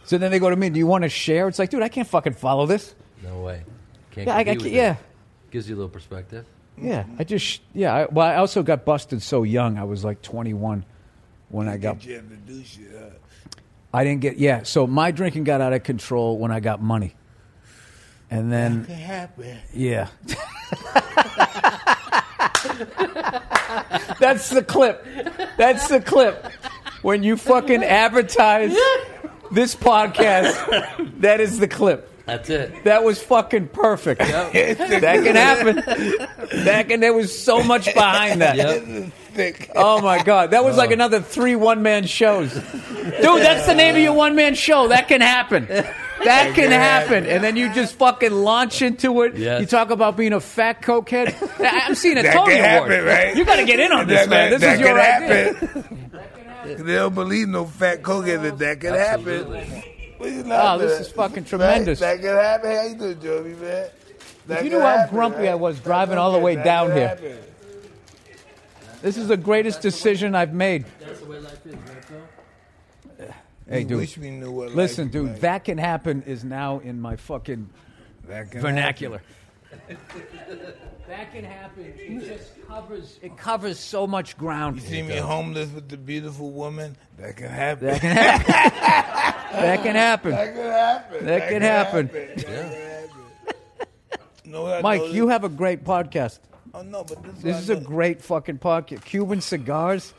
so 0.06 0.18
then 0.18 0.32
they 0.32 0.40
go 0.40 0.50
to 0.50 0.56
me, 0.56 0.70
do 0.70 0.80
you 0.80 0.88
want 0.88 1.04
to 1.04 1.10
share? 1.10 1.48
It's 1.48 1.60
like, 1.60 1.70
dude, 1.70 1.82
I 1.84 1.90
can't 1.90 2.08
fucking 2.08 2.34
follow 2.34 2.66
this. 2.66 2.94
No 3.24 3.42
way. 3.42 3.64
Can't 4.12 4.28
Yeah, 4.28 4.36
I, 4.36 4.40
I, 4.40 4.44
compete 4.44 4.64
with 4.64 4.74
yeah. 4.74 4.96
Gives 5.52 5.68
you 5.70 5.76
a 5.76 5.78
little 5.78 5.90
perspective. 5.90 6.46
Yeah, 6.78 7.06
I 7.18 7.24
just, 7.24 7.62
yeah. 7.74 7.94
I, 7.94 8.06
well, 8.06 8.28
I 8.28 8.36
also 8.36 8.62
got 8.62 8.86
busted 8.86 9.22
so 9.22 9.44
young. 9.44 9.78
I 9.78 9.86
was 9.86 10.04
like 10.04 10.22
21 10.22 10.86
when 11.50 11.70
I 11.70 11.78
got, 11.78 12.00
Get 12.00 12.08
you 12.08 12.16
have 12.16 12.30
to 12.30 12.36
do 12.36 12.64
shit. 12.64 12.92
Huh? 12.94 13.10
I 13.94 14.04
didn't 14.04 14.22
get, 14.22 14.38
yeah. 14.38 14.64
So 14.64 14.86
my 14.86 15.12
drinking 15.12 15.46
got 15.46 15.62
out 15.62 15.72
of 15.72 15.84
control 15.84 16.38
when 16.38 16.52
I 16.52 16.60
got 16.60 16.82
money. 16.82 17.16
And 18.30 18.52
then, 18.52 18.82
It 18.82 18.88
can 18.88 18.96
happen. 18.96 19.58
yeah. 19.74 20.10
That's 24.20 24.50
the 24.50 24.64
clip. 24.64 25.06
That's 25.58 25.88
the 25.88 26.02
clip. 26.02 26.46
When 27.02 27.24
you 27.24 27.38
fucking 27.38 27.84
advertise 27.84 28.76
this 29.56 29.76
podcast, 29.76 31.20
that 31.22 31.40
is 31.40 31.58
the 31.60 31.68
clip. 31.68 32.12
That's 32.26 32.50
it. 32.50 32.84
That 32.86 33.04
was 33.04 33.22
fucking 33.22 33.68
perfect. 33.68 34.20
that 34.20 34.52
can 34.54 35.36
happen. 35.36 35.76
That 36.64 36.88
can. 36.90 37.00
There 37.00 37.14
was 37.14 37.38
so 37.38 37.64
much 37.64 37.86
behind 37.94 38.42
that. 38.42 38.56
Yep. 38.56 39.12
Thick. 39.34 39.72
Oh 39.76 40.02
my 40.02 40.24
god, 40.24 40.52
that 40.52 40.64
was 40.64 40.76
like 40.76 40.90
oh. 40.90 40.94
another 40.94 41.22
three 41.22 41.56
one 41.56 41.84
man 41.84 42.06
shows. 42.08 42.52
Dude, 42.54 42.62
that's 42.64 43.68
the 43.68 43.76
name 43.76 43.96
of 43.96 44.02
your 44.02 44.14
one 44.14 44.36
man 44.36 44.56
show. 44.56 44.88
That 44.88 45.08
can 45.08 45.22
happen. 45.22 45.68
That 46.24 46.56
can 46.56 46.72
happen. 46.72 47.28
And 47.28 47.44
then 47.44 47.56
you 47.56 47.72
just 47.72 47.96
fucking 47.96 48.32
launch 48.32 48.82
into 48.82 49.22
it. 49.24 49.36
Yes. 49.38 49.62
You 49.62 49.68
talk 49.68 49.92
about 49.92 50.18
being 50.18 50.34
a 50.34 50.40
fat 50.40 50.82
cokehead. 50.82 51.36
I- 51.64 51.82
I'm 51.86 51.94
seeing 51.94 52.18
a 52.18 52.24
That 52.24 52.34
Tony 52.34 52.56
can 52.56 52.78
Award. 52.78 52.90
happen, 52.92 53.06
right? 53.06 53.38
You 53.38 53.46
got 53.46 53.58
to 53.58 53.66
get 53.66 53.80
in 53.80 53.92
on 53.92 54.08
this, 54.08 54.22
That- 54.22 54.30
man. 54.30 54.50
This 54.50 54.62
that 54.62 54.74
is 54.76 54.80
your 54.80 54.98
can 54.98 55.24
idea. 55.24 55.54
happen. 55.54 56.12
They 56.66 56.96
don't 56.96 57.16
believe 57.16 57.48
no 57.48 57.66
fat 57.66 58.02
cokehead 58.02 58.42
that 58.44 58.58
that 58.60 58.80
can 58.82 58.94
happen. 58.94 59.46
What 60.18 60.32
you 60.32 60.44
Oh, 60.50 60.78
this 60.78 61.00
is 61.02 61.12
fucking 61.12 61.44
tremendous. 61.46 62.00
That, 62.00 62.18
could 62.18 62.26
happen. 62.26 62.72
How 62.72 62.84
you 62.84 62.96
doing, 62.96 63.22
Joey, 63.22 63.54
man? 63.56 63.90
That 64.48 64.64
you 64.64 64.70
can 64.70 64.80
knew 64.80 64.86
how 64.86 64.98
happen, 64.98 65.16
grumpy 65.16 65.38
right? 65.40 65.50
I 65.50 65.56
was 65.56 65.80
driving 65.80 66.18
all 66.18 66.32
the 66.32 66.40
way 66.40 66.56
that 66.56 66.64
down 66.64 66.92
here. 66.92 67.08
happen. 67.10 67.38
This 69.02 69.18
is 69.18 69.28
the 69.28 69.38
greatest 69.38 69.82
decision 69.82 70.34
I've 70.36 70.54
made. 70.54 70.86
That's 71.00 71.20
the 71.20 71.26
way 71.26 71.40
life 71.40 71.66
is, 71.66 71.76
right, 71.76 73.32
Hey, 73.68 73.80
We 73.80 73.84
dude. 73.86 73.98
wish 73.98 74.18
we 74.18 74.30
knew 74.30 74.52
what 74.52 74.76
Listen, 74.76 75.08
dude, 75.10 75.32
like. 75.32 75.40
that 75.42 75.64
can 75.64 75.78
happen 75.80 76.22
is 76.28 76.44
now 76.44 76.80
in 76.80 77.02
my 77.02 77.16
fucking 77.16 77.70
That 78.28 78.52
can 78.52 78.62
vernacular. 78.62 79.22
That 81.08 81.32
can 81.32 81.44
happen. 81.44 81.94
It 81.98 82.26
just 82.26 82.68
covers. 82.68 83.20
It 83.22 83.38
covers 83.38 83.80
so 83.80 84.08
much 84.08 84.38
ground. 84.38 84.82
You 84.82 84.88
see 84.88 85.02
me 85.02 85.18
homeless 85.18 85.72
with 85.72 85.90
the 85.90 85.98
beautiful 85.98 86.52
woman? 86.52 86.96
That 87.18 87.38
can 87.38 87.50
happen. 87.50 87.88
That 87.88 88.02
can 88.02 88.12
happen. 88.12 89.52
that 89.62 89.84
can 89.84 89.96
happen. 89.96 90.32
That 90.32 90.54
can 90.54 90.66
happen. 90.72 91.26
That 91.26 91.50
can 91.50 91.62
happen. 91.62 92.08
That 92.12 92.38
can 92.38 92.48
happen. 92.48 94.52
know 94.52 94.64
what 94.64 94.74
I 94.76 94.82
Mike, 94.82 95.00
noticed? 95.02 95.16
you 95.16 95.28
have 95.30 95.44
a 95.44 95.50
great 95.50 95.84
podcast. 95.84 96.40
Oh 96.74 96.82
no, 96.82 97.04
but 97.04 97.24
this, 97.24 97.34
This 97.42 97.54
what 97.56 97.64
is 97.64 97.70
I 97.70 97.74
a 97.74 97.80
know- 97.80 97.86
great 97.88 98.22
fucking 98.22 98.60
podcast. 98.60 99.04
Cuban 99.06 99.42
cigars 99.42 100.14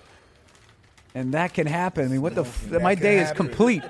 and 1.14 1.34
that 1.34 1.54
can 1.54 1.66
happen. 1.66 2.04
I 2.04 2.08
mean, 2.08 2.22
what 2.22 2.34
the? 2.34 2.42
F- 2.42 2.70
my 2.82 2.94
can 2.94 3.02
day 3.02 3.18
is 3.20 3.30
complete. 3.32 3.82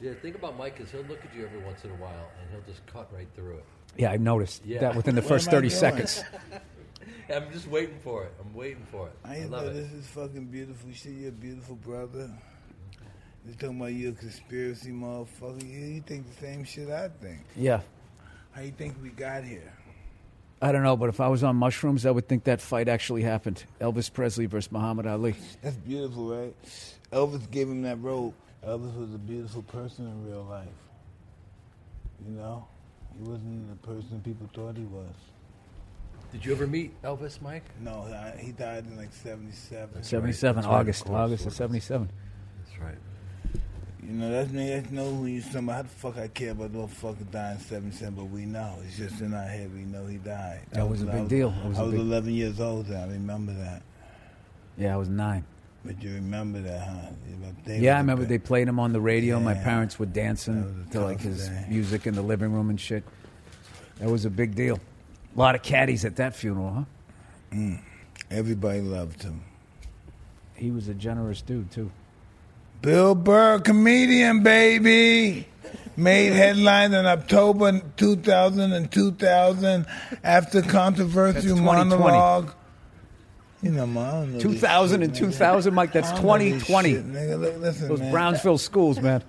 Yeah, 0.00 0.12
think 0.22 0.36
about 0.36 0.56
Mike 0.56 0.78
is 0.80 0.90
he'll 0.92 1.02
look 1.02 1.24
at 1.24 1.34
you 1.34 1.44
every 1.44 1.58
once 1.60 1.82
in 1.84 1.90
a 1.90 1.94
while 1.94 2.30
and 2.40 2.50
he'll 2.52 2.72
just 2.72 2.86
cut 2.86 3.08
right 3.12 3.26
through 3.34 3.56
it. 3.56 3.64
Yeah, 3.98 4.12
I 4.12 4.16
noticed 4.16 4.64
Yeah. 4.64 4.78
that 4.80 4.94
within 4.96 5.14
the 5.14 5.20
What 5.22 5.28
first 5.28 5.48
am 5.48 5.50
I 5.50 5.52
thirty 5.56 5.68
doing? 5.68 5.80
seconds. 5.80 6.24
I'm 7.34 7.52
just 7.52 7.66
waiting 7.68 7.98
for 8.02 8.24
it. 8.24 8.32
I'm 8.40 8.54
waiting 8.54 8.86
for 8.90 9.08
it. 9.08 9.12
I 9.24 9.32
I 9.32 9.36
ain't 9.38 9.50
love 9.50 9.64
know 9.66 9.70
it. 9.70 9.74
this 9.74 9.92
is 9.92 10.06
fucking 10.06 10.46
beautiful. 10.46 10.88
You 10.88 10.94
see 10.94 11.10
your 11.10 11.32
beautiful 11.32 11.74
brother. 11.76 12.30
They 13.44 13.52
talking 13.52 13.76
about 13.78 13.92
you 13.92 14.10
a 14.10 14.12
conspiracy 14.12 14.90
motherfucker. 14.92 15.62
You, 15.62 15.78
you 15.78 16.00
think 16.00 16.26
the 16.26 16.40
same 16.40 16.64
shit 16.64 16.88
I 16.90 17.08
think. 17.08 17.40
Yeah, 17.56 17.80
How 18.52 18.62
you 18.62 18.70
think 18.72 18.94
we 19.02 19.10
got 19.10 19.44
here? 19.44 19.72
I 20.60 20.72
don't 20.72 20.82
know, 20.82 20.96
but 20.96 21.08
if 21.08 21.20
I 21.20 21.28
was 21.28 21.44
on 21.44 21.56
mushrooms, 21.56 22.04
I 22.06 22.10
would 22.10 22.26
think 22.28 22.44
that 22.44 22.60
fight 22.60 22.88
actually 22.88 23.22
happened. 23.22 23.62
Elvis 23.80 24.12
Presley 24.12 24.46
versus 24.46 24.72
Muhammad 24.72 25.06
Ali. 25.06 25.34
That's 25.62 25.76
beautiful, 25.76 26.28
right? 26.34 26.54
Elvis 27.12 27.48
gave 27.50 27.68
him 27.68 27.82
that 27.82 28.00
robe. 28.02 28.34
Elvis 28.66 28.94
was 28.98 29.14
a 29.14 29.18
beautiful 29.18 29.62
person 29.62 30.06
in 30.06 30.26
real 30.28 30.44
life. 30.44 30.66
You 32.26 32.34
know? 32.36 32.66
He 33.16 33.22
wasn't 33.28 33.68
the 33.70 33.86
person 33.86 34.20
people 34.24 34.48
thought 34.54 34.76
he 34.76 34.84
was. 34.84 35.14
Did 36.32 36.44
you 36.44 36.52
ever 36.52 36.66
meet 36.66 37.00
Elvis, 37.02 37.40
Mike? 37.40 37.64
No, 37.80 38.02
I- 38.12 38.36
he 38.38 38.52
died 38.52 38.84
in 38.86 38.96
like 38.96 39.12
77. 39.12 40.02
Seventy-seven, 40.02 40.56
That's 40.56 40.66
right, 40.66 40.74
of 40.74 40.80
August, 40.80 41.04
course, 41.04 41.16
August 41.18 41.42
of 41.42 41.46
of 41.48 41.54
seventy-seven. 41.54 42.10
That's 42.64 42.78
right. 42.80 42.98
You 44.02 44.12
know, 44.14 44.30
that's 44.30 44.50
me. 44.52 44.68
That's 44.70 44.90
know 44.90 45.12
who 45.14 45.26
you 45.26 45.40
somebody. 45.40 45.76
How 45.76 45.82
the 45.82 45.88
fuck 45.88 46.16
I 46.18 46.28
care 46.28 46.52
about 46.52 46.72
no 46.72 46.86
fucking 46.86 47.28
dying 47.32 47.56
in 47.56 47.60
77, 47.62 48.14
but 48.14 48.24
we 48.26 48.44
know. 48.46 48.76
It's 48.86 48.96
just 48.96 49.20
in 49.20 49.34
our 49.34 49.42
head. 49.42 49.72
We 49.74 49.80
know 49.80 50.06
he 50.06 50.16
died. 50.18 50.60
That 50.72 50.88
was 50.88 51.02
a 51.02 51.06
big 51.06 51.28
deal. 51.28 51.50
That 51.50 51.68
was 51.68 51.78
I 51.78 51.82
a 51.82 51.84
was 51.86 51.92
big- 51.94 52.00
11 52.02 52.32
years 52.34 52.60
old 52.60 52.86
then. 52.86 53.08
I 53.08 53.12
remember 53.12 53.52
that. 53.54 53.82
Yeah, 54.76 54.94
I 54.94 54.96
was 54.96 55.08
nine. 55.08 55.44
But 55.88 56.02
you 56.02 56.16
remember 56.16 56.60
that, 56.60 56.86
huh? 56.86 56.96
Yeah, 57.66 57.94
I 57.94 57.98
remember 58.00 58.24
big- 58.24 58.28
they 58.28 58.38
played 58.46 58.68
him 58.68 58.78
on 58.78 58.92
the 58.92 59.00
radio. 59.00 59.40
My 59.40 59.54
parents 59.54 59.98
were 59.98 60.04
dancing 60.04 60.86
to 60.92 61.00
like 61.00 61.18
his 61.22 61.48
day. 61.48 61.64
music 61.70 62.06
in 62.06 62.14
the 62.14 62.20
living 62.20 62.52
room 62.52 62.68
and 62.68 62.78
shit. 62.78 63.04
That 63.98 64.10
was 64.10 64.26
a 64.26 64.30
big 64.30 64.54
deal. 64.54 64.78
A 65.34 65.38
lot 65.38 65.54
of 65.54 65.62
caddies 65.62 66.04
at 66.04 66.16
that 66.16 66.36
funeral, 66.36 66.70
huh? 66.72 66.84
Mm. 67.56 67.80
Everybody 68.30 68.82
loved 68.82 69.22
him. 69.22 69.40
He 70.54 70.70
was 70.70 70.88
a 70.88 70.94
generous 70.94 71.40
dude 71.40 71.70
too. 71.70 71.90
Bill 72.82 73.14
Burr, 73.14 73.60
comedian, 73.60 74.42
baby. 74.42 75.48
Made 75.96 76.32
headlines 76.34 76.92
in 76.92 77.06
October 77.06 77.80
2000 77.96 78.72
and 78.74 78.92
2000 78.92 79.86
after 80.22 80.60
controversial 80.60 81.32
That's 81.56 81.60
2020. 81.60 81.88
monologue. 81.88 82.52
You 83.62 83.70
know, 83.72 83.86
man, 83.86 84.04
I 84.06 84.10
don't 84.12 84.26
know 84.32 84.38
this 84.38 84.42
2000 84.42 85.02
and 85.02 85.14
2000, 85.14 85.74
Mike. 85.74 85.92
That's 85.92 86.08
I 86.10 86.14
don't 86.14 86.24
know 86.24 86.38
this 86.38 86.66
2020. 86.66 86.90
shit, 86.92 87.06
nigga. 87.12 87.40
Look, 87.40 87.58
listen, 87.58 87.88
Those 87.88 88.00
man. 88.00 88.12
Brownsville 88.12 88.58
schools, 88.58 89.00
man. 89.00 89.22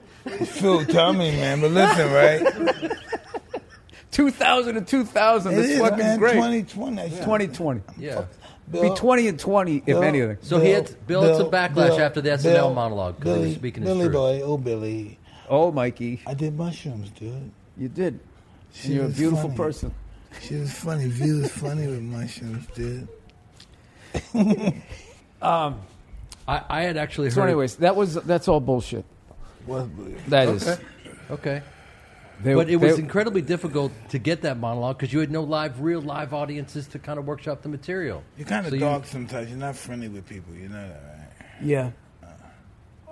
Phil, 0.45 0.85
tell 0.85 1.13
me, 1.13 1.31
man. 1.31 1.61
But 1.61 1.71
listen, 1.71 2.11
right? 2.11 2.91
2000 4.11 4.77
and 4.77 4.87
2000. 4.87 5.51
It 5.51 5.55
That's 5.55 5.67
is, 5.69 5.79
fucking 5.79 5.97
man. 5.97 6.19
great. 6.19 6.33
2020. 6.33 6.95
That 6.95 7.09
shit- 7.09 7.19
2020. 7.19 7.81
Yeah. 7.97 8.25
Bill- 8.69 8.81
Be 8.83 8.95
20 8.95 9.27
and 9.29 9.39
20, 9.39 9.77
if 9.77 9.85
Bill- 9.85 10.03
anything. 10.03 10.37
So 10.41 10.59
he 10.59 10.69
had- 10.69 11.07
Bill 11.07 11.23
had 11.23 11.35
some 11.37 11.49
backlash 11.49 11.97
after 11.99 12.21
the 12.21 12.29
SNL 12.31 12.73
monologue 12.75 13.15
'cause 13.19 13.23
he 13.25 13.29
was 13.31 13.39
Billy, 13.41 13.55
speaking 13.55 13.83
his 13.83 13.89
Billy 13.91 14.03
truth. 14.05 14.13
boy, 14.13 14.41
oh 14.43 14.57
Billy, 14.57 15.17
Oh, 15.49 15.71
Mikey, 15.71 16.21
I 16.27 16.35
did 16.35 16.55
mushrooms, 16.55 17.09
dude. 17.11 17.49
you 17.77 17.87
did. 17.89 18.19
She 18.73 18.89
And 18.89 18.95
you're 18.95 19.05
a 19.05 19.09
beautiful 19.09 19.43
funny. 19.49 19.55
person. 19.57 19.91
She 20.41 20.55
was 20.57 20.71
funny. 20.71 21.07
View 21.07 21.37
was 21.39 21.51
funny 21.51 21.87
with 21.87 22.01
mushrooms, 22.03 22.67
dude. 22.75 23.07
Um, 25.41 25.79
I, 26.47 26.61
I 26.69 26.81
had 26.81 26.97
actually 26.97 27.29
So, 27.29 27.41
heard. 27.41 27.47
anyways, 27.47 27.77
that 27.77 27.95
was 27.95 28.15
that's 28.15 28.47
all 28.49 28.59
bullshit. 28.59 29.05
What? 29.65 29.87
That 30.29 30.49
is. 30.49 30.67
Okay. 30.67 30.81
Okay. 31.31 31.61
They- 32.43 32.53
but 32.55 32.69
it 32.69 32.75
was 32.77 32.95
they- 32.97 33.01
incredibly 33.01 33.41
difficult 33.41 33.91
to 34.09 34.19
get 34.19 34.41
that 34.41 34.57
monologue 34.57 34.97
because 34.97 35.13
you 35.13 35.19
had 35.19 35.31
no 35.31 35.43
live, 35.43 35.79
real 35.81 36.01
live 36.01 36.33
audiences 36.33 36.87
to 36.89 36.99
kind 36.99 37.19
of 37.19 37.25
workshop 37.25 37.61
the 37.61 37.69
material. 37.69 38.21
You're 38.37 38.47
kind 38.47 38.65
of 38.65 38.71
So 38.71 38.75
you- 38.75 39.01
sometimes. 39.05 39.49
You're 39.49 39.57
not 39.57 39.75
friendly 39.77 40.09
with 40.09 40.27
people. 40.27 40.53
You 40.55 40.67
know 40.69 40.87
that, 40.89 41.01
right? 41.03 41.47
Yeah, 41.61 41.91
uh. 42.21 42.27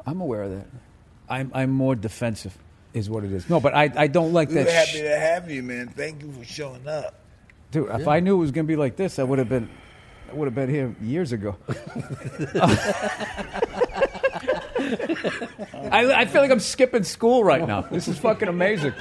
I'm 0.05 0.19
aware 0.19 0.43
of 0.43 0.51
that. 0.51 0.67
I'm 1.29 1.49
I'm 1.53 1.69
more 1.71 1.95
defensive, 1.95 2.57
is 2.93 3.09
what 3.09 3.23
it 3.23 3.31
is. 3.31 3.49
No, 3.49 3.59
but 3.61 3.73
I 3.73 3.89
I 3.95 4.07
don't 4.07 4.33
like 4.33 4.49
We 4.49 4.55
that. 4.55 4.65
were 4.65 4.71
happy 4.71 4.89
sh- 4.97 5.01
to 5.01 5.17
have 5.19 5.49
you, 5.49 5.63
man. 5.63 5.87
Thank 5.89 6.23
you 6.23 6.31
for 6.33 6.43
showing 6.43 6.85
up. 6.87 7.13
Dude, 7.71 7.89
if 7.91 8.07
I 8.07 8.19
knew 8.19 8.35
it 8.35 8.39
was 8.39 8.51
gonna 8.51 8.63
be 8.67 8.75
like 8.77 8.95
this, 8.97 9.17
I 9.19 9.23
would 9.23 9.39
have 9.39 9.47
been. 9.49 9.69
I 10.29 10.33
would 10.33 10.45
have 10.45 10.55
been 10.55 10.69
here 10.69 10.95
years 11.01 11.31
ago. 11.31 11.55
I, 15.91 16.13
I 16.13 16.25
feel 16.25 16.41
like 16.41 16.51
I'm 16.51 16.59
skipping 16.59 17.03
school 17.03 17.43
right 17.43 17.65
now. 17.67 17.81
This 17.81 18.07
is 18.07 18.17
fucking 18.17 18.47
amazing. 18.47 18.93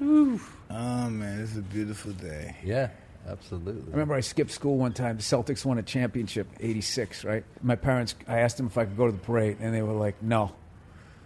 Oh 0.00 1.08
man, 1.10 1.40
it's 1.40 1.56
a 1.56 1.62
beautiful 1.62 2.12
day. 2.12 2.56
Yeah, 2.62 2.90
absolutely. 3.28 3.82
I 3.88 3.90
remember 3.92 4.14
I 4.14 4.20
skipped 4.20 4.50
school 4.50 4.76
one 4.76 4.92
time. 4.92 5.16
The 5.16 5.22
Celtics 5.22 5.64
won 5.64 5.78
a 5.78 5.82
championship, 5.82 6.48
'86. 6.60 7.24
Right? 7.24 7.44
My 7.62 7.76
parents. 7.76 8.14
I 8.26 8.40
asked 8.40 8.56
them 8.56 8.66
if 8.66 8.76
I 8.76 8.84
could 8.84 8.96
go 8.96 9.06
to 9.06 9.12
the 9.12 9.18
parade, 9.18 9.58
and 9.60 9.74
they 9.74 9.82
were 9.82 9.92
like, 9.92 10.22
"No, 10.22 10.52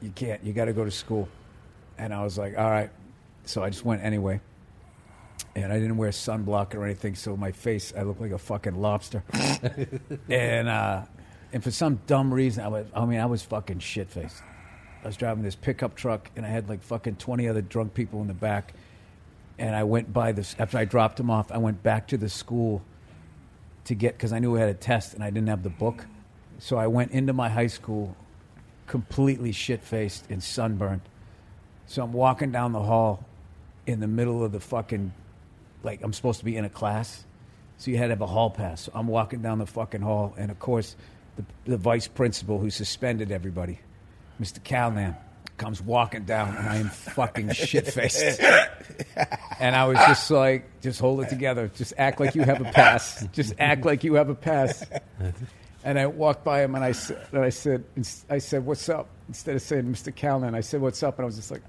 you 0.00 0.10
can't. 0.10 0.44
You 0.44 0.52
got 0.52 0.66
to 0.66 0.72
go 0.72 0.84
to 0.84 0.90
school." 0.90 1.28
And 1.98 2.14
I 2.14 2.22
was 2.22 2.38
like, 2.38 2.56
"All 2.58 2.70
right." 2.70 2.90
So 3.44 3.64
I 3.64 3.70
just 3.70 3.84
went 3.84 4.04
anyway. 4.04 4.40
And 5.54 5.72
I 5.72 5.78
didn't 5.78 5.96
wear 5.96 6.10
sunblock 6.10 6.74
or 6.74 6.84
anything, 6.84 7.16
so 7.16 7.36
my 7.36 7.50
face 7.50 7.92
I 7.96 8.02
looked 8.02 8.20
like 8.20 8.30
a 8.30 8.38
fucking 8.38 8.80
lobster. 8.80 9.24
and 10.28 10.68
uh, 10.68 11.02
and 11.52 11.62
for 11.62 11.70
some 11.70 12.00
dumb 12.06 12.32
reason, 12.32 12.64
I 12.64 12.68
was. 12.68 12.86
I 12.94 13.04
mean, 13.04 13.18
I 13.18 13.26
was 13.26 13.42
fucking 13.42 13.80
shit 13.80 14.10
faced. 14.10 14.42
I 15.02 15.08
was 15.08 15.16
driving 15.16 15.42
this 15.42 15.56
pickup 15.56 15.96
truck, 15.96 16.30
and 16.36 16.46
I 16.46 16.48
had 16.48 16.68
like 16.68 16.82
fucking 16.82 17.16
twenty 17.16 17.48
other 17.48 17.62
drunk 17.62 17.94
people 17.94 18.20
in 18.20 18.28
the 18.28 18.34
back. 18.34 18.74
And 19.58 19.74
I 19.74 19.84
went 19.84 20.12
by 20.12 20.32
this 20.32 20.54
after 20.58 20.78
I 20.78 20.84
dropped 20.84 21.16
them 21.16 21.30
off. 21.30 21.50
I 21.50 21.58
went 21.58 21.82
back 21.82 22.08
to 22.08 22.16
the 22.16 22.28
school 22.28 22.82
to 23.84 23.94
get 23.94 24.14
because 24.16 24.32
I 24.32 24.38
knew 24.38 24.52
we 24.52 24.60
had 24.60 24.68
a 24.68 24.74
test 24.74 25.14
and 25.14 25.24
I 25.24 25.30
didn't 25.30 25.48
have 25.48 25.62
the 25.62 25.68
book. 25.70 26.06
So 26.58 26.76
I 26.76 26.86
went 26.86 27.10
into 27.10 27.32
my 27.32 27.48
high 27.48 27.66
school 27.66 28.16
completely 28.86 29.52
shit 29.52 29.82
faced 29.82 30.30
and 30.30 30.42
sunburned. 30.42 31.02
So 31.86 32.02
I'm 32.02 32.12
walking 32.12 32.52
down 32.52 32.72
the 32.72 32.82
hall 32.82 33.24
in 33.86 34.00
the 34.00 34.06
middle 34.06 34.44
of 34.44 34.52
the 34.52 34.60
fucking 34.60 35.12
like 35.82 36.02
I'm 36.02 36.12
supposed 36.12 36.38
to 36.40 36.44
be 36.44 36.56
in 36.56 36.64
a 36.64 36.70
class. 36.70 37.24
So 37.78 37.90
you 37.90 37.96
had 37.96 38.04
to 38.06 38.10
have 38.10 38.20
a 38.20 38.26
hall 38.26 38.50
pass. 38.50 38.82
So 38.82 38.92
I'm 38.94 39.06
walking 39.06 39.40
down 39.40 39.58
the 39.58 39.66
fucking 39.66 40.02
hall, 40.02 40.34
and 40.36 40.50
of 40.50 40.58
course, 40.58 40.96
the, 41.36 41.44
the 41.64 41.76
vice 41.78 42.08
principal 42.08 42.58
who 42.58 42.68
suspended 42.70 43.32
everybody, 43.32 43.80
Mr. 44.40 44.62
Calnan, 44.62 45.16
comes 45.56 45.80
walking 45.80 46.24
down, 46.24 46.56
and 46.56 46.68
I 46.68 46.76
am 46.76 46.88
fucking 46.90 47.52
shit 47.52 47.86
faced. 47.86 48.40
And 49.60 49.76
I 49.76 49.84
was 49.86 49.98
just 49.98 50.30
like, 50.30 50.80
just 50.80 50.98
hold 51.00 51.20
it 51.20 51.28
together. 51.28 51.70
Just 51.74 51.92
act 51.98 52.18
like 52.18 52.34
you 52.34 52.42
have 52.42 52.62
a 52.62 52.72
pass. 52.72 53.26
Just 53.32 53.52
act 53.58 53.84
like 53.84 54.04
you 54.04 54.14
have 54.14 54.30
a 54.30 54.34
pass. 54.34 54.82
And 55.84 55.98
I 55.98 56.06
walked 56.06 56.44
by 56.44 56.62
him 56.62 56.74
and 56.74 56.82
I 56.82 56.92
said, 56.92 57.26
and 57.30 57.44
I 57.44 57.50
said, 57.50 57.84
I 58.30 58.38
said, 58.38 58.64
what's 58.64 58.88
up? 58.88 59.08
Instead 59.28 59.56
of 59.56 59.62
saying 59.62 59.84
Mr. 59.84 60.14
Callan, 60.14 60.54
I 60.54 60.60
said, 60.62 60.80
what's 60.80 61.02
up? 61.02 61.18
And 61.18 61.24
I 61.24 61.26
was 61.26 61.36
just 61.36 61.50
like, 61.50 61.60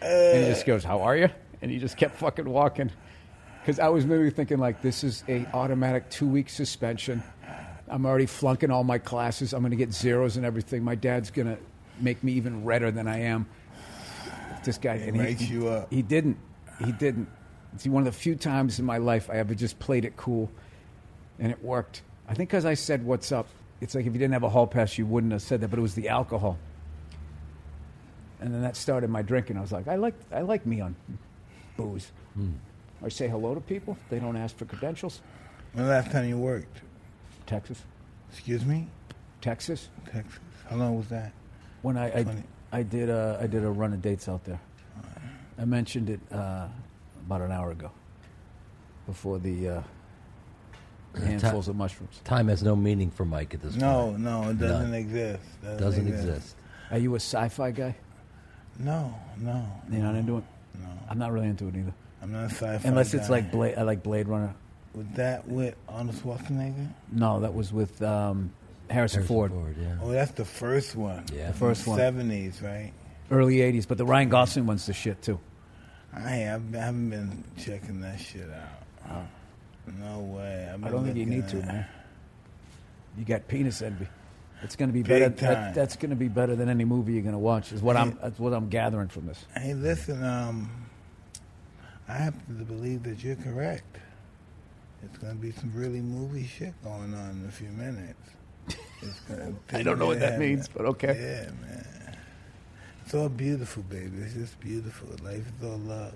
and 0.00 0.44
he 0.44 0.48
just 0.48 0.66
goes, 0.66 0.84
how 0.84 1.02
are 1.02 1.16
you? 1.16 1.28
And 1.62 1.70
he 1.70 1.78
just 1.78 1.96
kept 1.96 2.16
fucking 2.18 2.48
walking. 2.48 2.92
Because 3.66 3.80
I 3.80 3.88
was 3.88 4.06
literally 4.06 4.30
thinking, 4.30 4.58
like, 4.58 4.80
this 4.80 5.02
is 5.02 5.24
a 5.26 5.44
automatic 5.52 6.08
two 6.08 6.28
week 6.28 6.50
suspension. 6.50 7.20
I'm 7.88 8.06
already 8.06 8.26
flunking 8.26 8.70
all 8.70 8.84
my 8.84 8.98
classes. 8.98 9.52
I'm 9.52 9.60
going 9.60 9.72
to 9.72 9.76
get 9.76 9.92
zeros 9.92 10.36
and 10.36 10.46
everything. 10.46 10.84
My 10.84 10.94
dad's 10.94 11.32
going 11.32 11.48
to 11.48 11.58
make 11.98 12.22
me 12.22 12.34
even 12.34 12.64
redder 12.64 12.92
than 12.92 13.08
I 13.08 13.22
am. 13.22 13.48
This 14.62 14.78
guy, 14.78 14.94
and 14.94 15.18
writes 15.18 15.50
you 15.50 15.66
up. 15.66 15.92
He 15.92 16.02
didn't. 16.02 16.36
He 16.84 16.92
didn't. 16.92 17.28
It's 17.74 17.84
one 17.88 18.06
of 18.06 18.14
the 18.14 18.16
few 18.16 18.36
times 18.36 18.78
in 18.78 18.84
my 18.84 18.98
life 18.98 19.28
I 19.30 19.34
ever 19.34 19.52
just 19.52 19.80
played 19.80 20.04
it 20.04 20.16
cool, 20.16 20.48
and 21.40 21.50
it 21.50 21.60
worked. 21.64 22.02
I 22.28 22.34
think 22.34 22.50
because 22.50 22.64
I 22.64 22.74
said 22.74 23.04
"What's 23.04 23.32
up." 23.32 23.48
It's 23.80 23.96
like 23.96 24.06
if 24.06 24.12
you 24.12 24.18
didn't 24.20 24.34
have 24.34 24.44
a 24.44 24.48
hall 24.48 24.68
pass, 24.68 24.96
you 24.96 25.06
wouldn't 25.06 25.32
have 25.32 25.42
said 25.42 25.60
that. 25.62 25.68
But 25.68 25.80
it 25.80 25.82
was 25.82 25.96
the 25.96 26.08
alcohol, 26.08 26.56
and 28.40 28.54
then 28.54 28.62
that 28.62 28.76
started 28.76 29.10
my 29.10 29.22
drinking. 29.22 29.56
I 29.56 29.60
was 29.60 29.72
like, 29.72 29.88
I 29.88 29.96
like, 29.96 30.14
I 30.32 30.42
like 30.42 30.64
me 30.66 30.80
on 30.80 30.94
booze. 31.76 32.12
Hmm. 32.34 32.52
I 33.04 33.08
say 33.08 33.28
hello 33.28 33.54
to 33.54 33.60
people. 33.60 33.96
They 34.10 34.18
don't 34.18 34.36
ask 34.36 34.56
for 34.56 34.64
credentials. 34.64 35.20
When 35.72 35.84
the 35.84 35.90
last 35.90 36.10
time 36.10 36.28
you 36.28 36.38
worked? 36.38 36.80
Texas, 37.46 37.82
Excuse 38.30 38.64
me? 38.64 38.88
Texas. 39.40 39.88
Texas. 40.12 40.40
How 40.68 40.76
long 40.76 40.96
was 40.96 41.08
that? 41.08 41.32
When 41.82 41.96
I 41.96 42.06
I, 42.12 42.24
Funny. 42.24 42.42
I 42.72 42.82
did 42.82 43.08
a 43.08 43.38
I 43.40 43.46
did 43.46 43.62
a 43.64 43.70
run 43.70 43.92
of 43.92 44.02
dates 44.02 44.28
out 44.28 44.44
there. 44.44 44.60
I 45.58 45.64
mentioned 45.64 46.10
it 46.10 46.20
uh, 46.32 46.66
about 47.26 47.40
an 47.42 47.50
hour 47.52 47.70
ago, 47.70 47.90
before 49.06 49.38
the 49.38 49.68
uh, 49.68 49.82
handfuls 51.18 51.68
of 51.68 51.76
mushrooms. 51.76 52.20
Time 52.24 52.48
has 52.48 52.62
no 52.62 52.76
meaning 52.76 53.10
for 53.10 53.24
Mike 53.24 53.54
at 53.54 53.62
this 53.62 53.74
No, 53.76 54.06
point. 54.08 54.18
no, 54.20 54.42
no, 54.44 54.50
it 54.50 54.58
doesn't 54.58 54.90
None. 54.90 54.94
exist. 54.94 55.42
Doesn't 55.78 56.08
exist. 56.08 56.56
Are 56.90 56.98
you 56.98 57.14
a 57.14 57.20
sci-fi 57.20 57.70
guy? 57.70 57.94
No, 58.78 59.14
no. 59.38 59.66
You're 59.90 60.02
not 60.02 60.14
into 60.14 60.38
it. 60.38 60.44
No. 60.82 60.88
I'm 61.08 61.18
not 61.18 61.32
really 61.32 61.48
into 61.48 61.68
it 61.68 61.76
either. 61.76 61.94
I'm 62.22 62.32
not 62.32 62.44
a 62.44 62.50
sci-fi 62.50 62.88
Unless 62.88 63.14
it's 63.14 63.28
guy. 63.28 63.34
like 63.34 63.50
Blade. 63.52 63.74
I 63.76 63.82
like 63.82 64.02
Blade 64.02 64.28
Runner. 64.28 64.54
Was 64.94 65.06
that 65.14 65.46
with 65.46 65.74
Arnold 65.88 66.16
Schwarzenegger? 66.16 66.88
No, 67.12 67.40
that 67.40 67.54
was 67.54 67.72
with 67.72 68.00
um, 68.02 68.50
Harrison, 68.88 69.22
Ford. 69.24 69.52
yeah. 69.78 69.96
Oh, 70.02 70.10
that's 70.10 70.32
the 70.32 70.44
first 70.44 70.96
one. 70.96 71.24
Yeah. 71.32 71.48
The 71.48 71.52
first 71.58 71.86
one. 71.86 71.98
Seventies, 71.98 72.62
right? 72.62 72.92
Early 73.30 73.56
'80s, 73.56 73.86
but 73.86 73.98
the 73.98 74.06
Ryan 74.06 74.28
Gosling 74.28 74.66
one's 74.66 74.86
the 74.86 74.92
shit 74.94 75.20
too. 75.20 75.38
I 76.14 76.20
have, 76.30 76.62
I 76.74 76.78
haven't 76.78 77.10
been 77.10 77.44
checking 77.58 78.00
that 78.00 78.18
shit 78.18 78.48
out. 79.06 79.26
No 80.00 80.20
way. 80.20 80.68
I've 80.72 80.80
I 80.82 80.88
been 80.88 80.92
don't 80.92 81.04
think 81.04 81.16
you 81.16 81.26
need 81.26 81.46
to, 81.48 81.56
man. 81.56 81.86
You 83.18 83.24
got 83.24 83.46
penis 83.48 83.82
envy. 83.82 84.08
It's 84.62 84.74
going 84.76 84.88
to 84.88 84.92
be 84.92 85.02
Big 85.02 85.36
better. 85.36 85.54
That, 85.54 85.74
that's 85.74 85.96
going 85.96 86.10
to 86.10 86.16
be 86.16 86.28
better 86.28 86.56
than 86.56 86.68
any 86.68 86.84
movie 86.84 87.12
you're 87.12 87.22
going 87.22 87.34
to 87.34 87.38
watch. 87.38 87.72
Is 87.72 87.82
what 87.82 87.96
I'm. 87.96 88.18
That's 88.22 88.38
what 88.38 88.52
I'm 88.52 88.68
gathering 88.68 89.08
from 89.08 89.26
this. 89.26 89.44
Hey, 89.54 89.74
listen. 89.74 90.24
Um, 90.24 90.70
I 92.08 92.12
happen 92.14 92.58
to 92.58 92.64
believe 92.64 93.02
that 93.04 93.22
you're 93.22 93.36
correct. 93.36 93.98
It's 95.02 95.18
going 95.18 95.34
to 95.34 95.40
be 95.40 95.52
some 95.52 95.72
really 95.74 96.00
movie 96.00 96.46
shit 96.46 96.72
going 96.82 97.14
on 97.14 97.42
in 97.42 97.46
a 97.48 97.52
few 97.52 97.68
minutes. 97.68 98.30
It's 99.02 99.20
gonna, 99.20 99.52
I 99.72 99.82
don't 99.82 99.98
know 99.98 100.06
what 100.06 100.20
that 100.20 100.38
means, 100.38 100.68
but 100.68 100.86
okay. 100.86 101.08
Yeah, 101.08 101.50
man. 101.60 102.16
It's 103.04 103.14
all 103.14 103.28
beautiful, 103.28 103.82
baby. 103.84 104.18
It's 104.18 104.34
just 104.34 104.58
beautiful. 104.60 105.08
Life 105.22 105.44
is 105.60 105.64
all 105.64 105.78
love. 105.78 106.14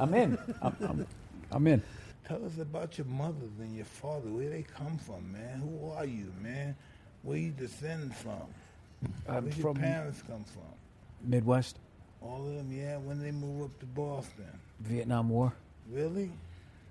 I'm 0.00 0.14
in. 0.14 0.38
I'm, 0.60 0.76
I'm, 0.80 1.06
I'm 1.52 1.66
in. 1.68 1.82
Tell 2.26 2.44
us 2.44 2.58
about 2.58 2.98
your 2.98 3.06
mother 3.06 3.46
and 3.60 3.76
your 3.76 3.84
father. 3.84 4.28
Where 4.28 4.50
they 4.50 4.62
come 4.62 4.98
from, 4.98 5.32
man? 5.32 5.60
Who 5.60 5.90
are 5.90 6.04
you, 6.04 6.32
man? 6.42 6.76
Where 7.22 7.38
you 7.38 7.52
descend 7.52 8.14
from? 8.14 8.42
Where 9.26 9.42
your 9.42 9.52
from 9.52 9.76
parents 9.76 10.22
come 10.26 10.44
from? 10.44 10.62
Midwest, 11.22 11.78
All 12.22 12.46
of 12.46 12.54
them, 12.54 12.70
yeah. 12.72 12.96
When 12.96 13.20
they 13.20 13.30
move 13.30 13.64
up 13.66 13.78
to 13.80 13.86
Boston, 13.86 14.46
Vietnam 14.80 15.28
War. 15.28 15.52
really? 15.90 16.30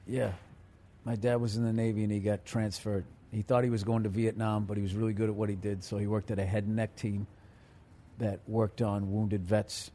Yeah, 0.07 0.31
my 1.03 1.15
dad 1.15 1.35
was 1.41 1.57
in 1.57 1.63
the 1.65 1.73
Navy 1.73 2.03
and 2.03 2.11
he 2.11 2.19
got 2.19 2.45
transferred. 2.45 3.03
He 3.31 3.41
thought 3.41 3.65
he 3.65 3.69
was 3.69 3.83
going 3.83 4.03
to 4.03 4.09
Vietnam, 4.09 4.63
but 4.63 4.77
he 4.77 4.83
was 4.83 4.95
really 4.95 5.11
good 5.13 5.27
at 5.29 5.35
what 5.35 5.49
he 5.49 5.55
did. 5.55 5.83
So 5.83 5.97
he 5.97 6.07
worked 6.07 6.31
at 6.31 6.39
a 6.39 6.45
head 6.45 6.63
and 6.63 6.77
neck 6.77 6.95
team 6.95 7.27
that 8.19 8.39
worked 8.47 8.81
on 8.81 9.11
wounded 9.11 9.45
vets 9.45 9.91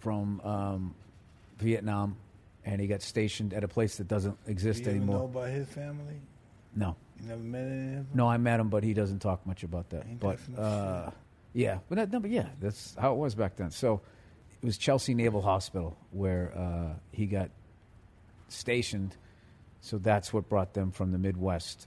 from 0.00 0.40
um, 0.42 0.94
Vietnam, 1.58 2.16
and 2.64 2.78
he 2.80 2.86
got 2.86 3.00
stationed 3.00 3.54
at 3.54 3.64
a 3.64 3.68
place 3.68 3.96
that 3.96 4.06
doesn't 4.06 4.36
exist 4.46 4.84
Do 4.84 4.90
you 4.90 4.96
ever 4.96 5.04
know 5.06 5.12
anymore. 5.14 5.28
about 5.30 5.48
his 5.48 5.66
family? 5.68 6.20
No, 6.74 6.94
You 7.20 7.28
never 7.28 7.40
met 7.42 7.62
any 7.66 7.72
of 7.88 7.94
them? 7.94 8.08
no, 8.12 8.28
I 8.28 8.36
met 8.36 8.60
him, 8.60 8.68
but 8.68 8.84
he 8.84 8.92
doesn't 8.92 9.20
talk 9.20 9.46
much 9.46 9.62
about 9.62 9.88
that. 9.90 10.04
Ain't 10.06 10.20
but 10.20 10.38
that 10.54 10.60
uh, 10.60 11.10
yeah, 11.54 11.78
but 11.88 11.94
that, 11.96 12.12
no, 12.12 12.20
but 12.20 12.30
yeah, 12.30 12.48
that's 12.60 12.94
how 13.00 13.12
it 13.12 13.16
was 13.16 13.34
back 13.34 13.56
then. 13.56 13.70
So 13.70 14.02
it 14.62 14.66
was 14.66 14.78
Chelsea 14.78 15.14
Naval 15.14 15.42
Hospital 15.42 15.96
where 16.10 16.52
uh, 16.56 16.98
he 17.12 17.26
got 17.26 17.50
stationed. 18.48 19.16
So 19.80 19.98
that's 19.98 20.32
what 20.32 20.48
brought 20.48 20.74
them 20.74 20.90
from 20.90 21.12
the 21.12 21.18
Midwest 21.18 21.86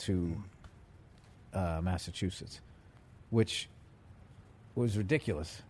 to 0.00 0.42
uh, 1.54 1.80
Massachusetts, 1.82 2.60
which 3.30 3.68
was 4.74 4.96
ridiculous. 4.96 5.62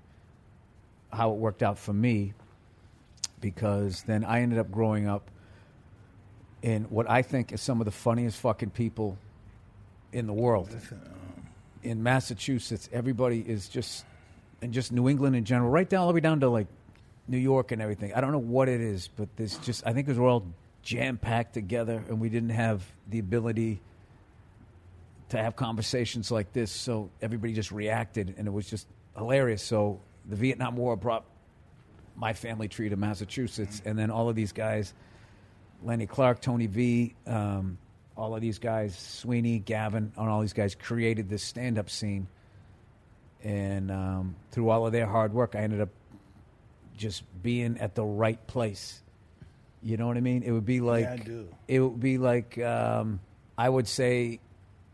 How 1.13 1.31
it 1.31 1.37
worked 1.37 1.63
out 1.63 1.79
for 1.79 1.93
me, 1.93 2.35
because 3.41 4.03
then 4.03 4.25
I 4.25 4.41
ended 4.41 4.59
up 4.59 4.71
growing 4.71 5.07
up 5.07 5.31
in 6.63 6.85
what 6.85 7.09
I 7.09 7.23
think 7.23 7.53
is 7.53 7.61
some 7.61 7.81
of 7.81 7.85
the 7.85 7.93
funniest 7.93 8.41
fucking 8.41 8.71
people 8.71 9.17
in 10.13 10.27
the 10.27 10.33
world. 10.33 10.69
Um, 10.91 10.99
In 11.85 12.03
Massachusetts, 12.03 12.89
everybody 12.93 13.41
is 13.41 13.69
just, 13.69 14.05
and 14.63 14.73
just 14.73 14.93
New 14.93 15.09
England 15.09 15.37
in 15.37 15.45
general, 15.45 15.71
right 15.71 15.89
down 15.89 16.03
all 16.03 16.09
the 16.09 16.15
way 16.15 16.21
down 16.21 16.41
to 16.41 16.49
like 16.49 16.67
New 17.27 17.39
York 17.39 17.73
and 17.73 17.81
everything. 17.83 18.13
I 18.15 18.21
don't 18.21 18.33
know 18.33 18.39
what 18.39 18.69
it 18.69 18.81
is, 18.81 19.09
but 19.17 19.29
there's 19.37 19.59
just 19.59 19.87
I 19.87 19.93
think 19.93 20.07
because 20.07 20.19
we're 20.19 20.29
all 20.31 20.47
jam 20.83 21.19
packed 21.19 21.55
together 21.55 22.03
and 22.09 22.21
we 22.21 22.29
didn't 22.29 22.51
have 22.51 22.83
the 23.09 23.19
ability 23.19 23.81
to 25.31 25.37
have 25.37 25.57
conversations 25.57 26.31
like 26.31 26.53
this, 26.55 26.73
so 26.73 27.11
everybody 27.21 27.53
just 27.53 27.71
reacted, 27.71 28.35
and 28.39 28.47
it 28.49 28.51
was 28.51 28.69
just 28.69 28.87
hilarious. 29.17 29.63
So 29.63 30.01
the 30.27 30.37
Vietnam 30.37 30.77
War 30.77 30.97
brought 30.97 31.25
my 32.17 32.33
family 32.33 32.67
tree 32.67 32.89
to 32.89 32.97
Massachusetts, 32.97 33.83
and 33.85 33.99
then 33.99 34.11
all 34.11 34.31
of 34.31 34.37
these 34.37 34.53
guys, 34.53 34.95
Lenny 35.83 36.07
Clarke, 36.07 36.41
Tony 36.41 36.67
V, 36.67 37.15
um, 37.27 37.77
all 38.17 38.35
of 38.35 38.41
these 38.41 38.59
guys, 38.59 38.99
Sweeney, 38.99 39.59
Gavin, 39.59 40.13
and 40.17 40.29
all 40.29 40.41
these 40.41 40.55
guys 40.55 40.75
created 40.75 41.29
this 41.29 41.43
stand-up 41.43 41.91
scene, 41.91 42.27
and 43.43 43.91
um, 43.91 44.37
through 44.51 44.71
all 44.71 44.87
of 44.87 44.93
their 44.93 45.07
hard 45.07 45.33
work, 45.33 45.55
I 45.55 45.61
ended 45.61 45.81
up 45.81 45.91
just 46.97 47.23
being 47.43 47.79
at 47.79 47.95
the 47.95 48.05
right 48.05 48.45
place. 48.47 49.03
You 49.83 49.97
know 49.97 50.07
what 50.07 50.17
I 50.17 50.21
mean? 50.21 50.43
It 50.43 50.51
would 50.51 50.67
be 50.67 50.81
like 50.81 51.05
yeah, 51.05 51.13
I 51.13 51.17
do. 51.17 51.49
it 51.69 51.81
would 51.81 52.01
be 52.01 52.19
like 52.19 52.59
um, 52.59 53.21
I 53.57 53.69
would 53.69 53.87
say 53.87 54.41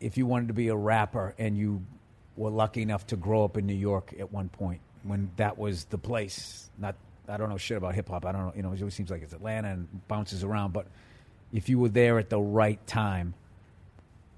if 0.00 0.18
you 0.18 0.26
wanted 0.26 0.48
to 0.48 0.54
be 0.54 0.68
a 0.68 0.76
rapper 0.76 1.34
and 1.38 1.56
you 1.56 1.82
were 2.36 2.50
lucky 2.50 2.82
enough 2.82 3.06
to 3.06 3.16
grow 3.16 3.44
up 3.44 3.56
in 3.56 3.66
New 3.66 3.74
York 3.74 4.14
at 4.18 4.30
one 4.30 4.48
point 4.48 4.80
when 5.02 5.30
that 5.36 5.56
was 5.56 5.84
the 5.86 5.98
place. 5.98 6.68
Not 6.78 6.96
I 7.28 7.36
don't 7.36 7.48
know 7.48 7.56
shit 7.56 7.78
about 7.78 7.94
hip 7.94 8.08
hop. 8.08 8.26
I 8.26 8.32
don't 8.32 8.46
know. 8.46 8.52
You 8.54 8.62
know, 8.62 8.72
it 8.72 8.80
always 8.80 8.94
seems 8.94 9.10
like 9.10 9.22
it's 9.22 9.32
Atlanta 9.32 9.68
and 9.68 9.88
bounces 10.08 10.44
around. 10.44 10.72
But 10.72 10.86
if 11.52 11.68
you 11.68 11.78
were 11.78 11.88
there 11.88 12.18
at 12.18 12.28
the 12.28 12.40
right 12.40 12.84
time, 12.86 13.34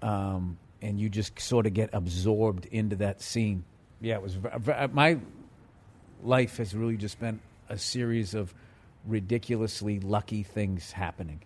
um, 0.02 0.58
and 0.82 1.00
you 1.00 1.08
just 1.08 1.40
sort 1.40 1.66
of 1.66 1.74
get 1.74 1.90
absorbed 1.92 2.66
into 2.66 2.96
that 2.96 3.22
scene, 3.22 3.64
yeah, 4.00 4.14
it 4.14 4.22
was 4.22 4.34
v- 4.34 4.48
v- 4.58 4.72
uh, 4.72 4.88
my 4.88 5.18
life 6.22 6.56
has 6.58 6.74
really 6.74 6.96
just 6.96 7.18
been 7.20 7.40
a 7.68 7.78
series 7.78 8.34
of 8.34 8.54
ridiculously 9.06 10.00
lucky 10.00 10.42
things 10.42 10.92
happening. 10.92 11.40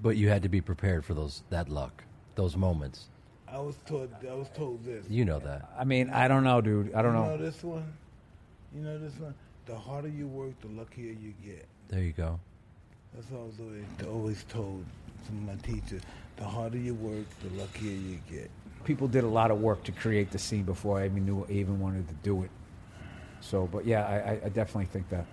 But 0.00 0.16
you 0.16 0.28
had 0.28 0.42
to 0.42 0.48
be 0.48 0.60
prepared 0.60 1.04
for 1.04 1.14
those 1.14 1.42
that 1.50 1.68
luck, 1.68 2.04
those 2.36 2.56
moments. 2.56 3.06
I 3.50 3.58
was 3.58 3.76
told. 3.86 4.10
I 4.28 4.34
was 4.34 4.48
told 4.50 4.84
this. 4.84 5.04
You 5.08 5.24
know 5.24 5.38
that. 5.40 5.70
I 5.78 5.84
mean, 5.84 6.10
I 6.10 6.28
don't 6.28 6.44
know, 6.44 6.60
dude. 6.60 6.94
I 6.94 7.02
don't 7.02 7.14
know. 7.14 7.24
you 7.24 7.30
know. 7.30 7.36
know 7.36 7.44
this 7.44 7.62
one? 7.64 7.92
You 8.74 8.82
know 8.82 8.98
this 8.98 9.14
one? 9.18 9.34
The 9.66 9.76
harder 9.76 10.08
you 10.08 10.26
work, 10.26 10.60
the 10.60 10.68
luckier 10.68 11.12
you 11.12 11.32
get. 11.44 11.66
There 11.88 12.02
you 12.02 12.12
go. 12.12 12.38
That's 13.14 13.30
what 13.30 13.40
I 13.40 13.44
was 13.44 13.54
always, 13.60 13.84
always 14.06 14.44
told 14.48 14.84
from 15.26 15.46
my 15.46 15.54
teacher. 15.56 16.00
The 16.36 16.44
harder 16.44 16.78
you 16.78 16.94
work, 16.94 17.26
the 17.42 17.50
luckier 17.60 17.90
you 17.92 18.20
get. 18.30 18.50
People 18.88 19.06
did 19.06 19.22
a 19.22 19.28
lot 19.28 19.50
of 19.50 19.60
work 19.60 19.84
to 19.84 19.92
create 19.92 20.30
the 20.30 20.38
scene 20.38 20.62
before 20.62 20.98
I 20.98 21.04
even 21.04 21.26
knew 21.26 21.44
I 21.46 21.52
even 21.52 21.78
wanted 21.78 22.08
to 22.08 22.14
do 22.22 22.42
it. 22.42 22.50
So, 23.42 23.68
but 23.70 23.84
yeah, 23.84 24.02
I, 24.06 24.46
I- 24.46 24.48
definitely 24.48 24.86
think 24.86 25.10
that. 25.10 25.26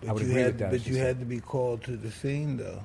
But 0.00 0.08
I 0.08 0.12
would 0.14 0.22
you 0.22 0.28
agree 0.30 0.40
had, 0.40 0.52
with 0.52 0.58
that, 0.60 0.70
But 0.70 0.86
you 0.86 0.94
say. 0.94 1.00
had 1.00 1.18
to 1.20 1.26
be 1.26 1.40
called 1.40 1.82
to 1.84 1.96
the 1.98 2.10
scene, 2.10 2.56
though. 2.56 2.80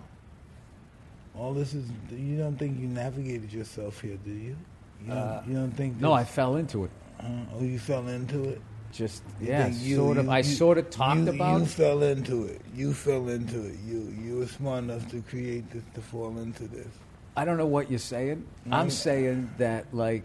All 1.33 1.53
this 1.53 1.73
is. 1.73 1.85
You 2.11 2.37
don't 2.37 2.57
think 2.57 2.77
you 2.77 2.87
navigated 2.89 3.53
yourself 3.53 4.01
here, 4.01 4.17
do 4.25 4.31
you? 4.31 4.57
You 5.01 5.07
don't, 5.07 5.17
Uh, 5.17 5.43
you 5.47 5.53
don't 5.53 5.71
think? 5.71 5.97
No, 6.01 6.11
I 6.11 6.25
fell 6.25 6.57
into 6.57 6.83
it. 6.83 6.91
uh, 7.21 7.27
oh, 7.55 7.63
you 7.63 7.79
fell 7.79 8.05
into 8.09 8.43
it. 8.49 8.61
Just 8.91 9.23
You 9.39 9.47
yeah, 9.47 9.67
you- 9.67 9.95
sort 9.95 10.17
of. 10.17 10.27
I 10.27 10.41
sort 10.41 10.77
of 10.77 10.89
talked 10.89 11.29
about. 11.29 11.61
You 11.61 11.65
fell 11.65 12.03
into 12.03 12.43
it. 12.47 12.59
You 12.75 12.93
fell 12.93 13.29
into 13.29 13.65
it. 13.65 13.75
You 13.87 14.13
you 14.23 14.39
were 14.39 14.47
smart 14.47 14.83
enough 14.83 15.07
to 15.11 15.21
create 15.21 15.71
this 15.71 15.83
to 15.95 16.01
fall 16.01 16.37
into 16.39 16.67
this. 16.67 16.91
I 17.35 17.45
don't 17.45 17.57
know 17.57 17.65
what 17.67 17.89
you're 17.89 17.99
saying. 17.99 18.45
I'm 18.71 18.87
Mm. 18.87 18.91
saying 18.91 19.49
that 19.57 19.93
like 19.93 20.23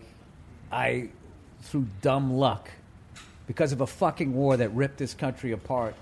I 0.71 1.09
through 1.63 1.87
dumb 2.03 2.33
luck 2.35 2.71
because 3.47 3.73
of 3.73 3.81
a 3.81 3.87
fucking 3.87 4.33
war 4.35 4.57
that 4.59 4.71
ripped 4.75 4.99
this 4.99 5.15
country 5.15 5.53
apart. 5.53 5.95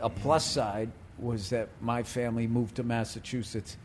A 0.00 0.08
plus 0.08 0.44
side 0.44 0.90
was 1.18 1.50
that 1.50 1.68
my 1.80 2.02
family 2.02 2.46
moved 2.46 2.76
to 2.76 2.82
Massachusetts 2.82 3.76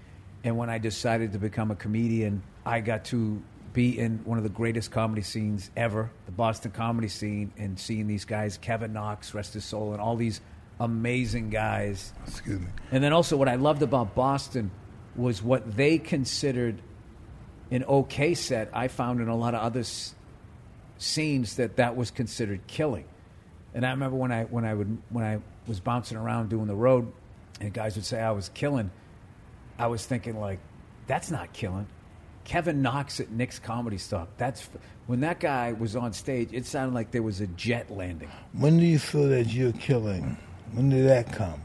and 0.44 0.58
when 0.58 0.70
I 0.70 0.78
decided 0.78 1.34
to 1.34 1.40
become 1.40 1.72
a 1.72 1.76
comedian, 1.76 2.42
I 2.66 2.80
got 2.82 3.04
to 3.06 3.42
be 3.74 4.00
in 4.00 4.20
one 4.24 4.38
of 4.38 4.44
the 4.44 4.50
greatest 4.50 4.90
comedy 4.92 5.22
scenes 5.22 5.70
ever, 5.76 6.10
the 6.26 6.32
Boston 6.32 6.72
comedy 6.72 7.08
scene 7.08 7.52
and 7.58 7.78
seeing 7.80 8.08
these 8.08 8.26
guys, 8.26 8.58
Kevin 8.58 8.94
Knox, 8.94 9.34
rest 9.34 9.54
his 9.54 9.66
soul, 9.66 9.92
and 9.92 10.02
all 10.02 10.16
these 10.16 10.42
amazing 10.80 11.50
guys 11.50 12.14
Excuse 12.26 12.62
me. 12.62 12.68
and 12.92 13.04
then 13.04 13.12
also, 13.14 13.36
what 13.38 13.50
I 13.50 13.56
loved 13.56 13.82
about 13.82 14.16
Boston 14.16 14.72
was 15.20 15.42
what 15.44 15.76
they 15.76 15.98
considered 15.98 16.82
an 17.72 17.84
okay 17.84 18.34
set. 18.34 18.70
I 18.74 18.88
found 18.88 19.22
in 19.22 19.28
a 19.28 19.36
lot 19.36 19.54
of 19.54 19.62
other 19.62 19.82
s- 19.82 20.16
scenes 20.98 21.58
that 21.58 21.76
that 21.78 21.96
was 21.96 22.10
considered 22.12 22.66
killing. 22.68 23.06
And 23.74 23.86
I 23.86 23.92
remember 23.92 24.18
when 24.18 24.32
I 24.32 24.46
when 24.46 24.66
I 24.66 24.74
would 24.74 24.98
when 25.10 25.24
I 25.26 25.40
was 25.68 25.80
bouncing 25.80 26.18
around 26.18 26.50
doing 26.50 26.66
the 26.68 26.76
road, 26.76 27.12
and 27.62 27.72
guys 27.72 27.96
would 27.96 28.06
say 28.06 28.20
I 28.20 28.32
was 28.32 28.50
killing. 28.50 28.90
I 29.78 29.88
was 29.88 30.06
thinking 30.06 30.40
like, 30.40 30.60
that's 31.08 31.30
not 31.30 31.54
killing. 31.54 31.88
Kevin 32.44 32.82
Knox 32.82 33.20
at 33.20 33.30
Nick's 33.30 33.60
Comedy 33.60 34.00
Stop. 34.00 34.30
That's 34.38 34.68
when 35.06 35.20
that 35.20 35.40
guy 35.40 35.74
was 35.74 35.96
on 35.96 36.14
stage. 36.14 36.50
It 36.52 36.66
sounded 36.66 36.96
like 36.96 37.12
there 37.12 37.22
was 37.22 37.42
a 37.42 37.48
jet 37.48 37.92
landing. 37.92 38.30
When 38.54 38.78
do 38.80 38.86
you 38.86 38.98
feel 38.98 39.30
that 39.30 39.48
you're 39.48 39.72
killing? 39.74 40.36
When 40.74 40.90
did 40.90 41.08
that 41.08 41.32
come 41.32 41.62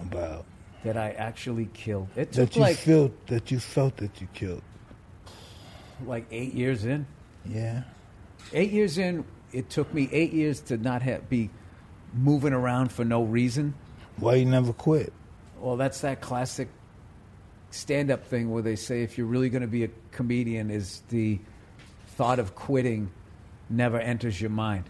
about? 0.00 0.44
That 0.86 0.96
I 0.96 1.10
actually 1.10 1.68
killed. 1.74 2.06
It 2.14 2.30
took 2.30 2.50
That 2.50 2.54
you 2.56 2.62
like 2.62 2.76
feel 2.76 3.10
that 3.26 3.50
you 3.50 3.58
felt 3.58 3.96
that 3.96 4.20
you 4.20 4.28
killed. 4.32 4.62
like 6.06 6.26
eight 6.30 6.54
years 6.54 6.84
in. 6.84 7.06
Yeah. 7.44 7.82
Eight 8.52 8.70
years 8.70 8.96
in, 8.96 9.24
it 9.52 9.68
took 9.68 9.92
me 9.92 10.08
eight 10.12 10.32
years 10.32 10.60
to 10.60 10.76
not 10.76 11.02
have, 11.02 11.28
be 11.28 11.50
moving 12.14 12.52
around 12.52 12.92
for 12.92 13.04
no 13.04 13.24
reason. 13.24 13.74
Why 14.18 14.36
you 14.36 14.44
never 14.44 14.72
quit? 14.72 15.12
Well, 15.58 15.76
that's 15.76 16.02
that 16.02 16.20
classic 16.20 16.68
stand-up 17.70 18.24
thing 18.24 18.52
where 18.52 18.62
they 18.62 18.76
say 18.76 19.02
if 19.02 19.18
you're 19.18 19.26
really 19.26 19.48
going 19.48 19.62
to 19.62 19.68
be 19.68 19.82
a 19.82 19.90
comedian, 20.12 20.70
is 20.70 21.02
the 21.08 21.40
thought 22.10 22.38
of 22.38 22.54
quitting 22.54 23.10
never 23.68 23.98
enters 23.98 24.40
your 24.40 24.50
mind 24.50 24.84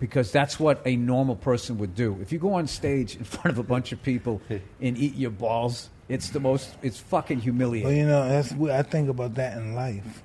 because 0.00 0.32
that's 0.32 0.58
what 0.58 0.80
a 0.84 0.96
normal 0.96 1.36
person 1.36 1.78
would 1.78 1.94
do. 1.94 2.18
If 2.20 2.32
you 2.32 2.38
go 2.40 2.54
on 2.54 2.66
stage 2.66 3.14
in 3.14 3.22
front 3.34 3.56
of 3.56 3.58
a 3.58 3.62
bunch 3.62 3.92
of 3.92 4.02
people 4.02 4.42
and 4.80 4.98
eat 4.98 5.14
your 5.14 5.30
balls, 5.30 5.90
it's 6.08 6.30
the 6.30 6.40
most. 6.40 6.74
It's 6.82 6.98
fucking 6.98 7.36
Well, 7.38 7.44
humiliating. 7.44 7.96
you 7.96 8.06
know, 8.06 8.28
that's 8.28 8.50
what 8.52 8.72
I 8.72 8.82
think 8.82 9.08
about 9.08 9.34
that 9.36 9.56
in 9.58 9.74
life. 9.76 10.22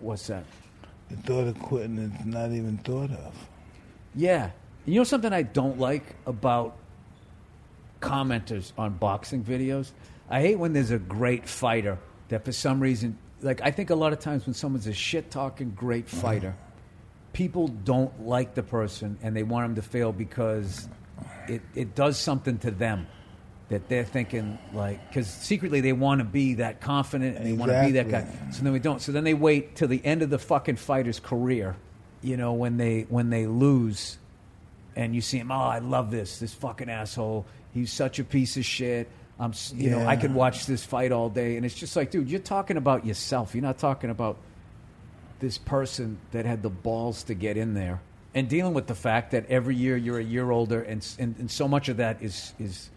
What's 0.00 0.26
that? 0.26 0.44
The 1.10 1.16
thought 1.18 1.46
of 1.46 1.58
quitting 1.60 1.98
is 1.98 2.26
not 2.26 2.50
even 2.50 2.78
thought 2.78 3.10
of. 3.12 3.34
Yeah. 4.16 4.50
You 4.86 4.96
know 4.96 5.04
something 5.04 5.32
I 5.32 5.42
don't 5.42 5.78
like 5.78 6.16
about 6.26 6.76
commenters 8.00 8.72
on 8.76 8.94
boxing 8.94 9.44
videos? 9.44 9.90
I 10.28 10.40
hate 10.40 10.58
when 10.58 10.72
there's 10.72 10.90
a 10.90 10.98
great 10.98 11.48
fighter 11.48 11.98
that 12.28 12.44
for 12.44 12.52
some 12.52 12.80
reason, 12.80 13.18
like, 13.42 13.60
I 13.62 13.70
think 13.70 13.90
a 13.90 13.94
lot 13.94 14.12
of 14.12 14.20
times 14.20 14.46
when 14.46 14.54
someone's 14.54 14.86
a 14.86 14.92
shit 14.92 15.30
talking 15.30 15.70
great 15.70 16.08
fighter, 16.08 16.54
people 17.34 17.68
don't 17.68 18.26
like 18.26 18.54
the 18.54 18.62
person 18.62 19.18
and 19.22 19.36
they 19.36 19.42
want 19.42 19.66
him 19.66 19.74
to 19.74 19.82
fail 19.82 20.12
because 20.12 20.88
it, 21.48 21.60
it 21.74 21.94
does 21.94 22.16
something 22.16 22.56
to 22.60 22.70
them. 22.70 23.06
That 23.70 23.88
they're 23.88 24.04
thinking 24.04 24.58
like, 24.74 25.08
because 25.08 25.26
secretly 25.26 25.80
they 25.80 25.94
want 25.94 26.18
to 26.20 26.24
be 26.24 26.54
that 26.54 26.82
confident 26.82 27.38
and 27.38 27.46
they 27.46 27.54
want 27.54 27.72
to 27.72 27.82
be 27.82 27.92
that 27.92 28.10
guy. 28.10 28.28
So 28.52 28.62
then 28.62 28.74
we 28.74 28.78
don't. 28.78 29.00
So 29.00 29.10
then 29.10 29.24
they 29.24 29.32
wait 29.32 29.74
till 29.74 29.88
the 29.88 30.04
end 30.04 30.20
of 30.20 30.28
the 30.28 30.38
fucking 30.38 30.76
fighter's 30.76 31.18
career, 31.18 31.74
you 32.20 32.36
know, 32.36 32.52
when 32.52 32.76
they 32.76 33.06
when 33.08 33.30
they 33.30 33.46
lose, 33.46 34.18
and 34.94 35.14
you 35.14 35.22
see 35.22 35.38
him. 35.38 35.50
Oh, 35.50 35.54
I 35.54 35.78
love 35.78 36.10
this 36.10 36.40
this 36.40 36.52
fucking 36.52 36.90
asshole. 36.90 37.46
He's 37.72 37.90
such 37.90 38.18
a 38.18 38.24
piece 38.24 38.58
of 38.58 38.66
shit. 38.66 39.08
I'm, 39.40 39.54
you 39.74 39.90
know, 39.90 40.06
I 40.06 40.16
could 40.16 40.34
watch 40.34 40.66
this 40.66 40.84
fight 40.84 41.10
all 41.10 41.30
day, 41.30 41.56
and 41.56 41.64
it's 41.64 41.74
just 41.74 41.96
like, 41.96 42.10
dude, 42.10 42.30
you're 42.30 42.40
talking 42.40 42.76
about 42.76 43.06
yourself. 43.06 43.54
You're 43.54 43.62
not 43.62 43.78
talking 43.78 44.10
about 44.10 44.36
this 45.44 45.58
person 45.58 46.18
that 46.32 46.46
had 46.46 46.62
the 46.62 46.70
balls 46.70 47.24
to 47.24 47.34
get 47.34 47.58
in 47.58 47.74
there 47.74 48.00
and 48.34 48.48
dealing 48.48 48.72
with 48.72 48.86
the 48.86 48.94
fact 48.94 49.32
that 49.32 49.44
every 49.50 49.76
year 49.76 49.94
you're 49.94 50.18
a 50.18 50.24
year 50.24 50.50
older, 50.50 50.80
and 50.80 51.06
and, 51.18 51.36
and 51.38 51.50
so 51.50 51.68
much 51.68 51.90
of 51.90 51.98
that 51.98 52.22
is 52.22 52.54
is, 52.58 52.90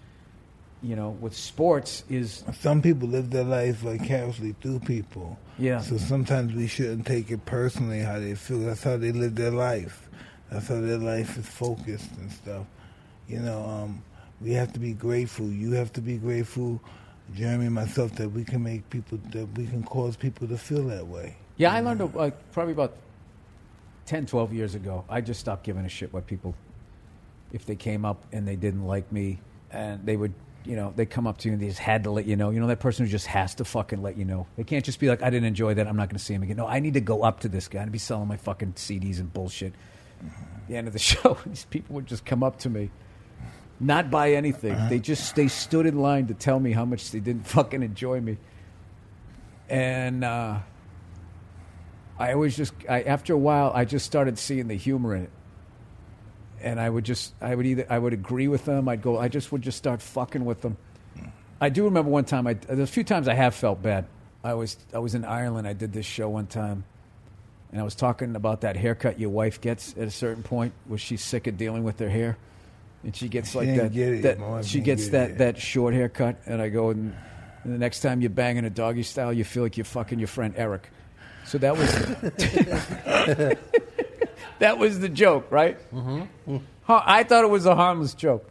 you 0.82 0.96
know, 0.96 1.10
with 1.10 1.36
sports 1.36 2.06
is 2.10 2.46
Some 2.60 2.82
people 2.82 3.10
live 3.10 3.30
their 3.30 3.44
life 3.44 3.78
vicariously 3.78 4.56
through 4.62 4.80
people. 4.80 5.38
Yeah. 5.60 5.82
So 5.82 5.98
sometimes 5.98 6.54
we 6.54 6.68
shouldn't 6.68 7.06
take 7.06 7.30
it 7.32 7.46
personally 7.46 8.00
how 8.00 8.20
they 8.20 8.36
feel. 8.36 8.60
That's 8.60 8.84
how 8.84 8.96
they 8.96 9.12
live 9.12 9.36
their 9.36 9.52
life. 9.52 10.10
That's 10.50 10.70
how 10.70 10.80
their 10.80 10.98
life 10.98 11.38
is 11.38 11.46
focused 11.46 12.12
and 12.18 12.32
stuff. 12.32 12.66
You 13.28 13.40
know, 13.40 13.66
um, 13.66 14.04
we 14.40 14.54
have 14.54 14.72
to 14.74 14.80
be 14.80 14.94
grateful. 14.94 15.48
You 15.48 15.74
have 15.74 15.92
to 15.94 16.02
be 16.02 16.18
grateful, 16.18 16.82
Jeremy 17.36 17.66
and 17.66 17.76
myself, 17.76 18.16
that 18.16 18.30
we 18.30 18.46
can 18.46 18.64
make 18.64 18.90
people 18.90 19.20
that 19.34 19.48
we 19.58 19.68
can 19.68 19.84
cause 19.84 20.16
people 20.16 20.48
to 20.48 20.58
feel 20.58 20.86
that 20.86 21.06
way. 21.06 21.36
Yeah, 21.58 21.74
I 21.74 21.82
learned 21.82 22.02
uh, 22.02 22.32
probably 22.52 22.74
about 22.74 22.94
10, 24.06 24.28
12 24.28 24.54
years 24.54 24.76
ago. 24.76 25.04
I 25.10 25.22
just 25.22 25.40
stopped 25.40 25.64
giving 25.64 25.86
a 25.86 25.90
shit 25.90 26.14
what 26.14 26.28
people, 26.28 26.56
if 27.52 27.66
they 27.66 27.76
came 27.76 28.06
up 28.06 28.24
and 28.32 28.48
they 28.48 28.56
didn't 28.56 28.86
like 28.86 29.12
me, 29.12 29.40
and 29.72 30.06
they 30.06 30.16
would, 30.16 30.34
you 30.66 30.76
know, 30.76 30.94
they 30.96 31.06
come 31.06 31.28
up 31.28 31.40
to 31.40 31.50
you 31.50 31.54
and 31.54 31.62
they 31.62 31.68
just 31.68 31.80
had 31.80 32.04
to 32.04 32.12
let 32.12 32.26
you 32.26 32.36
know. 32.36 32.52
You 32.52 32.60
know, 32.60 32.68
that 32.68 32.80
person 32.80 33.06
who 33.06 33.12
just 33.12 33.26
has 33.28 33.56
to 33.56 33.66
fucking 33.66 34.02
let 34.02 34.18
you 34.18 34.24
know. 34.24 34.48
They 34.56 34.64
can't 34.64 34.86
just 34.86 35.00
be 35.00 35.10
like, 35.10 35.22
I 35.22 35.30
didn't 35.30 35.48
enjoy 35.48 35.74
that. 35.74 35.88
I'm 35.88 35.98
not 35.98 36.10
going 36.10 36.18
to 36.18 36.24
see 36.24 36.34
him 36.34 36.44
again. 36.44 36.58
No, 36.58 36.68
I 36.68 36.80
need 36.80 36.94
to 36.94 37.02
go 37.02 37.24
up 37.24 37.42
to 37.42 37.50
this 37.50 37.68
guy 37.68 37.82
and 37.82 37.92
be 37.92 37.98
selling 37.98 38.28
my 38.28 38.38
fucking 38.38 38.74
CDs 38.74 39.20
and 39.20 39.34
bullshit. 39.34 39.74
At 40.22 40.68
the 40.68 40.78
end 40.78 40.88
of 40.88 40.94
the 40.94 41.00
show, 41.12 41.38
these 41.46 41.66
people 41.66 41.96
would 41.96 42.06
just 42.06 42.24
come 42.24 42.44
up 42.44 42.60
to 42.60 42.70
me, 42.70 42.92
not 43.80 44.10
buy 44.12 44.34
anything. 44.34 44.78
They 44.90 45.00
just 45.00 45.36
they 45.36 45.48
stood 45.48 45.86
in 45.86 46.00
line 46.00 46.28
to 46.28 46.34
tell 46.34 46.60
me 46.60 46.72
how 46.72 46.86
much 46.86 47.12
they 47.12 47.20
didn't 47.20 47.48
fucking 47.48 47.84
enjoy 47.84 48.22
me. 48.22 48.38
And 49.70 50.24
uh, 50.24 50.60
I 52.20 52.34
always 52.34 52.58
just 52.58 52.74
I, 52.90 53.04
after 53.04 53.34
a 53.34 53.38
while 53.38 53.72
I 53.74 53.86
just 53.86 54.06
started 54.06 54.38
seeing 54.40 54.68
the 54.68 54.76
humor 54.76 55.16
in 55.16 55.24
it, 55.24 55.30
and 56.62 56.80
I 56.80 56.90
would 56.90 57.04
just 57.04 57.34
I 57.42 57.54
would 57.54 57.66
either 57.66 57.86
I 57.90 58.00
would 58.00 58.14
agree 58.14 58.48
with 58.48 58.66
them 58.66 58.90
I'd 58.90 59.02
go 59.02 59.18
I 59.20 59.28
just 59.28 59.52
would 59.52 59.62
just 59.62 59.78
start 59.78 60.02
fucking 60.02 60.44
with 60.46 60.62
them. 60.62 60.78
I 61.60 61.70
do 61.70 61.86
remember 61.86 62.12
one 62.12 62.26
time 62.26 62.48
I 62.48 62.54
there's 62.54 62.80
a 62.80 62.88
few 62.88 63.04
times 63.04 63.28
I 63.28 63.34
have 63.34 63.56
felt 63.56 63.82
bad. 63.82 64.06
I 64.44 64.54
was 64.54 64.78
I 64.94 65.00
was 65.00 65.16
in 65.16 65.26
Ireland. 65.26 65.68
I 65.68 65.74
did 65.74 65.94
this 65.94 66.06
show 66.06 66.30
one 66.30 66.48
time, 66.48 66.86
and 67.72 67.82
I 67.82 67.84
was 67.84 67.96
talking 67.96 68.36
about 68.36 68.62
that 68.62 68.76
haircut 68.76 69.20
your 69.20 69.30
wife 69.30 69.62
gets 69.62 69.94
at 69.94 70.08
a 70.08 70.12
certain 70.12 70.44
point 70.44 70.74
where 70.86 71.00
she's 71.00 71.24
sick 71.24 71.48
of 71.48 71.58
dealing 71.58 71.84
with 71.84 72.00
her 72.00 72.10
hair, 72.10 72.38
and 73.04 73.16
she 73.16 73.28
gets 73.28 73.56
like 73.56 73.68
that. 73.76 73.94
get 73.94 74.22
that 74.24 74.66
she 74.66 74.80
gets 74.80 75.06
get 75.06 75.12
that 75.12 75.30
it. 75.32 75.38
that 75.40 75.58
short 75.60 75.94
haircut, 75.94 76.38
and 76.46 76.62
I 76.62 76.70
go 76.70 76.90
and, 76.90 77.16
and 77.64 77.74
the 77.74 77.78
next 77.78 78.02
time 78.02 78.22
you're 78.22 78.30
banging 78.30 78.66
a 78.66 78.70
doggy 78.70 79.04
style, 79.04 79.34
you 79.34 79.44
feel 79.44 79.64
like 79.64 79.78
you're 79.78 79.86
fucking 79.86 80.20
your 80.20 80.28
friend 80.28 80.54
Eric. 80.56 80.90
So 81.48 81.58
that 81.60 81.78
was 81.78 81.90
that 84.60 84.78
was 84.78 85.00
the 85.00 85.10
joke, 85.10 85.48
right? 85.50 85.80
Mm-hmm. 85.92 86.58
I 86.90 87.24
thought 87.24 87.44
it 87.44 87.50
was 87.50 87.66
a 87.66 87.76
harmless 87.76 88.14
joke. 88.14 88.50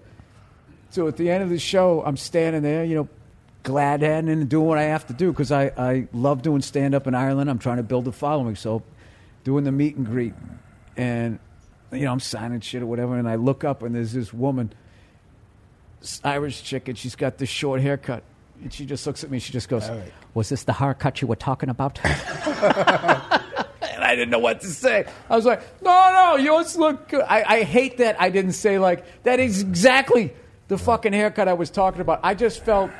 So 0.90 1.08
at 1.08 1.16
the 1.16 1.30
end 1.30 1.42
of 1.42 1.50
the 1.50 1.58
show, 1.58 2.02
I'm 2.04 2.16
standing 2.16 2.62
there, 2.62 2.84
you 2.84 2.94
know, 2.94 3.08
glad 3.62 4.00
heading 4.00 4.30
and 4.30 4.48
doing 4.48 4.66
what 4.66 4.78
I 4.78 4.84
have 4.84 5.06
to 5.08 5.12
do 5.12 5.30
because 5.32 5.52
I, 5.52 5.72
I 5.76 6.08
love 6.12 6.42
doing 6.42 6.62
stand 6.62 6.94
up 6.94 7.06
in 7.06 7.14
Ireland. 7.14 7.50
I'm 7.50 7.58
trying 7.58 7.78
to 7.78 7.82
build 7.82 8.08
a 8.08 8.12
following. 8.12 8.56
So 8.56 8.82
doing 9.44 9.64
the 9.64 9.72
meet 9.72 9.96
and 9.96 10.06
greet. 10.06 10.34
And, 10.96 11.38
you 11.92 12.04
know, 12.04 12.12
I'm 12.12 12.20
signing 12.20 12.60
shit 12.60 12.82
or 12.82 12.86
whatever. 12.86 13.16
And 13.18 13.28
I 13.28 13.34
look 13.34 13.64
up 13.64 13.82
and 13.82 13.94
there's 13.94 14.12
this 14.12 14.32
woman, 14.32 14.72
Irish 16.24 16.62
chick, 16.62 16.88
and 16.88 16.96
she's 16.96 17.16
got 17.16 17.38
this 17.38 17.48
short 17.48 17.80
haircut. 17.80 18.22
And 18.62 18.72
she 18.72 18.86
just 18.86 19.06
looks 19.06 19.22
at 19.22 19.30
me. 19.30 19.38
She 19.38 19.52
just 19.52 19.68
goes, 19.68 19.88
right. 19.88 20.12
Was 20.34 20.48
this 20.48 20.64
the 20.64 20.72
haircut 20.72 21.20
you 21.22 21.28
were 21.28 21.36
talking 21.36 21.68
about? 21.68 22.00
and 22.04 22.14
I 24.04 24.14
didn't 24.14 24.30
know 24.30 24.38
what 24.38 24.60
to 24.62 24.66
say. 24.66 25.06
I 25.30 25.36
was 25.36 25.44
like, 25.44 25.60
no, 25.82 26.10
no, 26.12 26.36
yours 26.36 26.76
look 26.76 27.08
good. 27.08 27.22
I, 27.22 27.44
I 27.46 27.62
hate 27.62 27.98
that 27.98 28.20
I 28.20 28.30
didn't 28.30 28.52
say, 28.52 28.78
like, 28.78 29.04
that 29.24 29.40
is 29.40 29.62
exactly 29.62 30.32
the 30.68 30.78
fucking 30.78 31.12
haircut 31.12 31.48
I 31.48 31.54
was 31.54 31.70
talking 31.70 32.00
about. 32.00 32.20
I 32.22 32.34
just 32.34 32.64
felt 32.64 32.90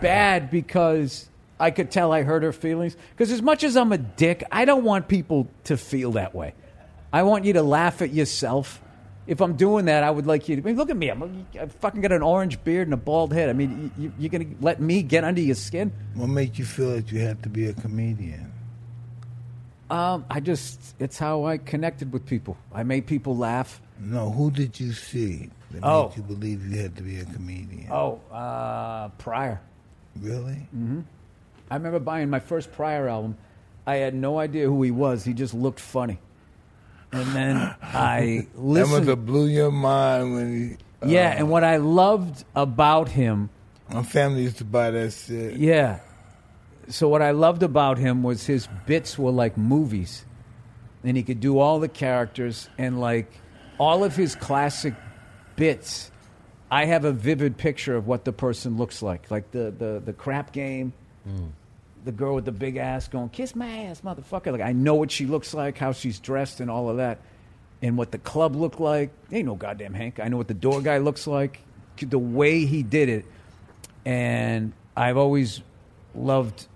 bad 0.00 0.50
because 0.50 1.28
I 1.58 1.70
could 1.70 1.90
tell 1.90 2.12
I 2.12 2.22
hurt 2.22 2.42
her 2.42 2.52
feelings. 2.52 2.96
Because 3.10 3.30
as 3.30 3.42
much 3.42 3.64
as 3.64 3.76
I'm 3.76 3.92
a 3.92 3.98
dick, 3.98 4.44
I 4.50 4.64
don't 4.64 4.84
want 4.84 5.08
people 5.08 5.48
to 5.64 5.76
feel 5.76 6.12
that 6.12 6.34
way. 6.34 6.54
I 7.12 7.22
want 7.24 7.44
you 7.44 7.52
to 7.54 7.62
laugh 7.62 8.02
at 8.02 8.12
yourself. 8.12 8.80
If 9.26 9.40
I'm 9.40 9.54
doing 9.54 9.84
that, 9.84 10.02
I 10.02 10.10
would 10.10 10.26
like 10.26 10.48
you 10.48 10.56
to 10.56 10.62
I 10.62 10.64
mean, 10.64 10.76
look 10.76 10.90
at 10.90 10.96
me. 10.96 11.08
I'm, 11.08 11.46
I 11.60 11.66
fucking 11.66 12.00
got 12.00 12.10
an 12.12 12.22
orange 12.22 12.62
beard 12.64 12.88
and 12.88 12.94
a 12.94 12.96
bald 12.96 13.32
head. 13.32 13.48
I 13.48 13.52
mean, 13.52 13.92
you, 13.96 14.12
you're 14.18 14.30
going 14.30 14.56
to 14.56 14.64
let 14.64 14.80
me 14.80 15.02
get 15.02 15.22
under 15.22 15.40
your 15.40 15.54
skin? 15.54 15.92
What 16.14 16.26
made 16.28 16.58
you 16.58 16.64
feel 16.64 16.90
that 16.96 17.12
you 17.12 17.20
had 17.20 17.42
to 17.44 17.48
be 17.48 17.68
a 17.68 17.72
comedian? 17.72 18.52
Um, 19.90 20.24
I 20.30 20.40
just, 20.40 20.94
it's 20.98 21.18
how 21.18 21.44
I 21.44 21.58
connected 21.58 22.12
with 22.12 22.26
people. 22.26 22.56
I 22.72 22.82
made 22.82 23.06
people 23.06 23.36
laugh. 23.36 23.80
No, 24.00 24.30
who 24.30 24.50
did 24.50 24.80
you 24.80 24.92
see 24.92 25.50
that 25.70 25.80
Oh. 25.84 26.08
made 26.08 26.16
you 26.16 26.22
believe 26.22 26.66
you 26.66 26.80
had 26.80 26.96
to 26.96 27.02
be 27.02 27.20
a 27.20 27.24
comedian? 27.26 27.88
Oh, 27.92 28.18
uh, 28.32 29.08
Pryor. 29.18 29.60
Really? 30.20 30.66
Mhm. 30.76 31.04
I 31.70 31.76
remember 31.76 31.98
buying 32.00 32.28
my 32.28 32.40
first 32.40 32.72
Pryor 32.72 33.08
album. 33.08 33.36
I 33.86 33.96
had 33.96 34.14
no 34.14 34.38
idea 34.38 34.66
who 34.66 34.82
he 34.82 34.90
was. 34.90 35.24
He 35.24 35.32
just 35.32 35.54
looked 35.54 35.80
funny. 35.80 36.18
And 37.12 37.26
then 37.36 37.74
I 37.82 38.46
listened. 38.54 38.54
That 38.54 38.80
must 38.80 38.90
listened. 38.90 39.08
have 39.08 39.26
blew 39.26 39.46
your 39.46 39.70
mind 39.70 40.34
when 40.34 40.52
you. 40.70 40.76
uh, 41.02 41.06
yeah, 41.10 41.34
and 41.36 41.50
what 41.50 41.62
I 41.64 41.76
loved 41.76 42.44
about 42.54 43.08
him 43.08 43.50
My 43.92 44.02
family 44.02 44.42
used 44.44 44.58
to 44.58 44.64
buy 44.64 44.90
that 44.90 45.12
shit. 45.12 45.56
Yeah. 45.56 46.00
So 46.88 47.08
what 47.08 47.22
I 47.22 47.30
loved 47.32 47.62
about 47.62 47.98
him 47.98 48.22
was 48.22 48.46
his 48.46 48.66
bits 48.86 49.18
were 49.18 49.30
like 49.30 49.56
movies. 49.58 50.24
And 51.04 51.16
he 51.16 51.22
could 51.22 51.40
do 51.40 51.58
all 51.58 51.80
the 51.80 51.88
characters 51.88 52.68
and 52.78 53.00
like 53.00 53.30
all 53.78 54.04
of 54.04 54.14
his 54.16 54.34
classic 54.34 54.94
bits. 55.56 56.10
I 56.70 56.86
have 56.86 57.04
a 57.04 57.12
vivid 57.12 57.56
picture 57.58 57.94
of 57.96 58.06
what 58.06 58.24
the 58.24 58.32
person 58.32 58.76
looks 58.78 59.02
like. 59.02 59.30
Like 59.30 59.50
the 59.50 59.70
the, 59.76 60.00
the 60.04 60.12
crap 60.12 60.52
game, 60.52 60.92
the 62.04 62.12
girl 62.12 62.34
with 62.34 62.44
the 62.44 62.52
big 62.52 62.76
ass 62.76 63.08
going, 63.08 63.28
Kiss 63.28 63.54
my 63.54 63.84
ass, 63.84 64.00
motherfucker. 64.00 64.52
Like 64.52 64.60
I 64.60 64.72
know 64.72 64.94
what 64.94 65.10
she 65.10 65.26
looks 65.26 65.54
like, 65.54 65.78
how 65.78 65.92
she's 65.92 66.18
dressed 66.18 66.60
and 66.60 66.70
all 66.70 66.88
of 66.88 66.96
that. 66.98 67.18
And 67.80 67.98
what 67.98 68.12
the 68.12 68.18
club 68.18 68.54
looked 68.54 68.78
like. 68.78 69.10
Ain't 69.32 69.46
no 69.46 69.56
goddamn 69.56 69.94
Hank. 69.94 70.20
I 70.20 70.28
know 70.28 70.36
what 70.36 70.46
the 70.46 70.54
door 70.54 70.80
guy 70.80 70.98
looks 70.98 71.26
like. 71.26 71.60
The 71.98 72.18
way 72.18 72.64
he 72.64 72.82
did 72.82 73.08
it 73.08 73.24
and 74.04 74.72
I've 74.96 75.16
always 75.16 75.60
loved 76.14 76.66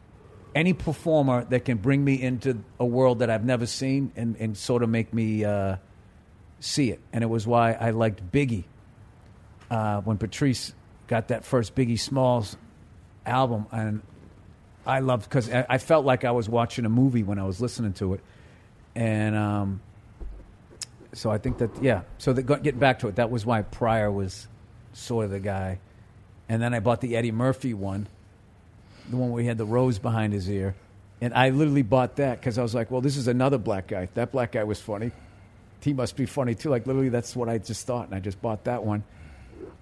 any 0.55 0.73
performer 0.73 1.45
that 1.45 1.65
can 1.65 1.79
bring 1.79 2.03
me 2.03 2.21
into 2.21 2.63
a 2.81 2.87
world 2.87 3.19
that 3.19 3.31
I've 3.31 3.45
never 3.45 3.67
seen 3.67 4.13
and, 4.17 4.37
and 4.37 4.57
sort 4.57 4.83
of 4.83 4.89
make 4.89 5.13
me 5.13 5.45
uh, 5.45 5.77
see 6.61 6.91
it. 6.91 7.01
And 7.13 7.23
it 7.23 7.27
was 7.27 7.47
why 7.47 7.73
I 7.73 7.91
liked 7.91 8.33
Biggie 8.33 8.65
uh, 9.71 10.01
when 10.01 10.17
Patrice 10.17 10.73
got 11.09 11.29
that 11.29 11.45
first 11.45 11.75
Biggie 11.75 12.01
Smalls 12.01 12.57
album, 13.27 13.67
and 13.71 14.03
I 14.87 15.01
loved 15.01 15.29
because 15.29 15.51
I, 15.51 15.79
felt 15.79 16.07
like 16.07 16.25
I 16.25 16.31
was 16.31 16.49
watching 16.49 16.85
a 16.85 16.89
movie 16.89 17.23
when 17.23 17.39
I 17.39 17.45
was 17.45 17.61
listening 17.61 17.93
to 17.95 18.15
it, 18.15 18.21
and 18.95 19.35
um, 19.35 19.81
so 21.13 21.31
I 21.31 21.39
think 21.39 21.59
that 21.59 21.71
yeah. 21.83 22.03
So 22.19 22.33
that, 22.33 22.43
getting 22.45 22.79
back 22.79 23.01
to 23.01 23.09
it, 23.09 23.17
that 23.17 23.31
was 23.31 23.45
why 23.45 23.63
Pryor 23.63 24.11
was 24.11 24.47
sort 24.93 25.25
of 25.25 25.31
the 25.33 25.41
guy. 25.41 25.81
And 26.49 26.63
then 26.63 26.73
I 26.73 26.81
bought 26.81 27.01
the 27.01 27.17
Eddie 27.17 27.33
Murphy 27.33 27.75
one. 27.75 28.07
the 29.11 29.17
one 29.17 29.33
where 29.33 29.43
he 29.43 29.49
had 29.49 29.59
the 29.59 29.65
rose 29.65 29.99
behind 29.99 30.33
his 30.33 30.49
ear, 30.49 30.77
and 31.21 31.35
I 31.35 31.51
literally 31.51 31.83
bought 31.83 32.17
that 32.17 32.41
because 32.41 32.57
I 32.59 32.63
was 32.63 32.75
like, 32.75 32.91
well, 32.91 33.01
this 33.01 33.17
is 33.17 33.27
another 33.27 33.59
black 33.59 33.89
guy. 33.89 34.09
That 34.15 34.31
black 34.31 34.53
guy 34.53 34.65
was 34.65 34.81
funny. 34.81 35.11
He 35.81 35.93
must 35.93 36.17
be 36.17 36.27
funny 36.27 36.55
too. 36.55 36.71
Like 36.71 36.87
literally, 36.87 37.09
that's 37.09 37.35
what 37.35 37.49
I 37.49 37.59
just 37.59 37.87
thought, 37.87 38.07
and 38.07 38.15
I 38.15 38.21
just 38.21 38.41
bought 38.41 38.65
that 38.65 38.85
one. 38.85 39.05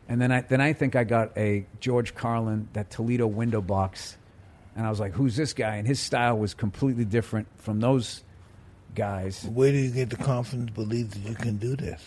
And 0.09 0.21
then 0.21 0.33
I 0.33 0.43
then 0.43 0.61
I 0.61 0.73
think 0.73 0.97
I 0.97 1.05
got 1.05 1.37
a 1.37 1.67
George 1.81 2.15
Carlin 2.15 2.69
that 2.75 2.91
Toledo 2.91 3.27
window 3.27 3.61
box, 3.61 4.17
and 4.77 4.87
I 4.87 4.91
was 4.91 5.01
like, 5.01 5.13
who's 5.13 5.37
this 5.37 5.53
guy? 5.53 5.77
And 5.77 5.87
his 5.87 6.01
style 6.01 6.39
was 6.39 6.55
completely 6.55 7.05
different 7.05 7.47
from 7.57 7.81
those 7.81 8.23
guys. 8.95 9.45
Where 9.45 9.71
do 9.73 9.79
you 9.79 9.91
get 9.91 10.11
the 10.11 10.17
confidence 10.17 10.69
to 10.69 10.73
believe 10.73 11.11
that 11.13 11.29
you 11.29 11.35
can 11.37 11.57
do 11.59 11.77
this? 11.77 12.03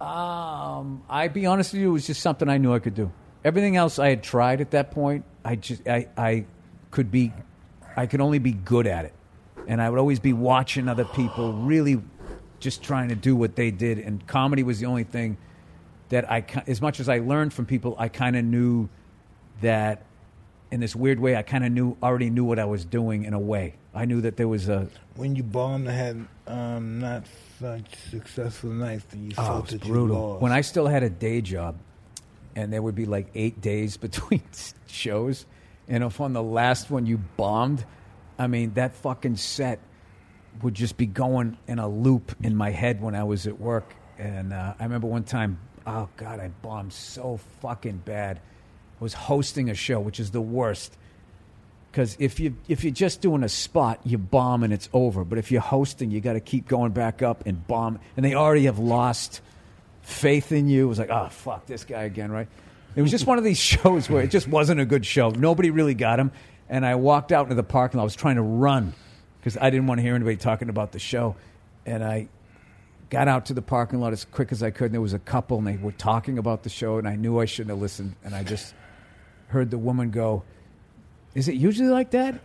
Um, 0.00 1.04
I 1.08 1.28
be 1.28 1.46
honest 1.46 1.72
with 1.72 1.82
you, 1.82 1.90
it 1.90 1.92
was 1.92 2.06
just 2.06 2.20
something 2.20 2.48
I 2.48 2.58
knew 2.58 2.74
I 2.74 2.80
could 2.80 2.94
do. 2.94 3.12
Everything 3.44 3.76
else 3.76 3.98
I 3.98 4.08
had 4.08 4.22
tried 4.22 4.60
at 4.60 4.72
that 4.72 4.90
point, 4.90 5.24
I 5.44 5.56
just 5.56 5.86
I 5.88 6.08
I 6.16 6.46
could 6.90 7.10
be, 7.10 7.32
I 7.96 8.06
could 8.06 8.20
only 8.20 8.40
be 8.40 8.52
good 8.52 8.86
at 8.88 9.04
it, 9.04 9.12
and 9.68 9.80
I 9.80 9.88
would 9.88 10.00
always 10.00 10.18
be 10.18 10.32
watching 10.32 10.88
other 10.88 11.04
people 11.04 11.52
really, 11.52 12.02
just 12.58 12.82
trying 12.82 13.08
to 13.10 13.14
do 13.14 13.36
what 13.36 13.54
they 13.54 13.70
did. 13.70 13.98
And 13.98 14.26
comedy 14.26 14.64
was 14.64 14.80
the 14.80 14.86
only 14.86 15.04
thing 15.04 15.36
that 16.08 16.30
I, 16.30 16.44
as 16.66 16.82
much 16.82 16.98
as 16.98 17.08
I 17.08 17.18
learned 17.18 17.52
from 17.52 17.66
people, 17.66 17.94
I 17.98 18.08
kind 18.08 18.36
of 18.36 18.44
knew 18.44 18.88
that 19.60 20.04
in 20.72 20.80
this 20.80 20.96
weird 20.96 21.20
way, 21.20 21.36
I 21.36 21.42
kind 21.42 21.64
of 21.64 21.70
knew 21.70 21.96
already 22.02 22.30
knew 22.30 22.44
what 22.44 22.58
I 22.58 22.64
was 22.64 22.84
doing 22.84 23.24
in 23.24 23.34
a 23.34 23.38
way. 23.38 23.74
I 23.94 24.06
knew 24.06 24.22
that 24.22 24.38
there 24.38 24.48
was 24.48 24.68
a 24.70 24.88
When 25.16 25.36
you 25.36 25.42
bombed 25.42 25.86
and 25.86 25.94
had 25.96 26.26
um, 26.52 26.98
not 26.98 27.24
such 27.60 27.94
successful 28.10 28.70
nights, 28.70 29.04
then 29.10 29.26
you 29.26 29.32
Oh, 29.36 29.42
felt 29.44 29.58
it 29.58 29.62
was 29.62 29.70
that 29.80 29.86
you 29.86 29.92
brutal. 29.92 30.28
lost. 30.30 30.42
When 30.42 30.50
I 30.50 30.62
still 30.62 30.86
had 30.86 31.02
a 31.02 31.10
day 31.10 31.42
job, 31.42 31.76
and 32.56 32.72
there 32.72 32.80
would 32.82 32.94
be 32.94 33.04
like 33.04 33.26
eight 33.34 33.60
days 33.60 33.96
between 34.08 34.42
shows, 34.86 35.44
and 35.88 36.02
if 36.02 36.20
on 36.22 36.32
the 36.32 36.42
last 36.42 36.90
one 36.90 37.04
you 37.04 37.18
bombed, 37.36 37.84
I 38.38 38.46
mean 38.46 38.72
that 38.74 38.94
fucking 38.96 39.36
set 39.36 39.78
would 40.62 40.74
just 40.74 40.96
be 40.96 41.06
going 41.06 41.58
in 41.68 41.78
a 41.78 41.88
loop 41.88 42.34
in 42.42 42.56
my 42.56 42.70
head 42.70 43.00
when 43.02 43.14
I 43.14 43.24
was 43.24 43.46
at 43.46 43.60
work. 43.60 43.94
And 44.18 44.52
uh, 44.54 44.74
I 44.78 44.84
remember 44.84 45.06
one 45.06 45.24
time, 45.24 45.58
oh 45.86 46.08
god, 46.16 46.40
I 46.40 46.48
bombed 46.62 46.94
so 46.94 47.38
fucking 47.60 47.98
bad. 48.06 48.40
Was 49.02 49.14
hosting 49.14 49.68
a 49.68 49.74
show, 49.74 49.98
which 49.98 50.20
is 50.20 50.30
the 50.30 50.40
worst. 50.40 50.96
Because 51.90 52.16
if 52.20 52.38
you 52.38 52.56
if 52.68 52.84
you're 52.84 52.92
just 52.92 53.20
doing 53.20 53.42
a 53.42 53.48
spot, 53.48 54.00
you 54.04 54.16
bomb 54.16 54.62
and 54.62 54.72
it's 54.72 54.88
over. 54.92 55.24
But 55.24 55.38
if 55.38 55.50
you're 55.50 55.60
hosting, 55.60 56.10
you 56.12 56.20
got 56.20 56.34
to 56.34 56.40
keep 56.40 56.68
going 56.68 56.92
back 56.92 57.20
up 57.20 57.44
and 57.44 57.66
bomb. 57.66 57.98
And 58.16 58.24
they 58.24 58.34
already 58.34 58.64
have 58.66 58.78
lost 58.78 59.40
faith 60.02 60.52
in 60.52 60.68
you. 60.68 60.84
It 60.84 60.88
was 60.88 60.98
like, 60.98 61.10
oh 61.10 61.28
fuck, 61.30 61.66
this 61.66 61.84
guy 61.84 62.04
again, 62.04 62.30
right? 62.30 62.46
It 62.94 63.02
was 63.02 63.10
just 63.10 63.26
one 63.26 63.38
of 63.38 63.44
these 63.44 63.58
shows 63.72 64.08
where 64.08 64.22
it 64.22 64.30
just 64.30 64.46
wasn't 64.46 64.80
a 64.80 64.86
good 64.86 65.04
show. 65.04 65.30
Nobody 65.30 65.70
really 65.70 65.94
got 65.94 66.20
him. 66.20 66.30
And 66.68 66.86
I 66.86 66.94
walked 66.94 67.32
out 67.32 67.46
into 67.46 67.56
the 67.56 67.62
parking 67.62 67.98
lot. 67.98 68.04
I 68.04 68.04
was 68.04 68.16
trying 68.16 68.36
to 68.36 68.42
run 68.42 68.94
because 69.40 69.58
I 69.60 69.70
didn't 69.70 69.86
want 69.86 69.98
to 69.98 70.02
hear 70.02 70.14
anybody 70.14 70.36
talking 70.36 70.68
about 70.68 70.92
the 70.92 70.98
show. 70.98 71.36
And 71.84 72.02
I 72.04 72.28
got 73.10 73.28
out 73.28 73.46
to 73.46 73.54
the 73.54 73.60
parking 73.60 74.00
lot 74.00 74.12
as 74.12 74.24
quick 74.24 74.52
as 74.52 74.62
I 74.62 74.70
could. 74.70 74.86
And 74.86 74.94
there 74.94 75.00
was 75.02 75.12
a 75.12 75.18
couple, 75.18 75.58
and 75.58 75.66
they 75.66 75.76
were 75.76 75.92
talking 75.92 76.38
about 76.38 76.62
the 76.62 76.70
show. 76.70 76.96
And 76.96 77.06
I 77.06 77.16
knew 77.16 77.38
I 77.38 77.44
shouldn't 77.44 77.70
have 77.70 77.80
listened. 77.80 78.14
And 78.24 78.34
I 78.34 78.44
just 78.44 78.74
heard 79.52 79.70
the 79.70 79.78
woman 79.78 80.10
go, 80.10 80.42
"Is 81.34 81.48
it 81.48 81.54
usually 81.54 81.88
like 81.88 82.10
that?" 82.10 82.40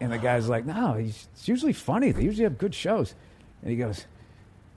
And 0.00 0.12
the 0.12 0.18
guy's 0.18 0.48
like, 0.48 0.64
"No, 0.64 0.94
it's 0.94 1.28
usually 1.46 1.72
funny. 1.72 2.12
They 2.12 2.22
usually 2.22 2.44
have 2.44 2.58
good 2.58 2.74
shows." 2.74 3.14
And 3.62 3.70
he 3.70 3.76
goes, 3.76 4.06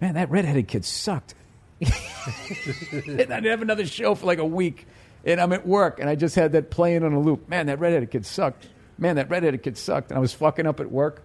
"Man, 0.01 0.15
that 0.15 0.29
redheaded 0.31 0.67
kid 0.67 0.83
sucked." 0.83 1.35
and 1.81 1.91
I 1.91 3.39
didn't 3.39 3.45
have 3.45 3.61
another 3.61 3.85
show 3.85 4.15
for 4.15 4.25
like 4.25 4.39
a 4.39 4.45
week, 4.45 4.87
and 5.25 5.39
I'm 5.39 5.53
at 5.53 5.67
work, 5.67 5.99
and 5.99 6.09
I 6.09 6.15
just 6.15 6.35
had 6.35 6.53
that 6.53 6.69
playing 6.69 7.03
on 7.03 7.13
a 7.13 7.19
loop. 7.19 7.47
Man, 7.47 7.67
that 7.67 7.79
redheaded 7.79 8.11
kid 8.11 8.25
sucked. 8.25 8.67
Man, 8.97 9.15
that 9.17 9.29
redheaded 9.29 9.63
kid 9.63 9.77
sucked. 9.77 10.11
And 10.11 10.17
I 10.17 10.21
was 10.21 10.33
fucking 10.33 10.65
up 10.65 10.79
at 10.79 10.91
work, 10.91 11.23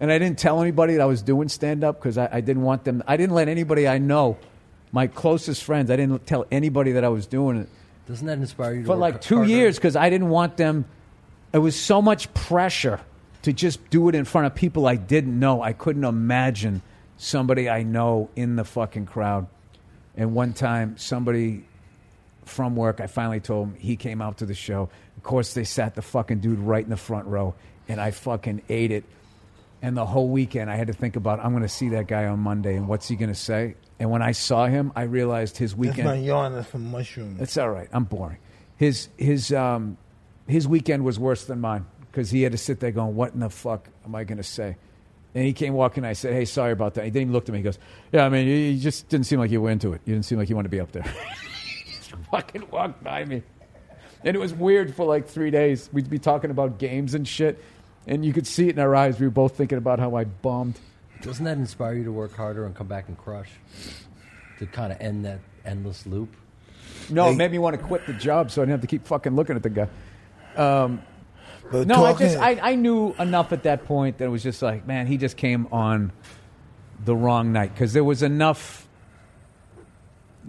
and 0.00 0.10
I 0.12 0.18
didn't 0.18 0.38
tell 0.38 0.60
anybody 0.60 0.94
that 0.94 1.02
I 1.02 1.06
was 1.06 1.22
doing 1.22 1.48
stand 1.48 1.84
up 1.84 1.98
because 1.98 2.18
I, 2.18 2.28
I 2.32 2.40
didn't 2.40 2.62
want 2.62 2.84
them. 2.84 3.02
I 3.06 3.16
didn't 3.16 3.34
let 3.34 3.48
anybody 3.48 3.88
I 3.88 3.98
know, 3.98 4.38
my 4.92 5.06
closest 5.06 5.64
friends, 5.64 5.90
I 5.90 5.96
didn't 5.96 6.26
tell 6.26 6.46
anybody 6.50 6.92
that 6.92 7.04
I 7.04 7.08
was 7.08 7.26
doing 7.26 7.58
it 7.58 7.68
Doesn't 8.08 8.26
that 8.26 8.38
inspire 8.38 8.74
you 8.74 8.80
to 8.80 8.86
for 8.86 8.96
like 8.96 9.20
two 9.20 9.36
harder? 9.36 9.50
years 9.50 9.76
because 9.76 9.94
I 9.94 10.08
didn't 10.08 10.30
want 10.30 10.56
them. 10.56 10.86
It 11.52 11.58
was 11.58 11.78
so 11.78 12.00
much 12.00 12.32
pressure 12.32 13.00
to 13.42 13.52
just 13.52 13.90
do 13.90 14.08
it 14.08 14.14
in 14.14 14.24
front 14.24 14.46
of 14.46 14.54
people 14.54 14.86
I 14.86 14.96
didn't 14.96 15.38
know. 15.38 15.62
I 15.62 15.74
couldn't 15.74 16.04
imagine 16.04 16.82
somebody 17.18 17.68
I 17.68 17.82
know 17.82 18.30
in 18.34 18.56
the 18.56 18.64
fucking 18.64 19.06
crowd. 19.06 19.46
And 20.16 20.34
one 20.34 20.54
time, 20.54 20.96
somebody 20.96 21.64
from 22.44 22.76
work, 22.76 23.00
I 23.00 23.06
finally 23.06 23.40
told 23.40 23.68
him 23.68 23.74
he 23.78 23.96
came 23.96 24.22
out 24.22 24.38
to 24.38 24.46
the 24.46 24.54
show. 24.54 24.88
Of 25.16 25.22
course, 25.22 25.54
they 25.54 25.64
sat 25.64 25.94
the 25.94 26.02
fucking 26.02 26.40
dude 26.40 26.58
right 26.58 26.82
in 26.82 26.90
the 26.90 26.96
front 26.96 27.26
row, 27.26 27.54
and 27.88 28.00
I 28.00 28.10
fucking 28.10 28.62
ate 28.68 28.90
it. 28.90 29.04
And 29.80 29.96
the 29.96 30.06
whole 30.06 30.28
weekend, 30.28 30.70
I 30.70 30.76
had 30.76 30.88
to 30.88 30.92
think 30.92 31.16
about 31.16 31.40
I'm 31.44 31.52
going 31.52 31.62
to 31.62 31.68
see 31.68 31.90
that 31.90 32.08
guy 32.08 32.24
on 32.26 32.40
Monday, 32.40 32.74
and 32.74 32.88
what's 32.88 33.06
he 33.06 33.16
going 33.16 33.28
to 33.28 33.34
say? 33.34 33.74
And 34.00 34.10
when 34.10 34.22
I 34.22 34.32
saw 34.32 34.66
him, 34.66 34.92
I 34.94 35.02
realized 35.02 35.56
his 35.58 35.74
weekend. 35.74 36.08
That's 36.08 36.18
not 36.18 36.24
yawn, 36.24 36.52
that's 36.52 36.68
from 36.68 36.90
mushrooms. 36.90 37.40
It's 37.40 37.56
all 37.56 37.70
right. 37.70 37.88
I'm 37.92 38.04
boring. 38.04 38.38
His 38.76 39.08
his 39.16 39.52
um 39.52 39.98
his 40.46 40.68
weekend 40.68 41.04
was 41.04 41.18
worse 41.18 41.44
than 41.44 41.60
mine 41.60 41.84
because 42.10 42.30
he 42.30 42.42
had 42.42 42.52
to 42.52 42.58
sit 42.58 42.80
there 42.80 42.92
going, 42.92 43.16
"What 43.16 43.34
in 43.34 43.40
the 43.40 43.50
fuck 43.50 43.88
am 44.04 44.14
I 44.14 44.24
going 44.24 44.38
to 44.38 44.44
say?" 44.44 44.76
And 45.34 45.44
he 45.44 45.52
came 45.52 45.74
walking. 45.74 46.04
And 46.04 46.10
I 46.10 46.12
said, 46.12 46.32
"Hey, 46.32 46.44
sorry 46.44 46.72
about 46.72 46.94
that." 46.94 47.04
He 47.04 47.10
didn't 47.10 47.22
even 47.22 47.32
look 47.32 47.48
at 47.48 47.52
me. 47.52 47.58
He 47.58 47.64
goes, 47.64 47.78
"Yeah, 48.12 48.24
I 48.24 48.28
mean, 48.28 48.46
you, 48.46 48.54
you 48.54 48.80
just 48.80 49.08
didn't 49.08 49.26
seem 49.26 49.40
like 49.40 49.50
you 49.50 49.60
were 49.60 49.70
into 49.70 49.92
it. 49.92 50.00
You 50.04 50.14
didn't 50.14 50.26
seem 50.26 50.38
like 50.38 50.48
you 50.48 50.54
wanted 50.54 50.68
to 50.68 50.76
be 50.76 50.80
up 50.80 50.92
there." 50.92 51.02
he 51.84 51.92
just 51.92 52.12
fucking 52.30 52.70
walked 52.70 53.02
by 53.02 53.24
me, 53.24 53.42
and 54.24 54.36
it 54.36 54.38
was 54.38 54.54
weird 54.54 54.94
for 54.94 55.04
like 55.04 55.26
three 55.26 55.50
days. 55.50 55.90
We'd 55.92 56.08
be 56.08 56.20
talking 56.20 56.52
about 56.52 56.78
games 56.78 57.14
and 57.14 57.26
shit, 57.26 57.62
and 58.06 58.24
you 58.24 58.32
could 58.32 58.46
see 58.46 58.68
it 58.68 58.76
in 58.76 58.78
our 58.78 58.94
eyes. 58.94 59.18
We 59.18 59.26
were 59.26 59.32
both 59.32 59.56
thinking 59.56 59.78
about 59.78 59.98
how 59.98 60.14
I 60.14 60.22
bombed. 60.24 60.78
Doesn't 61.22 61.44
that 61.44 61.58
inspire 61.58 61.94
you 61.94 62.04
to 62.04 62.12
work 62.12 62.34
harder 62.34 62.64
and 62.64 62.74
come 62.74 62.86
back 62.86 63.08
and 63.08 63.18
crush? 63.18 63.50
To 64.58 64.66
kind 64.66 64.92
of 64.92 65.00
end 65.00 65.24
that 65.24 65.40
endless 65.64 66.06
loop? 66.06 66.34
No, 67.10 67.30
it 67.30 67.36
made 67.36 67.50
me 67.52 67.58
want 67.58 67.78
to 67.78 67.82
quit 67.82 68.06
the 68.06 68.12
job, 68.12 68.50
so 68.50 68.60
I 68.60 68.64
didn't 68.64 68.72
have 68.72 68.80
to 68.82 68.86
keep 68.86 69.06
fucking 69.06 69.34
looking 69.34 69.56
at 69.56 69.62
the 69.62 69.70
guy. 69.70 69.88
Um, 70.56 71.02
But 71.70 71.86
No, 71.86 72.04
I 72.04 72.12
talking, 72.12 72.26
just 72.28 72.38
I, 72.38 72.58
I 72.60 72.74
knew 72.74 73.14
enough 73.18 73.52
at 73.52 73.62
that 73.64 73.84
point 73.84 74.18
that 74.18 74.24
it 74.24 74.28
was 74.28 74.42
just 74.42 74.62
like, 74.62 74.86
man, 74.86 75.06
he 75.06 75.16
just 75.16 75.36
came 75.36 75.68
on 75.70 76.12
the 77.04 77.14
wrong 77.14 77.52
night 77.52 77.72
because 77.74 77.92
there 77.92 78.04
was 78.04 78.22
enough 78.22 78.88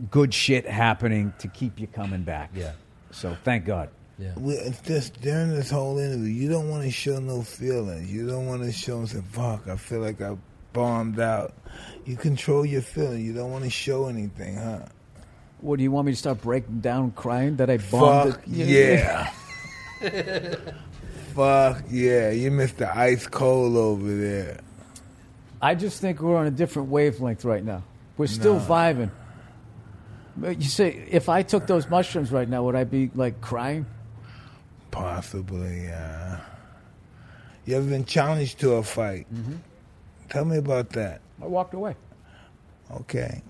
good 0.10 0.34
shit 0.34 0.66
happening 0.68 1.34
to 1.40 1.48
keep 1.48 1.80
you 1.80 1.88
coming 1.88 2.24
back. 2.24 2.52
Yeah. 2.56 2.72
So 3.12 3.36
thank 3.44 3.66
God. 3.66 3.90
Yeah. 4.18 4.34
we, 4.38 4.54
it's 4.54 4.82
just 4.82 5.22
during 5.22 5.50
this 5.52 5.70
whole 5.70 5.98
interview, 5.98 6.26
you 6.28 6.50
don't 6.50 6.70
want 6.70 6.84
to 6.84 6.92
show 6.92 7.20
no 7.20 7.42
feelings. 7.42 8.12
You 8.12 8.28
don't 8.28 8.48
want 8.48 8.64
to 8.64 8.72
show 8.72 9.00
and 9.00 9.08
say, 9.10 9.22
"Fuck, 9.32 9.68
I 9.68 9.78
feel 9.78 10.00
like 10.00 10.20
I 10.22 10.36
bombed 10.74 11.20
out." 11.20 11.54
You 12.06 12.16
control 12.16 12.66
your 12.66 12.82
feeling. 12.82 13.24
You 13.24 13.34
don't 13.34 13.52
want 13.52 13.64
to 13.66 13.70
show 13.70 14.08
anything, 14.08 14.56
huh? 14.58 14.80
What 15.62 15.78
do 15.78 15.84
you 15.84 15.92
want 15.92 16.06
me 16.08 16.14
to 16.14 16.18
start 16.18 16.42
breaking 16.42 16.80
down, 16.80 17.12
crying 17.12 17.58
that 17.58 17.70
I 17.70 17.78
bombed? 17.78 18.34
Fuck 18.36 18.44
it? 18.48 18.68
Yeah. 18.68 19.30
Fuck 21.36 21.84
yeah. 21.90 22.32
You 22.32 22.52
missed 22.52 22.78
the 22.78 22.96
ice 22.96 23.28
cold 23.28 23.76
over 23.76 24.16
there. 24.16 24.60
I 25.62 25.76
just 25.76 26.00
think 26.02 26.22
we're 26.22 26.38
on 26.38 26.48
a 26.48 26.52
different 26.52 26.90
wavelength 26.90 27.44
right 27.46 27.64
now. 27.64 27.84
We're 28.18 28.28
still 28.28 28.56
No. 28.56 28.60
vibing. 28.66 29.12
But 30.38 30.62
You 30.62 30.70
say 30.70 31.06
if 31.12 31.28
I 31.30 31.44
took 31.44 31.68
those 31.68 31.90
mushrooms 31.90 32.32
right 32.32 32.48
now, 32.48 32.64
would 32.64 32.76
I 32.76 32.86
be 32.86 33.12
like 33.14 33.42
crying? 33.42 33.86
Possibly, 34.92 35.84
yeah. 35.84 36.40
You 37.66 37.76
ever 37.76 37.88
been 37.90 38.06
challenged 38.06 38.60
to 38.62 38.74
a 38.76 38.84
fight? 38.84 39.28
Mm-hmm. 39.34 39.56
Tell 40.30 40.46
me 40.46 40.58
about 40.58 40.90
that. 40.92 41.22
I 41.42 41.48
walked 41.48 41.74
away. 41.74 41.96
Okay. 42.92 43.42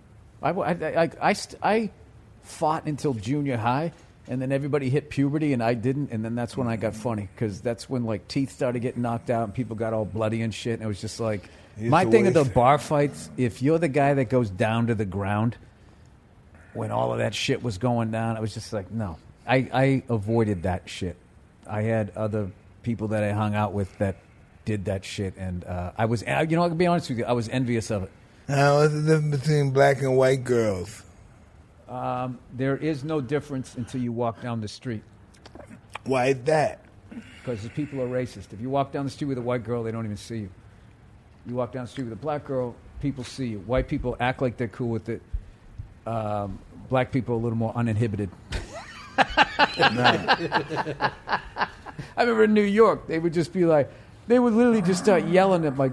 I, 0.42 0.52
I, 0.52 0.72
I, 0.72 1.10
I, 1.22 1.34
st- 1.34 1.62
I 1.62 1.92
fought 2.44 2.86
until 2.86 3.14
junior 3.14 3.58
high, 3.58 3.92
and 4.28 4.42
then 4.42 4.52
everybody 4.52 4.90
hit 4.90 5.10
puberty, 5.10 5.54
and 5.54 5.62
I 5.62 5.74
didn't, 5.74 6.12
and 6.12 6.24
then 6.24 6.36
that's 6.36 6.56
when 6.56 6.68
I 6.68 6.76
got 6.78 6.96
funny 6.96 7.28
because 7.34 7.62
that's 7.62 7.90
when 7.90 8.06
like 8.06 8.28
teeth 8.28 8.52
started 8.52 8.80
getting 8.82 9.02
knocked 9.02 9.30
out, 9.30 9.44
and 9.46 9.54
people 9.54 9.76
got 9.76 9.94
all 9.94 10.06
bloody 10.06 10.42
and 10.42 10.54
shit, 10.54 10.74
and 10.74 10.84
it 10.84 10.88
was 10.88 11.02
just 11.02 11.20
like 11.20 11.50
my 11.78 12.06
thing 12.06 12.28
at 12.28 12.34
the 12.34 12.46
bar 12.46 12.78
fights. 12.78 13.30
If 13.38 13.62
you're 13.62 13.80
the 13.80 13.88
guy 13.88 14.14
that 14.14 14.26
goes 14.26 14.50
down 14.50 14.88
to 14.88 14.96
the 14.96 15.06
ground 15.06 15.58
when 16.74 16.92
all 16.92 17.12
of 17.12 17.20
that 17.20 17.34
shit 17.34 17.64
was 17.64 17.78
going 17.78 18.12
down, 18.12 18.38
I 18.38 18.40
was 18.40 18.54
just 18.54 18.72
like, 18.74 18.92
no, 18.92 19.18
I, 19.48 19.70
I 19.74 20.04
avoided 20.10 20.64
that 20.64 20.84
shit. 20.88 21.16
I 21.68 21.82
had 21.82 22.12
other 22.16 22.52
people 22.84 23.10
that 23.10 23.24
I 23.24 23.32
hung 23.32 23.56
out 23.56 23.74
with 23.74 23.98
that 23.98 24.18
did 24.66 24.86
that 24.86 25.06
shit, 25.06 25.36
and 25.38 25.64
uh, 25.66 25.92
I 25.98 26.06
was, 26.06 26.22
you 26.22 26.28
know, 26.28 26.64
I 26.64 26.70
can 26.70 26.78
be 26.78 26.88
honest 26.88 27.10
with 27.10 27.20
you, 27.20 27.26
I 27.26 27.34
was 27.34 27.50
envious 27.50 27.92
of 27.92 28.04
it. 28.04 28.12
Now, 28.48 28.80
what's 28.80 28.94
the 28.94 29.02
difference 29.02 29.42
between 29.42 29.72
black 29.72 30.02
and 30.02 30.18
white 30.18 30.44
girls? 30.44 31.04
Um, 31.88 32.40
there 32.54 32.78
is 32.78 33.04
no 33.04 33.22
difference 33.22 33.76
until 33.76 34.02
you 34.02 34.12
walk 34.12 34.42
down 34.42 34.62
the 34.62 34.68
street 34.68 35.02
Why 36.06 36.28
is 36.28 36.42
that? 36.44 36.82
because 37.40 37.64
the 37.64 37.70
people 37.70 38.00
are 38.02 38.08
racist. 38.08 38.54
If 38.54 38.62
you 38.62 38.70
walk 38.70 38.92
down 38.92 39.06
the 39.06 39.12
street 39.12 39.28
with 39.28 39.40
a 39.40 39.42
white 39.42 39.64
girl, 39.64 39.82
they 39.82 39.92
don't 39.92 40.06
even 40.06 40.18
see 40.18 40.40
you. 40.40 40.50
You 41.48 41.56
walk 41.56 41.72
down 41.72 41.86
the 41.86 41.90
street 41.90 42.04
with 42.04 42.14
a 42.14 42.18
black 42.18 42.46
girl, 42.46 42.76
people 43.02 43.24
see 43.24 43.48
you. 43.48 43.60
White 43.60 43.88
people 43.88 44.16
act 44.20 44.42
like 44.42 44.58
they're 44.58 44.68
cool 44.68 44.90
with 44.90 45.10
it. 45.10 45.22
Um, 46.06 46.60
black 46.90 47.12
people 47.12 47.36
are 47.36 47.40
a 47.40 47.42
little 47.42 47.58
more 47.58 47.76
uninhibited. 47.76 48.30
I 49.18 51.12
remember 52.18 52.44
in 52.44 52.54
New 52.54 52.62
York, 52.62 53.08
they 53.08 53.20
would 53.20 53.34
just 53.34 53.52
be 53.52 53.66
like, 53.66 53.92
they 54.30 54.40
would 54.40 54.54
literally 54.54 54.82
just 54.82 55.04
start 55.04 55.26
yelling 55.28 55.66
at 55.66 55.76
my 55.76 55.92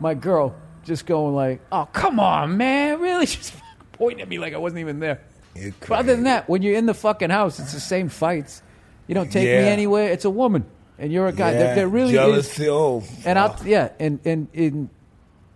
my 0.00 0.14
girl, 0.14 0.54
just 0.84 1.04
going 1.04 1.34
like, 1.34 1.60
"Oh, 1.70 1.86
come 1.92 2.18
on, 2.18 2.56
man, 2.56 2.98
really?" 3.00 3.26
Just 3.36 3.52
pointing 3.92 4.22
at 4.22 4.28
me 4.28 4.38
like 4.38 4.54
I 4.54 4.58
wasn't 4.58 4.80
even 4.80 4.98
there. 5.00 5.20
you're 5.54 5.72
But 5.80 5.98
other 5.98 6.14
than 6.14 6.24
that, 6.24 6.48
when 6.48 6.62
you're 6.62 6.76
in 6.76 6.86
the 6.86 6.94
fucking 6.94 7.30
house, 7.30 7.58
it's 7.60 7.72
the 7.74 7.80
same 7.80 8.08
fights. 8.08 8.62
You 9.06 9.14
don't 9.14 9.30
take 9.30 9.44
me 9.44 9.52
Yeah. 9.66 9.76
anywhere. 9.78 10.10
It's 10.10 10.24
a 10.24 10.30
woman, 10.30 10.64
and 10.98 11.12
you're 11.12 11.26
a 11.26 11.32
guy. 11.32 11.52
there, 11.52 11.86
really 11.88 12.14
is. 12.14 12.48
jealousy. 12.56 12.68
Oh, 12.70 13.02
And 13.26 13.36
fuck. 13.38 13.60
I'll 13.60 13.68
yeah, 13.68 13.90
and 14.00 14.18
and 14.24 14.48
in 14.54 14.88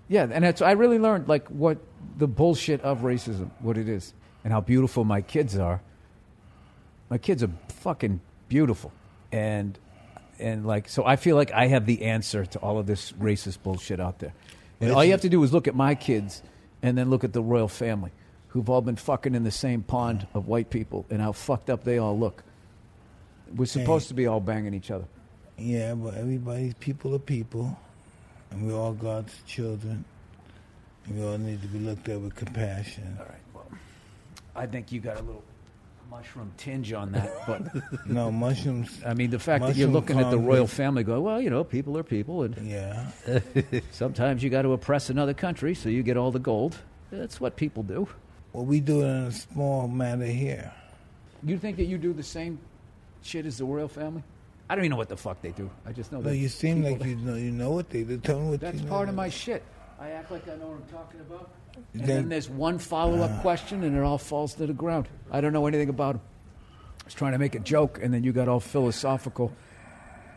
yeah, 0.09 0.27
and 0.31 0.45
that's 0.45 0.61
I 0.63 0.73
really 0.73 0.99
learned 0.99 1.29
like 1.29 1.49
what 1.49 1.79
the 2.19 2.27
bullshit 2.29 2.81
of 2.83 3.01
racism, 3.01 3.51
what 3.61 3.79
it 3.79 3.89
is, 3.89 4.13
and 4.45 4.53
how 4.53 4.61
beautiful 4.61 5.05
my 5.05 5.23
kids 5.23 5.57
are. 5.57 5.81
My 7.09 7.19
kids 7.19 7.43
are 7.43 7.51
fucking 7.69 8.21
beautiful, 8.49 8.93
and 9.33 9.79
and 10.39 10.67
like 10.67 10.89
so, 10.89 11.05
I 11.05 11.17
feel 11.17 11.37
like 11.37 11.53
I 11.53 11.67
have 11.67 11.87
the 11.87 12.03
answer 12.03 12.47
to 12.47 12.59
all 12.59 12.79
of 12.79 12.87
this 12.87 13.13
racist 13.13 13.63
bullshit 13.63 14.01
out 14.01 14.19
there. 14.19 14.33
And 14.81 14.93
all 14.93 15.05
you 15.05 15.13
have 15.13 15.23
to 15.23 15.29
do 15.29 15.43
is 15.43 15.53
look 15.53 15.69
at 15.69 15.75
my 15.75 15.95
kids, 15.95 16.43
and 16.83 16.99
then 16.99 17.09
look 17.09 17.25
at 17.25 17.33
the 17.33 17.43
royal 17.43 17.69
family, 17.69 18.13
who've 18.49 18.69
all 18.69 18.83
been 18.83 18.97
fucking 18.97 19.35
in 19.35 19.45
the 19.45 19.51
same 19.51 19.83
pond 19.83 20.27
of 20.35 20.47
white 20.47 20.71
people, 20.71 21.07
and 21.11 21.21
how 21.21 21.33
fucked 21.33 21.71
up 21.71 21.85
they 21.85 21.99
all 21.99 22.19
look. 22.19 22.43
We're 23.55 23.67
supposed 23.67 24.09
to 24.09 24.15
be 24.15 24.27
all 24.27 24.41
banging 24.41 24.75
each 24.75 24.91
other. 24.91 25.07
Yeah, 25.57 25.95
but 25.95 26.15
everybody's 26.15 26.75
people 26.75 27.15
are 27.15 27.19
people, 27.19 27.79
and 28.51 28.67
we're 28.67 28.79
all 28.79 28.93
God's 28.93 29.35
children. 29.47 30.05
And 31.07 31.19
we 31.19 31.25
all 31.25 31.39
need 31.39 31.63
to 31.63 31.69
be 31.69 31.79
looked 31.79 32.09
at 32.09 32.21
with 32.21 32.35
compassion. 32.35 33.17
All 33.19 33.27
right. 33.27 33.39
Well, 33.55 33.67
I 34.55 34.67
think 34.67 34.91
you 34.93 35.01
got 35.01 35.19
a 35.19 35.23
little 35.23 35.45
mushroom 36.17 36.53
tinge 36.57 36.93
on 36.93 37.13
that, 37.13 37.31
but 37.47 37.63
No 38.07 38.31
mushrooms. 38.31 39.01
I 39.05 39.15
mean 39.15 39.31
the 39.31 39.39
fact 39.39 39.65
that 39.67 39.77
you're 39.77 39.89
looking 39.89 40.19
at 40.19 40.31
the 40.31 40.39
royal 40.39 40.67
family, 40.67 41.03
go 41.05 41.21
well, 41.21 41.41
you 41.41 41.51
know, 41.51 41.63
people 41.65 41.97
are 41.99 42.03
people, 42.03 42.43
and 42.43 42.57
Yeah, 42.67 43.11
sometimes 43.91 44.43
you 44.43 44.51
got 44.51 44.63
to 44.63 44.73
oppress 44.73 45.11
another 45.11 45.35
country 45.35 45.75
so 45.75 45.89
you 45.89 46.03
get 46.03 46.17
all 46.17 46.31
the 46.31 46.39
gold. 46.39 46.77
That's 47.13 47.41
what 47.41 47.57
people 47.57 47.83
do. 47.83 48.09
well, 48.53 48.65
we 48.65 48.81
do 48.81 49.03
it 49.03 49.07
in 49.07 49.17
a 49.27 49.33
small 49.33 49.89
matter 49.89 50.25
here. 50.27 50.73
You 51.43 51.59
think 51.59 51.77
that 51.77 51.85
you 51.85 51.99
do 51.99 52.13
the 52.13 52.23
same 52.23 52.59
shit 53.23 53.47
as 53.47 53.59
the 53.59 53.65
royal 53.65 53.89
family? 53.89 54.23
I 54.69 54.75
don't 54.75 54.85
even 54.85 54.91
know 54.93 54.97
what 54.97 55.09
the 55.09 55.17
fuck 55.17 55.41
they 55.43 55.53
do. 55.53 55.71
I 55.87 55.93
just 55.93 56.11
know 56.11 56.19
No, 56.19 56.31
that 56.31 56.37
you 56.37 56.49
seem 56.49 56.83
like 56.83 57.05
you 57.05 57.15
know. 57.27 57.35
You 57.37 57.53
know 57.53 57.71
what 57.71 57.91
they 57.91 58.03
do. 58.03 58.19
Tell 58.19 58.41
me 58.41 58.51
what 58.51 58.61
That's 58.61 58.79
you 58.79 58.85
know. 58.85 58.91
part 58.91 59.09
of 59.09 59.15
my 59.15 59.29
shit. 59.29 59.63
I 60.01 60.11
act 60.11 60.31
like 60.33 60.49
I 60.49 60.57
know 60.57 60.67
what 60.69 60.79
I'm 60.79 60.89
talking 60.93 61.21
about. 61.21 61.51
And 61.93 62.03
Then- 62.03 62.07
then 62.09 62.29
there's 62.29 62.49
one 62.51 62.79
follow 62.79 63.21
up 63.23 63.41
question, 63.43 63.83
and 63.83 63.97
it 63.97 64.01
all 64.03 64.19
falls 64.19 64.55
to 64.55 64.67
the 64.67 64.73
ground. 64.75 65.09
I 65.31 65.41
don't 65.41 65.53
know 65.53 65.67
anything 65.67 65.89
about 65.89 66.17
him. 66.17 66.21
I 67.01 67.05
was 67.07 67.15
trying 67.15 67.33
to 67.33 67.39
make 67.39 67.55
a 67.55 67.61
joke, 67.61 68.01
and 68.03 68.13
then 68.13 68.25
you 68.25 68.33
got 68.33 68.49
all 68.49 68.61
philosophical, 68.61 69.53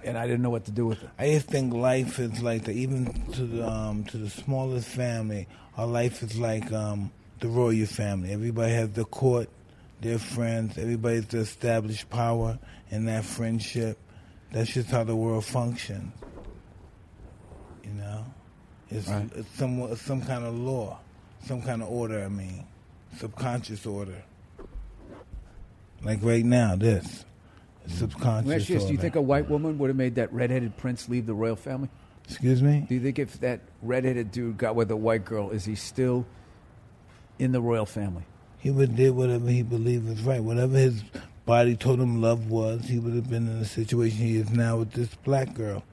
and 0.04 0.18
I 0.18 0.26
didn't 0.28 0.42
know 0.42 0.50
what 0.52 0.66
to 0.66 0.72
do 0.72 0.86
with 0.88 1.04
it. 1.04 1.10
I 1.18 1.28
just 1.34 1.48
think 1.48 1.74
life 1.74 2.20
is 2.20 2.42
like 2.42 2.64
that. 2.66 2.76
Even 2.76 3.12
to 3.34 3.46
the 3.46 3.68
um, 3.68 4.04
to 4.06 4.18
the 4.18 4.30
smallest 4.30 4.88
family, 4.88 5.48
our 5.78 5.88
life 5.88 6.22
is 6.24 6.38
like 6.40 6.72
um, 6.72 7.12
the 7.40 7.48
royal 7.50 7.86
family. 7.88 8.32
Everybody 8.32 8.72
has 8.74 8.90
the 8.92 9.06
court, 9.06 9.50
their 10.02 10.20
friends. 10.20 10.78
Everybody's 10.78 11.26
the 11.28 11.40
established 11.40 12.10
power 12.10 12.60
in 12.92 13.06
that 13.06 13.26
friendship. 13.26 13.98
That's 14.52 14.72
just 14.72 14.90
how 14.90 15.04
the 15.04 15.16
world 15.16 15.46
functions. 15.46 16.14
You 17.84 17.92
know, 17.94 18.26
it's, 18.90 19.08
Right. 19.08 19.30
it's 19.36 19.50
some 19.58 19.80
it's 19.82 20.02
some 20.02 20.22
kind 20.22 20.46
of 20.46 20.56
law, 20.56 21.00
some 21.46 21.62
kind 21.62 21.82
of 21.82 21.90
order. 21.90 22.24
I 22.24 22.30
mean, 22.30 22.66
subconscious 23.18 23.86
order. 23.86 24.24
Like 26.04 26.20
right 26.22 26.46
now, 26.46 26.76
this 26.76 27.26
subconscious. 27.88 28.48
Let 28.48 28.58
me 28.58 28.62
ask 28.62 28.70
you 28.70 28.80
Do 28.80 28.94
you 28.94 28.98
think 28.98 29.16
a 29.16 29.22
white 29.22 29.50
woman 29.50 29.78
would 29.78 29.90
have 29.90 29.98
made 29.98 30.16
that 30.16 30.32
redheaded 30.34 30.78
prince 30.78 31.10
leave 31.10 31.26
the 31.26 31.34
royal 31.34 31.56
family? 31.56 31.90
Excuse 32.26 32.62
me. 32.62 32.86
Do 32.88 32.94
you 32.94 33.02
think 33.02 33.18
if 33.18 33.40
that 33.40 33.62
redheaded 33.82 34.32
dude 34.32 34.58
got 34.58 34.76
with 34.76 34.92
a 34.92 34.96
white 34.96 35.26
girl, 35.26 35.50
is 35.50 35.66
he 35.66 35.76
still 35.76 36.26
in 37.40 37.52
the 37.52 37.62
royal 37.62 37.88
family? 37.88 38.24
He 38.60 38.70
would 38.70 38.96
did 38.96 39.16
whatever 39.16 39.50
he 39.50 39.64
believed 39.64 40.08
was 40.08 40.22
right. 40.22 40.44
Whatever 40.44 40.78
his 40.78 41.04
body 41.46 41.76
told 41.76 42.00
him 42.00 42.22
love 42.22 42.50
was, 42.50 42.86
he 42.86 43.00
would 43.00 43.16
have 43.16 43.30
been 43.30 43.48
in 43.48 43.60
the 43.60 43.66
situation 43.66 44.20
he 44.20 44.38
is 44.38 44.52
now 44.52 44.78
with 44.78 44.92
this 44.92 45.16
black 45.24 45.54
girl. 45.56 45.84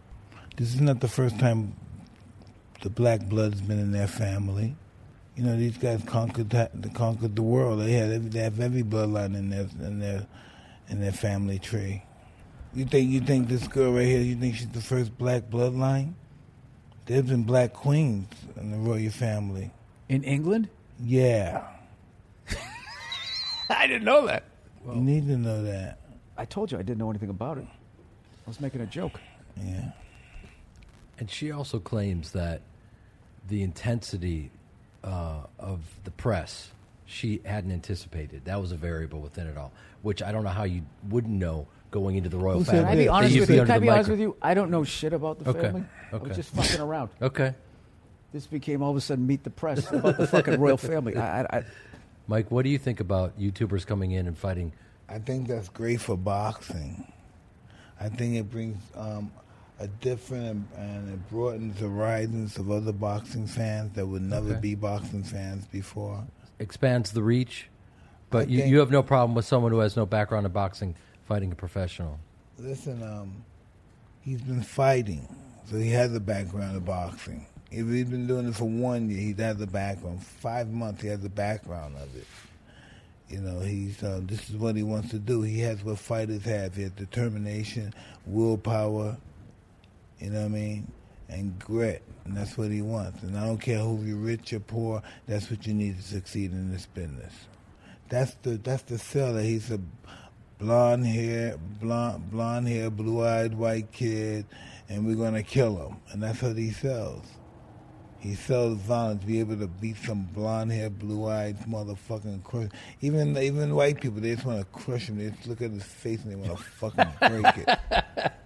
This 0.57 0.75
is 0.75 0.81
not 0.81 1.01
the 1.01 1.09
first 1.09 1.39
time 1.39 1.75
the 2.83 2.91
black 2.91 3.23
blood's 3.23 3.61
been 3.61 3.79
in 3.79 3.93
their 3.93 4.09
family. 4.09 4.77
You 5.37 5.45
know, 5.45 5.57
these 5.57 5.77
guys 5.77 6.03
conquered 6.07 6.51
that, 6.51 6.71
they 6.81 6.89
conquered 6.89 7.37
the 7.37 7.43
world. 7.43 7.81
They 7.81 7.93
had 7.93 8.11
every, 8.11 8.29
they 8.31 8.39
have 8.41 8.59
every 8.59 8.83
bloodline 8.83 9.37
in 9.37 9.51
their 9.51 9.69
in 9.87 9.99
their 9.99 10.27
in 10.89 11.01
their 11.01 11.13
family 11.13 11.59
tree. 11.59 12.03
You 12.75 12.87
think 12.87 13.11
you 13.11 13.21
think 13.21 13.49
this 13.49 13.69
girl 13.69 13.93
right 13.93 14.07
here? 14.07 14.21
You 14.21 14.37
think 14.37 14.57
she's 14.57 14.69
the 14.69 14.81
first 14.81 15.17
black 15.19 15.45
bloodline? 15.51 16.15
There's 17.05 17.25
been 17.25 17.45
black 17.45 17.73
queens 17.75 18.29
in 18.57 18.71
the 18.71 18.79
royal 18.79 19.11
family. 19.11 19.71
In 20.09 20.25
England? 20.25 20.69
Yeah, 20.99 21.63
I 23.71 23.87
didn't 23.87 24.05
know 24.05 24.27
that. 24.27 24.45
you 24.87 25.01
need 25.03 25.27
to 25.27 25.37
know 25.37 25.63
that. 25.65 26.01
I 26.39 26.45
told 26.47 26.73
you 26.73 26.79
I 26.79 26.83
didn't 26.83 26.99
know 26.99 27.11
anything 27.11 27.29
about 27.31 27.59
it. 27.59 27.67
I 27.67 28.49
was 28.49 28.61
making 28.61 28.81
a 28.81 28.87
joke. 28.87 29.21
Yeah. 29.57 29.91
And 31.19 31.31
she 31.31 31.51
also 31.51 31.79
claims 31.79 32.33
that 32.33 32.63
the 33.49 33.63
intensity 33.63 34.51
uh, 35.07 35.47
of 35.59 35.81
the 36.05 36.11
press 36.11 36.71
she 37.07 37.41
hadn't 37.45 37.71
anticipated. 37.73 38.45
That 38.47 38.61
was 38.61 38.73
a 38.73 38.77
variable 38.77 39.21
within 39.21 39.47
it 39.47 39.57
all, 39.57 39.73
which 40.03 40.23
I 40.23 40.33
don't 40.33 40.43
know 40.45 40.51
how 40.51 40.65
you 40.65 40.83
wouldn't 41.09 41.33
know 41.35 41.69
going 41.93 42.17
into 42.17 42.29
the 42.29 42.37
royal 42.37 42.59
Who 42.59 42.65
said 42.65 42.73
Can 42.73 42.85
family. 42.85 42.93
I 42.93 42.97
be 42.97 43.05
Yeah, 43.05 43.11
honest 43.13 43.29
That 43.31 43.35
you'd 43.35 43.41
with 43.43 43.49
be 43.49 43.55
you? 43.55 43.61
Can 43.63 43.71
I 43.71 43.79
be 43.79 43.89
honest 43.89 44.11
with 44.11 44.21
you? 44.21 44.37
I 44.43 44.55
don't 44.55 44.71
know 44.71 44.83
shit 44.85 45.13
about 45.13 45.39
the 45.39 45.51
Okay, 45.51 45.61
family. 45.61 45.85
I 46.13 46.17
was 46.17 46.37
just 46.37 46.51
fucking 46.55 46.81
around. 46.81 47.11
Okay, 47.23 47.55
This 48.33 48.47
became 48.47 48.83
all 48.83 48.91
of 48.91 48.97
a 48.97 49.01
sudden 49.01 49.27
meet 49.27 49.45
the 49.45 49.51
press 49.51 49.91
about 49.93 50.19
the 50.19 50.27
fucking 50.27 50.61
royal 50.61 50.77
family. 50.77 51.17
I, 51.17 51.43
I, 51.43 51.47
I, 51.59 51.65
Mike, 52.27 52.51
what 52.51 52.65
do 52.65 52.71
you 52.71 52.79
think 52.79 52.99
about 53.01 53.39
YouTubers 53.39 53.87
coming 53.87 54.11
in 54.11 54.27
and 54.27 54.37
fighting? 54.37 54.73
I 55.09 55.21
think 55.21 55.47
that's 55.47 55.69
great 55.69 56.01
for 56.01 56.17
boxing. 56.17 57.11
I 58.01 58.09
think 58.09 58.35
it 58.35 58.51
brings 58.51 58.77
um, 58.97 59.31
a 59.79 59.87
different 59.89 60.67
and 60.77 61.13
it 61.13 61.31
broadens 61.31 61.79
the 61.81 61.89
horizons 61.89 62.57
of 62.57 62.71
other 62.71 62.93
boxing 62.93 63.47
fans 63.47 63.93
that 63.95 64.07
would 64.07 64.23
never 64.23 64.53
Okay. 64.53 64.61
be 64.61 64.75
boxing 64.75 65.23
fans 65.23 65.67
before. 65.67 66.25
Expands 66.59 67.13
the 67.13 67.23
reach, 67.23 67.69
but 68.31 68.49
you, 68.49 68.65
you 68.65 68.79
have 68.79 68.91
no 68.91 69.03
problem 69.03 69.35
with 69.35 69.45
someone 69.45 69.73
who 69.73 69.81
has 69.81 69.97
no 69.97 70.07
background 70.07 70.47
in 70.47 70.53
boxing 70.53 70.95
fighting 71.27 71.53
a 71.53 71.55
professional. 71.55 72.19
Listen, 72.59 73.03
um, 73.03 73.45
he's 74.23 74.41
been 74.41 74.63
fighting, 74.63 75.29
so 75.69 75.77
he 75.77 75.91
has 75.91 76.15
a 76.15 76.21
background 76.21 76.77
in 76.77 76.83
boxing. 76.85 77.45
If 77.71 77.87
he's 77.89 78.07
been 78.07 78.27
doing 78.27 78.49
it 78.49 78.55
for 78.55 78.65
one 78.65 79.11
year, 79.11 79.19
he 79.19 79.35
has 79.43 79.61
a 79.61 79.67
background. 79.67 80.23
Five 80.23 80.71
months, 80.71 81.03
he 81.03 81.09
has 81.09 81.23
a 81.25 81.29
background 81.29 81.97
of 81.97 82.15
it. 82.17 82.27
You 83.29 83.41
know, 83.41 83.59
he's 83.61 84.03
uh, 84.03 84.21
this 84.23 84.49
is 84.49 84.57
what 84.57 84.77
he 84.77 84.85
wants 84.85 85.11
to 85.11 85.19
do. 85.19 85.43
He 85.43 85.59
has 85.61 85.83
what 85.85 85.99
fighters 85.99 86.45
have. 86.45 86.77
He 86.77 86.83
has 86.85 86.93
determination, 86.93 87.93
willpower. 88.25 89.19
You 90.19 90.31
know 90.31 90.41
what 90.41 90.47
I 90.47 90.49
mean, 90.49 90.93
and 91.29 91.59
grit, 91.59 92.03
and 92.25 92.37
that's 92.37 92.57
what 92.57 92.71
he 92.71 92.83
wants. 92.83 93.23
And 93.23 93.37
I 93.37 93.45
don't 93.47 93.59
care 93.59 93.79
who 93.79 94.03
you're 94.03 94.17
rich 94.17 94.53
or 94.53 94.61
poor. 94.61 95.03
That's 95.27 95.51
what 95.51 95.67
you 95.67 95.75
need 95.75 95.97
to 95.97 96.03
succeed 96.03 96.53
in 96.53 96.73
this 96.73 96.87
business. 96.87 97.33
That's 98.09 98.35
the 98.43 98.53
that's 98.53 98.83
the 98.85 98.99
seller. 98.99 99.43
He's 99.43 99.71
a 99.71 99.81
blonde 100.59 101.07
hair, 101.07 101.59
blonde 101.81 102.31
blonde 102.31 102.69
hair, 102.69 102.91
blue 102.91 103.25
eyed 103.25 103.55
white 103.55 103.93
kid, 103.93 104.47
and 104.89 105.07
we're 105.07 105.17
gonna 105.17 105.43
kill 105.43 105.77
him. 105.77 105.97
And 106.13 106.23
that's 106.23 106.41
what 106.43 106.57
he 106.57 106.71
sells. 106.71 107.27
He 108.19 108.35
sells 108.35 108.79
violence, 108.79 109.21
to 109.21 109.27
be 109.27 109.41
able 109.41 109.57
to 109.59 109.67
beat 109.67 109.99
some 109.99 110.25
blonde 110.33 110.73
hair, 110.73 110.91
blue 110.91 111.29
eyed 111.29 111.59
motherfucking 111.61 112.43
crush. 112.43 112.71
Even 113.01 113.37
even 113.37 113.75
white 113.75 114.01
people, 114.01 114.21
they 114.21 114.35
just 114.35 114.47
want 114.47 114.61
to 114.61 114.65
crush 114.67 115.09
him. 115.09 115.19
They 115.19 115.31
just 115.31 115.47
look 115.47 115.63
at 115.63 115.71
his 115.71 115.85
face 115.85 116.23
and 116.25 116.33
they 116.33 116.37
want 116.37 116.57
to 116.57 116.65
fucking 116.65 117.13
break 117.21 117.59
it. 117.59 118.33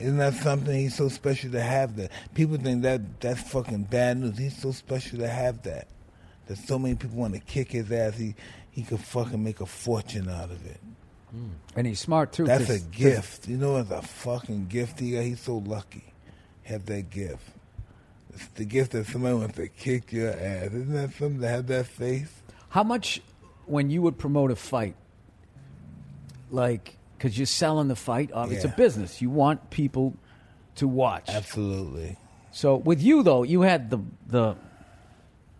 Isn't 0.00 0.18
that 0.18 0.34
something? 0.34 0.74
He's 0.74 0.94
so 0.94 1.08
special 1.08 1.50
to 1.52 1.60
have 1.60 1.96
that. 1.96 2.10
People 2.34 2.56
think 2.56 2.82
that 2.82 3.20
that's 3.20 3.42
fucking 3.50 3.84
bad 3.84 4.18
news. 4.18 4.38
He's 4.38 4.56
so 4.56 4.70
special 4.72 5.18
to 5.18 5.28
have 5.28 5.62
that. 5.62 5.88
That 6.46 6.58
so 6.58 6.78
many 6.78 6.94
people 6.94 7.18
want 7.18 7.34
to 7.34 7.40
kick 7.40 7.72
his 7.72 7.90
ass. 7.90 8.16
He 8.16 8.34
he 8.70 8.82
could 8.82 9.00
fucking 9.00 9.42
make 9.42 9.60
a 9.60 9.66
fortune 9.66 10.28
out 10.28 10.50
of 10.50 10.64
it. 10.64 10.80
and 11.74 11.86
he's 11.86 11.98
smart 12.00 12.32
too. 12.32 12.44
That's 12.44 12.70
a 12.70 12.78
gift. 12.78 13.48
You 13.48 13.56
know, 13.56 13.76
it's 13.76 13.90
a 13.90 14.02
fucking 14.02 14.66
gift 14.68 15.00
he 15.00 15.12
got. 15.12 15.24
He's 15.24 15.40
so 15.40 15.58
lucky. 15.58 16.04
Have 16.62 16.86
that 16.86 17.10
gift. 17.10 17.42
It's 18.34 18.46
the 18.48 18.64
gift 18.64 18.92
that 18.92 19.06
somebody 19.06 19.34
wants 19.34 19.56
to 19.56 19.66
kick 19.68 20.12
your 20.12 20.30
ass. 20.30 20.66
Isn't 20.66 20.92
that 20.92 21.12
something 21.14 21.40
to 21.40 21.48
have 21.48 21.66
that 21.66 21.86
face? 21.86 22.30
How 22.68 22.84
much 22.84 23.20
when 23.66 23.90
you 23.90 24.00
would 24.02 24.16
promote 24.16 24.50
a 24.52 24.56
fight, 24.56 24.94
like 26.50 26.97
because 27.18 27.36
you're 27.36 27.46
selling 27.46 27.88
the 27.88 27.96
fight? 27.96 28.30
Uh, 28.32 28.46
It's 28.50 28.64
a 28.64 28.68
Yeah. 28.68 28.74
business. 28.74 29.20
You 29.20 29.28
want 29.30 29.70
people 29.70 30.14
to 30.76 30.86
watch. 30.88 31.28
Absolutely. 31.28 32.16
So 32.52 32.76
with 32.76 33.02
you 33.02 33.22
though, 33.22 33.42
you 33.42 33.62
had 33.62 33.90
the 33.90 33.98
the 34.26 34.56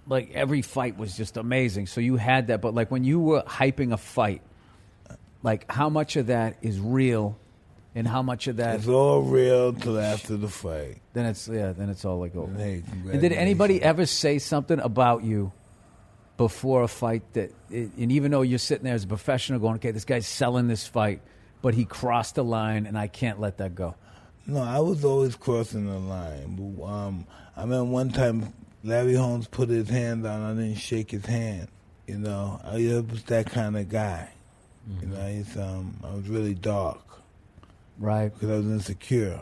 like 0.06 0.30
every 0.34 0.62
fight 0.62 0.96
was 0.96 1.16
just 1.16 1.36
amazing. 1.36 1.86
So 1.86 2.00
you 2.00 2.16
had 2.16 2.46
that, 2.46 2.60
but 2.62 2.74
like 2.74 2.90
when 2.90 3.04
you 3.04 3.20
were 3.20 3.42
hyping 3.42 3.92
a 3.92 3.96
fight, 3.98 4.40
Like 5.42 5.70
how 5.70 5.88
much 5.88 6.16
of 6.16 6.26
that 6.28 6.56
is 6.62 6.80
real, 6.80 7.36
and 7.94 8.06
how 8.08 8.22
much 8.22 8.48
of 8.48 8.56
that 8.56 8.76
It's 8.76 8.88
all 8.88 9.22
real 9.22 9.72
till 9.72 9.98
after 9.98 10.36
the 10.36 10.48
fight. 10.48 10.98
then 11.12 11.26
it's 11.26 11.46
yeah 11.48 11.72
then 11.72 11.88
it's 11.90 12.04
all 12.04 12.18
like 12.18 12.34
over. 12.34 12.52
Hey, 12.56 12.82
And 13.12 13.20
did 13.20 13.32
anybody 13.32 13.80
ever 13.82 14.06
say 14.06 14.38
something 14.38 14.80
about 14.80 15.22
you 15.24 15.52
before 16.36 16.82
a 16.84 16.88
fight 16.88 17.22
that, 17.34 17.50
and 17.70 18.12
even 18.12 18.30
though 18.30 18.42
you're 18.42 18.58
sitting 18.58 18.84
there 18.84 18.94
as 18.94 19.04
a 19.04 19.08
professional 19.08 19.58
going, 19.60 19.74
okay, 19.76 19.90
this 19.92 20.04
guy's 20.04 20.26
selling 20.26 20.68
this 20.68 20.86
fight, 20.86 21.20
but 21.62 21.74
he 21.74 21.84
crossed 21.84 22.34
the 22.36 22.44
line 22.44 22.86
and 22.86 22.96
I 22.98 23.06
can't 23.08 23.40
let 23.40 23.58
that 23.58 23.74
go? 23.74 23.94
No, 24.46 24.62
I 24.62 24.78
was 24.80 25.04
always 25.04 25.36
crossing 25.36 25.86
the 25.86 25.98
line. 25.98 26.76
Um, 26.82 27.26
I 27.56 27.62
remember 27.62 27.84
one 27.90 28.10
time 28.10 28.52
Larry 28.82 29.14
Holmes 29.14 29.46
put 29.46 29.68
his 29.68 29.88
hand 29.90 30.24
down. 30.24 30.42
I 30.42 30.54
didn't 30.54 30.78
shake 30.78 31.10
his 31.10 31.26
hand. 31.26 31.68
You 32.06 32.16
know, 32.18 32.58
I 32.64 32.76
was 33.10 33.22
that 33.24 33.46
kind 33.50 33.76
of 33.76 33.88
guy. 33.88 34.30
You 35.02 35.06
know, 35.08 35.44
um, 35.62 35.96
I 36.02 36.14
was 36.14 36.28
really 36.28 36.54
dark 36.54 37.00
Right. 37.98 38.32
because 38.32 38.48
I 38.48 38.56
was 38.56 38.66
insecure. 38.66 39.40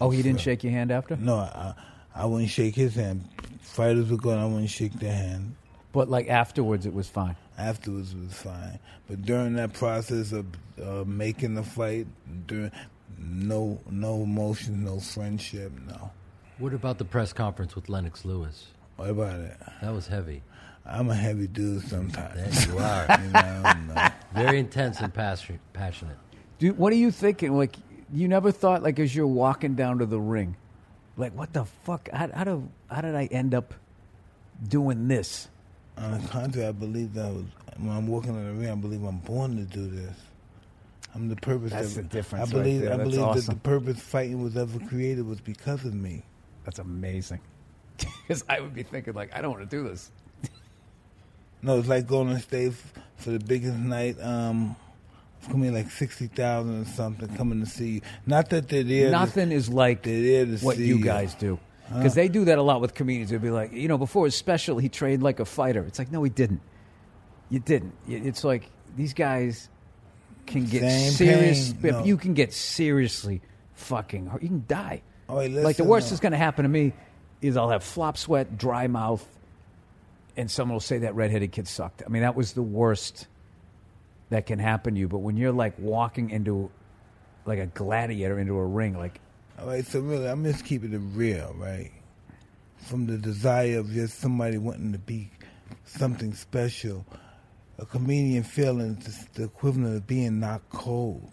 Oh, 0.00 0.10
he 0.10 0.22
didn't 0.22 0.40
shake 0.40 0.64
your 0.64 0.72
hand 0.72 0.90
after? 0.90 1.16
No, 1.16 1.36
I, 1.36 1.74
I 2.14 2.24
wouldn't 2.26 2.50
shake 2.50 2.74
his 2.74 2.96
hand. 2.96 3.24
Fighters 3.60 4.10
were 4.10 4.16
going, 4.16 4.38
I 4.38 4.46
wouldn't 4.46 4.70
shake 4.70 4.94
their 4.94 5.14
hand. 5.14 5.54
But 5.92 6.08
like 6.08 6.28
afterwards, 6.28 6.84
it 6.86 6.94
was 6.94 7.08
fine. 7.08 7.36
Afterwards 7.56 8.12
it 8.12 8.18
was 8.18 8.34
fine, 8.34 8.78
but 9.08 9.22
during 9.22 9.54
that 9.54 9.72
process 9.72 10.32
of 10.32 10.46
uh, 10.82 11.04
making 11.06 11.54
the 11.54 11.62
fight, 11.62 12.06
during 12.46 12.70
no 13.18 13.80
no 13.90 14.22
emotion, 14.22 14.84
no 14.84 15.00
friendship, 15.00 15.72
no. 15.86 16.10
What 16.58 16.74
about 16.74 16.98
the 16.98 17.04
press 17.04 17.32
conference 17.32 17.74
with 17.74 17.88
Lennox 17.88 18.24
Lewis? 18.24 18.68
What 18.96 19.10
about 19.10 19.40
it? 19.40 19.56
That 19.80 19.92
was 19.92 20.08
heavy. 20.08 20.42
I'm 20.84 21.10
a 21.10 21.14
heavy 21.14 21.46
dude 21.46 21.86
sometimes. 21.86 22.34
There 22.34 22.74
you 22.74 22.80
are. 22.80 23.06
you 23.22 23.30
know, 23.30 23.72
no. 23.94 24.08
Very 24.34 24.58
intense 24.58 25.00
and 25.00 25.12
passionate. 25.12 26.16
Do, 26.58 26.72
what 26.72 26.92
are 26.92 26.96
you 26.96 27.10
thinking? 27.10 27.56
Like, 27.56 27.76
you 28.12 28.26
never 28.26 28.50
thought, 28.50 28.82
like, 28.82 28.98
as 28.98 29.14
you're 29.14 29.26
walking 29.26 29.74
down 29.74 29.98
to 29.98 30.06
the 30.06 30.18
ring, 30.18 30.56
like, 31.16 31.32
what 31.34 31.52
the 31.52 31.64
fuck? 31.84 32.08
How, 32.10 32.28
how, 32.32 32.44
do, 32.44 32.68
how 32.90 33.02
did 33.02 33.14
I 33.14 33.26
end 33.26 33.54
up 33.54 33.74
doing 34.66 35.08
this? 35.08 35.48
On 35.98 36.20
the 36.20 36.28
contrary, 36.28 36.68
I 36.68 36.72
believe 36.72 37.14
that 37.14 37.32
was 37.32 37.44
when 37.76 37.90
I'm 37.90 38.06
walking 38.08 38.30
in 38.30 38.44
the 38.46 38.52
ring. 38.52 38.70
I 38.70 38.74
believe 38.74 39.04
I'm 39.04 39.18
born 39.18 39.56
to 39.56 39.62
do 39.62 39.88
this. 39.88 40.16
I'm 41.18 41.28
the 41.28 41.36
purpose. 41.36 41.72
That's 41.72 41.96
of, 41.96 42.02
the 42.08 42.16
difference 42.16 42.52
I 42.52 42.56
right 42.56 42.62
believe. 42.64 42.80
there. 42.82 42.94
I 42.94 42.96
believe 42.96 43.34
that 43.34 43.46
the 43.52 43.56
purpose 43.58 43.98
fighting 44.00 44.40
was 44.42 44.56
ever 44.56 44.78
created 44.86 45.26
was 45.26 45.40
because 45.40 45.84
of 45.84 45.94
me. 45.94 46.24
That's 46.64 46.78
amazing. 46.78 47.40
Because 48.28 48.44
I 48.48 48.60
would 48.60 48.74
be 48.74 48.82
thinking, 48.84 49.14
like, 49.14 49.34
I 49.34 49.40
don't 49.40 49.50
want 49.52 49.68
to 49.68 49.76
do 49.76 49.88
this. 49.88 50.10
No, 51.62 51.78
it's 51.80 51.88
like 51.88 52.06
going 52.06 52.28
on 52.28 52.38
stage 52.38 52.74
for 53.16 53.30
the 53.30 53.40
biggest 53.40 53.76
night. 53.76 54.16
Um, 54.22 54.76
it's 55.40 55.48
gonna 55.48 55.64
be 55.64 55.70
like 55.70 55.90
sixty 55.90 56.28
thousand 56.28 56.82
or 56.82 56.84
something 56.84 57.28
coming 57.36 57.58
to 57.60 57.66
see 57.66 57.88
you. 57.94 58.00
Not 58.26 58.50
that 58.50 58.68
they're 58.68 58.84
there. 58.84 59.06
to- 59.06 59.10
Nothing 59.10 59.50
is 59.50 59.68
like 59.68 60.02
they're 60.02 60.22
there 60.22 60.44
to 60.56 60.64
what 60.64 60.76
see 60.76 60.86
you 60.86 60.98
you. 60.98 61.04
guys 61.04 61.34
do. 61.34 61.58
Because 61.92 62.14
they 62.14 62.28
do 62.28 62.44
that 62.44 62.58
a 62.58 62.62
lot 62.62 62.80
with 62.80 62.94
comedians. 62.94 63.30
They'll 63.30 63.40
be 63.40 63.50
like, 63.50 63.72
you 63.72 63.88
know, 63.88 63.96
before 63.98 64.26
his 64.26 64.34
special, 64.36 64.78
he 64.78 64.88
trained 64.90 65.22
like 65.22 65.40
a 65.40 65.44
fighter. 65.46 65.82
It's 65.84 65.98
like, 65.98 66.12
no, 66.12 66.22
he 66.22 66.28
didn't. 66.30 66.60
You 67.50 67.58
didn't. 67.60 67.94
It's 68.06 68.44
like 68.44 68.70
these 68.94 69.14
guys 69.14 69.68
can 70.48 70.64
get 70.66 70.82
Same 70.82 71.12
serious. 71.12 71.72
pain. 71.72 71.92
No. 71.92 72.04
You 72.04 72.16
can 72.16 72.34
get 72.34 72.52
seriously 72.52 73.40
fucking 73.74 74.26
hurt. 74.26 74.42
You 74.42 74.48
can 74.48 74.64
die. 74.66 75.02
Oh, 75.28 75.36
like 75.36 75.52
the 75.52 75.60
listen, 75.62 75.86
worst 75.86 76.06
uh, 76.06 76.10
that's 76.10 76.20
going 76.20 76.32
to 76.32 76.38
happen 76.38 76.64
to 76.64 76.68
me 76.68 76.92
is 77.40 77.56
I'll 77.56 77.70
have 77.70 77.84
flop 77.84 78.16
sweat, 78.18 78.58
dry 78.58 78.86
mouth, 78.88 79.24
and 80.36 80.50
someone 80.50 80.74
will 80.74 80.80
say 80.80 80.98
that 80.98 81.14
redheaded 81.14 81.52
kid 81.52 81.68
sucked. 81.68 82.02
I 82.04 82.08
mean, 82.08 82.22
that 82.22 82.34
was 82.34 82.52
the 82.52 82.62
worst 82.62 83.26
that 84.30 84.46
can 84.46 84.58
happen 84.58 84.94
to 84.94 85.00
you. 85.00 85.08
But 85.08 85.18
when 85.18 85.36
you're 85.36 85.52
like 85.52 85.78
walking 85.78 86.30
into 86.30 86.70
like 87.46 87.58
a 87.58 87.66
gladiator 87.66 88.38
into 88.38 88.56
a 88.56 88.66
ring, 88.66 88.98
like 88.98 89.20
All 89.60 89.66
right, 89.66 89.86
so 89.86 90.00
really, 90.00 90.26
I'm 90.26 90.44
just 90.44 90.64
keeping 90.64 90.92
it 90.92 91.00
real, 91.14 91.54
right? 91.56 91.90
From 92.78 93.06
the 93.06 93.18
desire 93.18 93.78
of 93.78 93.90
just 93.90 94.18
somebody 94.18 94.58
wanting 94.58 94.92
to 94.92 94.98
be 94.98 95.30
something 95.84 96.32
special, 96.34 97.04
a 97.78 97.86
comedian 97.86 98.42
feeling 98.42 98.98
is 99.06 99.26
the 99.34 99.44
equivalent 99.44 99.96
of 99.96 100.06
being 100.06 100.40
not 100.40 100.62
cold. 100.70 101.30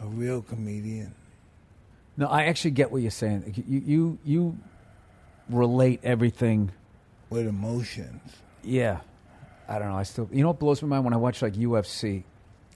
A 0.00 0.06
real 0.06 0.42
comedian. 0.42 1.14
No, 2.16 2.26
I 2.26 2.44
actually 2.44 2.72
get 2.72 2.90
what 2.90 3.02
you're 3.02 3.10
saying. 3.10 3.64
You 3.68 3.80
you 3.84 4.18
you 4.24 4.58
relate 5.48 6.00
everything. 6.02 6.70
with 7.30 7.46
emotions. 7.46 8.20
Yeah, 8.62 9.00
I 9.68 9.78
don't 9.78 9.88
know. 9.88 9.96
I 9.96 10.02
still, 10.02 10.28
you 10.32 10.42
know, 10.42 10.48
what 10.48 10.58
blows 10.58 10.82
my 10.82 10.88
mind 10.88 11.04
when 11.04 11.14
I 11.14 11.16
watch 11.16 11.40
like 11.42 11.54
UFC, 11.54 12.24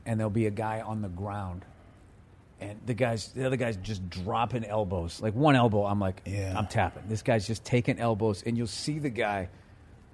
and 0.07 0.19
there'll 0.19 0.31
be 0.31 0.47
a 0.47 0.51
guy 0.51 0.81
on 0.81 1.03
the 1.03 1.09
ground, 1.09 1.65
and 2.61 2.79
the 2.87 2.95
guys, 2.95 3.29
the 3.35 3.45
other 3.45 3.57
guys 3.57 3.77
just 3.77 4.09
dropping 4.09 4.65
elbows. 4.65 5.21
Like 5.21 5.35
one 5.35 5.57
elbow, 5.57 5.85
I'm 5.85 6.01
like, 6.01 6.23
Yeah. 6.25 6.55
I'm 6.57 6.67
tapping. 6.67 7.03
This 7.09 7.23
guy's 7.23 7.47
just 7.47 7.65
taking 7.65 7.99
elbows, 7.99 8.43
and 8.47 8.57
you'll 8.57 8.67
see 8.67 8.99
the 8.99 9.11
guy 9.11 9.49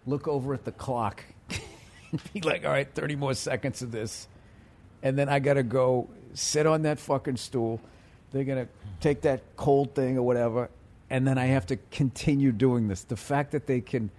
look 0.07 0.27
over 0.27 0.53
at 0.55 0.65
the 0.65 0.73
clock, 0.73 1.23
be 2.35 2.41
like, 2.41 2.65
all 2.65 2.71
right, 2.71 2.89
30 2.93 3.17
more 3.17 3.35
seconds 3.35 3.83
of 3.83 3.91
this, 3.91 4.29
and 5.03 5.19
then 5.19 5.29
I 5.29 5.39
gotta 5.39 5.63
go 5.63 6.09
sit 6.35 6.67
on 6.67 6.83
that 6.83 6.99
fucking 6.99 7.37
stool. 7.37 7.81
They're 8.33 8.45
gonna 8.45 8.69
take 9.01 9.23
that 9.23 9.43
cold 9.57 9.95
thing 9.95 10.19
or 10.19 10.23
whatever, 10.23 10.71
and 11.11 11.27
then 11.27 11.39
I 11.39 11.47
have 11.47 11.67
to 11.67 11.77
continue 11.91 12.53
doing 12.53 12.89
this. 12.89 13.05
The 13.05 13.17
fact 13.17 13.53
that 13.53 13.67
they 13.67 13.81
can, 13.81 14.11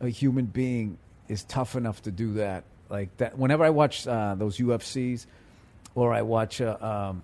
a 0.00 0.08
human 0.08 0.46
being 0.46 0.98
is 1.28 1.44
tough 1.44 1.76
enough 1.76 2.02
to 2.02 2.10
do 2.10 2.34
that. 2.34 2.64
Like 2.88 3.16
that. 3.16 3.36
Whenever 3.36 3.64
I 3.64 3.70
watch 3.70 4.06
uh, 4.06 4.36
those 4.36 4.58
UFCs, 4.58 5.26
or 5.96 6.12
I 6.12 6.22
watch 6.22 6.60
uh, 6.60 6.76
um, 6.80 7.22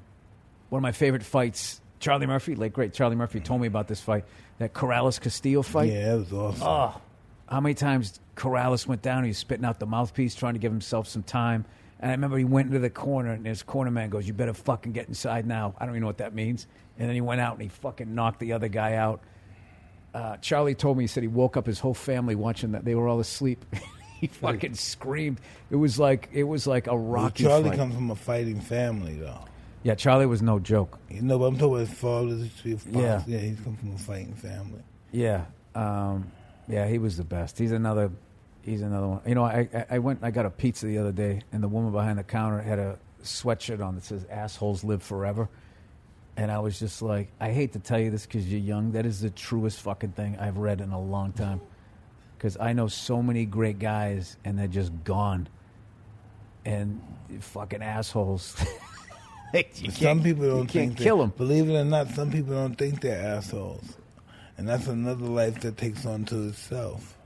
one 0.70 0.78
of 0.78 0.82
my 0.82 0.93
favorite 0.93 1.22
fights, 1.22 1.80
Charlie 2.01 2.26
Murphy, 2.26 2.56
late 2.56 2.72
great 2.72 2.93
Charlie 2.94 3.14
Murphy, 3.14 3.39
told 3.39 3.60
me 3.60 3.68
about 3.68 3.86
this 3.86 4.01
fight, 4.01 4.24
that 4.59 4.72
Corrales 4.72 5.20
Castillo 5.20 5.62
fight. 5.62 5.93
Yeah, 5.93 6.16
that 6.16 6.18
was 6.18 6.32
awesome. 6.32 6.62
Oh, 6.66 7.01
how 7.48 7.60
many 7.60 7.74
times 7.74 8.18
Corrales 8.37 8.87
went 8.87 9.03
down? 9.03 9.25
He 9.25 9.29
was 9.29 9.39
spitting 9.39 9.65
out 9.65 9.79
the 9.81 9.87
mouthpiece, 9.87 10.35
trying 10.35 10.55
to 10.55 10.59
give 10.61 10.73
himself 10.73 11.07
some 11.09 11.23
time. 11.23 11.65
And 12.01 12.11
I 12.11 12.15
remember 12.15 12.37
he 12.39 12.45
went 12.45 12.67
into 12.69 12.79
the 12.81 12.91
corner, 12.91 13.31
and 13.33 13.47
his 13.47 13.63
corner 13.63 13.91
man 13.91 14.11
goes, 14.11 14.27
"You 14.27 14.33
better 14.33 14.55
fucking 14.55 14.93
get 14.93 15.09
inside 15.09 15.47
now." 15.47 15.75
I 15.79 15.85
don't 15.85 15.95
even 15.95 16.01
know 16.01 16.07
what 16.09 16.19
that 16.19 16.35
means. 16.35 16.67
And 16.99 17.09
then 17.09 17.15
he 17.15 17.21
went 17.21 17.41
out 17.41 17.53
and 17.55 17.63
he 17.63 17.69
fucking 17.69 18.13
knocked 18.15 18.41
the 18.41 18.53
other 18.55 18.69
guy 18.69 18.95
out. 18.95 19.23
Uh, 20.15 20.37
Charlie 20.39 20.75
told 20.75 20.99
me 20.99 21.05
he 21.05 21.09
said 21.09 21.23
he 21.23 21.29
woke 21.29 21.57
up 21.57 21.65
his 21.67 21.79
whole 21.79 21.95
family 21.95 22.35
watching 22.35 22.73
that. 22.73 22.85
They 22.85 22.95
were 22.95 23.09
all 23.09 23.21
asleep. 23.21 23.65
he 24.21 24.27
fucking 24.27 24.75
screamed. 24.75 25.41
It 25.71 25.77
was 25.77 25.99
like 25.99 26.29
it 26.33 26.45
was 26.45 26.67
like 26.67 26.87
a 26.87 26.95
Well, 26.95 26.99
rocky 27.05 27.45
Charlie 27.45 27.71
fight. 27.71 27.79
comes 27.79 27.95
from 27.95 28.11
a 28.11 28.17
fighting 28.17 28.61
family, 28.61 29.15
though. 29.15 29.45
yeah, 29.85 29.95
Charlie 29.95 30.27
was 30.27 30.43
no 30.43 30.59
joke. 30.59 30.99
You 31.09 31.23
know, 31.23 31.39
but 31.39 31.45
I'm 31.47 31.55
talking 31.55 31.69
about 31.77 31.89
his 31.89 31.99
father. 31.99 32.35
His 32.37 32.83
father 32.83 33.01
Yeah. 33.01 33.23
yeah, 33.27 33.39
he's 33.39 33.61
come 33.61 33.77
from 33.77 33.95
a 33.95 33.99
fighting 33.99 34.35
family. 34.35 34.83
Yeah, 35.13 35.45
um, 35.75 36.31
yeah, 36.68 36.86
he 36.86 36.98
was 36.98 37.16
the 37.16 37.24
best. 37.24 37.59
He's 37.59 37.72
another, 37.72 38.10
he's 38.62 38.82
another 38.82 39.09
one. 39.09 39.20
You 39.26 39.34
know, 39.34 39.44
I, 39.44 39.86
I, 39.90 39.98
went, 39.98 40.20
I 40.22 40.30
got 40.30 40.47
a 40.47 40.51
pizza 40.51 40.86
the 40.86 40.98
other 40.98 41.12
day, 41.12 41.43
and 41.52 41.62
the 41.62 41.68
woman 41.68 41.93
behind 41.93 42.18
the 42.18 42.24
counter 42.24 42.60
had 42.60 42.78
a 42.78 42.98
sweatshirt 43.22 43.84
on 43.84 43.94
that 43.94 44.05
says 44.05 44.24
"Assholes 44.30 44.84
live 44.84 45.02
forever," 45.02 45.48
and 46.36 46.51
I 46.51 46.59
was 46.60 46.78
just 46.78 47.02
like, 47.02 47.28
I 47.40 47.51
hate 47.51 47.72
to 47.72 47.78
tell 47.78 47.98
you 47.98 48.10
this 48.10 48.26
because 48.26 48.48
you're 48.48 48.60
young. 48.60 48.93
That 48.93 49.06
is 49.06 49.20
the 49.20 49.30
truest 49.30 49.80
fucking 49.80 50.12
thing 50.12 50.39
I've 50.39 50.59
read 50.59 50.80
in 50.80 50.90
a 50.90 51.01
long 51.01 51.32
time. 51.32 51.60
Because 52.36 52.56
I 52.59 52.72
know 52.72 52.89
so 52.89 53.22
many 53.22 53.44
great 53.44 53.78
guys, 53.78 54.36
and 54.44 54.59
they're 54.59 54.66
just 54.66 54.93
gone, 55.05 55.48
and 56.64 57.01
fucking 57.40 57.82
assholes. 57.82 58.56
You 59.55 59.90
Some 59.90 60.22
people 60.22 60.48
don't 60.48 60.60
you 60.60 60.64
can't 60.64 60.94
think 60.94 60.97
kill 60.97 61.18
them. 61.18 61.32
Believe 61.36 61.68
it 61.68 61.74
or 61.74 61.84
not, 61.84 62.09
some 62.09 62.30
people 62.30 62.55
don't 62.55 62.74
think 62.74 63.02
they're 63.02 63.36
assholes, 63.36 63.98
and 64.57 64.69
that's 64.69 64.87
another 64.87 65.24
life 65.24 65.61
that 65.61 65.77
takes 65.77 66.07
on 66.07 66.24
to 66.27 66.49
itself. 66.49 67.16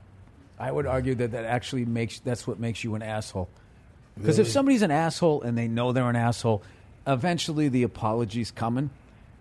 I 0.59 0.71
would 0.71 0.85
argue 0.85 1.15
that 1.15 1.31
that 1.31 1.45
actually 1.45 1.85
makes 1.85 2.19
that's 2.19 2.47
what 2.47 2.59
makes 2.59 2.83
you 2.83 2.95
an 2.95 3.01
asshole. 3.01 3.49
Because 4.17 4.39
if 4.39 4.47
somebody's 4.47 4.81
an 4.81 4.89
asshole 4.89 5.43
and 5.43 5.55
they 5.55 5.67
know 5.67 5.91
they're 5.91 6.09
an 6.09 6.15
asshole, 6.15 6.63
eventually 7.05 7.69
the 7.69 7.83
apology's 7.83 8.49
coming. 8.49 8.89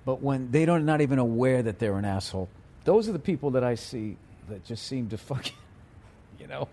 But 0.04 0.22
when 0.22 0.50
they 0.50 0.66
don't 0.66 0.84
not 0.84 1.00
even 1.00 1.18
aware 1.18 1.62
that 1.62 1.78
they're 1.78 1.96
an 1.96 2.04
asshole, 2.04 2.48
those 2.84 3.08
are 3.08 3.12
the 3.12 3.18
people 3.18 3.52
that 3.52 3.64
I 3.64 3.74
see 3.74 4.16
that 4.48 4.64
just 4.64 4.86
seem 4.86 5.08
to 5.08 5.18
fucking, 5.18 5.54
you 6.38 6.46
know, 6.46 6.68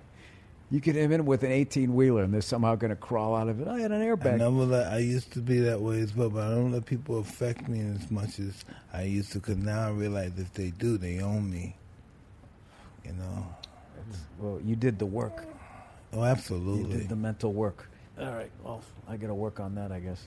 you 0.73 0.79
get 0.79 0.95
him 0.95 1.11
in 1.11 1.23
with 1.25 1.43
an 1.43 1.51
eighteen 1.51 1.93
wheeler 1.93 2.23
and 2.23 2.33
they're 2.33 2.41
somehow 2.41 2.73
going 2.73 2.89
to 2.89 2.95
crawl 2.95 3.35
out 3.35 3.47
of 3.47 3.61
it. 3.61 3.67
I 3.67 3.79
had 3.79 3.91
an 3.91 4.01
I 4.01 4.05
airbag. 4.07 4.39
never 4.39 4.65
let, 4.65 4.91
I 4.91 4.97
used 4.97 5.31
to 5.33 5.39
be 5.39 5.59
that 5.59 5.79
way 5.79 5.99
as 5.99 6.15
well, 6.15 6.31
but 6.31 6.47
I 6.47 6.49
don't 6.49 6.71
let 6.71 6.87
people 6.87 7.19
affect 7.19 7.69
me 7.69 7.79
as 7.81 8.09
much 8.09 8.39
as 8.39 8.65
I 8.91 9.03
used 9.03 9.33
to. 9.33 9.39
Because 9.39 9.57
now 9.57 9.85
I 9.85 9.91
realize 9.91 10.31
if 10.37 10.51
they 10.53 10.71
do, 10.71 10.97
they 10.97 11.19
own 11.19 11.51
me. 11.51 11.75
You 13.05 13.11
know. 13.13 13.55
Well, 14.39 14.59
you 14.65 14.75
did 14.75 14.97
the 14.97 15.05
work. 15.05 15.45
Oh, 16.11 16.23
absolutely. 16.23 16.93
You 16.93 16.97
did 17.01 17.09
the 17.09 17.17
mental 17.17 17.53
work. 17.53 17.87
All 18.19 18.33
right. 18.33 18.49
Well, 18.63 18.81
I 19.07 19.15
got 19.17 19.27
to 19.27 19.35
work 19.35 19.59
on 19.59 19.75
that, 19.75 19.91
I 19.91 19.99
guess. 19.99 20.25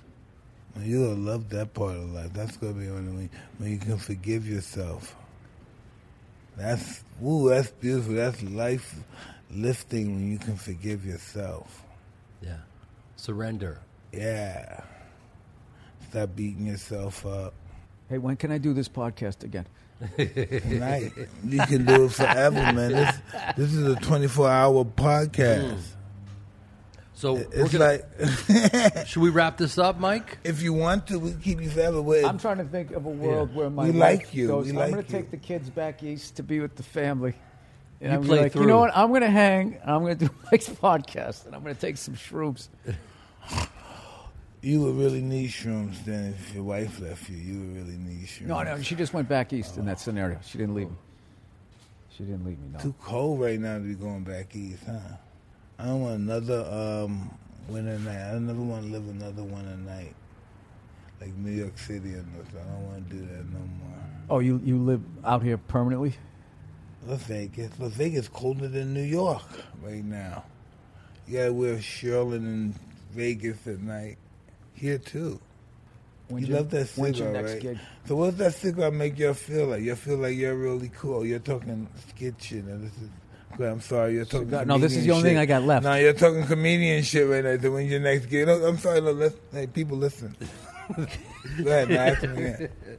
You'll 0.81 1.17
love 1.17 1.49
that 1.49 1.75
part 1.75 1.97
of 1.97 2.13
life. 2.13 2.33
That's 2.33 2.57
gonna 2.57 2.75
be 2.75 2.87
when 2.87 3.17
when, 3.17 3.31
when 3.59 3.73
you 3.73 3.79
can 3.79 3.99
forgive 3.99 4.47
yourself. 4.47 5.17
That's 6.57 7.03
ooh, 7.25 7.49
that's 7.49 7.71
beautiful. 7.73 8.15
That's 8.15 8.43
life 8.45 8.95
lifting 9.51 10.15
when 10.17 10.31
you 10.33 10.39
can 10.39 10.57
forgive 10.57 11.05
yourself. 11.05 11.83
Yeah. 12.43 12.57
Surrender. 13.17 13.81
Yeah. 14.13 14.81
Stop 16.11 16.37
beating 16.37 16.67
yourself 16.67 17.25
up. 17.27 17.55
Hey, 18.09 18.19
when 18.19 18.37
can 18.37 18.53
I 18.53 18.59
do 18.59 18.73
this 18.73 18.89
podcast 18.89 19.43
again? 19.43 19.67
Tonight. 20.17 21.13
you 21.45 21.59
can 21.61 21.85
do 21.87 22.05
it 22.05 22.13
forever, 22.13 22.55
man. 22.73 22.93
This, 22.93 23.17
this 23.57 23.73
is 23.75 23.87
a 23.87 23.97
24 23.97 24.49
hour 24.49 24.85
podcast. 24.85 25.73
Mm. 25.73 25.79
So 27.15 27.37
It's 27.37 27.73
gonna, 27.73 28.01
like, 28.99 29.07
should 29.07 29.23
we 29.23 29.31
wrap 29.31 29.57
this 29.57 29.79
up, 29.79 29.99
Mike? 29.99 30.37
if 30.45 30.61
you 30.61 30.75
want 30.75 31.07
to, 31.07 31.19
we 31.19 31.31
can 31.31 31.41
keep 31.41 31.63
you 31.63 31.71
forever. 31.71 32.03
With 32.03 32.27
I'm 32.27 32.39
trying 32.39 32.59
to 32.59 32.65
think 32.65 32.91
of 32.91 33.07
a 33.07 33.11
world 33.11 33.55
where 33.55 33.71
my 33.71 33.85
We 33.87 33.93
like 33.93 34.35
you. 34.35 34.49
goes, 34.49 34.67
We 34.67 34.73
I'm 34.73 34.77
like 34.77 34.91
going 34.93 35.05
to 35.05 35.11
you." 35.13 35.19
take 35.19 35.31
the 35.31 35.39
kids 35.39 35.71
back 35.71 36.03
east 36.03 36.37
to 36.37 36.43
be 36.43 36.61
with 36.61 36.77
the 36.77 36.83
family. 36.83 37.33
And 38.01 38.13
You 38.13 38.19
I'm 38.19 38.25
play 38.25 38.41
like, 38.43 38.55
you 38.55 38.67
know 38.67 38.79
what? 38.79 38.97
I'm 38.97 39.09
going 39.09 39.23
to 39.23 39.31
hang. 39.31 39.79
I'm 39.85 40.03
going 40.03 40.19
to 40.19 40.27
do 40.27 40.35
Mike's 40.51 40.69
podcast, 40.69 41.47
and 41.47 41.55
I'm 41.55 41.63
going 41.63 41.75
to 41.75 41.81
take 41.81 41.97
some 41.97 42.15
shrooms. 42.15 42.69
You 44.63 44.83
would 44.83 44.97
really 44.97 45.21
need 45.21 45.51
shrooms 45.51 46.05
then 46.05 46.35
if 46.39 46.55
your 46.55 46.65
wife 46.65 47.01
left 47.01 47.29
you. 47.29 47.37
You 47.37 47.61
would 47.61 47.77
really 47.77 47.97
need 47.97 48.27
shrooms. 48.27 48.47
No, 48.47 48.63
no, 48.63 48.83
she 48.83 48.95
just 48.95 49.15
went 49.15 49.29
back 49.29 49.53
east 49.53 49.77
in 49.77 49.87
that 49.87 50.01
scenario. 50.01 50.39
She 50.45 50.59
didn't 50.59 50.75
leave 50.75 50.91
me. 50.91 50.97
She 52.11 52.25
didn't 52.25 52.45
leave 52.45 52.59
me. 52.59 52.71
No. 52.73 52.79
Too 52.81 52.95
cold 53.03 53.41
right 53.41 53.61
now 53.61 53.75
to 53.75 53.85
be 53.85 53.95
going 53.95 54.25
back 54.25 54.57
east, 54.57 54.83
huh? 54.87 54.99
I 55.79 55.85
don't 55.85 56.01
want 56.01 56.21
another 56.21 56.65
um, 56.65 57.31
winter 57.69 57.99
night. 57.99 58.35
I 58.35 58.39
never 58.39 58.61
want 58.61 58.87
to 58.87 58.93
live 58.93 59.09
another 59.09 59.43
winter 59.43 59.77
night. 59.77 60.15
Like 61.21 61.35
New 61.35 61.53
York 61.53 61.79
City 61.79 62.15
or 62.15 62.25
nothing. 62.37 62.61
I 62.61 62.73
don't 62.73 62.87
want 62.87 63.11
to 63.11 63.17
do 63.17 63.21
that 63.27 63.45
no 63.53 63.59
more. 63.59 63.99
Oh, 64.29 64.39
you 64.41 64.61
you 64.65 64.79
live 64.79 65.03
out 65.25 65.43
here 65.43 65.57
permanently? 65.57 66.15
Las 67.07 67.23
Vegas. 67.23 67.71
Las 67.79 67.93
Vegas 67.93 68.29
colder 68.29 68.69
than 68.69 68.95
New 68.95 69.03
York 69.03 69.43
right 69.83 70.05
now. 70.05 70.45
You 71.27 71.39
gotta 71.39 71.53
wear 71.53 71.77
shearling 71.77 72.45
in 72.45 72.75
Vegas 73.13 73.67
at 73.67 73.81
night. 73.81 74.19
Here 74.75 74.99
too. 74.99 75.41
When's 76.29 76.49
you 76.49 76.55
love 76.55 76.71
that 76.71 76.89
when's 76.97 77.19
cigar, 77.19 77.43
right? 77.43 77.61
gig? 77.61 77.79
So 78.07 78.17
what's 78.17 78.37
that 78.39 78.55
cigar 78.55 78.91
make 78.91 79.19
you 79.19 79.33
feel 79.35 79.67
like? 79.67 79.83
You 79.83 79.95
feel 79.95 80.19
like 80.19 80.37
you're 80.37 80.57
really 80.57 80.91
cool. 80.97 81.25
You're 81.25 81.39
talking 81.39 81.89
skit 82.09 82.35
shit. 82.41 82.65
And 82.65 82.85
this 82.85 82.93
is, 83.01 83.09
I'm 83.61 83.81
sorry. 83.81 84.15
You're 84.15 84.25
talking. 84.25 84.49
Cigar- 84.49 84.65
no, 84.65 84.79
this 84.79 84.97
is 84.97 85.05
the 85.05 85.13
only 85.13 85.31
thing. 85.31 85.39
I 85.39 85.47
got 85.47 85.63
left. 85.63 85.85
No, 85.85 85.95
you're 85.95 86.13
talking 86.13 86.45
comedian 86.45 87.03
shit 87.05 87.29
right 87.29 87.45
now. 87.45 87.57
So 87.61 87.71
when 87.71 87.87
your 87.87 88.01
next 88.01 88.27
gig, 88.27 88.49
I'm 88.49 88.79
sorry. 88.79 89.01
Listen, 89.01 89.39
hey, 89.53 89.67
people, 89.69 89.97
listen. 89.97 90.37
Go 90.95 91.71
ahead, 91.71 91.89
man. 91.89 91.99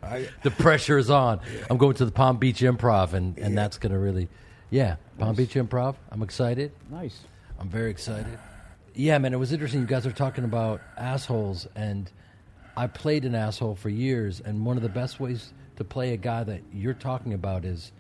Ask. 0.01 0.03
I, 0.03 0.30
The 0.43 0.51
pressure 0.51 0.97
is 0.97 1.09
on. 1.09 1.39
I'm 1.69 1.77
going 1.77 1.95
to 1.95 2.05
the 2.05 2.11
Palm 2.11 2.38
Beach 2.38 2.61
Improv, 2.61 3.14
and, 3.14 3.38
and 3.38 3.57
that's 3.57 3.77
going 3.77 3.91
to 3.91 3.99
really, 3.99 4.27
yeah, 4.69 4.97
Palm 5.18 5.35
Beach 5.35 5.53
Improv. 5.53 5.95
I'm 6.11 6.22
excited. 6.22 6.72
Nice. 6.89 7.22
I'm 7.59 7.69
very 7.69 7.89
excited. 7.91 8.38
Yeah, 8.93 9.18
man, 9.19 9.34
it 9.34 9.38
was 9.38 9.51
interesting. 9.53 9.81
You 9.81 9.88
guys 9.88 10.05
are 10.07 10.11
talking 10.11 10.43
about 10.43 10.81
assholes, 10.97 11.68
and 11.76 12.11
I 12.76 12.88
played 12.88 13.26
an 13.26 13.35
asshole 13.35 13.76
for 13.76 13.89
years. 13.89 14.39
And 14.39 14.65
one 14.65 14.76
of 14.77 14.84
the 14.84 14.89
best 14.89 15.19
ways 15.19 15.53
to 15.77 15.84
play 15.84 16.14
a 16.14 16.18
guy 16.18 16.43
that 16.43 16.61
you're 16.73 16.93
talking 16.95 17.34
about 17.34 17.64
is 17.64 17.91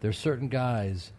there's 0.00 0.18
certain 0.18 0.48
guys, 0.48 1.12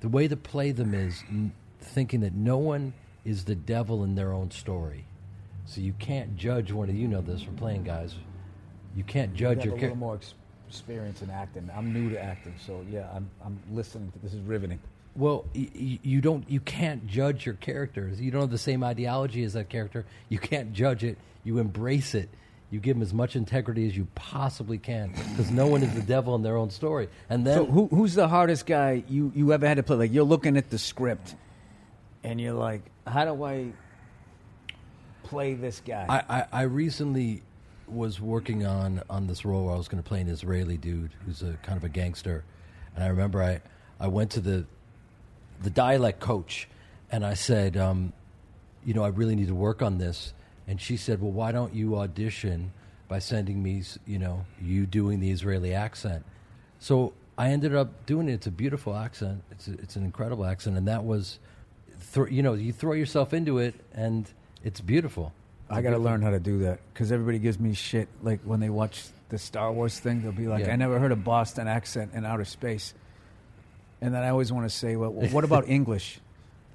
the 0.00 0.08
way 0.08 0.28
to 0.28 0.36
play 0.36 0.72
them 0.72 0.92
is 0.94 1.22
n- 1.30 1.52
thinking 1.80 2.20
that 2.20 2.34
no 2.34 2.58
one 2.58 2.92
is 3.24 3.44
the 3.44 3.54
devil 3.54 4.04
in 4.04 4.14
their 4.14 4.32
own 4.32 4.50
story. 4.50 5.05
So 5.66 5.80
you 5.80 5.92
can't 5.98 6.36
judge 6.36 6.72
one 6.72 6.88
of 6.88 6.94
you 6.94 7.08
know 7.08 7.20
this 7.20 7.42
from 7.42 7.56
playing 7.56 7.82
guys. 7.84 8.14
You 8.94 9.04
can't 9.04 9.32
You 9.32 9.36
judge 9.36 9.56
have 9.58 9.64
your 9.66 9.72
a 9.74 9.76
little 9.76 9.80
character. 9.80 9.98
more 9.98 10.14
ex- 10.14 10.34
experience 10.68 11.22
in 11.22 11.30
acting. 11.30 11.68
I'm 11.76 11.92
new 11.92 12.10
to 12.10 12.22
acting, 12.22 12.54
so 12.64 12.84
yeah, 12.90 13.08
I'm 13.14 13.28
I'm 13.44 13.58
listening 13.72 14.10
to 14.12 14.18
this 14.20 14.32
is 14.32 14.40
riveting. 14.40 14.78
Well, 15.16 15.44
y- 15.54 15.68
y- 15.74 15.98
you 16.02 16.20
don't. 16.20 16.48
You 16.48 16.60
can't 16.60 17.06
judge 17.06 17.46
your 17.46 17.54
characters. 17.56 18.20
You 18.20 18.30
don't 18.30 18.42
have 18.42 18.50
the 18.50 18.58
same 18.58 18.84
ideology 18.84 19.42
as 19.44 19.54
that 19.54 19.68
character. 19.68 20.04
You 20.28 20.38
can't 20.38 20.72
judge 20.72 21.04
it. 21.04 21.18
You 21.44 21.58
embrace 21.58 22.14
it. 22.14 22.28
You 22.70 22.80
give 22.80 22.96
them 22.96 23.02
as 23.02 23.14
much 23.14 23.36
integrity 23.36 23.86
as 23.86 23.96
you 23.96 24.08
possibly 24.14 24.76
can, 24.78 25.10
because 25.30 25.50
no 25.50 25.68
one 25.68 25.82
is 25.82 25.94
the 25.94 26.02
devil 26.02 26.34
in 26.34 26.42
their 26.42 26.56
own 26.56 26.68
story. 26.70 27.08
And 27.30 27.46
then, 27.46 27.54
So 27.58 27.64
who 27.64 27.86
who's 27.88 28.14
the 28.14 28.28
hardest 28.28 28.66
guy 28.66 29.04
you 29.08 29.32
you 29.34 29.52
ever 29.52 29.66
had 29.66 29.76
to 29.78 29.82
play? 29.82 29.96
Like 29.96 30.12
you're 30.12 30.24
looking 30.24 30.56
at 30.56 30.68
the 30.70 30.78
script, 30.78 31.34
and 32.24 32.40
you're 32.40 32.54
like, 32.54 32.82
how 33.06 33.24
do 33.24 33.42
I 33.44 33.72
play 35.28 35.54
this 35.54 35.80
guy? 35.84 36.06
I, 36.08 36.38
I, 36.38 36.46
I 36.52 36.62
recently 36.62 37.42
was 37.88 38.20
working 38.20 38.66
on 38.66 39.02
on 39.08 39.26
this 39.26 39.44
role 39.44 39.66
where 39.66 39.74
I 39.74 39.78
was 39.78 39.88
going 39.88 40.02
to 40.02 40.08
play 40.08 40.20
an 40.20 40.28
Israeli 40.28 40.76
dude 40.76 41.12
who's 41.24 41.42
a 41.42 41.54
kind 41.62 41.76
of 41.76 41.84
a 41.84 41.88
gangster, 41.88 42.44
and 42.94 43.04
I 43.04 43.08
remember 43.08 43.42
I 43.42 43.60
I 44.00 44.08
went 44.08 44.32
to 44.32 44.40
the 44.40 44.64
the 45.62 45.70
dialect 45.70 46.20
coach, 46.20 46.68
and 47.10 47.24
I 47.24 47.34
said, 47.34 47.76
um, 47.76 48.12
you 48.84 48.94
know, 48.94 49.04
I 49.04 49.08
really 49.08 49.34
need 49.34 49.48
to 49.48 49.54
work 49.54 49.82
on 49.82 49.98
this, 49.98 50.34
and 50.66 50.80
she 50.80 50.96
said, 50.96 51.20
well, 51.20 51.32
why 51.32 51.52
don't 51.52 51.74
you 51.74 51.96
audition 51.96 52.72
by 53.08 53.20
sending 53.20 53.62
me, 53.62 53.82
you 54.06 54.18
know, 54.18 54.44
you 54.60 54.84
doing 54.86 55.20
the 55.20 55.30
Israeli 55.30 55.72
accent. 55.72 56.24
So 56.78 57.12
I 57.38 57.50
ended 57.50 57.74
up 57.74 58.06
doing 58.06 58.28
it. 58.28 58.34
It's 58.34 58.46
a 58.46 58.50
beautiful 58.50 58.96
accent. 58.96 59.42
It's 59.50 59.68
a, 59.68 59.72
it's 59.74 59.96
an 59.96 60.04
incredible 60.04 60.44
accent, 60.44 60.76
and 60.76 60.88
that 60.88 61.04
was, 61.04 61.38
th- 62.14 62.30
you 62.30 62.42
know, 62.42 62.54
you 62.54 62.72
throw 62.72 62.92
yourself 62.92 63.32
into 63.32 63.58
it, 63.58 63.74
and 63.94 64.28
it's 64.66 64.80
beautiful. 64.80 65.32
I 65.70 65.80
got 65.80 65.90
to 65.90 65.98
learn 65.98 66.22
how 66.22 66.30
to 66.30 66.38
do 66.40 66.58
that 66.60 66.80
because 66.92 67.10
everybody 67.12 67.38
gives 67.38 67.58
me 67.58 67.72
shit. 67.74 68.08
Like 68.22 68.40
when 68.42 68.60
they 68.60 68.68
watch 68.70 69.04
the 69.30 69.38
Star 69.38 69.72
Wars 69.72 69.98
thing, 69.98 70.22
they'll 70.22 70.32
be 70.32 70.46
like, 70.48 70.66
Yeah. 70.66 70.72
"I 70.72 70.76
never 70.76 70.98
heard 70.98 71.12
a 71.12 71.16
Boston 71.16 71.66
accent 71.68 72.12
in 72.14 72.24
outer 72.24 72.44
space," 72.44 72.92
and 74.00 74.14
then 74.14 74.22
I 74.22 74.28
always 74.28 74.52
want 74.52 74.68
to 74.68 74.74
say, 74.74 74.96
"Well, 74.96 75.12
well 75.12 75.28
what 75.30 75.44
about 75.44 75.68
English? 75.78 76.20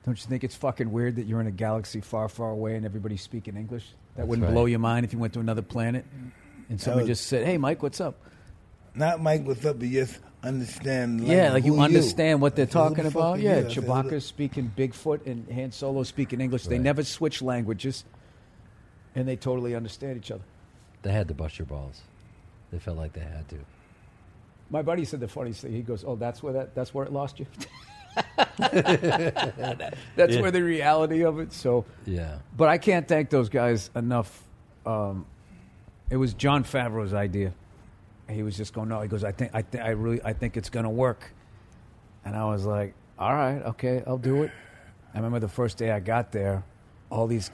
Don't 0.05 0.17
you 0.21 0.27
think 0.27 0.43
it's 0.43 0.55
fucking 0.55 0.91
weird 0.91 1.17
that 1.17 1.27
you're 1.27 1.41
in 1.41 1.47
a 1.47 1.51
galaxy 1.51 2.01
far, 2.01 2.27
far 2.27 2.49
away 2.51 2.75
and 2.75 2.85
everybody's 2.85 3.21
speaking 3.21 3.55
English? 3.55 3.85
That 3.85 4.21
That's 4.21 4.27
wouldn't 4.29 4.47
right. 4.47 4.53
blow 4.53 4.65
your 4.65 4.79
mind 4.79 5.05
if 5.05 5.13
you 5.13 5.19
went 5.19 5.33
to 5.33 5.39
another 5.39 5.61
planet 5.61 6.05
and 6.69 6.81
somebody 6.81 7.03
would- 7.03 7.07
just 7.09 7.27
said, 7.27 7.45
"Hey, 7.45 7.57
Mike, 7.57 7.81
what's 7.83 8.01
up?" 8.01 8.15
Not 8.93 9.21
Mike, 9.21 9.45
what's 9.45 9.65
up? 9.65 9.79
But 9.79 9.89
just 9.89 10.19
understand. 10.43 11.21
Like, 11.21 11.29
yeah, 11.37 11.53
like 11.53 11.63
you 11.65 11.75
who 11.75 11.81
understand 11.81 12.41
what 12.41 12.55
they're 12.55 12.65
I 12.65 12.69
said, 12.69 12.73
who 12.73 12.89
talking 12.89 13.03
the 13.03 13.09
about. 13.09 13.39
Yeah, 13.39 13.51
you? 13.51 13.57
I 13.57 13.61
said, 13.69 13.73
who 13.73 13.81
the- 13.81 13.87
Chewbacca's 13.87 14.25
speaking 14.25 14.71
Bigfoot 14.75 15.25
and 15.25 15.47
Han 15.51 15.71
Solo 15.71 16.03
speaking 16.03 16.41
English. 16.41 16.65
They 16.65 16.77
never 16.77 17.03
switch 17.03 17.41
languages, 17.41 18.03
and 19.15 19.27
they 19.27 19.35
totally 19.37 19.75
understand 19.75 20.17
each 20.17 20.31
other. 20.31 20.43
They 21.03 21.11
had 21.11 21.27
to 21.29 21.33
bust 21.33 21.57
your 21.59 21.65
balls. 21.67 22.01
They 22.71 22.79
felt 22.79 22.97
like 22.97 23.13
they 23.13 23.21
had 23.21 23.47
to. 23.49 23.55
My 24.69 24.81
buddy 24.81 25.03
said 25.05 25.19
the 25.19 25.27
funniest 25.27 25.61
thing. 25.61 25.73
He 25.73 25.81
goes, 25.81 26.03
"Oh, 26.05 26.15
that's 26.15 26.41
where 26.43 26.53
that 26.53 26.75
that's 26.75 26.93
where 26.93 27.05
it 27.05 27.11
lost 27.13 27.39
you." 27.39 27.45
that's 28.57 30.35
Yeah. 30.35 30.41
where 30.41 30.51
the 30.51 30.61
reality 30.63 31.23
of 31.23 31.39
it. 31.39 31.53
So, 31.53 31.85
Yeah. 32.05 32.39
but 32.57 32.67
I 32.67 32.77
can't 32.77 33.07
thank 33.07 33.29
those 33.29 33.47
guys 33.49 33.89
enough. 33.95 34.43
Um, 34.85 35.25
it 36.09 36.17
was 36.17 36.33
Jon 36.33 36.63
Favreau's 36.65 37.13
idea. 37.13 37.53
He 38.31 38.43
was 38.43 38.57
just 38.57 38.73
going, 38.73 38.89
"No." 38.89 39.01
He 39.01 39.07
goes, 39.07 39.23
"I 39.23 39.31
think 39.31 39.51
I 39.53 39.61
think 39.61 39.83
I 39.83 39.89
really 39.89 40.21
I 40.23 40.33
think 40.33 40.57
it's 40.57 40.69
going 40.69 40.85
to 40.85 40.89
work," 40.89 41.31
and 42.25 42.35
I 42.35 42.45
was 42.45 42.65
like, 42.65 42.93
"All 43.19 43.33
right, 43.33 43.61
okay, 43.61 44.03
I'll 44.07 44.17
do 44.17 44.43
it." 44.43 44.51
I 45.13 45.17
remember 45.17 45.39
the 45.39 45.47
first 45.47 45.77
day 45.77 45.91
I 45.91 45.99
got 45.99 46.31
there, 46.31 46.63
all 47.09 47.27
these 47.27 47.51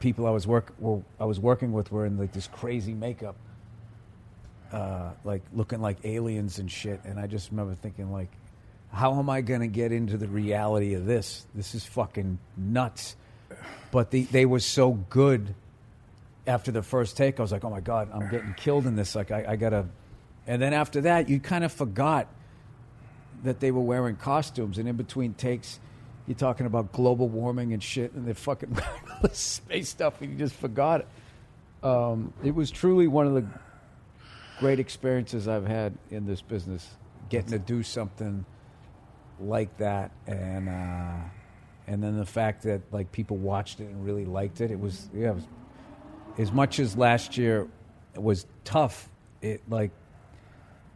people 0.00 0.26
I 0.26 0.30
was 0.30 0.46
work 0.46 0.74
were, 0.78 1.02
I 1.18 1.24
was 1.24 1.40
working 1.40 1.72
with 1.72 1.90
were 1.90 2.06
in 2.06 2.18
like 2.18 2.32
this 2.32 2.46
crazy 2.48 2.92
makeup 2.92 3.36
uh, 4.72 5.10
like 5.24 5.42
looking 5.52 5.80
like 5.80 5.98
aliens 6.04 6.58
and 6.58 6.70
shit. 6.70 7.00
And 7.04 7.18
I 7.18 7.26
just 7.26 7.50
remember 7.50 7.74
thinking, 7.74 8.12
like, 8.12 8.30
how 8.92 9.18
am 9.18 9.30
I 9.30 9.40
going 9.40 9.60
to 9.60 9.66
get 9.66 9.92
into 9.92 10.16
the 10.16 10.28
reality 10.28 10.94
of 10.94 11.06
this? 11.06 11.46
This 11.54 11.74
is 11.74 11.84
fucking 11.84 12.38
nuts. 12.56 13.16
But 13.90 14.10
the, 14.10 14.24
they 14.24 14.46
were 14.46 14.60
so 14.60 14.92
good 14.92 15.54
after 16.46 16.72
the 16.72 16.82
first 16.82 17.16
take. 17.16 17.38
I 17.38 17.42
was 17.42 17.52
like, 17.52 17.64
oh 17.64 17.70
my 17.70 17.80
God, 17.80 18.10
I'm 18.12 18.30
getting 18.30 18.54
killed 18.54 18.86
in 18.86 18.96
this. 18.96 19.14
Like, 19.14 19.30
I, 19.30 19.44
I 19.48 19.56
got 19.56 19.70
to. 19.70 19.86
And 20.48 20.60
then 20.60 20.72
after 20.72 21.02
that, 21.02 21.28
you 21.28 21.38
kind 21.38 21.62
of 21.62 21.70
forgot 21.70 22.26
that 23.44 23.60
they 23.60 23.70
were 23.70 23.82
wearing 23.82 24.16
costumes. 24.16 24.78
And 24.78 24.88
in 24.88 24.96
between 24.96 25.34
takes, 25.34 25.78
you're 26.26 26.36
talking 26.36 26.66
about 26.66 26.90
global 26.90 27.28
warming 27.28 27.74
and 27.74 27.82
shit, 27.82 28.12
and 28.14 28.26
they're 28.26 28.34
fucking 28.34 28.76
space 29.32 29.90
stuff, 29.90 30.20
and 30.20 30.32
you 30.32 30.38
just 30.38 30.54
forgot 30.54 31.02
it. 31.02 31.86
Um, 31.86 32.32
it 32.42 32.54
was 32.54 32.70
truly 32.70 33.06
one 33.06 33.26
of 33.26 33.34
the 33.34 33.46
great 34.58 34.80
experiences 34.80 35.46
I've 35.46 35.66
had 35.66 35.96
in 36.10 36.26
this 36.26 36.40
business, 36.40 36.86
getting 37.28 37.50
to 37.50 37.58
do 37.58 37.82
something 37.82 38.44
like 39.38 39.76
that, 39.76 40.10
and 40.26 40.68
uh, 40.68 41.28
and 41.86 42.02
then 42.02 42.18
the 42.18 42.26
fact 42.26 42.62
that 42.64 42.80
like 42.90 43.12
people 43.12 43.36
watched 43.36 43.80
it 43.80 43.84
and 43.84 44.04
really 44.04 44.24
liked 44.24 44.60
it. 44.60 44.70
It 44.70 44.80
was 44.80 45.08
yeah, 45.14 45.30
it 45.30 45.34
was, 45.36 45.44
as 46.38 46.52
much 46.52 46.80
as 46.80 46.96
last 46.96 47.36
year 47.36 47.68
was 48.16 48.46
tough. 48.64 49.08
It 49.40 49.62
like 49.68 49.92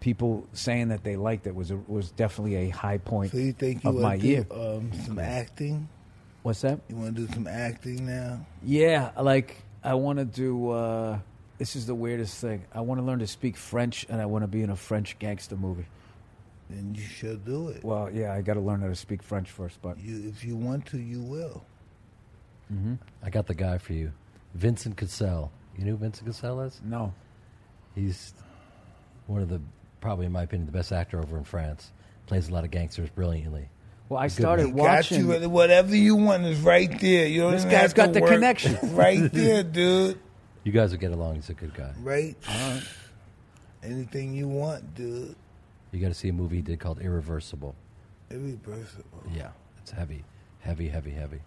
people 0.03 0.47
saying 0.53 0.89
that 0.89 1.05
they 1.05 1.17
liked 1.17 1.47
it 1.47 1.55
was 1.55 1.71
a, 1.71 1.77
was 1.77 2.11
definitely 2.11 2.57
a 2.57 2.69
high 2.69 2.99
point 2.99 3.31
So 3.31 3.39
you 3.39 3.53
think 3.53 3.85
you 3.85 3.91
of 3.91 3.97
my 3.97 4.03
want 4.03 4.21
to 4.21 4.27
year. 4.27 4.47
um, 4.51 4.93
some 5.07 5.19
acting? 5.19 5.89
What's 6.43 6.61
that? 6.63 6.81
You 6.89 6.97
want 6.97 7.15
to 7.17 7.25
do 7.27 7.33
some 7.33 7.47
acting 7.47 8.05
now? 8.05 8.45
Yeah, 8.65 9.13
like 9.19 9.63
I 9.85 9.95
want 9.95 10.19
to 10.19 10.25
do. 10.25 10.71
Uh, 10.71 11.19
this 11.59 11.77
is 11.77 11.87
the 11.87 11.95
weirdest 11.95 12.37
thing. 12.41 12.65
I 12.75 12.81
want 12.81 13.01
to 13.01 13.05
learn 13.07 13.21
to 13.21 13.27
speak 13.29 13.57
French, 13.57 14.05
and 14.09 14.21
I 14.21 14.27
want 14.27 14.43
to 14.43 14.49
be 14.49 14.63
in 14.63 14.71
a 14.71 14.77
French 14.77 15.17
gangster 15.21 15.55
movie. 15.57 15.87
Then 16.69 16.95
you 16.97 17.03
should 17.05 17.45
do 17.45 17.69
it. 17.69 17.85
Well, 17.85 18.11
yeah, 18.13 18.33
I 18.35 18.43
got 18.43 18.55
to 18.55 18.61
learn 18.61 18.81
how 18.81 18.89
to 18.89 18.97
speak 18.97 19.23
French 19.23 19.51
first, 19.51 19.81
but 19.83 19.99
You, 20.01 20.29
if 20.29 20.43
you 20.45 20.57
want 20.57 20.87
to, 20.87 20.99
you 20.99 21.21
will. 21.23 21.63
I 23.23 23.29
got 23.31 23.47
the 23.47 23.55
guy 23.55 23.77
for 23.79 23.93
you, 23.93 24.13
Vincent 24.55 24.97
Cassel. 24.97 25.53
You 25.77 25.85
know 25.85 25.91
who 25.93 25.97
Vincent 25.99 26.27
Cassel 26.27 26.63
is? 26.63 26.81
No. 26.83 27.13
He's 27.95 28.33
one 29.27 29.43
of 29.43 29.51
the, 29.51 29.61
probably 30.03 30.27
in 30.27 30.33
my 30.33 30.43
opinion, 30.43 30.67
the 30.67 30.73
best 30.73 30.93
actor 30.93 31.19
over 31.19 31.39
in 31.39 31.45
France. 31.45 31.91
Plays 32.27 32.49
a 32.49 32.53
lot 32.53 32.65
of 32.65 32.71
gangsters 32.71 33.09
brilliantly. 33.09 33.69
Well, 34.11 34.21
I 34.21 34.27
Good 34.27 34.33
started 34.33 34.67
Got 34.67 34.75
watching. 34.75 35.27
you. 35.31 35.49
Whatever 35.49 35.97
you 35.97 36.17
want 36.17 36.45
is 36.45 36.61
right 36.61 36.91
there. 37.01 37.27
You 37.27 37.41
don't 37.41 37.53
This 37.53 37.63
even 37.63 37.71
guy's 37.73 37.81
have 37.81 37.91
to 37.95 37.97
got 37.97 38.13
the 38.13 38.21
work. 38.21 38.31
connection. 38.31 38.79
right 38.95 39.21
there, 39.33 39.63
dude. 39.63 40.19
You 40.65 40.73
guys 40.73 40.91
will 40.93 40.99
get 40.99 41.13
along. 41.13 41.37
He's 41.37 41.49
a 41.49 41.55
good 41.55 41.73
guy. 41.75 41.93
Right. 42.03 42.37
Anything 43.83 44.35
you 44.35 44.47
want, 44.49 44.95
dude. 44.95 45.35
You 45.91 46.01
got 46.01 46.09
to 46.09 46.15
see 46.15 46.29
a 46.29 46.33
movie 46.33 46.57
he 46.57 46.63
did 46.63 46.79
called 46.79 47.01
Irreversible. 47.01 47.75
Irreversible. 48.31 49.23
Yeah, 49.35 49.49
it's 49.81 49.91
heavy, 49.91 50.25
heavy, 50.61 50.89
heavy, 50.89 51.11
heavy. 51.11 51.41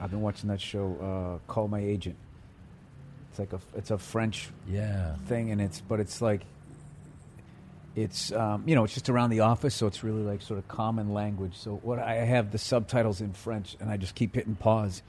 I've 0.00 0.10
been 0.10 0.22
watching 0.22 0.48
that 0.48 0.60
show, 0.60 1.40
uh, 1.46 1.52
Call 1.52 1.68
My 1.68 1.80
Agent. 1.80 2.16
It's 3.30 3.38
like 3.38 3.52
a 3.52 3.60
it's 3.76 3.90
a 3.90 3.98
French 3.98 4.48
Yeah, 4.68 5.14
thing, 5.26 5.50
and 5.50 5.60
it's 5.60 5.80
but 5.80 6.00
it's 6.00 6.22
like 6.22 6.42
it's 7.96 8.32
um, 8.32 8.64
you 8.66 8.74
know 8.74 8.84
it's 8.84 8.94
just 8.94 9.08
around 9.08 9.30
the 9.30 9.40
office, 9.40 9.74
so 9.74 9.86
it's 9.86 10.02
really 10.02 10.22
like 10.22 10.42
sort 10.42 10.58
of 10.58 10.66
common 10.68 11.12
language. 11.14 11.52
So 11.56 11.76
what 11.82 11.98
I 11.98 12.14
have 12.14 12.50
the 12.52 12.58
subtitles 12.58 13.20
in 13.20 13.32
French, 13.32 13.76
and 13.80 13.90
I 13.90 13.96
just 13.96 14.14
keep 14.14 14.34
hitting 14.34 14.56
pause, 14.56 15.02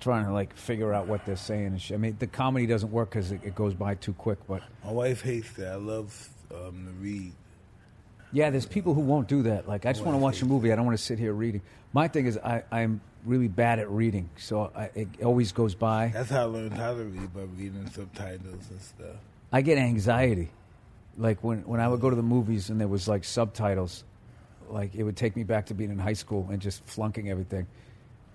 trying 0.00 0.26
to 0.26 0.32
like 0.32 0.56
figure 0.56 0.92
out 0.92 1.06
what 1.06 1.24
they're 1.26 1.36
saying. 1.36 1.80
I 1.92 1.96
mean, 1.96 2.16
the 2.18 2.26
comedy 2.26 2.66
doesn't 2.66 2.90
work 2.90 3.10
because 3.10 3.30
it, 3.32 3.40
it 3.44 3.54
goes 3.54 3.74
by 3.74 3.94
too 3.94 4.12
quick. 4.14 4.38
But 4.48 4.62
My 4.84 4.92
wife 4.92 5.22
hates 5.22 5.52
that. 5.52 5.72
I 5.72 5.76
love 5.76 6.28
um, 6.52 6.86
to 6.86 6.92
read. 7.00 7.32
yeah, 8.32 8.50
there's 8.50 8.66
people 8.66 8.94
who 8.94 9.00
won't 9.02 9.28
do 9.28 9.42
that. 9.42 9.68
Like 9.68 9.86
I 9.86 9.92
just 9.92 10.04
want 10.04 10.14
to 10.16 10.18
watch 10.22 10.42
a 10.42 10.46
movie. 10.46 10.72
I 10.72 10.76
don't 10.76 10.86
want 10.86 10.98
to 10.98 11.04
sit 11.04 11.18
here 11.18 11.32
reading. 11.32 11.62
My 11.92 12.08
thing 12.08 12.26
is 12.26 12.36
I, 12.38 12.64
I'm 12.72 13.00
really 13.24 13.48
bad 13.48 13.78
at 13.78 13.88
reading, 13.90 14.28
so 14.36 14.72
I, 14.74 14.90
it 14.94 15.08
always 15.22 15.52
goes 15.52 15.74
by. 15.76 16.10
That's 16.12 16.30
how 16.30 16.40
I 16.40 16.44
learned 16.44 16.72
how 16.72 16.94
to 16.94 17.04
read 17.04 17.32
by 17.32 17.42
reading 17.42 17.88
subtitles 17.90 18.70
and 18.70 18.80
stuff. 18.80 19.16
I 19.52 19.60
get 19.60 19.78
anxiety. 19.78 20.48
Like 21.16 21.42
when, 21.44 21.60
when 21.60 21.80
I 21.80 21.88
would 21.88 22.00
go 22.00 22.10
to 22.10 22.16
the 22.16 22.22
movies 22.22 22.70
and 22.70 22.80
there 22.80 22.88
was 22.88 23.06
like 23.08 23.24
subtitles, 23.24 24.04
like 24.68 24.94
it 24.94 25.02
would 25.02 25.16
take 25.16 25.36
me 25.36 25.44
back 25.44 25.66
to 25.66 25.74
being 25.74 25.90
in 25.90 25.98
high 25.98 26.12
school 26.14 26.48
and 26.50 26.60
just 26.60 26.84
flunking 26.86 27.30
everything. 27.30 27.66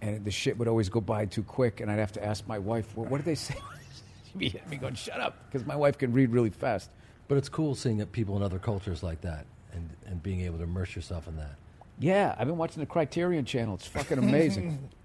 And 0.02 0.24
the 0.24 0.32
shit 0.32 0.58
would 0.60 0.68
always 0.68 0.90
go 0.90 1.02
by 1.02 1.26
too 1.26 1.42
quick, 1.42 1.80
and 1.82 1.90
I'd 1.90 1.98
have 1.98 2.12
to 2.14 2.24
ask 2.24 2.48
my 2.48 2.60
wife, 2.60 2.96
well, 2.96 3.08
what 3.08 3.18
did 3.18 3.26
they 3.26 3.34
say? 3.36 3.56
She'd 4.26 4.38
be 4.38 4.56
at 4.56 4.70
me 4.70 4.78
going, 4.78 4.94
shut 4.94 5.20
up, 5.20 5.44
because 5.46 5.66
my 5.66 5.76
wife 5.76 5.98
can 5.98 6.14
read 6.14 6.30
really 6.30 6.52
fast. 6.52 6.92
but 7.28 7.38
it's 7.38 7.50
cool 7.50 7.74
seeing 7.74 7.98
that 7.98 8.12
people 8.12 8.38
in 8.38 8.44
other 8.44 8.60
cultures 8.60 9.02
like 9.02 9.22
that 9.22 9.46
and 9.74 9.90
and 10.06 10.22
being 10.22 10.42
able 10.42 10.58
to 10.58 10.64
immerse 10.64 10.96
yourself 10.96 11.28
in 11.28 11.36
that. 11.38 11.56
Yeah, 12.00 12.36
I've 12.38 12.48
been 12.48 12.58
watching 12.58 12.80
the 12.80 12.86
Criterion 12.86 13.44
channel. 13.46 13.74
It's 13.76 13.88
fucking 13.88 14.18
amazing. 14.20 14.90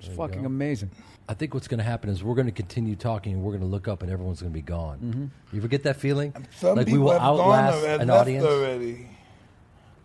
it's 0.00 0.08
There 0.08 0.16
fucking 0.16 0.40
go. 0.42 0.46
amazing. 0.46 0.90
I 1.28 1.34
think 1.34 1.54
what's 1.54 1.68
going 1.68 1.78
to 1.78 1.84
happen 1.84 2.10
is 2.10 2.24
we're 2.24 2.34
going 2.34 2.46
to 2.46 2.52
continue 2.52 2.96
talking 2.96 3.34
and 3.34 3.42
we're 3.42 3.52
going 3.52 3.60
to 3.62 3.66
look 3.68 3.86
up 3.86 4.02
and 4.02 4.10
everyone's 4.10 4.40
going 4.40 4.52
to 4.52 4.54
be 4.58 4.62
gone. 4.62 4.98
Mm-hmm. 4.98 5.24
You 5.52 5.58
ever 5.60 5.68
get 5.68 5.84
that 5.84 5.96
feeling? 5.96 6.34
Some 6.56 6.76
like 6.76 6.86
we 6.86 6.92
people 6.94 7.04
will 7.06 7.12
have 7.12 7.20
gone 7.20 7.40
outlast 7.40 7.78
already, 7.84 8.02
an 8.02 8.10
audience? 8.10 8.44
already. 8.44 9.06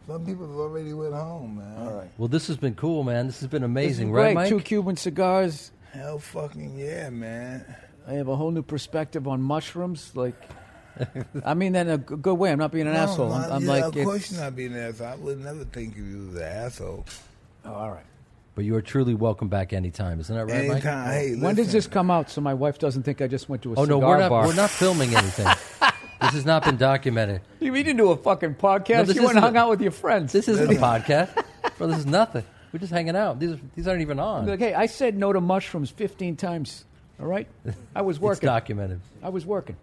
Some 0.08 0.24
people 0.26 0.46
have 0.48 0.56
already 0.58 0.94
went 0.94 1.16
home, 1.16 1.58
man. 1.58 1.78
All 1.88 1.94
right. 1.96 2.12
Well, 2.20 2.28
this 2.28 2.46
has 2.48 2.58
been 2.58 2.76
cool, 2.76 3.04
man. 3.04 3.26
This 3.26 3.40
has 3.40 3.50
been 3.50 3.62
This 3.64 3.68
is 3.68 3.72
amazing, 3.72 4.12
great. 4.12 4.24
right, 4.24 4.36
Mike? 4.36 4.50
Two 4.50 4.60
Cuban 4.60 4.98
cigars. 4.98 5.72
Hell 5.94 6.20
fucking 6.20 6.78
yeah, 6.78 7.10
man. 7.10 7.66
I 8.08 8.14
have 8.14 8.28
a 8.28 8.36
whole 8.36 8.52
new 8.52 8.62
perspective 8.62 9.28
on 9.28 9.42
mushrooms. 9.42 10.12
Like, 10.16 10.36
I 11.44 11.56
mean 11.56 11.72
that 11.74 11.88
in 11.88 11.94
a 11.94 11.98
good 11.98 12.36
way. 12.36 12.52
I'm 12.52 12.60
not 12.60 12.72
being 12.72 12.86
an 12.86 12.94
No, 12.94 13.00
asshole. 13.00 13.32
I'm, 13.34 13.52
I'm 13.52 13.62
yeah, 13.64 13.68
like, 13.70 13.84
of 13.86 13.94
course 13.96 14.16
it's- 14.18 14.32
you're 14.34 14.42
not 14.42 14.56
being 14.56 14.74
an 14.74 14.80
asshole. 14.80 15.08
I 15.08 15.16
would 15.16 15.44
never 15.44 15.66
think 15.66 15.94
of 15.94 16.06
you 16.06 16.30
as 16.30 16.36
an 16.36 16.42
asshole. 16.44 17.06
Oh, 17.66 17.74
all 17.74 17.92
right. 17.92 18.06
But 18.56 18.64
you 18.64 18.76
are 18.76 18.82
truly 18.82 19.14
welcome 19.14 19.49
back 19.49 19.73
anytime, 19.73 20.19
isn't 20.22 20.34
that 20.34 20.45
right, 20.45 20.65
Mike? 20.68 20.72
Anytime. 20.86 21.07
Hey, 21.10 21.36
When 21.36 21.56
does 21.56 21.73
this 21.73 21.88
come 21.88 22.10
out 22.10 22.30
so 22.30 22.40
my 22.40 22.53
wife 22.53 22.80
doesn't 22.80 23.03
think 23.03 23.22
I 23.22 23.27
just 23.27 23.49
went 23.49 23.64
to 23.64 23.73
a 23.73 23.76
Oh 23.77 23.84
cigar 23.84 23.99
no, 23.99 24.07
we're 24.07 24.18
not. 24.19 24.30
bar? 24.30 24.48
We're 24.48 24.53
not 24.56 24.69
filming 24.69 25.14
anything. 25.14 25.45
this 26.22 26.32
has 26.32 26.45
not 26.45 26.64
been 26.64 26.77
documented. 26.77 27.41
You 27.60 27.73
didn't 27.73 27.98
do 27.98 28.11
a 28.11 28.18
fucking 28.18 28.56
podcast. 28.56 29.07
No, 29.07 29.14
you 29.14 29.19
went 29.19 29.19
and 29.19 29.23
isn't 29.23 29.38
hung 29.44 29.56
a- 29.57 29.60
out 29.60 29.69
with 29.72 29.82
your 29.82 29.91
friends. 29.91 30.32
This 30.32 30.48
isn't 30.48 30.69
a 30.72 30.80
podcast, 30.80 31.44
bro. 31.77 31.88
This 31.88 31.98
is 31.99 32.06
nothing. 32.06 32.45
We're 32.72 32.80
just 32.80 32.94
hanging 32.94 33.15
out. 33.18 33.40
These 33.40 33.52
are, 33.52 33.60
these 33.76 33.88
aren't 33.90 34.02
even 34.02 34.19
on. 34.19 34.45
like, 34.48 34.60
hey, 34.60 34.73
I 34.73 34.86
said 34.86 35.18
no 35.18 35.34
to 35.34 35.41
mushrooms 35.41 35.90
15 35.90 36.38
times. 36.38 36.86
All 37.19 37.26
right, 37.27 37.48
I 37.94 38.02
was 38.03 38.15
It's 38.18 38.23
working. 38.23 38.48
documented. 38.48 39.02
I 39.22 39.30
was 39.30 39.45
working. 39.45 39.76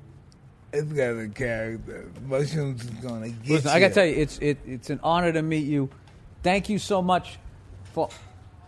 It's 0.73 0.91
got 0.93 1.19
a 1.19 1.29
character. 1.29 2.11
Mushrooms 2.27 2.85
is 2.85 2.91
gonna 2.91 3.29
get 3.29 3.49
Listen, 3.51 3.69
you. 3.69 3.75
I 3.77 3.81
got 3.81 3.89
to 3.89 3.95
tell 3.95 4.07
you, 4.07 4.15
it's 4.17 4.39
it, 4.39 4.59
it's 4.67 4.89
an 4.89 5.01
honor 5.03 5.31
to 5.31 5.43
meet 5.43 5.67
you. 5.67 5.91
Thank 6.43 6.71
you 6.71 6.79
so 6.79 7.03
much 7.03 7.39
for 7.93 8.09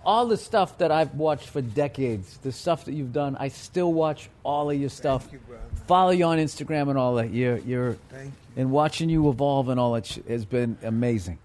all 0.05 0.26
the 0.26 0.36
stuff 0.36 0.78
that 0.78 0.90
I've 0.93 1.14
watched 1.14 1.48
for 1.48 1.60
decades. 1.60 2.39
The 2.39 2.52
stuff 2.52 2.85
that 2.86 2.93
you've 2.94 3.12
done, 3.12 3.36
I 3.39 3.48
still 3.48 3.93
watch 3.93 4.28
all 4.43 4.70
of 4.70 4.78
your 4.78 4.90
stuff. 4.90 5.28
you, 5.32 5.39
brother. 5.40 5.62
Follow 5.86 6.10
you 6.10 6.24
on 6.24 6.39
Instagram 6.39 6.89
and 6.90 6.98
all 6.98 7.14
that. 7.16 7.31
You're 7.31 7.59
you're 7.59 7.93
Thank 8.10 8.26
you. 8.26 8.62
and 8.62 8.70
watching 8.70 9.09
you 9.10 9.28
evolve 9.31 9.68
and 9.68 9.78
all 9.81 9.93
that 9.93 10.06
sh- 10.06 10.18
has 10.28 10.44
been 10.44 10.76
amazing. 10.82 11.39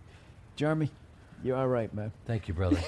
Jeremy, 0.56 0.92
you're 1.44 1.58
all 1.58 1.68
right, 1.68 1.94
man. 1.94 2.12
Thank 2.26 2.48
you, 2.48 2.54
brother. 2.54 2.80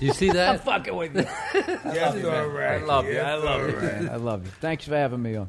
You 0.00 0.12
see 0.12 0.30
that? 0.30 0.48
I'm 0.54 0.58
fucking 0.58 0.94
with 0.94 1.16
you. 1.16 1.22
Yes, 1.54 2.24
all 2.24 2.46
right. 2.48 2.80
I 2.82 2.84
love 2.84 3.06
you. 3.06 3.18
I 3.18 3.34
love 3.34 3.68
you. 3.70 3.76
right. 3.76 4.08
I 4.10 4.16
love 4.16 4.44
you. 4.44 4.50
Thanks 4.60 4.84
for 4.86 4.96
having 4.96 5.22
me 5.22 5.36
on. 5.36 5.48